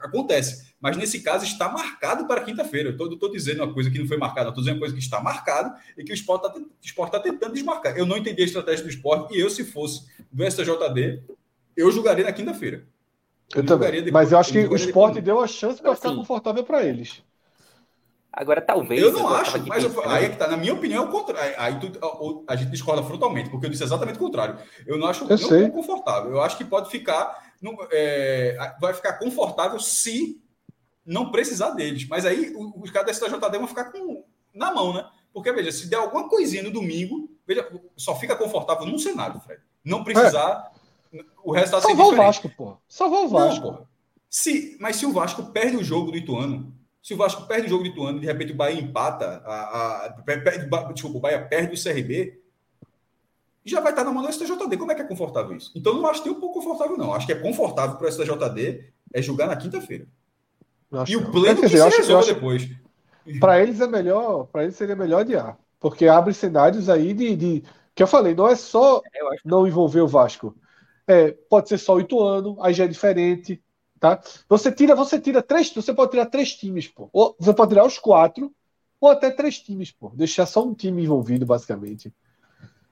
[0.00, 0.74] Acontece.
[0.80, 2.96] Mas nesse caso está marcado para quinta-feira.
[2.98, 5.20] Eu estou dizendo uma coisa que não foi marcada, estou dizendo uma coisa que está
[5.20, 6.46] marcado e que o esporte
[6.82, 7.96] está tá tentando desmarcar.
[7.96, 11.22] Eu não entendi a estratégia do esporte e eu, se fosse do STJD,
[11.76, 12.86] eu julgaria na quinta-feira.
[13.54, 13.90] Eu, eu também.
[13.90, 15.24] Depois, Mas eu acho que o esporte depois.
[15.24, 17.22] deu a chance para ficar confortável para eles.
[18.32, 19.00] Agora, talvez.
[19.00, 20.48] Eu não acho, mas eu, aí é que tá.
[20.48, 21.54] Na minha opinião, é o contrário.
[21.58, 24.58] Aí tu, a, a, gente discorda frontalmente, porque eu disse exatamente o contrário.
[24.86, 26.30] Eu não acho eu confortável.
[26.30, 27.52] Eu acho que pode ficar.
[27.60, 30.40] No, é, vai ficar confortável se
[31.04, 32.08] não precisar deles.
[32.08, 35.06] Mas aí os caras da STJD vão ficar com, na mão, né?
[35.32, 39.60] Porque, veja, se der alguma coisinha no domingo, veja, só fica confortável num cenário, Fred.
[39.84, 40.72] Não precisar.
[41.12, 41.22] É.
[41.44, 42.76] O resultado Salvar o Vasco, pô.
[42.88, 43.66] Salvar o Vasco.
[43.72, 43.86] Não,
[44.30, 46.72] Se, mas se o Vasco perde o jogo do Ituano,
[47.02, 50.06] se o Vasco perde o jogo do Ituano e de repente o Bahia empata, a,
[50.06, 52.40] a, perde, desculpa, o Bahia perde o CRB,
[53.64, 54.76] já vai estar na mão do STJD.
[54.76, 55.72] Como é que é confortável isso?
[55.74, 57.12] Então, não acho que é um pouco confortável, não.
[57.12, 60.06] Acho que é confortável para o STJD é julgar na quinta-feira.
[61.08, 62.68] E o pleno que se resolva depois.
[63.40, 65.58] Para eles é melhor, para eles seria melhor adiar.
[65.78, 67.64] Porque abre cenários aí de, de,
[67.94, 69.00] Que eu falei, não é só
[69.44, 70.56] não envolver o Vasco.
[71.06, 73.62] É, pode ser só o Ituano, aí já é diferente.
[74.02, 74.20] Tá?
[74.48, 77.08] Você tira, você tira três, você pode tirar três times, pô.
[77.12, 78.52] Ou você pode tirar os quatro,
[79.00, 80.10] ou até três times, pô.
[80.10, 82.12] Deixar só um time envolvido, basicamente.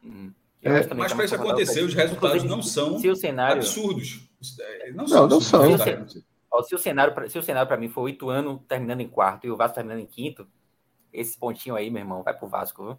[0.05, 0.31] Hum.
[0.63, 3.57] É, mas para isso acontecer, os resultados não são cenário...
[3.57, 4.31] absurdos.
[4.95, 5.69] Não, não são.
[5.69, 6.23] Não, são.
[6.49, 9.49] Ó, se o cenário, se o cenário para mim for oito anos terminando em quarto
[9.49, 10.47] e o Vasco terminando em quinto,
[11.13, 12.99] esse pontinho aí, meu irmão, vai pro Vasco, viu?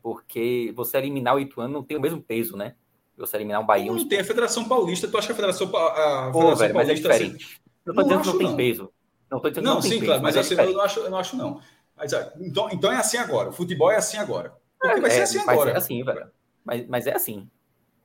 [0.00, 2.76] Porque você eliminar o Ituano não tem o mesmo peso, né?
[3.16, 3.86] Você eliminar um Bahia.
[3.86, 5.06] Não, não tem a Federação Paulista.
[5.08, 6.74] Tu acha que a Federação, a Pô, Federação velho, Paulista.
[6.74, 7.60] Mas é diferente.
[7.84, 8.92] Não tô dizendo que não tem peso.
[9.30, 11.10] Não tô dizendo não, não sim, claro, mas, mas é assim, eu, não acho, eu
[11.10, 11.60] não acho, não.
[11.96, 13.48] Mas, ah, então, então é assim agora.
[13.48, 14.52] O futebol é assim agora.
[14.78, 15.70] Porque é, vai ser é, assim vai agora.
[15.70, 16.26] Ser assim, velho.
[16.64, 17.48] Mas, mas é assim.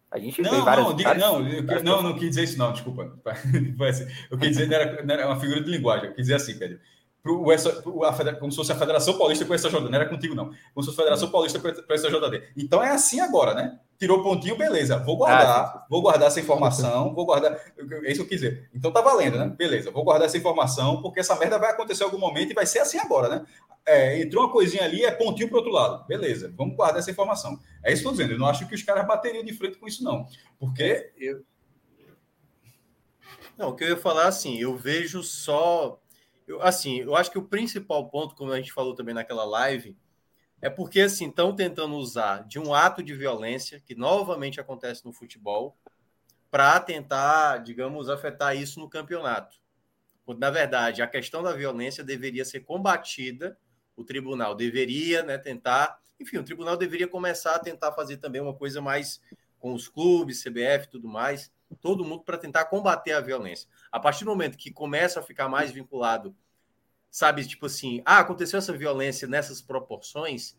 [0.10, 3.14] A gente não, não, diga, não, eu, não, não quis dizer isso, não, desculpa.
[4.32, 6.58] Eu quis dizer, não era, não era uma figura de linguagem, eu quis dizer assim,
[6.58, 6.80] Pedro.
[7.24, 7.44] Pro,
[7.84, 10.46] pro, a, como se fosse a Federação Paulista com essa JD, não era contigo, não.
[10.74, 12.44] Como se fosse a Federação Paulista com essa JD.
[12.56, 13.80] Então é assim agora, né?
[14.00, 15.00] Tirou pontinho, beleza.
[15.00, 17.54] Vou guardar, ah, vou guardar essa informação, vou guardar.
[17.54, 18.70] É isso que eu quis dizer.
[18.74, 19.48] Então tá valendo, né?
[19.58, 22.66] Beleza, vou guardar essa informação, porque essa merda vai acontecer em algum momento e vai
[22.66, 23.46] ser assim agora, né?
[23.86, 26.06] É, entrou uma coisinha ali, é pontinho para outro lado.
[26.06, 27.58] Beleza, vamos guardar essa informação.
[27.84, 28.34] É isso que eu estou dizendo.
[28.34, 30.28] Eu não acho que os caras bateriam de frente com isso, não.
[30.60, 30.84] Porque.
[30.84, 31.42] É, eu...
[33.58, 36.00] Não, o que eu ia falar assim, eu vejo só.
[36.48, 39.98] Eu, assim, eu acho que o principal ponto, como a gente falou também naquela live,
[40.62, 45.14] é porque assim estão tentando usar de um ato de violência que novamente acontece no
[45.14, 45.78] futebol
[46.50, 49.58] para tentar, digamos, afetar isso no campeonato.
[50.26, 53.58] Quando, na verdade, a questão da violência deveria ser combatida
[53.98, 58.54] o tribunal deveria né, tentar, enfim, o tribunal deveria começar a tentar fazer também uma
[58.54, 59.20] coisa mais
[59.60, 63.68] com os clubes, CBF tudo mais, todo mundo para tentar combater a violência.
[63.92, 66.36] A partir do momento que começa a ficar mais vinculado,
[67.10, 70.58] sabe, tipo assim, ah, aconteceu essa violência nessas proporções,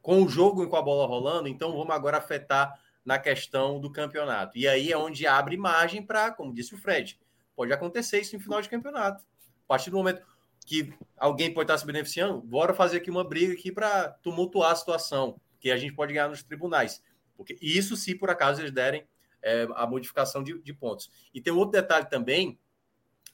[0.00, 3.90] com o jogo e com a bola rolando, então vamos agora afetar na questão do
[3.90, 4.56] campeonato.
[4.56, 7.18] E aí é onde abre margem para, como disse o Fred,
[7.54, 9.24] pode acontecer isso em final de campeonato.
[9.64, 10.22] A partir do momento
[10.66, 14.76] que alguém pode estar se beneficiando, bora fazer aqui uma briga aqui para tumultuar a
[14.76, 17.02] situação, que a gente pode ganhar nos tribunais.
[17.36, 19.06] Porque isso se por acaso eles derem
[19.44, 21.10] é, a modificação de, de, pontos.
[21.32, 22.58] E tem outro detalhe também,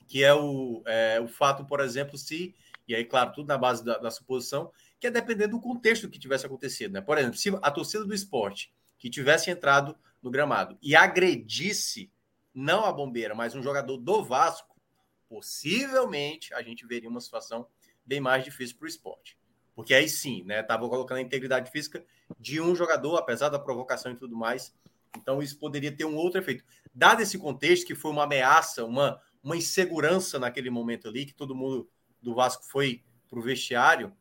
[0.09, 2.55] que é o, é, o fato, por exemplo, se,
[2.87, 6.19] e aí, claro, tudo na base da, da suposição, que é depender do contexto que
[6.19, 6.93] tivesse acontecido.
[6.93, 7.01] Né?
[7.01, 12.13] Por exemplo, se a torcida do esporte que tivesse entrado no gramado e agredisse,
[12.53, 14.77] não a bombeira, mas um jogador do Vasco,
[15.29, 17.67] possivelmente a gente veria uma situação
[18.05, 19.39] bem mais difícil para o esporte.
[19.75, 20.61] Porque aí sim, né?
[20.61, 22.05] Estava colocando a integridade física
[22.39, 24.75] de um jogador, apesar da provocação e tudo mais.
[25.17, 26.65] Então, isso poderia ter um outro efeito.
[26.95, 31.55] Dado esse contexto, que foi uma ameaça, uma, uma insegurança naquele momento ali, que todo
[31.55, 31.89] mundo
[32.21, 34.13] do Vasco foi para o vestiário,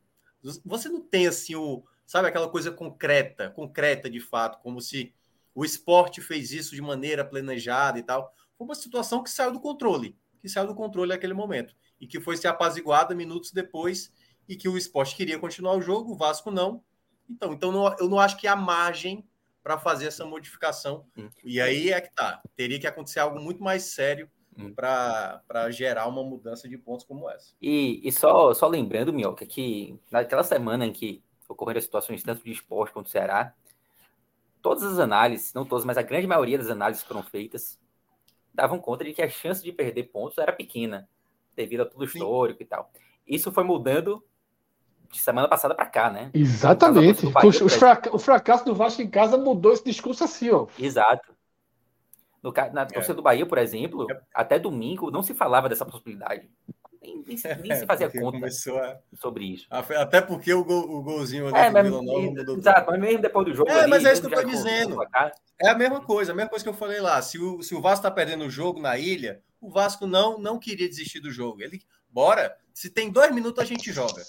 [0.63, 1.83] você não tem assim o.
[2.05, 5.13] Sabe aquela coisa concreta, concreta de fato, como se
[5.53, 8.33] o esporte fez isso de maneira planejada e tal.
[8.57, 12.19] Foi uma situação que saiu do controle, que saiu do controle naquele momento e que
[12.19, 14.11] foi se apaziguada minutos depois
[14.47, 16.83] e que o esporte queria continuar o jogo, o Vasco não.
[17.29, 19.27] Então, então não, eu não acho que há margem
[19.63, 21.05] para fazer essa modificação.
[21.17, 21.29] Hum.
[21.43, 22.41] E aí é que tá.
[22.55, 24.73] Teria que acontecer algo muito mais sério hum.
[24.73, 27.53] para gerar uma mudança de pontos como essa.
[27.61, 32.51] E, e só, só lembrando, Minhoca, que naquela semana em que ocorreram situações tanto de
[32.51, 33.53] esporte quanto do Ceará,
[34.61, 37.79] todas as análises, não todas, mas a grande maioria das análises que foram feitas,
[38.53, 41.09] davam conta de que a chance de perder pontos era pequena,
[41.55, 42.63] devido a tudo histórico Sim.
[42.63, 42.91] e tal.
[43.25, 44.23] Isso foi mudando
[45.11, 46.29] de semana passada para cá, né?
[46.33, 47.25] Exatamente.
[47.27, 50.67] Bahia, o, fraca o fracasso do Vasco em casa mudou esse discurso assim, ó.
[50.77, 51.33] Exato.
[52.41, 53.15] No, na torcida é.
[53.15, 54.19] do Bahia, por exemplo, é.
[54.33, 56.49] até domingo não se falava dessa possibilidade.
[57.01, 59.17] Nem, nem, se, nem se fazia conta a...
[59.17, 59.67] sobre isso.
[59.69, 62.91] Até porque o, gol, o golzinho ali é, mas, Vila Nova mudou Exato, tudo.
[62.91, 63.69] mas mesmo depois do jogo.
[63.69, 64.97] É, ali, mas é isso que eu tô dizendo.
[65.61, 67.21] É a mesma coisa, a mesma coisa que eu falei lá.
[67.21, 70.57] Se o, se o Vasco tá perdendo o jogo na ilha, o Vasco não, não
[70.57, 71.61] queria desistir do jogo.
[71.61, 74.23] Ele, bora, se tem dois minutos a gente joga.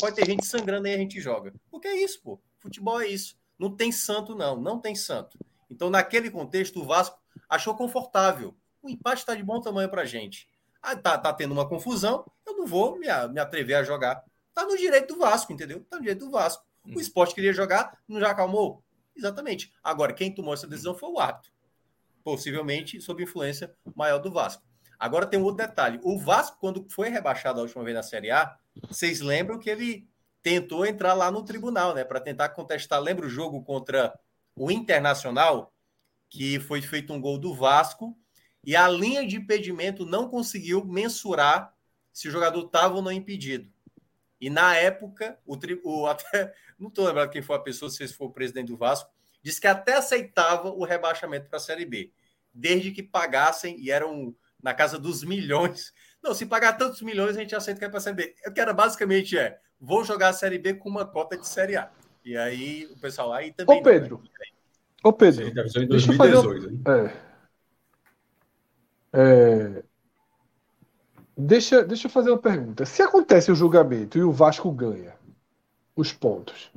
[0.00, 1.52] Pode ter gente sangrando aí a gente joga.
[1.70, 2.40] Porque é isso, pô.
[2.58, 3.36] Futebol é isso.
[3.58, 4.60] Não tem santo, não.
[4.60, 5.38] Não tem santo.
[5.70, 7.18] Então, naquele contexto, o Vasco
[7.48, 8.54] achou confortável.
[8.82, 10.48] O empate está de bom tamanho para gente.
[10.80, 14.22] Ah, tá, tá tendo uma confusão, eu não vou me, me atrever a jogar.
[14.54, 15.84] Tá no direito do Vasco, entendeu?
[15.90, 16.64] Tá no direito do Vasco.
[16.84, 17.00] O uhum.
[17.00, 18.82] esporte queria jogar, não já acalmou?
[19.16, 19.72] Exatamente.
[19.82, 21.50] Agora, quem tomou essa decisão foi o árbitro.
[22.22, 24.62] Possivelmente sob influência maior do Vasco.
[24.98, 26.00] Agora tem um outro detalhe.
[26.02, 28.56] O Vasco, quando foi rebaixado a última vez na Série A,
[28.88, 30.08] vocês lembram que ele
[30.42, 32.04] tentou entrar lá no tribunal, né?
[32.04, 33.00] Para tentar contestar.
[33.00, 34.18] Lembra o jogo contra
[34.54, 35.72] o Internacional?
[36.28, 38.16] Que foi feito um gol do Vasco
[38.66, 41.72] e a linha de impedimento não conseguiu mensurar
[42.12, 43.70] se o jogador estava ou não impedido.
[44.40, 48.26] E na época, o, o até não estou lembrando quem foi a pessoa, se for
[48.26, 49.08] o presidente do Vasco,
[49.40, 52.12] disse que até aceitava o rebaixamento para a Série B,
[52.52, 54.34] desde que pagassem, e eram
[54.66, 55.92] na casa dos milhões.
[56.20, 58.34] Não, se pagar tantos milhões, a gente aceita que é para a Série B.
[58.48, 61.76] O que era basicamente é: vou jogar a Série B com uma cota de Série
[61.76, 61.88] A.
[62.24, 63.78] E aí o pessoal aí também.
[63.78, 64.16] Ô, Pedro.
[64.16, 64.30] Não, né?
[65.04, 65.52] Ô, Pedro.
[65.88, 66.36] Deixa eu fazer.
[66.36, 66.82] Um...
[66.90, 67.12] É.
[69.12, 69.82] É...
[71.38, 72.84] Deixa, deixa eu fazer uma pergunta.
[72.84, 75.14] Se acontece o julgamento e o Vasco ganha
[75.94, 76.72] os pontos,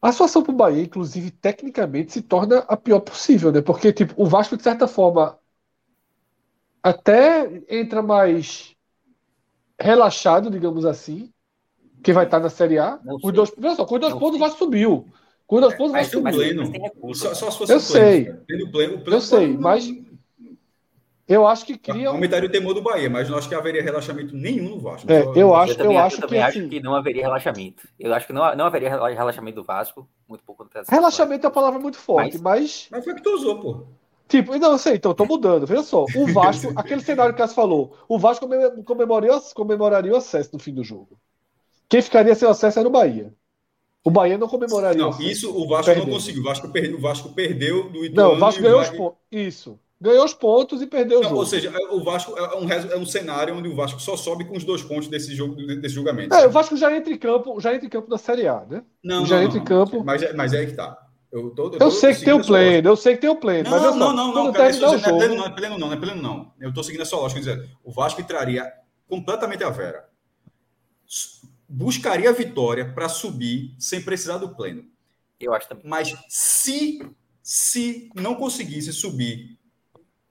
[0.00, 3.60] a situação para o Bahia, inclusive, tecnicamente, se torna a pior possível, né?
[3.60, 5.38] Porque, tipo, o Vasco, de certa forma,
[6.82, 8.74] até entra mais
[9.78, 11.32] relaxado, digamos assim,
[12.02, 12.98] que vai estar na Série A.
[13.22, 15.06] Os dois, veja só, com os dois pontos, o Vasco subiu.
[15.46, 17.14] Com os dois pontos, o Vasco subiu.
[17.14, 18.24] Só, só se fosse eu sei.
[18.24, 19.88] Pleno, pleno, pleno, eu sei, mas
[21.26, 22.08] eu acho que cria.
[22.08, 25.10] Aumentaria o temor do Bahia, mas não acho que haveria relaxamento nenhum no Vasco.
[25.10, 26.68] É, eu acho, eu, também, eu acho eu que, acho assim...
[26.68, 27.88] que não haveria relaxamento.
[27.98, 30.68] Eu acho que não, não haveria relaxamento do Vasco, muito pouco.
[30.88, 32.88] Relaxamento é uma palavra muito forte, mas.
[32.90, 33.86] Mas, foi que tu usou, pô.
[34.28, 35.66] Tipo, não, eu sei, então, tô mudando.
[35.66, 38.48] Veja só, o Vasco, aquele cenário que você falou, o Vasco
[38.84, 41.18] comemoraria, comemoraria o acesso no fim do jogo.
[41.88, 43.32] Quem ficaria sem acesso era o Bahia.
[44.04, 45.00] O Bahia não comemoraria.
[45.00, 46.06] Não, isso o Vasco perdeu.
[46.06, 46.40] não conseguiu.
[46.40, 48.30] O Vasco, perdeu, o Vasco perdeu do Ituano.
[48.30, 49.18] Não, o Vasco ganhou os pontos.
[49.30, 51.36] Isso ganhou os pontos e perdeu o jogo.
[51.36, 54.44] Ou seja, é, o Vasco é um, é um cenário onde o Vasco só sobe
[54.44, 56.34] com os dois pontos desse, jogo, desse julgamento.
[56.34, 58.82] É, o Vasco já entra em campo, já entra em campo da Série A, né?
[59.02, 60.04] Não, já não, entra não, em campo.
[60.04, 60.98] Mas, é, mas é aí que tá.
[61.32, 63.36] Eu, tô, eu, tô, eu sei que tem o pleno, eu sei que tem o
[63.36, 63.70] pleno.
[63.70, 65.92] Não, mas não, não, não, cara, isso, não, é pleno, não, é pleno não, não
[65.94, 66.52] é pleno não.
[66.60, 68.70] Eu tô seguindo a sua lógica, dizendo, o Vasco entraria
[69.08, 70.08] completamente a Vera.
[71.66, 74.84] Buscaria a vitória para subir sem precisar do pleno.
[75.40, 75.86] Eu acho também.
[75.86, 77.00] Mas se
[77.42, 79.58] se não conseguisse subir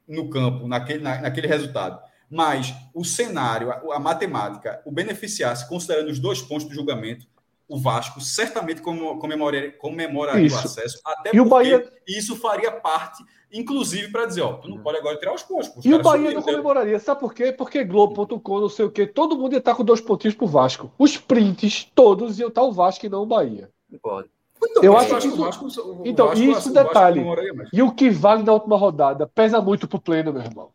[0.07, 6.09] no campo, naquele, na, naquele resultado, mas o cenário, a, a, matemática, o beneficiasse, considerando
[6.09, 7.27] os dois pontos do julgamento,
[7.71, 11.89] o Vasco certamente comemoraria, comemoraria o acesso, até e porque o Bahia...
[12.05, 15.71] isso faria parte, inclusive, para dizer, ó, tu não pode agora tirar os pontos.
[15.77, 17.53] Os e o Bahia não comemoraria, sabe por quê?
[17.53, 20.91] Porque Globo.com, não sei o quê, todo mundo ia estar com dois pontinhos pro Vasco.
[20.99, 23.71] Os prints, todos iam estar o Vasco e não o Bahia.
[24.01, 24.29] Pode.
[24.61, 25.67] Então, eu acho que isso, Vasco,
[26.03, 27.23] então, Vasco, isso Vasco, detalhe.
[27.71, 30.71] E o que vale na última rodada pesa muito pro pleno, meu irmão.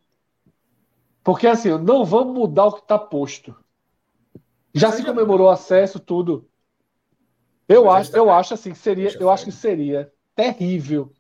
[1.22, 3.54] Porque assim, não vamos mudar o que está posto.
[4.72, 6.48] Já se comemorou acesso, tudo.
[7.68, 11.12] Eu acho, tá eu acho assim que seria, eu acho que seria terrível.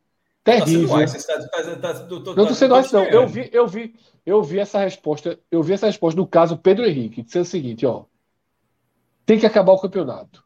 [0.44, 0.96] Terrível.
[0.96, 3.04] Não estou sendo assim, não.
[3.04, 3.94] Eu vi, eu vi,
[4.24, 7.84] eu vi essa resposta, eu vi essa resposta no caso Pedro Henrique, dizendo o seguinte,
[7.84, 8.04] ó.
[9.24, 10.44] Tem que acabar o campeonato.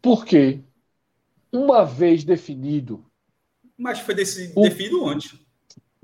[0.00, 0.60] Por quê?
[1.52, 3.04] uma vez definido.
[3.76, 5.38] Mas foi desse, o, definido antes.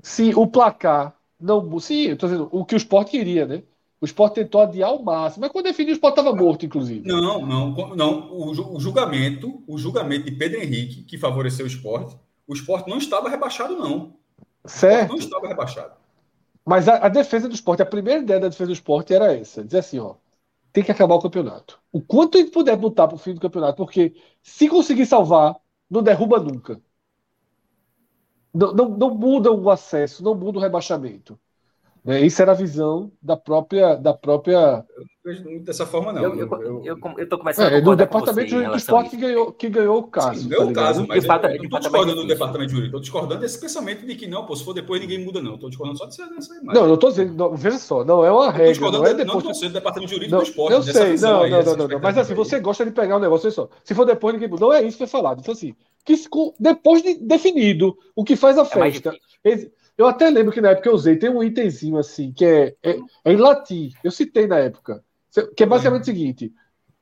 [0.01, 1.17] Sim, o placar.
[1.39, 3.63] Não, sim, eu tô dizendo, o que o Sport queria, né?
[4.01, 7.05] O Sport tentou adiar ao máximo, mas quando definiu, o Sport estava morto, inclusive.
[7.05, 8.31] Não, não, não.
[8.31, 12.15] O, o, julgamento, o julgamento de Pedro Henrique, que favoreceu o Sport,
[12.47, 14.13] o Sport não estava rebaixado, não.
[14.65, 15.09] Certo.
[15.09, 15.93] não estava rebaixado.
[16.65, 19.63] Mas a, a, defesa do esporte, a primeira ideia da defesa do esporte era essa:
[19.63, 20.15] dizer assim, ó,
[20.71, 21.79] tem que acabar o campeonato.
[21.91, 25.55] O quanto a gente puder botar para o fim do campeonato, porque se conseguir salvar,
[25.89, 26.81] não derruba nunca.
[28.53, 31.39] Não, não, não muda o acesso, não muda o rebaixamento.
[32.03, 32.25] Né?
[32.25, 33.95] Isso era a visão da própria.
[33.95, 34.85] Da própria...
[34.95, 36.23] Eu não vejo muito dessa forma, não.
[36.23, 39.17] Eu, eu, eu, eu, eu tô começando é, a do departamento jurídico do esporte que
[39.17, 40.41] ganhou, que ganhou o caso.
[40.41, 43.59] Sim, tá o caso, mas eu, não estou discordando do departamento jurídico, estou discordando desse
[43.59, 45.55] pensamento de que não, pô, se for depois ninguém muda, não.
[45.55, 46.81] Estou discordando só dessa, dessa imagem.
[46.81, 48.91] Não, não estou dizendo, não, veja só, não é uma regra.
[48.91, 50.73] Não é depois não do departamento jurídico não, do esporte.
[50.73, 53.21] Eu sei, não, aí, não, não, não, não, Mas assim, você gosta de pegar um
[53.21, 53.69] negócio, só.
[53.83, 55.39] Se for depois ninguém muda, não é isso que foi falado.
[55.39, 56.15] Então, assim, que
[56.59, 59.13] depois de definido o que faz a é festa.
[59.99, 62.97] Eu até lembro que na época eu usei, tem um itemzinho assim, que é, é,
[63.25, 63.91] é em latim.
[64.01, 65.03] Eu citei na época.
[65.57, 66.53] Que é basicamente o seguinte: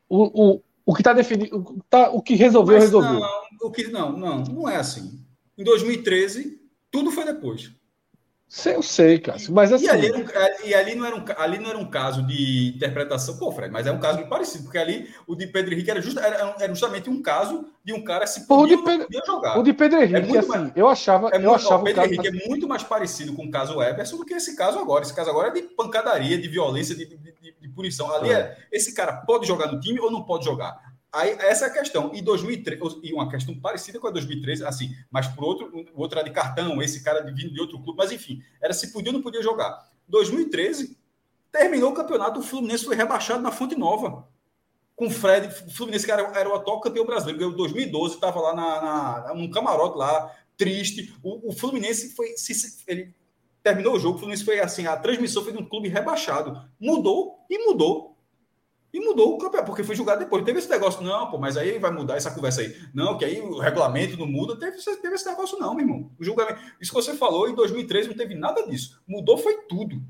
[0.10, 3.20] o, o, o que está definido, tá, o que resolveu, Mas resolveu.
[3.20, 5.24] Não, o que, não, não, não é assim.
[5.56, 6.60] Em 2013,
[6.90, 7.72] tudo foi depois.
[8.66, 9.86] Eu sei, Cássio, mas assim...
[9.86, 10.26] E ali, um,
[10.64, 13.86] e ali, não era um, ali não era um caso de interpretação, pô, Fred, mas
[13.86, 17.10] é um caso parecido, porque ali o de Pedro Henrique era, just, era, era justamente
[17.10, 19.60] um caso de um cara se podia, o de Pedro, podia jogar.
[19.60, 21.30] O de Pedro Henrique, é assim, mais, eu achava...
[21.30, 24.16] É eu muito, achava o Pedro Henrique é muito mais parecido com o caso Everson
[24.16, 25.04] do que esse caso agora.
[25.04, 28.14] Esse caso agora é de pancadaria, de violência, de, de, de, de punição.
[28.16, 28.34] Ali é.
[28.34, 30.87] é, esse cara pode jogar no time ou não pode jogar?
[31.12, 32.12] Aí, essa é a questão.
[32.14, 36.20] E 2013, e uma questão parecida com a 2013, assim, mas por outro, o outro
[36.20, 39.10] era de cartão, esse cara de vindo de outro clube, mas enfim, era se podia
[39.10, 39.90] ou não podia jogar.
[40.08, 40.98] 2013,
[41.52, 44.28] terminou o campeonato, o Fluminense foi rebaixado na Fonte Nova.
[44.96, 48.40] Com o Fred, o Fluminense que era, era o atual campeão brasileiro, ganhou 2012, estava
[48.42, 51.14] lá na, na, num camarote lá, triste.
[51.22, 52.36] O, o Fluminense foi.
[52.36, 53.14] Se, ele
[53.62, 56.68] terminou o jogo, o Fluminense foi assim, a transmissão foi de um clube rebaixado.
[56.80, 58.17] Mudou e mudou
[58.94, 60.44] e mudou o campeonato, porque foi julgado depois.
[60.44, 62.76] Teve esse negócio, não, pô, mas aí vai mudar essa conversa aí.
[62.94, 64.58] Não, que aí o regulamento não muda.
[64.58, 66.12] Teve, teve esse negócio, não, meu irmão.
[66.18, 66.60] O julgamento.
[66.80, 69.02] Isso que você falou, em 2013 não teve nada disso.
[69.08, 70.02] Mudou foi tudo.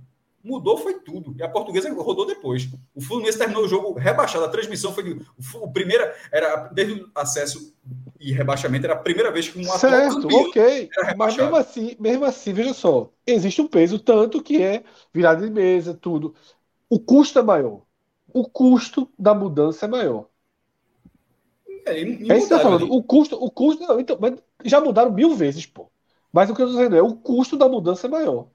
[0.44, 1.36] Mudou foi tudo.
[1.38, 2.70] E a portuguesa rodou depois.
[2.94, 4.46] O Fluminense terminou o jogo rebaixado.
[4.46, 5.20] A transmissão foi.
[5.56, 6.16] O, primeira.
[6.32, 7.76] Era, desde o acesso
[8.20, 10.90] e rebaixamento, era a primeira vez que um Certo, ok.
[11.18, 13.12] Mas mesmo assim, mesmo assim, veja só.
[13.26, 14.84] Existe um peso, tanto que é
[15.14, 16.34] virada de mesa, tudo.
[16.90, 17.82] O custo é maior
[18.34, 20.26] o custo da mudança é maior.
[21.86, 22.92] É, é isso que eu tô falando.
[22.92, 24.18] O custo, o custo não, então,
[24.64, 25.90] já mudaram mil vezes, pô.
[26.32, 28.48] Mas o que eu estou dizendo é o custo da mudança é maior.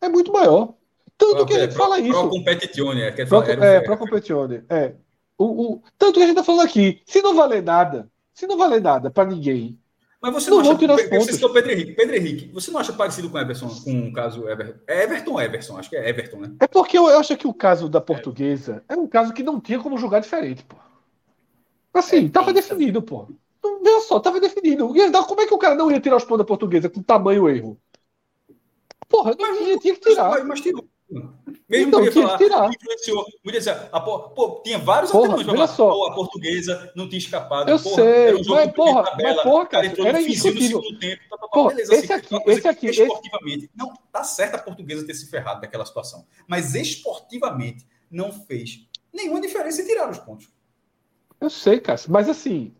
[0.00, 0.74] É muito maior.
[1.16, 2.18] Tanto que a gente é, fala pro, isso.
[2.18, 3.10] Pro competizione, é.
[3.26, 4.94] Pro, é, pro competizione, é.
[5.36, 8.58] O, o, tanto que a gente está falando aqui, se não valer nada, se não
[8.58, 9.78] valer nada para ninguém,
[10.20, 11.26] mas você não, não acha, tirar os pontos.
[11.38, 11.92] Você Pedro Henrique.
[11.92, 14.78] Pedro Henrique, você não acha parecido com Everson, com o caso Everton?
[14.86, 15.78] É Everton Everson?
[15.78, 16.52] Acho que é Everton, né?
[16.60, 19.58] É porque eu acho que o caso da portuguesa é, é um caso que não
[19.58, 20.76] tinha como julgar diferente, pô.
[21.94, 23.28] Assim, é, tava definido, pô.
[23.82, 24.88] Veja só, tava definido.
[25.26, 27.80] Como é que o cara não ia tirar os pontos da portuguesa com tamanho erro?
[29.08, 30.30] Porra, não tinha, tinha que tirar.
[30.30, 30.84] Mas, mas tirou.
[31.68, 32.70] Mesmo então, podia falar, tirar.
[32.70, 33.26] influenciou.
[33.92, 35.90] A, pô, tinha vários porra, olha só.
[35.90, 37.68] Pô, a portuguesa não tinha escapado.
[37.68, 40.80] Eu porra, sei, um mas, porra, tabela, mas porra, cara, cara era indiscutível.
[41.00, 43.70] Tempo, tá, tá, tá, porra, beleza, esse assim, aqui, esse aqui, esportivamente, esse...
[43.76, 49.40] não, tá certo a portuguesa ter se ferrado daquela situação, mas esportivamente não fez nenhuma
[49.40, 50.48] diferença em tirar os pontos.
[51.40, 52.72] Eu sei, Cássio, mas assim,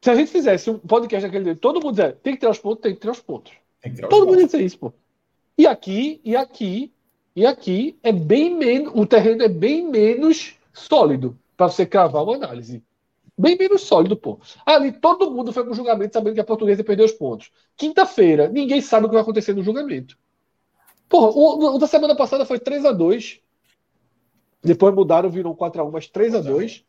[0.00, 2.58] se a gente fizesse um podcast daquele dia, todo mundo dizer, tem que tirar os
[2.58, 3.52] pontos, tem que tirar os pontos.
[3.82, 4.92] Tirar todo mundo ia dizer isso, pô.
[5.58, 6.93] E aqui, e aqui,
[7.36, 12.36] e aqui é bem menos, o terreno é bem menos sólido para você cravar uma
[12.36, 12.82] análise.
[13.36, 14.38] Bem menos sólido, pô.
[14.64, 17.50] Ali todo mundo foi pro julgamento sabendo que a portuguesa perdeu os pontos.
[17.76, 20.16] Quinta-feira, ninguém sabe o que vai acontecer no julgamento.
[21.08, 23.40] Porra, o, o da semana passada foi 3 a 2
[24.62, 26.84] Depois mudaram, viram 4 a 1 mas 3 a 2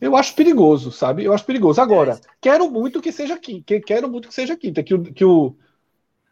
[0.00, 1.24] Eu acho perigoso, sabe?
[1.24, 1.80] Eu acho perigoso.
[1.80, 2.20] Agora, é.
[2.40, 3.80] quero muito que seja quinta.
[3.80, 4.84] Quero muito que seja quinta.
[4.84, 5.56] Que o, que o,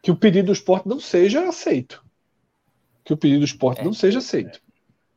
[0.01, 2.06] que o pedido do esporte não seja aceito
[3.07, 4.61] que o pedido do esporte é, não seja aceito.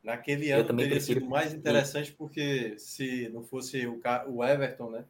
[0.02, 1.20] Naquele ano teria prefiro.
[1.20, 5.04] sido mais interessante porque se não fosse o, o Everton, né?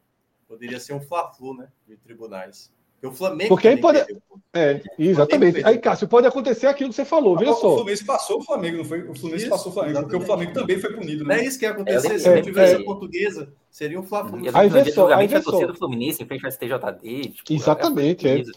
[0.47, 1.67] Poderia ser um Fla-Flu, né?
[1.87, 2.73] De tribunais.
[2.95, 3.49] Porque o Flamengo.
[3.49, 3.99] Porque aí pode.
[4.51, 5.63] É, exatamente.
[5.63, 7.73] Aí, Cássio, pode acontecer aquilo que você falou, veja só.
[7.73, 9.01] O Fluminense passou o Flamengo, não foi?
[9.03, 10.11] O Fluminense isso, passou o Flamengo, exatamente.
[10.11, 11.35] porque o Flamengo também foi punido, né?
[11.35, 12.13] Não é isso que ia acontecer.
[12.13, 14.41] É, se não tivesse é, a portuguesa, seria um Fla-Flu.
[14.51, 15.13] Aí vê só.
[15.13, 17.29] Aí vê a torcida do Fluminense fez o STJD.
[17.29, 18.41] Tipo, exatamente, é.
[18.41, 18.51] Assim.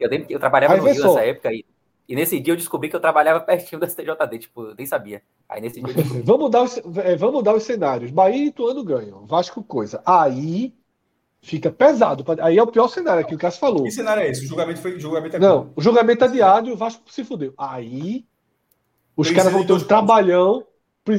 [0.00, 1.64] Eu, eu trabalhava aí no Rio nessa época e
[2.08, 5.22] e nesse dia eu descobri que eu trabalhava pertinho da STJD, tipo, eu nem sabia.
[5.48, 8.10] Aí nesse dia vamos, dar os, é, vamos mudar os cenários.
[8.10, 9.26] Bahia e Ituano ganham.
[9.26, 10.00] Vasco coisa.
[10.06, 10.72] Aí
[11.42, 12.24] fica pesado.
[12.40, 13.82] Aí é o pior cenário que o Cássio falou.
[13.82, 14.44] Que cenário é esse?
[14.44, 14.96] O julgamento foi.
[14.96, 17.52] O julgamento é Não, o julgamento é adiado e o Vasco se fudeu.
[17.58, 18.24] Aí
[19.16, 20.64] os caras vão ter um trabalhão.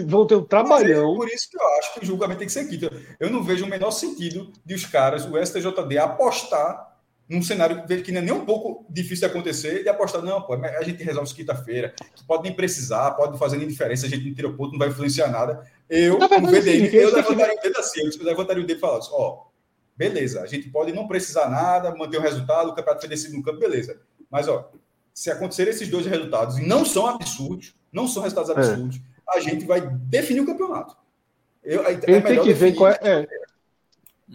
[0.05, 1.14] Vão ter um trabalhão.
[1.14, 2.89] É por isso que eu acho que o julgamento tem que ser quinto.
[3.19, 6.96] Eu não vejo o menor sentido de os caras, o STJD, apostar
[7.29, 10.53] num cenário que não é nem um pouco difícil de acontecer, e apostar, não, pô,
[10.53, 11.93] a gente resolve isso quinta-feira,
[12.25, 15.27] pode nem precisar, pode fazer nem diferença, a gente não tira ponto, não vai influenciar
[15.27, 15.65] nada.
[15.89, 18.79] Eu, verdade, no VDM, sim, eu levantaria o dedo assim, eu levantaria o dedo e
[18.79, 19.43] falaria assim, ó,
[19.95, 23.43] beleza, a gente pode não precisar nada, manter o resultado, o campeonato foi decidido no
[23.43, 23.99] campo, beleza.
[24.31, 24.71] Mas, ó,
[25.13, 29.65] se acontecer esses dois resultados, e não são absurdos, não são resultados absurdos, a gente
[29.65, 30.95] vai definir o campeonato.
[31.63, 32.99] Eu, é Ele tem que ver qual é.
[33.01, 33.27] é.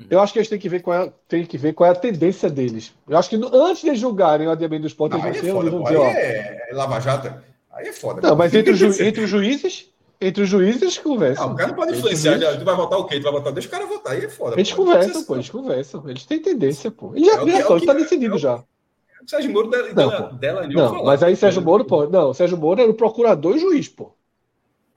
[0.09, 1.95] Eu acho que eles têm que ver qual é, tem que ver qual é a
[1.95, 2.95] tendência deles.
[3.07, 5.53] Eu acho que no- antes de julgarem o adiamento do esporte, Não, eles vão é
[5.53, 6.07] foda, eles aí dizer, ó.
[6.07, 7.35] é, é Lava Jato.
[7.71, 8.21] Aí é foda.
[8.27, 11.47] Não, mas entre os, ju- entre os juízes, entre os juízes, conversam.
[11.49, 12.39] Não, o cara não pode influenciar.
[12.39, 13.19] já, tu vai votar o quê?
[13.21, 13.53] Tu vai votar?
[13.53, 14.13] Deixa o cara votar.
[14.15, 14.57] Aí é foda.
[14.57, 14.77] Eles pô.
[14.85, 16.09] conversam, pô, eles conversam.
[16.09, 17.13] Eles têm tendência, pô.
[17.15, 18.57] E já, É que- já é só, que- está decidido é já.
[18.57, 21.05] O Sérgio Moro dela, Não, dela, Não, falar.
[21.05, 24.13] mas aí Sérgio Moro, pô, não, Sérgio Moro era o procurador e juiz, pô.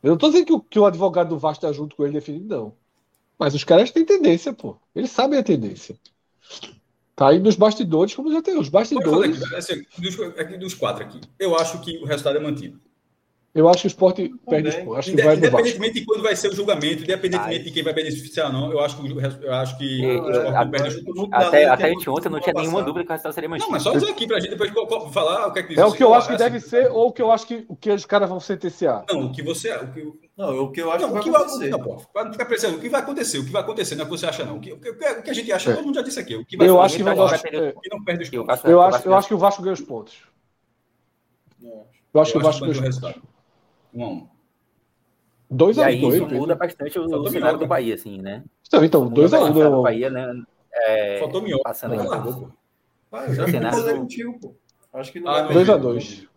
[0.01, 2.13] Eu não tô dizendo que o, que o advogado do Vasco tá junto com ele
[2.13, 2.73] definido, não.
[3.37, 4.77] Mas os caras têm tendência, pô.
[4.95, 5.95] Eles sabem a tendência.
[7.15, 8.57] Tá aí nos bastidores, como já tem.
[8.57, 11.21] Os bastidores, aqui, assim, dos, aqui dos quatro aqui.
[11.39, 12.79] Eu acho que o resultado é mantido.
[13.55, 14.97] Eu acho que o esporte perde os pontos.
[14.97, 15.55] Acho que Inde- vai do Vasco.
[15.59, 18.79] Independentemente de quando vai ser o julgamento, independentemente de quem vai beneficiar ou não, eu
[18.81, 21.29] acho que, o eu acho que Eu- o esporte a- não perde os pontos.
[21.31, 23.71] Até, até tem anteontem não tinha nenhuma dúvida que o resultado seria Não, mantido.
[23.71, 24.71] mas só dizer aqui pra gente depois
[25.13, 25.77] falar o que é que diz.
[25.77, 27.47] É o que eu Assim, acho que assim, deve ser ou o que eu acho
[27.47, 29.05] que, o que os caras vão sentenciar.
[29.09, 29.73] Não, o que você.
[29.73, 31.69] O que, Não, o que eu acho não, que o vai que vai acontecer.
[31.69, 33.37] Não, pô, para não ficar pensando, o que vai acontecer?
[33.39, 34.57] O que vai acontecer não é o que você acha, não.
[34.57, 35.75] O que, o que, o que a gente acha, É.
[35.75, 36.35] todo mundo já disse aqui.
[36.35, 37.41] O que vai Eu acontecer, acho que eu vai vai dar.
[37.41, 38.47] perder- é, que não perde os E o pontos.
[38.55, 40.13] Vasco- Eu o acho, Vasco eu acho que o Vasco ganha os pontos.
[41.61, 41.85] Não.
[42.13, 43.21] Eu acho que o Vasco ganha os o pontos.
[43.95, 43.99] Resultado.
[43.99, 44.27] Um a um.
[45.49, 47.65] 2 E a aí 2 isso muda bastante o, o Faltou cenário minhoca.
[47.65, 48.43] do Bahia, assim, né?
[48.67, 50.43] Então, então 2 a 1 O cenário do um, Bahia, né?
[50.73, 51.63] É, Faltou minhoca.
[51.63, 52.07] passando aqui.
[52.07, 52.49] largou, pô.
[53.11, 54.55] Ah, já Cenário concordei do- contigo, pô.
[54.93, 55.71] Acho que não Ah, vai dois perder.
[55.71, 56.27] a dois.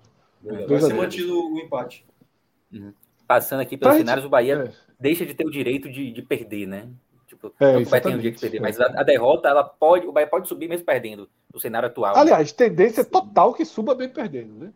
[0.43, 1.03] Vai Dois a ser dois.
[1.07, 2.07] mantido o empate.
[3.27, 4.73] Passando aqui pelos Pra cenários, o Bahia É.
[5.01, 6.89] deixa de ter o direito de, de perder, né?
[7.27, 10.07] Tipo, É, que vai ter um dia de perder, mas a, a derrota, ela pode,
[10.07, 12.15] o Bahia pode subir mesmo perdendo no cenário atual.
[12.15, 12.21] né?
[12.21, 14.73] Aliás, tendência total que suba bem perdendo, né?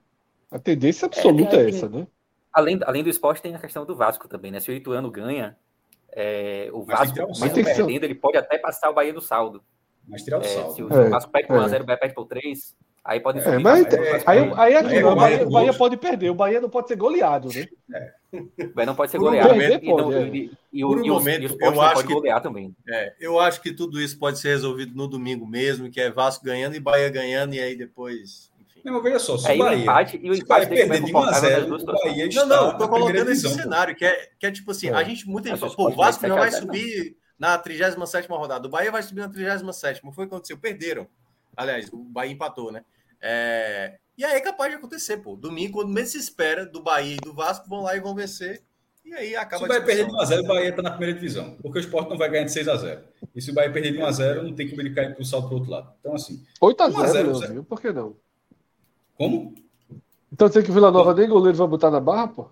[0.50, 2.06] A tendência absoluta é, É, essa, né?
[2.52, 4.60] Além, além do esporte, tem a questão do Vasco também, né?
[4.60, 5.56] Se o Ituano ganha,
[6.14, 7.54] é, o Mas tem que Vasco, o mesmo saldo.
[7.54, 9.62] Tem que ser- perdendo, ele pode até passar o Bahia do saldo.
[10.06, 10.74] Mas tirar o É, saldo.
[10.74, 11.60] se o É, Vasco pega por é.
[11.60, 13.58] 1x0, o Bahia perde por 3, aí pode É, subir.
[13.60, 16.34] mas é- Vasco Aí, aí é Aí é o Bahia, o Bahia pode perder, o
[16.34, 17.66] Bahia não pode ser goleado, né?
[18.32, 19.48] O Bahia não pode ser Por um goleado.
[19.50, 20.26] momento, e, não- pode, é.
[20.36, 22.40] e- e o, Por um e o- momento, o esporte eu acho pode que- golear
[22.42, 22.76] também.
[22.88, 26.44] É, eu acho que tudo isso pode ser resolvido no domingo mesmo, que é Vasco
[26.44, 28.51] ganhando e Bahia ganhando, e aí depois.
[28.84, 31.04] Não, mas veja só, se o Bahia, empate e o se o Bahia empate perder
[31.04, 31.86] de 1 a confortável nas 0, duas o.
[31.86, 34.88] Bahia Não, está não, eu tô colocando esse cenário, que é, que é tipo assim,
[34.88, 34.94] É.
[34.94, 36.74] a gente, muita gente fala, pô, o Vasco a vai zero, não.
[36.74, 41.06] subir na 37ª rodada, o Bahia vai subir na 37ª, foi o que aconteceu, perderam.
[41.56, 42.84] Aliás, o Bahia empatou, né?
[43.20, 45.36] É, E aí é capaz de acontecer, pô.
[45.36, 48.62] Domingo, quando menos se espera do Bahia e do Vasco, vão lá e vão vencer,
[49.04, 50.38] e aí Se acaba o Bahia perder de discussão.
[50.38, 51.56] 1x0, o Bahia está na primeira divisão.
[51.60, 53.00] Porque o Sport não vai ganhar de 6x0.
[53.34, 55.48] E se o Bahia perder de 1x0, não tem como ele cair para o salto
[55.48, 55.92] para outro lado.
[56.00, 58.16] Então, assim, 8 a 1 a 0 0, Leãozinho, por que não?
[59.22, 59.54] Como?
[60.32, 62.46] Então dizer que o Vila Nova nem goleiro vai botar na barra, pô?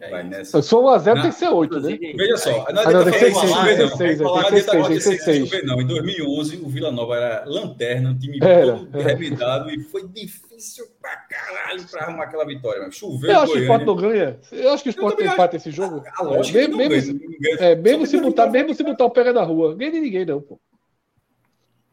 [0.00, 0.62] É vai nessa.
[0.62, 1.22] Se for 1 a 0 Não.
[1.22, 1.98] tem que ser 8, né?
[2.16, 4.36] Veja só, não Ah, não, tem falar ser isso, seis, não.
[4.36, 5.80] tem que ser seis, Não tem tem.
[5.82, 9.08] Em 2011, o Vila Nova era lanterna, um time Era, todo era.
[9.08, 12.82] remedado e foi difícil pra caralho pra arrumar aquela vitória.
[12.82, 13.62] Mas choveu Eu acho que o.
[13.62, 14.40] Sport não ganha.
[14.52, 16.02] Eu acho que o Sport também tem empate esse jogo.
[16.18, 19.32] A lógica é mesmo, ganha, é, Só se que botar, mesmo se botar o pega
[19.32, 19.74] na rua.
[19.74, 20.58] Ganha de ninguém, não, pô.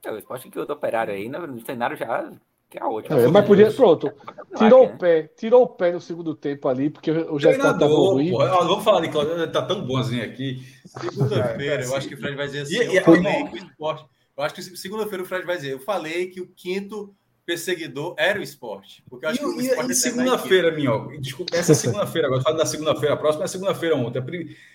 [0.05, 2.31] é, o esporte que o do operário aí, no no cenário já
[2.73, 3.19] que é ótimo.
[3.19, 4.11] É, mas podia, pronto.
[4.57, 8.13] Tirou o pé, tirou o pé no segundo tempo ali, porque o já estava Treinador,
[8.13, 8.31] ruim.
[8.31, 10.65] Vamos falar de Cláudio, tá tão bonzinho aqui.
[10.83, 12.75] Segunda-feira, eu acho que o Fred vai dizer assim.
[12.77, 14.05] E- e- eu falei que o esporte.
[14.35, 15.71] Eu acho que segunda-feira o Fred vai dizer.
[15.73, 17.13] Eu falei que o quinto
[17.45, 19.03] perseguidor era o esporte.
[19.07, 22.57] Porque eu acho E, que o esporte e segunda-feira, Minhoca, desculpa, essa segunda-feira agora, falando
[22.57, 24.23] da segunda-feira, a próxima é segunda-feira ontem.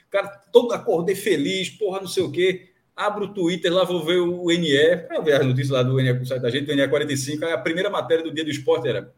[0.09, 2.69] Cara, todo acordei feliz, porra, não sei o quê.
[3.01, 6.13] Abro o Twitter, lá vou ver o NE, para ver as notícias lá do NE,
[6.15, 7.45] do site da gente, do NE 45.
[7.45, 9.15] Aí a primeira matéria do dia do esporte era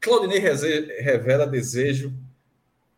[0.00, 2.12] Claudinei revela desejo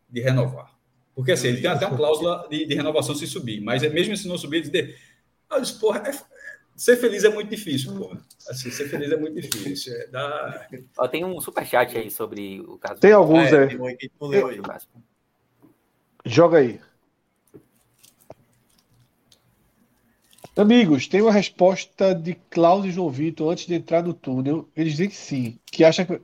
[0.09, 0.73] de renovar.
[1.13, 4.17] Porque assim, ele tem até uma cláusula de, de renovação se subir, mas é mesmo
[4.17, 4.95] se não subir, ele diz,
[5.47, 6.35] ah, disse, porra, é-
[6.75, 8.19] ser feliz é muito difícil, porra.
[8.49, 9.93] Assim, ser feliz é muito difícil.
[9.93, 10.67] É, dá...
[10.97, 13.67] Ó, tem um superchat aí sobre o caso Tem do- alguns, É, é.
[13.67, 14.63] tem um.
[16.25, 16.79] Joga aí.
[20.57, 24.67] Amigos, tem uma resposta de Cláudio e João Vitor antes de entrar no túnel.
[24.75, 26.19] Eles dizem que sim, que acha que.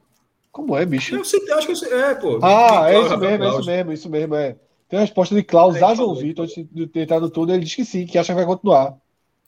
[0.52, 1.16] Como é, bicho?
[1.16, 2.40] Eu, sei, acho que eu sei, é, pô.
[2.42, 4.56] Ah, é Cláudio, isso mesmo, é isso mesmo, isso mesmo, é.
[4.88, 6.16] Tem uma resposta de Klaus É, a João.
[6.16, 7.56] Vitor antes de entrar no túnel.
[7.56, 8.98] Ele diz que sim, que acha que vai continuar.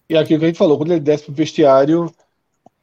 [0.10, 2.14] E aquilo que a gente falou, quando ele desce pro vestiário.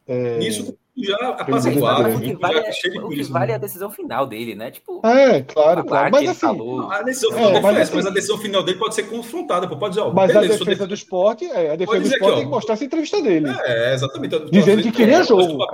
[0.07, 2.17] é, Nisso, já apaziguado.
[2.17, 4.71] O que vale, é, o que vale é a decisão final dele, né?
[4.71, 6.11] Tipo, é, claro, claro.
[6.13, 6.47] Mas assim,
[6.91, 9.95] a decisão final é, mas, assim, mas, a decisão final dele pode ser confrontada, pode
[9.95, 12.51] dizer, ó, mas beleza, a defesa do esporte, é, a defesa do esporte tem que
[12.51, 13.49] mostrar essa entrevista dele.
[13.65, 14.39] É, exatamente.
[14.51, 15.65] Dizendo que queria jogo.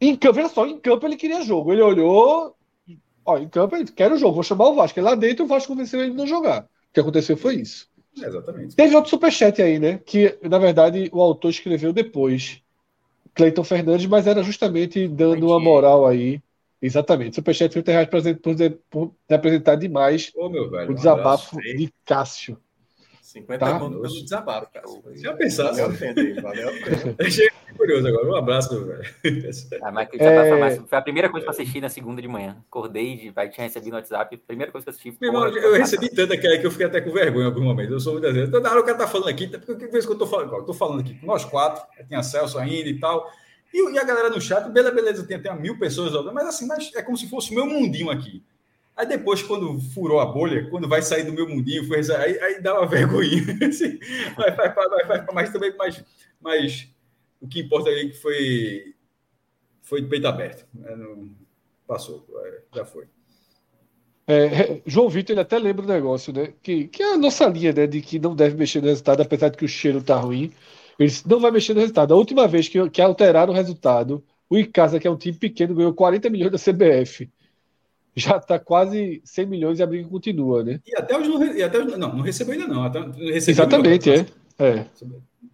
[0.00, 1.72] Em campo, veja só, em campo ele queria jogo.
[1.72, 2.54] Ele olhou,
[3.24, 4.98] ó, em campo ele quer o jogo, vou chamar o Vasco.
[4.98, 6.62] E lá dentro o Vasco convenceu ele não jogar.
[6.62, 7.88] O que aconteceu foi isso.
[8.22, 8.76] É, exatamente.
[8.76, 9.98] Teve outro superchat aí, né?
[10.04, 12.60] Que, na verdade, o autor escreveu depois.
[13.34, 16.40] Cleiton Fernandes, mas era justamente dando uma moral aí.
[16.80, 17.36] Exatamente.
[17.36, 18.54] Superchat 30 reais por,
[18.90, 22.58] por representar demais Ô, velho, o desabafo de Cássio.
[23.34, 23.78] 50 tá?
[23.80, 24.86] conto pelo desabafo, cara.
[25.14, 25.80] Já pensasse.
[25.80, 27.16] Valeu a pena, valeu a pena.
[27.18, 28.26] Achei curioso agora.
[28.28, 29.04] Um abraço, meu velho.
[29.82, 30.80] Ah, mas é...
[30.86, 32.56] foi a primeira coisa que eu assisti na segunda de manhã.
[32.68, 34.36] Acordei, de, vai, tinha recebido no WhatsApp.
[34.36, 35.18] Primeira coisa que eu assisti.
[35.20, 37.92] Meu irmão, eu recebi tanta que, que eu fiquei até com vergonha em algum momento.
[37.92, 38.50] Eu sou muitas vezes.
[38.50, 40.72] Toda hora o cara tá falando aqui, porque vez que eu tô falando, eu tô
[40.72, 43.28] falando aqui com nós quatro, tem a Celso ainda e tal.
[43.72, 46.92] E, e, a galera no chat, beleza, beleza, tem até mil pessoas, mas assim, mas
[46.94, 48.44] é como se fosse o meu mundinho aqui.
[48.96, 52.62] Aí depois, quando furou a bolha, quando vai sair do meu mundinho, foi, aí, aí
[52.62, 53.42] dá uma vergonha.
[53.68, 53.98] Assim,
[54.36, 56.04] vai, vai, vai, vai, mas também, mas,
[56.40, 56.88] mas
[57.40, 58.94] o que importa é que foi,
[59.82, 60.64] foi de peito aberto.
[60.72, 60.94] Né?
[60.94, 61.28] Não,
[61.88, 63.06] passou, é, já foi.
[64.26, 66.54] É, João Vitor ele até lembra o negócio, né?
[66.62, 67.86] Que, que é a nossa linha, né?
[67.86, 70.52] De que não deve mexer no resultado, apesar de que o cheiro tá ruim.
[70.98, 72.14] Ele não vai mexer no resultado.
[72.14, 75.74] A última vez que, que alteraram o resultado, o Icasa, que é um time pequeno,
[75.74, 77.28] ganhou 40 milhões da CBF
[78.16, 80.80] já está quase 100 milhões e a briga continua, né?
[80.86, 82.84] E até os não, e até os, não, não recebeu ainda não.
[82.84, 84.26] Até, Exatamente, é.
[84.58, 84.86] é.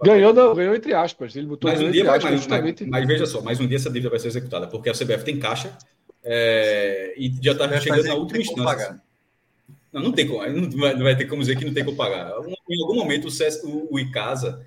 [0.02, 1.36] Ganhou, não, ganhou entre aspas.
[1.36, 2.84] Ele botou mais um dia, aspas, mas, justamente...
[2.84, 5.24] mas, mas, veja só, mais um dia essa dívida vai ser executada, porque a CBF
[5.24, 5.76] tem caixa
[6.22, 9.00] é, e já está chegando na última instância.
[9.92, 11.96] Não, não tem como, não vai, não vai, ter como dizer que não tem como
[11.96, 12.30] pagar.
[12.68, 14.64] Em algum momento o, CS, o, o Icasa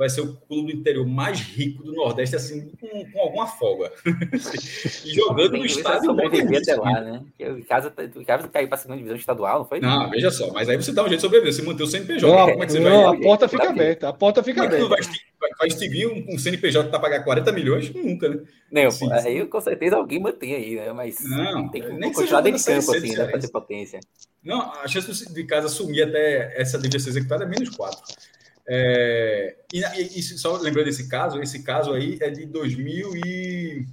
[0.00, 3.92] vai ser o clube do interior mais rico do Nordeste, assim, com, com alguma folga.
[5.04, 6.06] e jogando no estádio.
[6.06, 7.22] Sobreviver até lá, né?
[7.38, 9.78] O casa, o casa caiu para a segunda divisão estadual, não foi?
[9.78, 12.26] Não, veja só, mas aí você dá um jeito de sobreviver, você manter o CNPJ.
[12.26, 13.18] Não, como é que você não, vai?
[13.18, 14.88] A porta fica aberta, a porta fica aberta.
[14.88, 17.94] Vai, vai, vai extinguir um, um CNPJ para pagar 40 milhões?
[17.94, 18.40] Nunca, né?
[18.72, 20.94] Não, assim, aí com certeza alguém mantém aí, né?
[20.94, 23.26] Mas não, tem que nem continuar dentro de campo, assim, né?
[23.26, 24.00] Para ter potência.
[24.42, 28.00] Não, a chance de casa assumir até essa dívida ser executada é menos 4.
[28.68, 33.86] É, e, e, só lembrando desse caso, esse caso aí é de 2000 e...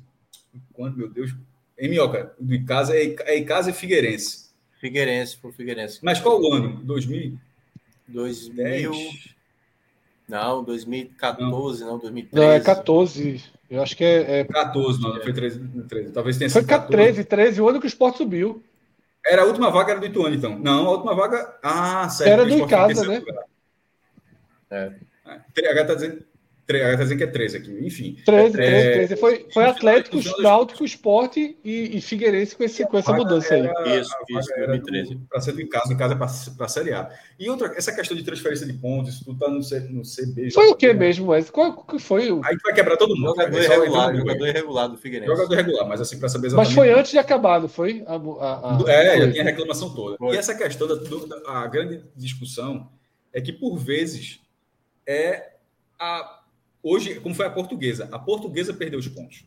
[0.73, 1.33] Quando, meu Deus?
[1.77, 4.47] Em Minhoca, do Icasa, é, é Icasa e Figueirense.
[4.79, 5.99] Figueirense, por Figueirense.
[6.03, 6.81] Mas qual o ano?
[6.83, 7.37] 2000?
[8.07, 8.91] 2000...
[10.27, 12.45] Não, 2014, não, 2013.
[12.45, 13.43] Não, é 14.
[13.69, 14.39] Eu acho que é.
[14.39, 14.43] é...
[14.43, 16.11] 14, não, foi 13, 13.
[16.11, 16.59] Talvez tenha sido.
[16.59, 16.91] Foi 14.
[16.91, 18.61] 13, 13, o ano que o esporte subiu.
[19.25, 20.59] Era a última vaga era do Ituano, então.
[20.59, 21.57] Não, a última vaga.
[21.63, 22.29] Ah, certo.
[22.29, 23.21] Era do Icasa, né?
[24.69, 24.91] É.
[25.25, 26.25] H está dizendo,
[26.65, 28.17] tá dizendo que é 13 aqui, enfim.
[28.25, 29.15] 13, é, 13, 13.
[29.17, 33.61] Foi, foi Atlético, Náutico, Esporte e, e Figueirense com, esse, com essa mudança aí.
[33.99, 35.19] Isso, isso, 2013.
[35.29, 37.09] Para ser do caso, no caso é para a Série A.
[37.39, 40.51] E outra, essa questão de transferência de pontos, isso tudo está no, no CB.
[40.51, 41.49] Foi o que mesmo, Wes?
[41.49, 42.41] Qual que foi o.
[42.43, 43.27] Aí vai quebrar todo mundo.
[43.27, 45.31] Jogador irregular, jogador irregular do Figueirense.
[45.31, 46.75] Jogador irregular, mas assim, para saber exatamente.
[46.75, 48.03] Mas foi antes de acabar, não foi?
[48.05, 48.91] A, a, a...
[48.91, 50.17] É, já tinha a reclamação toda.
[50.17, 50.35] Foi.
[50.35, 52.89] E essa questão da, da a grande discussão
[53.31, 54.41] é que, por vezes,
[55.07, 55.53] é
[55.97, 56.43] a
[56.83, 59.45] hoje, como foi a portuguesa, a portuguesa perdeu os pontos.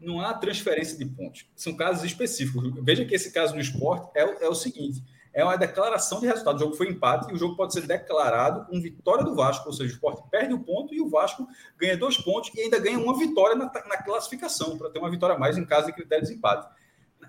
[0.00, 1.46] Não há transferência de pontos.
[1.54, 2.72] São casos específicos.
[2.82, 5.02] Veja que esse caso no esporte é, é o seguinte:
[5.32, 6.56] é uma declaração de resultado.
[6.56, 9.72] O jogo foi empate e o jogo pode ser declarado com vitória do Vasco, ou
[9.72, 11.46] seja, o esporte perde o ponto e o Vasco
[11.78, 15.36] ganha dois pontos e ainda ganha uma vitória na, na classificação, para ter uma vitória
[15.36, 16.68] a mais em caso de critério de empate.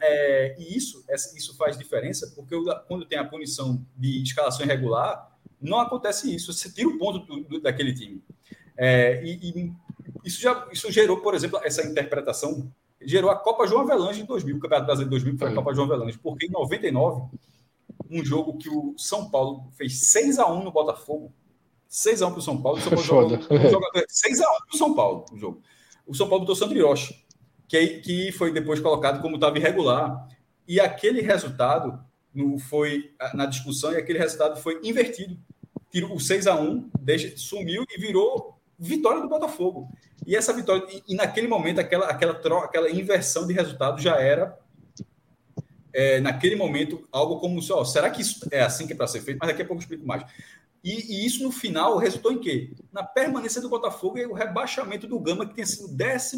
[0.02, 2.56] É, e isso, isso faz diferença, porque
[2.88, 5.32] quando tem a punição de escalação irregular,
[5.64, 6.52] não acontece isso.
[6.52, 8.22] Você tira o ponto do, do, daquele time.
[8.78, 9.74] É, e, e,
[10.26, 12.72] isso já isso gerou, por exemplo, essa interpretação.
[13.02, 15.74] Gerou a Copa João Avelange em 2000, o Campeonato Brasileiro de 2000 foi a Copa
[15.74, 17.24] João Avelange, porque em 99,
[18.10, 21.34] um jogo que o São Paulo fez 6 a 1 no Botafogo,
[21.90, 24.48] 6 a 1 para o São Paulo, o São Paulo jogou, um 6 a 1
[24.48, 25.62] para o São Paulo, o jogo.
[26.08, 27.26] O São Paulo botou Sandro Yoshi,
[27.68, 30.28] que, que foi depois colocado como estava irregular,
[30.66, 32.00] e aquele resultado
[32.34, 35.38] no, foi na discussão e aquele resultado foi invertido
[35.94, 39.88] tirou o 6 a 1 deixa, sumiu e virou vitória do Botafogo.
[40.26, 44.16] E essa vitória, e, e naquele momento, aquela, aquela, troca, aquela inversão de resultado já
[44.16, 44.58] era,
[45.94, 49.22] é, naquele momento, algo como: ó, será que isso é assim que é para ser
[49.22, 49.38] feito?
[49.40, 50.26] Mas daqui a pouco eu explico mais.
[50.84, 52.74] E, e, isso no final resultou em quê?
[52.92, 56.36] Na permanência do Botafogo e o rebaixamento do Gama, que tinha sido 14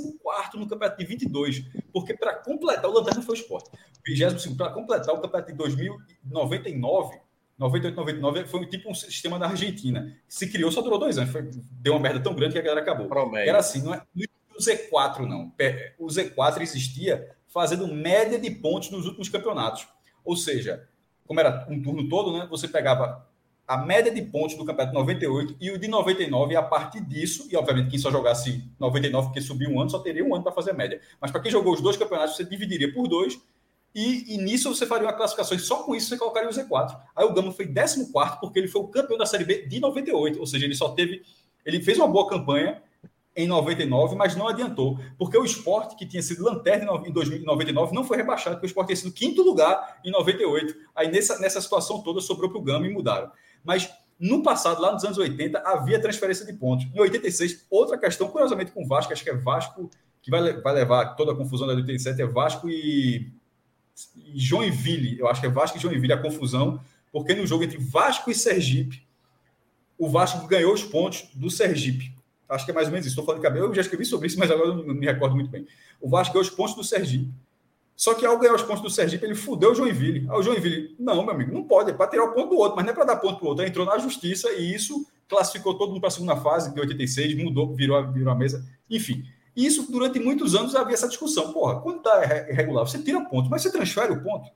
[0.56, 1.66] no campeonato de 22.
[1.92, 3.72] Porque para completar, o Lanterna foi o esporte.
[4.06, 7.24] 25, para completar o campeonato de 2099,
[7.58, 10.14] 98, 99 foi tipo um sistema da Argentina.
[10.27, 11.32] Se criou, só durou dois anos.
[11.32, 13.08] Foi, deu uma merda tão grande que a galera acabou.
[13.08, 13.50] Promédio.
[13.50, 15.53] Era assim, não é, o Z4 não.
[15.98, 19.88] O Z4 existia fazendo média de pontos nos últimos campeonatos.
[20.24, 20.88] Ou seja,
[21.25, 22.48] como era um turno todo, né?
[22.50, 23.25] Você pegava
[23.67, 27.01] a média de pontos do campeonato de 98 e o de 99, e a partir
[27.01, 30.43] disso, e obviamente quem só jogasse 99 porque subiu um ano, só teria um ano
[30.43, 31.01] para fazer a média.
[31.19, 33.40] Mas para quem jogou os dois campeonatos, você dividiria por dois,
[33.95, 36.99] e, e, nisso você faria uma classificação, e só com isso você colocaria o Z4.
[37.15, 40.38] Aí o Gama foi 14 porque ele foi o campeão da Série B de 98,
[40.38, 41.24] ou seja, ele só teve.
[41.65, 42.83] Ele fez uma boa campanha
[43.33, 48.03] em 99, mas não adiantou, porque o esporte, que tinha sido lanterna em 2099, não
[48.03, 50.75] foi rebaixado, porque o esporte tinha sido quinto lugar em 98.
[50.93, 53.32] Aí nessa, nessa situação toda sobrou para o Gama e mudaram.
[53.64, 56.85] Mas no passado, lá nos anos 80, havia transferência de pontos.
[56.93, 59.90] Em 86, outra questão, curiosamente com o Vasco, acho que é Vasco,
[60.22, 63.32] que vai, vai levar toda a confusão da 87, é Vasco e
[64.33, 65.19] Joinville.
[65.19, 66.80] Eu acho que é Vasco e Joinville a confusão,
[67.11, 69.06] porque no jogo entre Vasco e Sergipe,
[69.98, 72.14] o Vasco ganhou os pontos do Sergipe.
[72.48, 73.14] Acho que é mais ou menos isso.
[73.14, 75.49] Estou falando de cabelo, eu já escrevi sobre isso, mas agora não me recordo muito
[75.49, 75.65] bem.
[75.99, 77.32] O Vasco ganhou os pontos do Sergipe.
[77.95, 80.27] Só que ao ganhar os pontos do Sergipe, ele fudeu o Joinville.
[80.30, 82.75] Aí o Joinville, não, meu amigo, não pode, é para tirar o ponto do outro,
[82.75, 83.64] mas não é para dar ponto para o outro.
[83.64, 87.35] Ele entrou na justiça e isso classificou todo mundo para a segunda fase de 86,
[87.41, 88.65] mudou, virou, virou a mesa.
[88.90, 89.24] Enfim,
[89.56, 91.53] isso durante muitos anos havia essa discussão.
[91.53, 94.50] Porra, quando está irregular, você tira ponto, mas você transfere o ponto.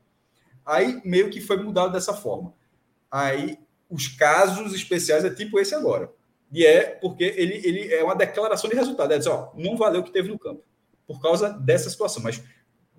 [0.65, 2.53] Aí meio que foi mudado dessa forma.
[3.09, 3.57] Aí
[3.89, 6.11] os casos especiais é tipo esse agora.
[6.51, 9.13] E é porque ele, ele é uma declaração de resultado.
[9.13, 10.63] É dizer, ó, não valeu o que teve no campo.
[11.07, 12.21] Por causa dessa situação.
[12.21, 12.43] Mas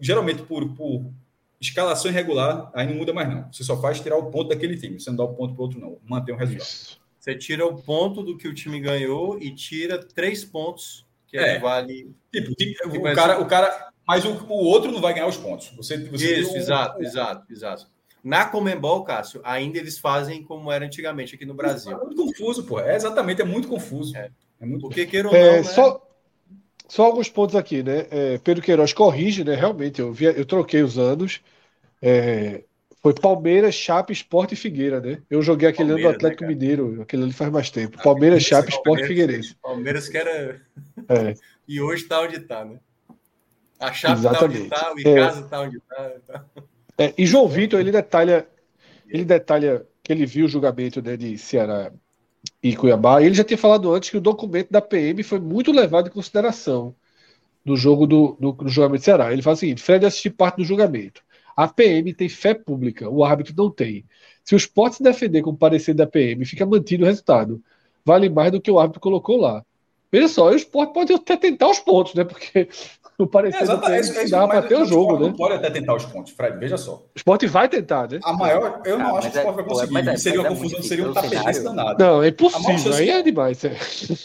[0.01, 1.13] geralmente por, por
[1.61, 3.53] escalação irregular, aí não muda mais não.
[3.53, 5.79] Você só faz tirar o ponto daquele time, você não dá o ponto para outro
[5.79, 6.67] não, mantém o resultado.
[6.67, 7.01] Isso.
[7.19, 11.59] Você tira o ponto do que o time ganhou e tira três pontos que é,
[11.59, 12.13] vale.
[12.33, 15.71] Tipo, tipo o, cara, o cara, mas o, o outro não vai ganhar os pontos.
[15.77, 17.87] Você, você Isso, um, exato, exato, exato.
[18.23, 21.93] Na Comembol, Cássio, ainda eles fazem como era antigamente aqui no Brasil.
[21.93, 22.81] É muito confuso, pô.
[22.81, 24.15] É exatamente, é muito confuso.
[24.17, 25.63] É, é muito Porque queira ou é, não, é, né?
[25.63, 26.07] só,
[26.87, 28.07] só alguns pontos aqui, né?
[28.11, 29.55] É, Pedro Queiroz corrige, né?
[29.55, 31.41] Realmente, eu, via, eu troquei os anos.
[32.03, 32.65] É,
[33.03, 35.23] foi Palmeiras, Chape, Esporte e Figueira, né?
[35.31, 38.03] Eu joguei aquele Palmeiras, ano do Atlético né, Mineiro, aquele ali faz mais tempo.
[38.03, 39.57] Palmeiras, Chape, Esporte e Figueirense.
[39.63, 40.61] Palmeiras que era.
[41.09, 41.35] É.
[41.67, 42.79] e hoje está onde está, né?
[43.79, 45.61] A Chape está onde está, o Icasa está é.
[45.61, 46.11] onde está.
[46.27, 46.45] Tá.
[46.99, 48.47] É, e João Vitor, ele detalha,
[49.09, 51.91] ele detalha que ele viu o julgamento né, de Ceará
[52.63, 53.23] e Cuiabá.
[53.23, 56.13] E ele já tinha falado antes que o documento da PM foi muito levado em
[56.13, 56.95] consideração
[57.65, 59.33] no jogo do, do, do julgamento do Ceará.
[59.33, 61.23] Ele fala o seguinte: Fred assistiu parte do julgamento.
[61.61, 64.07] A PM tem fé pública, o árbitro não tem.
[64.43, 67.63] Se o esporte se defender com o parecer da PM, fica mantido o resultado.
[68.03, 69.63] Vale mais do que o árbitro colocou lá.
[70.11, 72.25] Veja só, o esporte pode até tentar os pontos, né?
[72.25, 72.67] Porque
[73.19, 75.35] no parecer é, do PM é, dá para ter o jogo, né?
[75.37, 76.95] pode até tentar os pontos, Fred, veja só.
[76.95, 78.21] O esporte vai tentar, né?
[78.25, 79.93] A maior, eu não ah, acho que o esporte vai conseguir.
[79.93, 82.03] Mas é, seria uma é confusão, seria um tapete danado.
[82.03, 83.63] Não, é impossível, aí é demais.
[83.67, 83.77] É,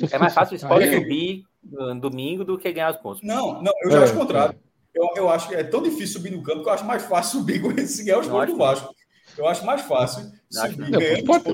[0.10, 3.22] é mais fácil o esporte subir no domingo do que ganhar os pontos.
[3.22, 4.56] Não, não, eu já acho o contrário.
[4.96, 7.40] Eu, eu acho que é tão difícil subir no campo que eu acho mais fácil
[7.40, 8.96] subir com esse ganhar os pontos do Vasco.
[9.38, 10.90] Eu acho mais fácil subir.
[10.90, 11.00] Não,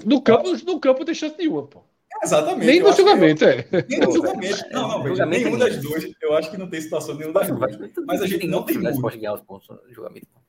[0.05, 1.83] no, campo, no campo não tem chance nenhuma, pô.
[2.23, 2.65] Exatamente.
[2.67, 3.65] Nem no julgamento, é.
[3.89, 4.63] Nem no julgamento.
[4.71, 6.05] Não, não, veja, nenhum das duas.
[6.21, 7.77] Eu acho que não tem situação nenhum das duas.
[8.05, 9.01] Mas a gente não tem muito.
[9.01, 9.41] Ganhar.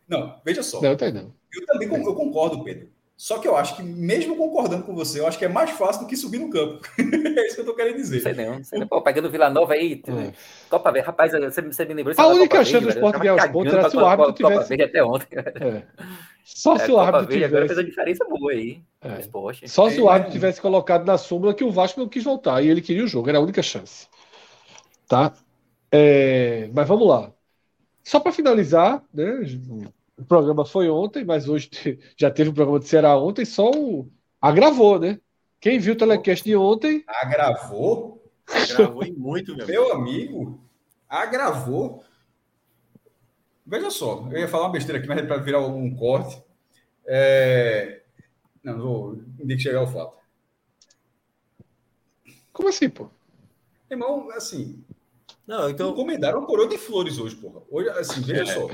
[0.08, 0.82] Não, veja só.
[0.82, 1.32] Não, tem não.
[1.54, 2.88] Eu também eu concordo, Pedro.
[3.23, 6.02] Só que eu acho que, mesmo concordando com você, eu acho que é mais fácil
[6.02, 6.81] do que subir no campo.
[6.99, 8.17] é isso que eu tô querendo dizer.
[8.17, 8.65] Não sei não.
[8.65, 8.89] Sei não.
[8.89, 10.33] Pô, pegando Vila Nova aí, é.
[10.68, 11.07] Copa Verde.
[11.07, 12.17] Rapaz, você, você me lembrou.
[12.18, 14.55] A única chance do esporte ganhar os pontos era se o árbitro tivesse.
[14.57, 15.39] Copa Verde até ontem.
[15.39, 15.83] É.
[16.44, 17.44] Só é, se o árbitro tivesse.
[17.44, 18.83] Agora fez a diferença boa aí.
[19.01, 19.68] É.
[19.68, 22.68] Só se o árbitro tivesse colocado na súmula que o Vasco não quis voltar e
[22.68, 23.28] ele queria o jogo.
[23.28, 24.09] Era a única chance.
[25.07, 25.33] Tá?
[25.92, 26.68] É...
[26.75, 27.31] Mas vamos lá.
[28.02, 29.44] Só para finalizar, né?
[30.16, 31.70] O programa foi ontem, mas hoje
[32.16, 34.10] já teve o programa de Ceará ontem, só o...
[34.41, 35.20] agravou, né?
[35.60, 37.05] Quem viu o telecast de ontem.
[37.07, 38.23] Agravou?
[38.47, 40.60] Agravou e muito, meu, meu amigo.
[41.08, 42.05] Agravou.
[43.65, 46.42] Veja só, eu ia falar uma besteira aqui, mas é para virar um corte.
[47.07, 48.02] É...
[48.62, 49.16] Não, vou.
[49.39, 50.16] Tem que chegar ao fato.
[52.52, 53.08] Como assim, pô?
[53.91, 54.84] Irmão, assim.
[55.47, 55.91] Não, então.
[55.91, 57.62] Encomendaram um coroa de flores hoje, porra.
[57.70, 58.47] Hoje, assim, veja é.
[58.47, 58.68] só.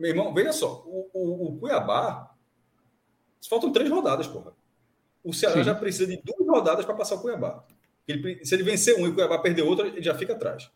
[0.00, 2.34] Meu irmão, veja só, o, o, o Cuiabá.
[3.46, 4.54] Faltam três rodadas, porra.
[5.22, 5.64] O Ceará Sim.
[5.64, 7.62] já precisa de duas rodadas para passar o Cuiabá.
[8.08, 10.70] Ele, se ele vencer um e o Cuiabá perder outra, ele já fica atrás.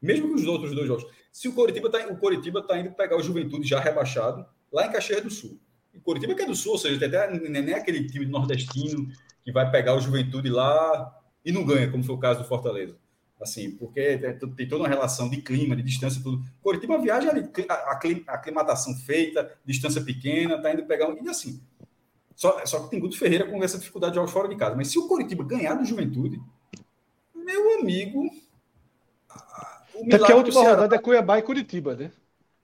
[0.00, 1.04] Mesmo que os outros dois jogos.
[1.30, 4.92] Se o Coritiba está o Coritiba tá indo pegar o Juventude já rebaixado, lá em
[4.92, 5.60] Caxias do Sul.
[5.94, 9.08] O Coritiba que é do Sul, ou seja, até nem aquele time nordestino
[9.44, 12.96] que vai pegar o Juventude lá e não ganha, como foi o caso do Fortaleza
[13.44, 16.42] assim, porque é, tem toda uma relação de clima, de distância, tudo.
[16.60, 21.16] Curitiba viaja ali, a aclimatação feita, distância pequena, tá indo pegar um.
[21.24, 21.62] E assim,
[22.34, 24.74] só, só que tem Guto Ferreira com essa dificuldade de jogos fora de casa.
[24.74, 26.40] Mas se o Coritiba ganhar do Juventude,
[27.34, 28.20] meu amigo,
[29.94, 32.10] O Até porque a última Ceará- rodada é Cuiabá e Curitiba, né?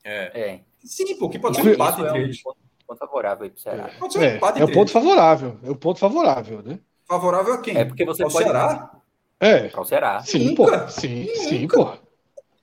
[0.02, 0.40] É.
[0.54, 2.42] É, Sim, pô, que pode ser um empate isso é entre um eles.
[2.42, 3.90] ponto, ponto favorável aí pro Ceará.
[3.98, 4.92] Pode ser um É, empate é o entre ponto eles.
[4.92, 5.58] favorável.
[5.62, 6.78] É o ponto favorável, né?
[7.06, 7.76] Favorável a quem?
[7.76, 8.99] É porque você Ao pode- Ceará?
[9.40, 9.70] É.
[9.76, 10.22] O Ceará.
[10.22, 10.78] Sim, Nunca.
[10.78, 10.88] pô.
[10.88, 11.76] Sim, sim, Nunca.
[11.76, 11.84] pô.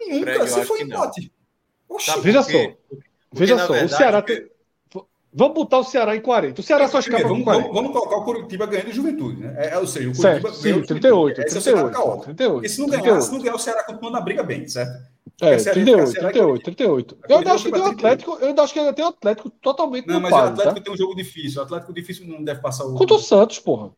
[0.07, 1.31] Nunca, Fred, se foi empate.
[1.89, 2.05] Oxi.
[2.11, 2.57] Sabe Veja só.
[3.33, 4.57] Veja na só, o verdade, Ceará porque- tem.
[5.33, 6.61] Vamos botar o Ceará em 40.
[6.61, 7.73] O Ceará só escapa Primeiro, com vamos, 40.
[7.73, 9.53] vamos, vamos colocar o Curitiba ganhando o Juventude, né?
[9.57, 10.87] É, é, ou seja, o Curitiba Certo, ganhou sim, o Juventude.
[10.99, 12.25] 38, Esse é o cenário 38, caótico.
[12.25, 12.53] 38.
[12.53, 13.25] Porque se não ganhar, 38.
[13.25, 14.89] se não ganhar, o Ceará continua na briga bem, certo?
[14.91, 14.99] É,
[15.37, 17.17] Porque Ceará- 38, Ceará- 38, 38.
[17.21, 19.07] A Eu ainda acho que tem o Atlético, eu ainda acho que ainda tem o
[19.09, 20.81] Atlético totalmente Não, mas o páreo, Atlético tá?
[20.81, 21.61] tem um jogo difícil.
[21.61, 22.95] O Atlético difícil não deve passar o.
[22.95, 23.91] Contra o Santos, porra.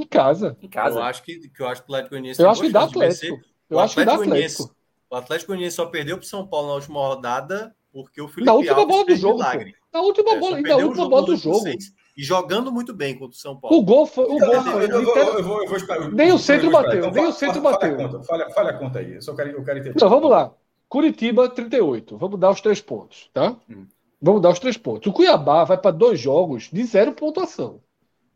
[0.00, 0.56] Em casa.
[0.60, 1.02] Em Eu casa.
[1.04, 2.82] acho que, que eu acho que o Atlético Goianiense Eu acho que dá.
[2.84, 3.40] Atlético.
[3.70, 4.76] Eu O acho que dá Atlético.
[5.10, 8.52] O Atlético Goianiense só perdeu para São Paulo na última rodada porque o Felipe Na
[8.52, 9.74] última Alves bola do fez jogo, milagre.
[9.92, 11.60] Na última É, bola, na o última bola do jogo.
[11.60, 13.82] seis E jogando muito bem contra o São O Paulo.
[13.82, 14.24] gol foi.
[14.26, 14.84] O Eu, gol eu, foi.
[14.84, 16.10] eu, eu, eu eu.
[16.12, 16.82] Nem o eu centro vou esperar.
[16.82, 18.22] bateu, Então, nem o fa- centro bateu.
[18.24, 19.14] Falha a conta, aí.
[19.14, 19.98] Eu só quero, eu quero entender.
[20.00, 20.52] Não, vamos lá.
[20.88, 22.16] Curitiba, 38.
[22.18, 23.56] Vamos dar os três pontos, tá?
[23.68, 23.86] Hum.
[24.20, 25.06] Vamos dar os três pontos.
[25.08, 27.80] O Cuiabá vai para dois jogos de zero pontuação.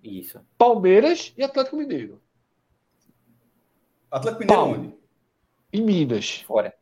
[0.02, 0.40] Isso.
[0.56, 2.20] Palmeiras e Atlético Mineiro.
[4.10, 4.70] Atlético Mineiro Pau.
[4.72, 4.94] onde?
[5.72, 6.40] Em Minas.
[6.46, 6.74] Fora.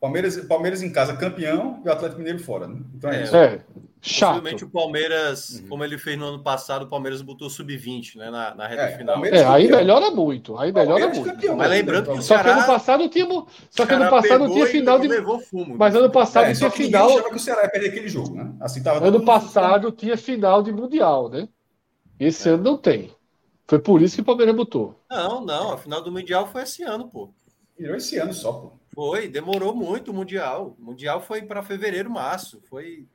[0.00, 2.68] Palmeiras, Palmeiras em casa campeão e o Atlético Mineiro fora.
[2.68, 2.80] Né?
[2.94, 3.22] Então é, É.
[3.24, 3.36] isso.
[3.36, 3.64] É.
[4.00, 4.28] Chato.
[4.34, 5.68] Possivelmente o Palmeiras, Uhum.
[5.70, 8.96] como ele fez no ano passado, o Palmeiras botou sub-20 né, na, na reta É,
[8.96, 9.24] final.
[9.24, 10.56] É, aí melhora muito.
[10.56, 11.32] Aí melhora Palmeiras muito.
[11.34, 11.76] campeão, Mas né?
[11.76, 13.26] lembrando que o Só que Ceará, ano passado tinha.
[13.26, 13.34] Só
[13.86, 15.08] que o ano Ceará passado tinha final de.
[15.08, 15.76] levou fumo.
[15.76, 17.08] Mas ano passado É, tinha final.
[17.10, 18.54] achava que o Ceará ia perder aquele jogo, né?
[18.60, 21.48] Assim, tava Ano mundo- passado tinha final de Mundial, né?
[22.18, 23.14] Esse ano não tem.
[23.66, 24.98] Foi por isso que o Palmeiras botou.
[25.10, 27.30] Não, não, a final do Mundial foi esse ano, pô.
[27.78, 28.72] Virou esse ano só, pô.
[28.94, 30.74] Foi, demorou muito o Mundial.
[30.78, 32.60] O Mundial foi para fevereiro, março.
[32.68, 33.06] Foi.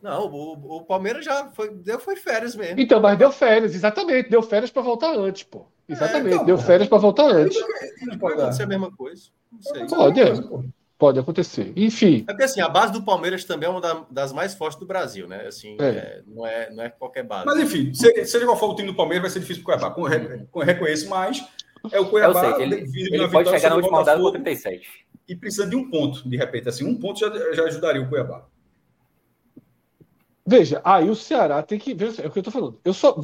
[0.00, 2.80] Não, o, o Palmeiras já foi, deu foi férias mesmo.
[2.80, 4.30] Então, mas deu férias, exatamente.
[4.30, 5.66] Deu férias para voltar antes, pô.
[5.86, 7.60] Exatamente, então, deu férias para voltar antes.
[8.02, 9.24] Não Pode acontecer a mesma coisa.
[9.52, 9.86] Não sei.
[9.86, 10.32] Pode, é.
[11.00, 11.72] Pode acontecer.
[11.74, 14.78] Enfim, É porque assim, a base do Palmeiras também é uma da- das mais fortes
[14.78, 15.46] do Brasil, né?
[15.46, 15.84] Assim, É.
[15.88, 17.46] é, não, é, não é qualquer base.
[17.46, 19.90] Mas enfim, seja, qual for o time do Palmeiras, vai ser difícil pro Cuiabá.
[19.94, 21.42] Com, re- com, reconheço, mas
[21.90, 22.60] é o É, Cuiabá.
[22.60, 25.06] ele, vindo de ele uma pode vitória chegar na o última rodada com Botafogo 37.
[25.26, 26.68] E precisa de um ponto, de repente.
[26.68, 28.44] Assim, um ponto já, já ajudaria o Cuiabá.
[30.46, 32.12] veja, aí o Ceará tem que ver.
[32.22, 32.78] É o que eu tô falando.
[32.84, 33.16] Eu só,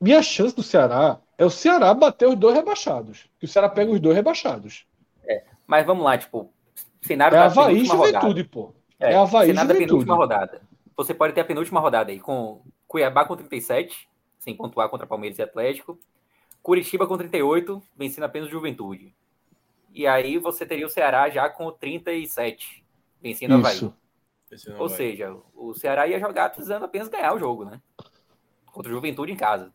[0.00, 3.26] minha chance do Ceará é o Ceará bater os dois rebaixados.
[3.38, 4.86] Que o Ceará pega os dois rebaixados.
[5.66, 6.52] Mas vamos lá, tipo,
[7.06, 7.84] cenário É da Havaí e.
[7.84, 8.74] Juventude, pô.
[8.98, 10.62] É, É Havaí e cenário da penúltima rodada.
[10.96, 15.38] Você pode ter a penúltima rodada aí com Cuiabá com 37, sem pontuar contra Palmeiras
[15.38, 15.98] e Atlético.
[16.62, 19.14] Curitiba com 38, vencendo apenas o Juventude.
[19.92, 22.84] E aí você teria o Ceará já com 37,
[23.22, 23.74] vencendo o Havaí.
[23.76, 23.94] Isso.
[24.70, 27.80] Não Ou seja, o Ceará ia jogar precisando apenas ganhar o jogo, né?
[28.66, 29.72] Contra o Juventude em casa.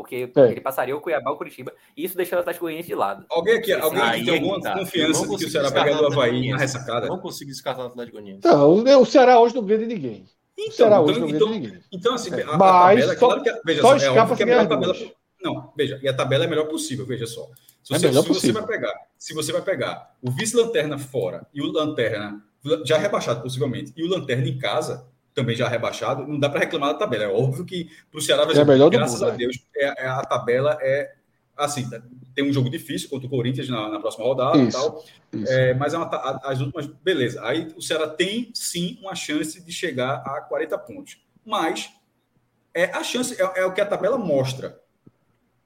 [0.00, 0.50] Porque É.
[0.50, 1.72] ele passaria o Cuiabá ou o Curitiba.
[1.96, 3.24] E isso deixando o Atlético Goianiense de lado.
[3.30, 4.78] Alguém aqui, alguém aqui tem é alguma tá.
[4.78, 7.06] confiança Não de que o Ceará ganhar do Havaí na ressacada?
[7.08, 8.46] Não consegui descartar o Atlético Goianiense.
[8.46, 10.24] Não, o Ceará hoje não ganha de ninguém.
[10.58, 11.84] O Ceará Então, hoje não então, ganha então, de ninguém.
[11.92, 14.20] então, assim, a, a Mas tabela, é só- claro que, veja só só, é escapa
[14.22, 14.94] óbvio que se a melhor tabela.
[15.40, 17.46] Não, veja, e a tabela é a melhor possível, veja só.
[17.84, 21.46] Se É você, melhor se você vai pegar, se você vai pegar o vice-lanterna fora
[21.54, 22.42] e o lanterna
[22.84, 25.06] já rebaixado possivelmente e o lanterna em casa
[25.38, 27.24] também já rebaixado, não dá para reclamar da tabela.
[27.24, 29.36] É óbvio que para o Ceará vai É melhor do graças mundo, a é.
[29.36, 31.14] Deus, é, é- a tabela é
[31.56, 31.88] assim,
[32.34, 34.78] tem um jogo difícil contra o Corinthians na, na próxima rodada e Isso.
[34.78, 35.04] tal.
[35.32, 35.52] Isso.
[35.52, 36.08] É, mas é uma
[36.44, 37.44] as últimas, beleza.
[37.44, 41.20] Aí o Ceará tem sim uma chance de chegar a 40 pontos.
[41.44, 41.90] Mas
[42.74, 44.80] é a chance, é, é o que a tabela mostra.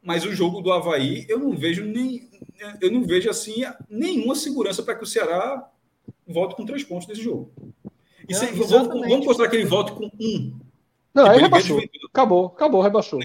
[0.02, 2.31] Mas o jogo do Havaí, eu não vejo nem.
[2.81, 5.67] Eu não vejo assim nenhuma segurança para que o Ceará
[6.26, 7.52] volte com três pontos nesse jogo.
[8.33, 10.59] E Não, sem- vamos, vamos considerar que ele volte com um.
[11.15, 11.83] Não, Tipo, aí rebaixou.
[12.11, 13.20] Acabou, acabou, rebaixou.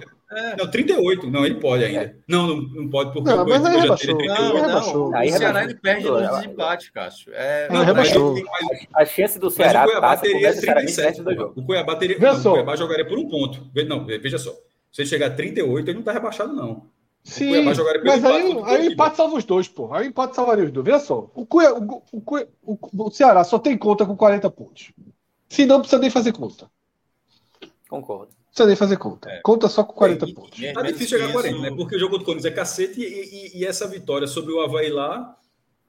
[0.58, 1.30] Não, 38.
[1.32, 2.18] Não, ele pode ainda.
[2.28, 4.18] Não, não, não pode, porque Não, o mas aí rebaixou.
[4.18, 4.62] teria Não, 38.
[4.62, 4.68] não.
[4.68, 5.16] rebaixou.
[5.16, 5.70] Aí o Ceará rebaixou.
[5.72, 6.40] ele perde Não, no não.
[6.42, 7.32] desempate, Cássio.
[7.34, 8.34] É, Não, Não, mas, rebaixou.
[8.34, 11.24] mas- A chance do Mas Ceará o Cuiabá teria necessariamente 37.
[11.24, 11.54] do jogo.
[11.56, 12.20] O Cuiabá teria.
[12.20, 13.72] Não, o Cuiabá jogaria por um ponto.
[13.88, 14.52] Não, veja só.
[14.92, 16.88] Se ele chegar a 38, ele não está rebaixado, não.
[17.28, 17.74] Sim, Cuiabá
[18.06, 19.94] mas aí, o aí empate salva os dois, pô.
[19.94, 20.86] Aí o empate salvaria os dois.
[20.86, 22.22] Veja só, o, Cuia, o, o,
[22.64, 24.92] o, o Ceará só tem conta com 40 pontos.
[25.50, 26.70] Se não, precisa nem fazer conta.
[27.90, 28.28] Concordo.
[28.32, 29.30] Não precisa nem fazer conta.
[29.30, 29.42] É.
[29.42, 30.60] Conta só com 40 E- pontos.
[30.60, 31.76] e- Tá difícil chegar a que 40, isso- né?
[31.76, 34.62] Porque o jogo contra o Corinthians é cacete e, e- e essa vitória sobre o
[34.62, 35.38] Havaí lá.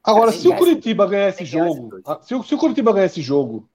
[0.02, 2.58] Agora, Tem se o que Curitiba ganhar esse ganhar jogo, ah, se o, se o
[2.58, 3.68] Curitiba ganhar esse jogo,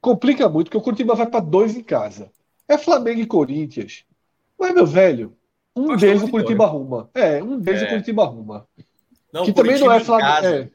[0.00, 2.30] complica muito, porque o Curitiba vai para dois em casa.
[2.68, 4.04] É Flamengo e Corinthians.
[4.58, 5.36] Mas, meu velho,
[5.76, 7.10] um deles o Curitiba arruma.
[7.14, 7.84] É, um deles É.
[7.86, 8.66] o Curitiba arruma.
[9.32, 10.46] Não, que o também não é Flamengo.
[10.46, 10.70] É.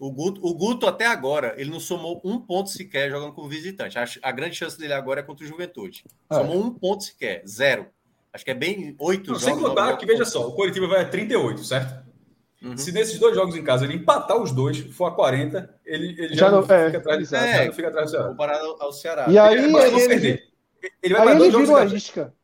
[0.00, 3.98] O Guto, o Guto, até agora, ele não somou um ponto sequer jogando como visitante.
[3.98, 6.04] A, a grande chance dele agora é contra o Juventude.
[6.30, 6.34] É.
[6.34, 7.86] Somou um ponto sequer, zero.
[8.32, 9.44] Acho que é bem oito Não, jogos.
[9.44, 10.00] sem contar jogos.
[10.00, 12.04] que, veja só, o Coritiba vai a 38, certo?
[12.60, 12.76] Uhum.
[12.76, 16.34] Se nesses dois jogos em casa ele empatar os dois, for a 40, ele, ele
[16.34, 18.28] já, já não, fica, é, atrás do Ceará, é, não fica atrás do Ceará.
[18.28, 19.26] Comparado ao Ceará.
[19.28, 20.42] E aí ele, ele,
[21.02, 22.34] ele, vai aí ele virou a isca.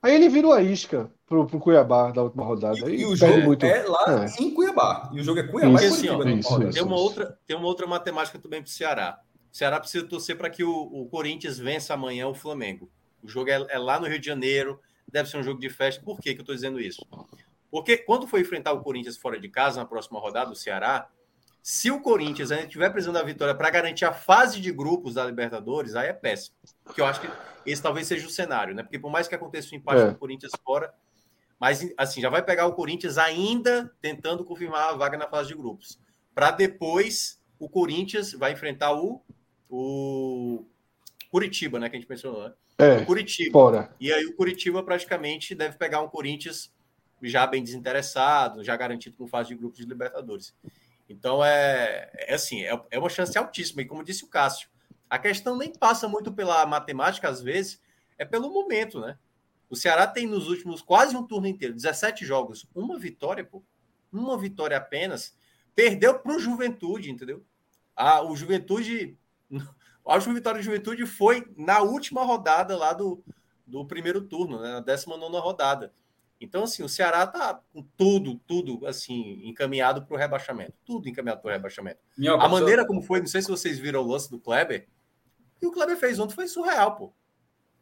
[0.00, 2.90] Aí ele virou a isca pro, pro Cuiabá da última rodada.
[2.90, 3.66] E, e o jogo muito...
[3.66, 4.42] é lá é.
[4.42, 5.10] em Cuiabá.
[5.12, 6.38] E o jogo é Cuiabá isso, e Curitiba.
[6.38, 9.20] Isso, isso, tem, uma outra, tem uma outra matemática também pro Ceará.
[9.52, 12.90] O Ceará precisa torcer para que o, o, Corinthians vença amanhã o Flamengo.
[13.22, 14.80] O jogo é, é, lá no Rio de Janeiro,
[15.10, 16.02] deve ser um jogo de festa.
[16.02, 17.04] Por que, que eu estou dizendo isso?
[17.70, 21.08] Porque quando for enfrentar o Corinthians fora de casa, na próxima rodada, o Ceará,
[21.62, 25.24] se o Corinthians ainda estiver precisando da vitória para garantir a fase de grupos da
[25.24, 26.54] Libertadores, aí é péssimo.
[26.94, 27.28] Que eu acho que
[27.66, 28.84] esse talvez seja o cenário, né?
[28.84, 30.10] Porque por mais que aconteça o um empate é.
[30.10, 30.94] do Corinthians fora,
[31.58, 35.54] mas assim, já vai pegar o Corinthians ainda tentando confirmar a vaga na fase de
[35.54, 35.98] grupos.
[36.34, 39.22] Para depois o Corinthians vai enfrentar o,
[39.68, 40.66] o
[41.30, 41.88] Curitiba, né?
[41.88, 42.54] Que a gente mencionou, né?
[42.78, 43.52] É, o Curitiba.
[43.52, 43.94] Fora.
[43.98, 46.70] E aí o Curitiba praticamente deve pegar um Corinthians
[47.22, 50.54] já bem desinteressado, já garantido com fase de grupos de Libertadores.
[51.08, 53.80] Então é, é assim, é, é uma chance altíssima.
[53.80, 54.68] E como disse o Cássio,
[55.08, 57.80] a questão nem passa muito pela matemática, às vezes,
[58.18, 59.16] é pelo momento, né?
[59.68, 63.62] O Ceará tem nos últimos quase um turno inteiro, 17 jogos, uma vitória, pô.
[64.12, 65.36] Uma vitória apenas.
[65.74, 67.44] Perdeu para o Juventude, entendeu?
[67.94, 69.18] Ah, o Juventude.
[70.04, 73.24] A última vitória do Juventude foi na última rodada lá do,
[73.66, 74.74] do primeiro turno, né?
[74.74, 75.92] na 19 rodada.
[76.40, 80.74] Então, assim, o Ceará tá com tudo, tudo, assim, encaminhado para o rebaixamento.
[80.84, 81.98] Tudo encaminhado para o rebaixamento.
[82.38, 84.86] A maneira como foi, não sei se vocês viram o lance do Kleber,
[85.56, 87.12] o que o Kleber fez ontem foi surreal, pô.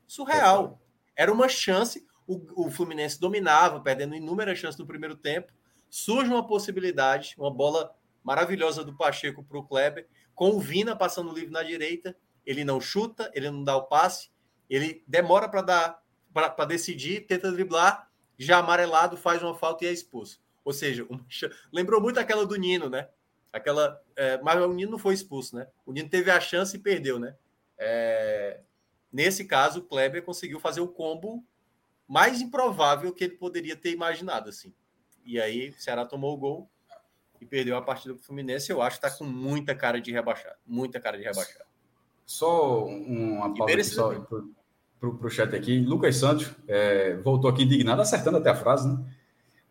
[0.06, 0.80] Surreal.
[1.16, 5.52] Era uma chance, o, o Fluminense dominava, perdendo inúmeras chances no primeiro tempo.
[5.88, 11.32] Surge uma possibilidade, uma bola maravilhosa do Pacheco para o Kleber, com o Vina passando
[11.32, 12.16] livre na direita.
[12.44, 14.30] Ele não chuta, ele não dá o passe,
[14.68, 19.92] ele demora para dar para decidir, tenta driblar já amarelado, faz uma falta e é
[19.92, 20.42] expulso.
[20.64, 21.06] Ou seja,
[21.72, 23.08] lembrou muito aquela do Nino, né?
[23.52, 24.40] Aquela, é...
[24.42, 25.68] mas o Nino não foi expulso, né?
[25.86, 27.36] O Nino teve a chance e perdeu, né?
[27.78, 28.60] É...
[29.14, 31.44] Nesse caso, o Kleber conseguiu fazer o combo
[32.08, 34.74] mais improvável que ele poderia ter imaginado, assim.
[35.24, 36.70] E aí, o Ceará tomou o gol
[37.40, 38.72] e perdeu a partida para o Fluminense.
[38.72, 41.64] Eu acho que está com muita cara de rebaixar, muita cara de rebaixar.
[42.26, 44.26] Só uma pausa
[44.98, 45.78] para o chat aqui.
[45.78, 48.98] Lucas Santos é, voltou aqui indignado, acertando até a frase, né?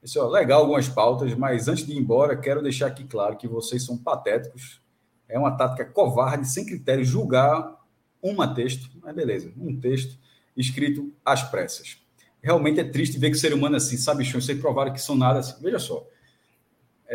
[0.02, 3.48] Disse, ó, legal algumas pautas, mas antes de ir embora, quero deixar aqui claro que
[3.48, 4.82] vocês são patéticos.
[5.28, 7.83] É uma tática covarde, sem critério, julgar
[8.24, 10.18] um texto, mas beleza, um texto
[10.56, 11.98] escrito às pressas.
[12.42, 15.40] Realmente é triste ver que o ser humano assim, sabe, vocês provaram que são nada
[15.40, 15.62] assim.
[15.62, 16.08] Veja só,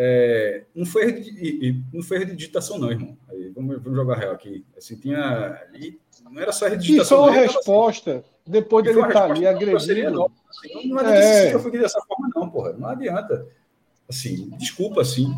[0.01, 3.19] é, não, foi erro de, não foi erro de digitação, não, irmão.
[3.28, 4.65] Aí, vamos, vamos jogar real aqui.
[4.77, 5.61] Assim, tinha.
[6.23, 7.25] Não era só erro de digitação.
[7.25, 10.12] E só a resposta, assim, depois dele estar tá ali agredindo.
[10.12, 11.55] Não, assim, não adianta é.
[11.55, 12.75] eu fui dessa forma, não, porra.
[12.75, 13.45] Não adianta.
[14.09, 15.35] Assim, desculpa, assim.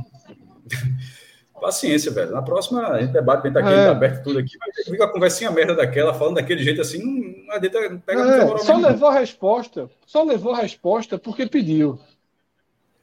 [1.61, 2.33] Paciência, velho.
[2.33, 3.85] Na próxima, a gente debate, bem tá aqui, é.
[3.85, 7.55] tá aberto tudo aqui, mas fica a conversinha merda daquela, falando daquele jeito assim, não
[7.55, 8.03] adianta.
[8.05, 12.01] Pega é, só levou a resposta, só levou a resposta porque pediu.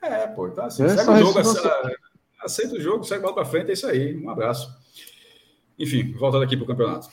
[0.01, 1.69] É, pô, então assim, segue o jogo, você...
[2.41, 4.17] aceita o jogo, segue bola para frente, é isso aí.
[4.17, 4.73] Um abraço.
[5.77, 7.09] Enfim, voltando aqui para o campeonato.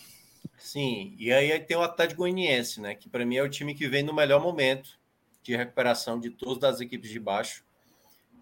[0.56, 2.94] Sim, e aí tem o Atlético Goianiense, né?
[2.94, 4.90] Que para mim é o time que vem no melhor momento
[5.42, 7.62] de recuperação de todas as equipes de baixo.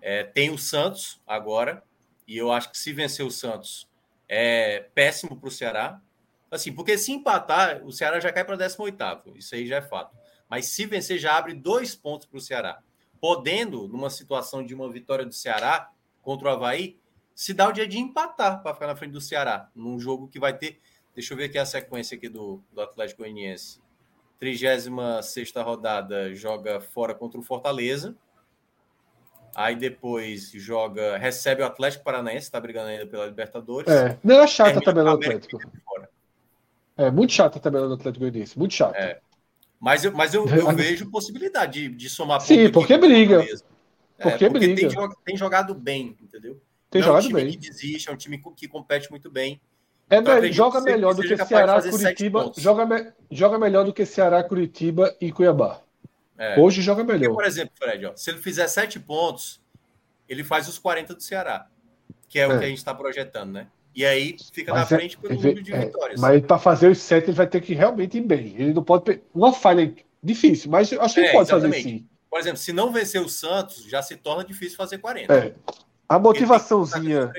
[0.00, 1.82] É, tem o Santos agora,
[2.26, 3.88] e eu acho que se vencer o Santos
[4.28, 6.00] é péssimo para o Ceará.
[6.50, 8.96] Assim, porque se empatar, o Ceará já cai para 18.
[9.36, 10.16] Isso aí já é fato.
[10.48, 12.82] Mas se vencer, já abre dois pontos para o Ceará
[13.22, 16.98] podendo, numa situação de uma vitória do Ceará contra o Havaí,
[17.36, 20.40] se dá o dia de empatar para ficar na frente do Ceará, num jogo que
[20.40, 20.80] vai ter.
[21.14, 23.80] Deixa eu ver aqui a sequência aqui do, do Atlético Goianiense.
[24.40, 28.16] 36 rodada joga fora contra o Fortaleza.
[29.54, 33.92] Aí depois joga, recebe o Atlético Paranaense, está brigando ainda pela Libertadores.
[33.92, 35.58] É, não é chata a tabela do Atlético.
[36.96, 38.96] É muito chata a tabela do Atlético Goianiense, muito chata.
[38.96, 39.20] É.
[39.78, 43.44] Mas eu, mas eu, eu vejo possibilidade de, de somar Sim, porque briga.
[44.18, 44.88] É, porque, porque briga.
[44.88, 46.60] Tem, tem, jogado bem, entendeu?
[46.88, 47.50] Tem Não jogado é um time bem.
[47.52, 49.60] que desiste, é um time que compete muito bem.
[50.08, 52.52] É, então, joga melhor do que Ceará, Curitiba.
[52.56, 55.80] Joga, joga melhor do que Ceará, Curitiba e Cuiabá.
[56.42, 56.58] É.
[56.58, 57.28] Hoje joga melhor.
[57.28, 59.62] Porque, por exemplo, Fred, ó, se ele fizer sete pontos,
[60.28, 61.68] ele faz os 40 do Ceará,
[62.28, 62.48] que é, é.
[62.48, 63.68] o que a gente está projetando, né?
[63.94, 66.20] E aí fica mas na é, frente pelo número de é, vitórias.
[66.20, 68.56] Mas para fazer os sete, ele vai ter que realmente ir bem.
[68.58, 69.22] Ele não pode.
[69.32, 71.82] Uma falha difícil, mas acho que ele é, pode exatamente.
[71.82, 72.08] fazer sim.
[72.28, 75.32] Por exemplo, se não vencer o Santos, já se torna difícil fazer 40.
[75.32, 75.54] É.
[76.08, 77.30] A motivaçãozinha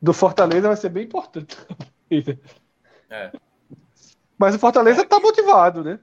[0.00, 1.56] do Fortaleza vai ser bem importante.
[3.10, 3.32] É.
[4.38, 5.98] Mas o Fortaleza está motivado, né?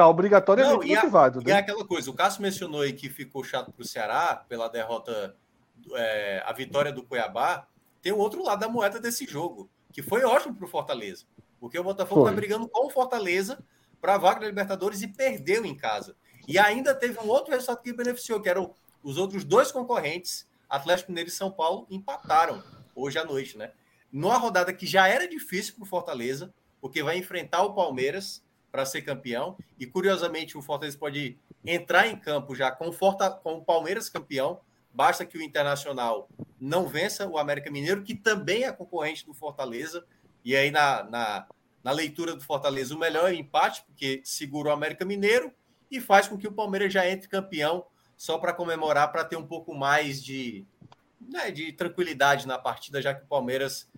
[0.00, 1.40] Está obrigatoriamente não, motivado.
[1.40, 1.50] A, né?
[1.50, 4.68] E é aquela coisa, o Cássio mencionou aí que ficou chato para o Ceará pela
[4.68, 5.36] derrota
[5.94, 7.66] é, a vitória do Cuiabá,
[8.00, 11.26] tem o outro lado da moeda desse jogo, que foi ótimo para o Fortaleza.
[11.58, 13.62] Porque o Botafogo está brigando com o Fortaleza
[14.00, 16.16] para a vaga da Libertadores e perdeu em casa.
[16.48, 21.10] E ainda teve um outro resultado que beneficiou, que eram os outros dois concorrentes, Atlético
[21.10, 22.62] Mineiro e São Paulo, empataram
[22.94, 23.72] hoje à noite, né?
[24.10, 28.86] Numa rodada que já era difícil para o Fortaleza, porque vai enfrentar o Palmeiras para
[28.86, 29.56] ser campeão.
[29.78, 34.60] E curiosamente, o Fortaleza pode entrar em campo já com, Forta, com o Palmeiras campeão.
[34.92, 36.28] Basta que o Internacional
[36.60, 40.04] não vença o América Mineiro, que também é concorrente do Fortaleza.
[40.44, 41.46] E aí, na, na,
[41.82, 45.52] na leitura do Fortaleza, o melhor é o empate, porque segura o América Mineiro
[45.90, 47.84] e faz com que o Palmeiras já entre campeão
[48.16, 50.64] só para comemorar, para ter um pouco mais de,
[51.20, 53.88] né, de tranquilidade na partida, já que o Palmeiras,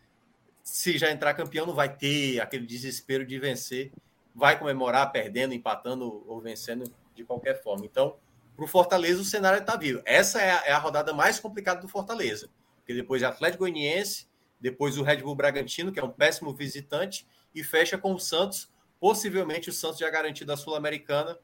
[0.62, 3.92] se já entrar campeão, não vai ter aquele desespero de vencer,
[4.34, 7.84] vai comemorar perdendo, empatando ou vencendo de qualquer forma.
[7.84, 8.16] Então,
[8.56, 10.02] para o Fortaleza, o cenário está vivo.
[10.04, 14.28] Essa é a, é a, rodada mais complicada do Fortaleza, porque depois é Atlético Goianiense,
[14.60, 18.70] depois o Red Bull Bragantino, que é um péssimo visitante, e fecha com o Santos.
[19.00, 21.36] Possivelmente o Santos já garantido a Sul-Americana.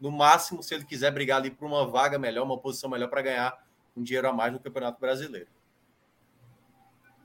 [0.00, 3.22] No máximo, se ele quiser brigar ali por uma vaga melhor, uma posição melhor para
[3.22, 3.64] ganhar
[3.96, 5.46] um dinheiro a mais no Campeonato Brasileiro.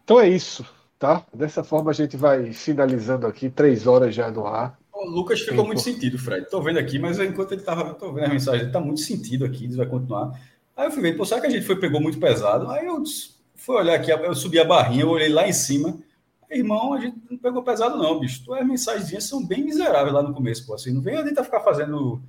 [0.04, 0.66] Então é isso,
[0.98, 1.26] tá?
[1.34, 4.80] Dessa forma a gente vai finalizando aqui, três horas já no ar.
[5.00, 6.44] O Lucas ficou muito sentido, Fred.
[6.44, 7.92] Estou vendo aqui, mas enquanto ele estava.
[7.92, 10.38] Estou vendo a mensagem, ele está muito sentido aqui, ele vai continuar.
[10.76, 12.70] Aí eu fui ver, pô, será que a gente foi, pegou muito pesado?
[12.70, 13.02] Aí eu
[13.56, 15.98] fui olhar aqui, eu subi a barrinha, eu olhei lá em cima.
[16.52, 18.52] Irmão, a gente não pegou pesado, não, bicho.
[18.54, 20.74] As mensagens são bem miseráveis lá no começo, pô.
[20.74, 22.22] Assim, não vem a gente ficar fazendo.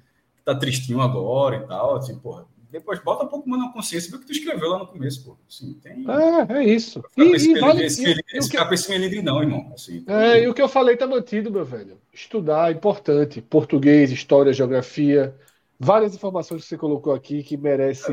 [0.45, 1.97] tá tristinho agora e tal.
[1.97, 4.87] Assim, porra depois bota um pouco mais na consciência do que tu escreveu lá no
[4.87, 5.37] começo, pô.
[5.49, 6.05] Assim, tem...
[6.09, 7.03] É, é isso.
[7.17, 8.99] E, esse, e vale, esse, e, esse que...
[8.99, 9.73] livre, não, irmão.
[9.75, 11.99] Assim, é, e o que eu falei tá mantido, meu velho.
[12.13, 13.41] Estudar é importante.
[13.41, 15.35] Português, história, geografia.
[15.83, 18.13] Várias informações que você colocou aqui que merece.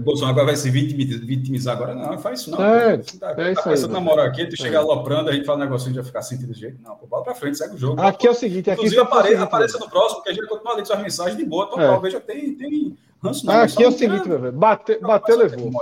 [0.00, 1.94] Bolsonaro agora vai se vitimizar agora?
[1.94, 2.64] Não, não faz isso, não.
[2.64, 3.88] É, tá, é isso tá aí.
[3.88, 4.56] na moral aqui, tu é.
[4.56, 6.80] chega aloprando, a gente fala um negocinho de ficar sentindo de jeito.
[6.82, 8.00] Não, pô, bola pra frente, segue o jogo.
[8.00, 8.80] Aqui é o seguinte, aqui.
[8.80, 11.98] Inclusive, apareça, apareça no próximo, que a gente continua lendo suas mensagens de boa, total.
[11.98, 12.00] É.
[12.00, 14.52] Veja, tem, tem Ranço não, aqui é o seguinte, meu velho.
[14.52, 15.72] Bater, bater levou.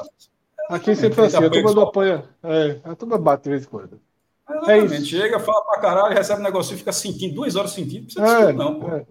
[0.68, 2.24] Aqui sempre foi assim, a turma não apanha.
[2.42, 4.00] É, a turma bate de vez em quando.
[4.68, 5.06] É isso.
[5.06, 8.06] Chega, fala pra caralho, recebe um negócio e fica sentindo, duas horas sentindo.
[8.16, 8.88] Não precisa é, não, pô.
[8.88, 9.04] É.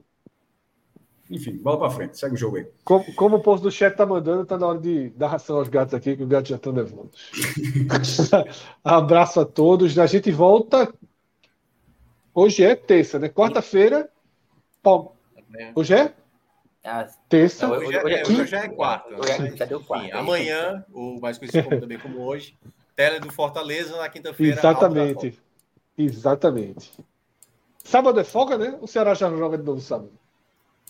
[1.30, 2.68] Enfim, bola pra frente, segue o jogo aí.
[2.84, 5.68] Como, como o posto do chat tá mandando, tá na hora de dar ração aos
[5.68, 7.32] gatos aqui, que os gatos já estão nervosos.
[8.84, 9.98] Abraço a todos.
[9.98, 10.94] A gente volta.
[12.34, 13.28] Hoje é terça, né?
[13.28, 14.10] Quarta-feira.
[15.76, 16.14] Hoje é?
[16.84, 17.68] Ah, Terça.
[17.68, 19.10] Não, hoje, hoje, hoje, já é quarta.
[19.56, 20.08] Já deu quarta.
[20.08, 22.58] Enfim, amanhã, ou mais conhecido como, também como hoje,
[22.96, 24.58] tele do Fortaleza na quinta-feira.
[24.58, 25.40] Exatamente.
[25.98, 26.92] Exatamente.
[27.84, 28.78] Sábado é folga, né?
[28.82, 30.12] O Ceará já joga de novo sábado.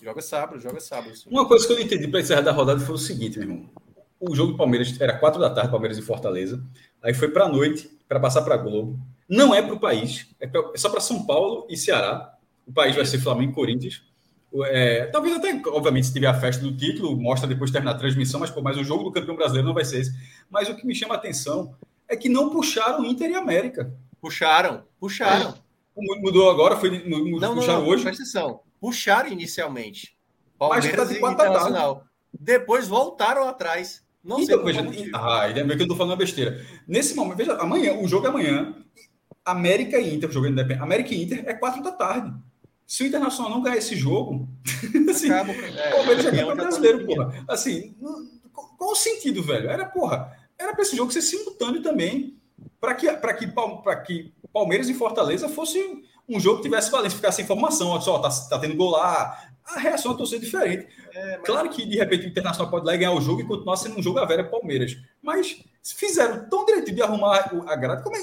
[0.02, 1.14] Joga sábado, joga sábado.
[1.14, 1.30] Sim.
[1.30, 3.70] Uma coisa que eu não entendi para encerrar da rodada foi o seguinte, meu irmão.
[4.18, 6.62] O jogo do Palmeiras era quatro da tarde, Palmeiras e Fortaleza.
[7.02, 8.98] Aí foi para a noite, para passar para Globo.
[9.28, 12.36] Não é para o país, é, pra, é só para São Paulo e Ceará.
[12.66, 14.02] O país vai ser Flamengo e Corinthians.
[14.64, 17.98] É, talvez até, obviamente, se tiver a festa do título, mostra depois de terminar a
[17.98, 20.12] transmissão, mas, pô, mas o jogo do campeão brasileiro não vai ser esse.
[20.50, 21.74] Mas o que me chama a atenção
[22.08, 23.94] é que não puxaram Inter e América.
[24.20, 25.54] Puxaram, puxaram.
[25.96, 26.20] É.
[26.20, 28.02] Mudou agora, foi não, puxaram não, não, hoje.
[28.02, 28.60] Presta atenção.
[28.80, 30.16] Puxaram inicialmente.
[30.58, 32.04] Palmeiras mas tá de Internacional.
[32.38, 34.02] Depois voltaram atrás.
[34.22, 36.64] Não então, sei veja, ah, ainda bem que eu tô falando besteira.
[36.86, 38.74] Nesse momento, veja, amanhã, o jogo é amanhã.
[39.44, 42.32] América e Inter, o jogo é América e Inter é quatro da tarde.
[42.86, 44.48] Se o Internacional não ganhar esse jogo,
[45.10, 47.44] assim, Acaba, é, o Palmeiras já é brasileiro, porra.
[47.48, 47.94] Assim,
[48.76, 49.70] qual o sentido, velho?
[49.70, 52.36] Era, porra, era para esse jogo ser simultâneo também,
[52.80, 55.78] para que, para que, para que Palmeiras e Fortaleza fosse
[56.28, 59.78] um jogo que tivesse valência, ficasse informação, ó, só, tá, tá tendo gol lá, a
[59.78, 60.86] reação é torcida diferente.
[61.14, 61.46] É, mas...
[61.46, 63.98] Claro que de repente o Internacional pode lá e ganhar o jogo e continuar sendo
[63.98, 64.96] um jogo a vera Palmeiras.
[65.22, 68.20] Mas fizeram tão direito de arrumar a grade, como é.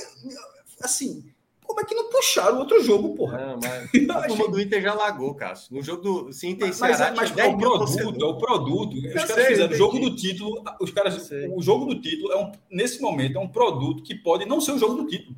[0.82, 1.26] Assim,
[1.70, 3.38] como é que não puxaram outro jogo, porra?
[3.38, 5.76] Não, mas a turma do Inter já lagou, Cássio.
[5.76, 8.98] No jogo do se Inter mas, Ceará, mas, mas é o produto, é o produto.
[8.98, 10.64] os caras fizeram o jogo do título.
[10.82, 14.46] Os caras, o jogo do título é um, nesse momento é um produto que pode
[14.46, 15.36] não ser o jogo do título.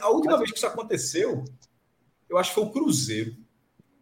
[0.00, 1.42] A última mas, vez que isso aconteceu,
[2.30, 3.34] eu acho que foi o Cruzeiro.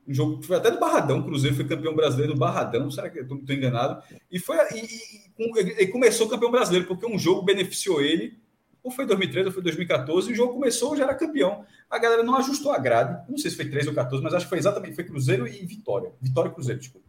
[0.06, 3.20] Um jogo foi até do Barradão, o Cruzeiro foi campeão brasileiro do Barradão, será que
[3.20, 4.02] eu estou enganado?
[4.30, 8.43] E foi e, e, e, começou campeão brasileiro, porque um jogo beneficiou ele
[8.84, 11.64] ou foi 2013 ou foi 2014, o jogo começou, já era campeão.
[11.90, 14.44] A galera não ajustou a grade, não sei se foi 13 ou 14, mas acho
[14.44, 16.12] que foi exatamente, foi Cruzeiro e Vitória.
[16.20, 17.08] Vitória e Cruzeiro, desculpa.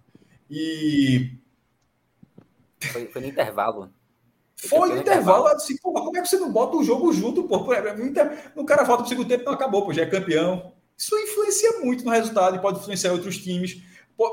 [0.49, 1.33] E...
[2.79, 3.91] Foi, foi no intervalo.
[4.57, 7.57] Foi no intervalo, assim, porra, como é que você não bota o jogo junto, pô?
[8.55, 10.71] O cara volta pro segundo tempo, não acabou, pô, já é campeão.
[10.97, 13.83] Isso influencia muito no resultado e pode influenciar outros times.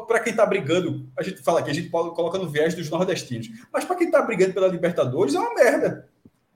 [0.06, 3.50] para quem está brigando, a gente fala que a gente coloca no viés dos nordestinos,
[3.70, 6.08] mas para quem está brigando pela Libertadores é uma merda.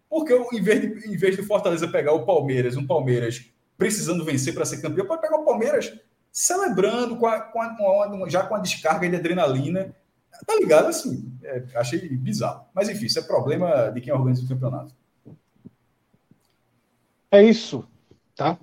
[0.09, 4.55] Porque em vez, de, em vez do Fortaleza pegar o Palmeiras, um Palmeiras precisando vencer
[4.55, 5.93] para ser campeão, pode pegar o Palmeiras
[6.33, 9.94] celebrando com a, com a, já com a descarga de adrenalina.
[10.47, 10.89] Tá ligado?
[10.89, 12.67] Assim, é, achei bizarro.
[12.75, 14.94] Mas enfim, isso é problema de quem organiza o campeonato.
[17.31, 17.85] É isso,
[18.35, 18.59] tá?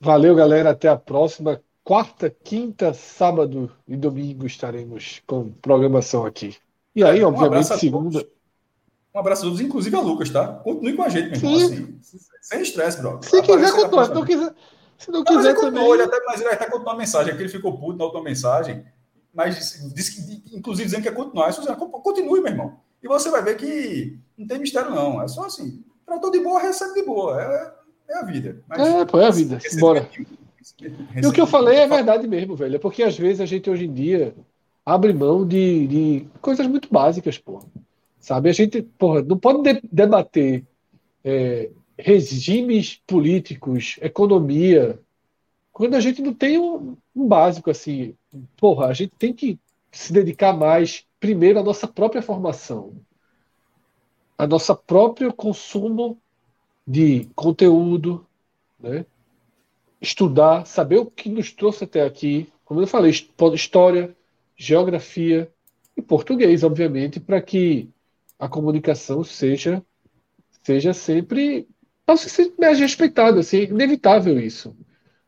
[0.00, 0.70] Valeu, galera.
[0.70, 1.60] Até a próxima.
[1.84, 6.56] Quarta, quinta, sábado e domingo estaremos com programação aqui.
[6.94, 8.26] E aí, um obviamente, segunda.
[9.18, 10.46] Um abraço a todos, inclusive a Lucas, tá?
[10.46, 11.66] Continue com a gente, meu irmão.
[11.66, 11.98] Assim,
[12.40, 13.18] sem estresse, bro.
[13.20, 14.04] Se quiser, continua.
[14.04, 14.54] Se não quiser,
[14.96, 15.90] se não quiser não, também.
[15.90, 18.84] Ele até, mas ele até contou uma mensagem aqui, ele ficou puto na última mensagem,
[19.34, 21.50] mas disse que, inclusive, dizendo que ia continuar.
[21.50, 22.76] Isso, continue, meu irmão.
[23.02, 25.20] E você vai ver que não tem mistério, não.
[25.20, 25.82] É só assim.
[26.06, 27.42] Tratou de boa, recebe de boa.
[27.42, 27.74] É,
[28.10, 28.62] é a vida.
[28.68, 29.58] Mas, é, pô, é a vida.
[29.80, 30.08] Bora.
[31.20, 32.76] E o que eu falei é verdade mesmo, velho.
[32.76, 34.32] É porque às vezes a gente hoje em dia
[34.86, 37.64] abre mão de, de coisas muito básicas, pô.
[38.20, 38.48] Sabe?
[38.48, 40.64] A gente, porra, não pode de debater
[41.24, 45.00] é, regimes políticos, economia,
[45.72, 48.14] quando a gente não tem um, um básico assim.
[48.56, 49.58] Porra, a gente tem que
[49.90, 52.94] se dedicar mais, primeiro, à nossa própria formação,
[54.36, 56.20] a nosso próprio consumo
[56.86, 58.26] de conteúdo,
[58.78, 59.04] né?
[60.00, 63.10] estudar, saber o que nos trouxe até aqui, como eu falei,
[63.54, 64.16] história,
[64.56, 65.52] geografia
[65.96, 67.88] e português, obviamente, para que
[68.38, 69.82] a comunicação seja
[70.62, 71.66] seja sempre
[72.58, 74.74] mais respeitada, assim, é inevitável isso.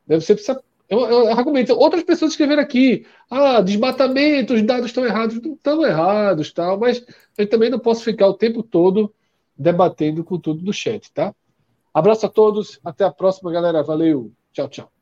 [0.06, 1.72] Você precisa eu, eu argumento.
[1.72, 7.05] Outras pessoas escreveram aqui, ah, desmatamento, os dados estão errados, não estão errados, tal, mas
[7.39, 9.14] eu também não posso ficar o tempo todo
[9.56, 11.32] debatendo com tudo do chat, tá?
[11.94, 13.82] Abraço a todos, até a próxima, galera.
[13.82, 14.99] Valeu, tchau, tchau.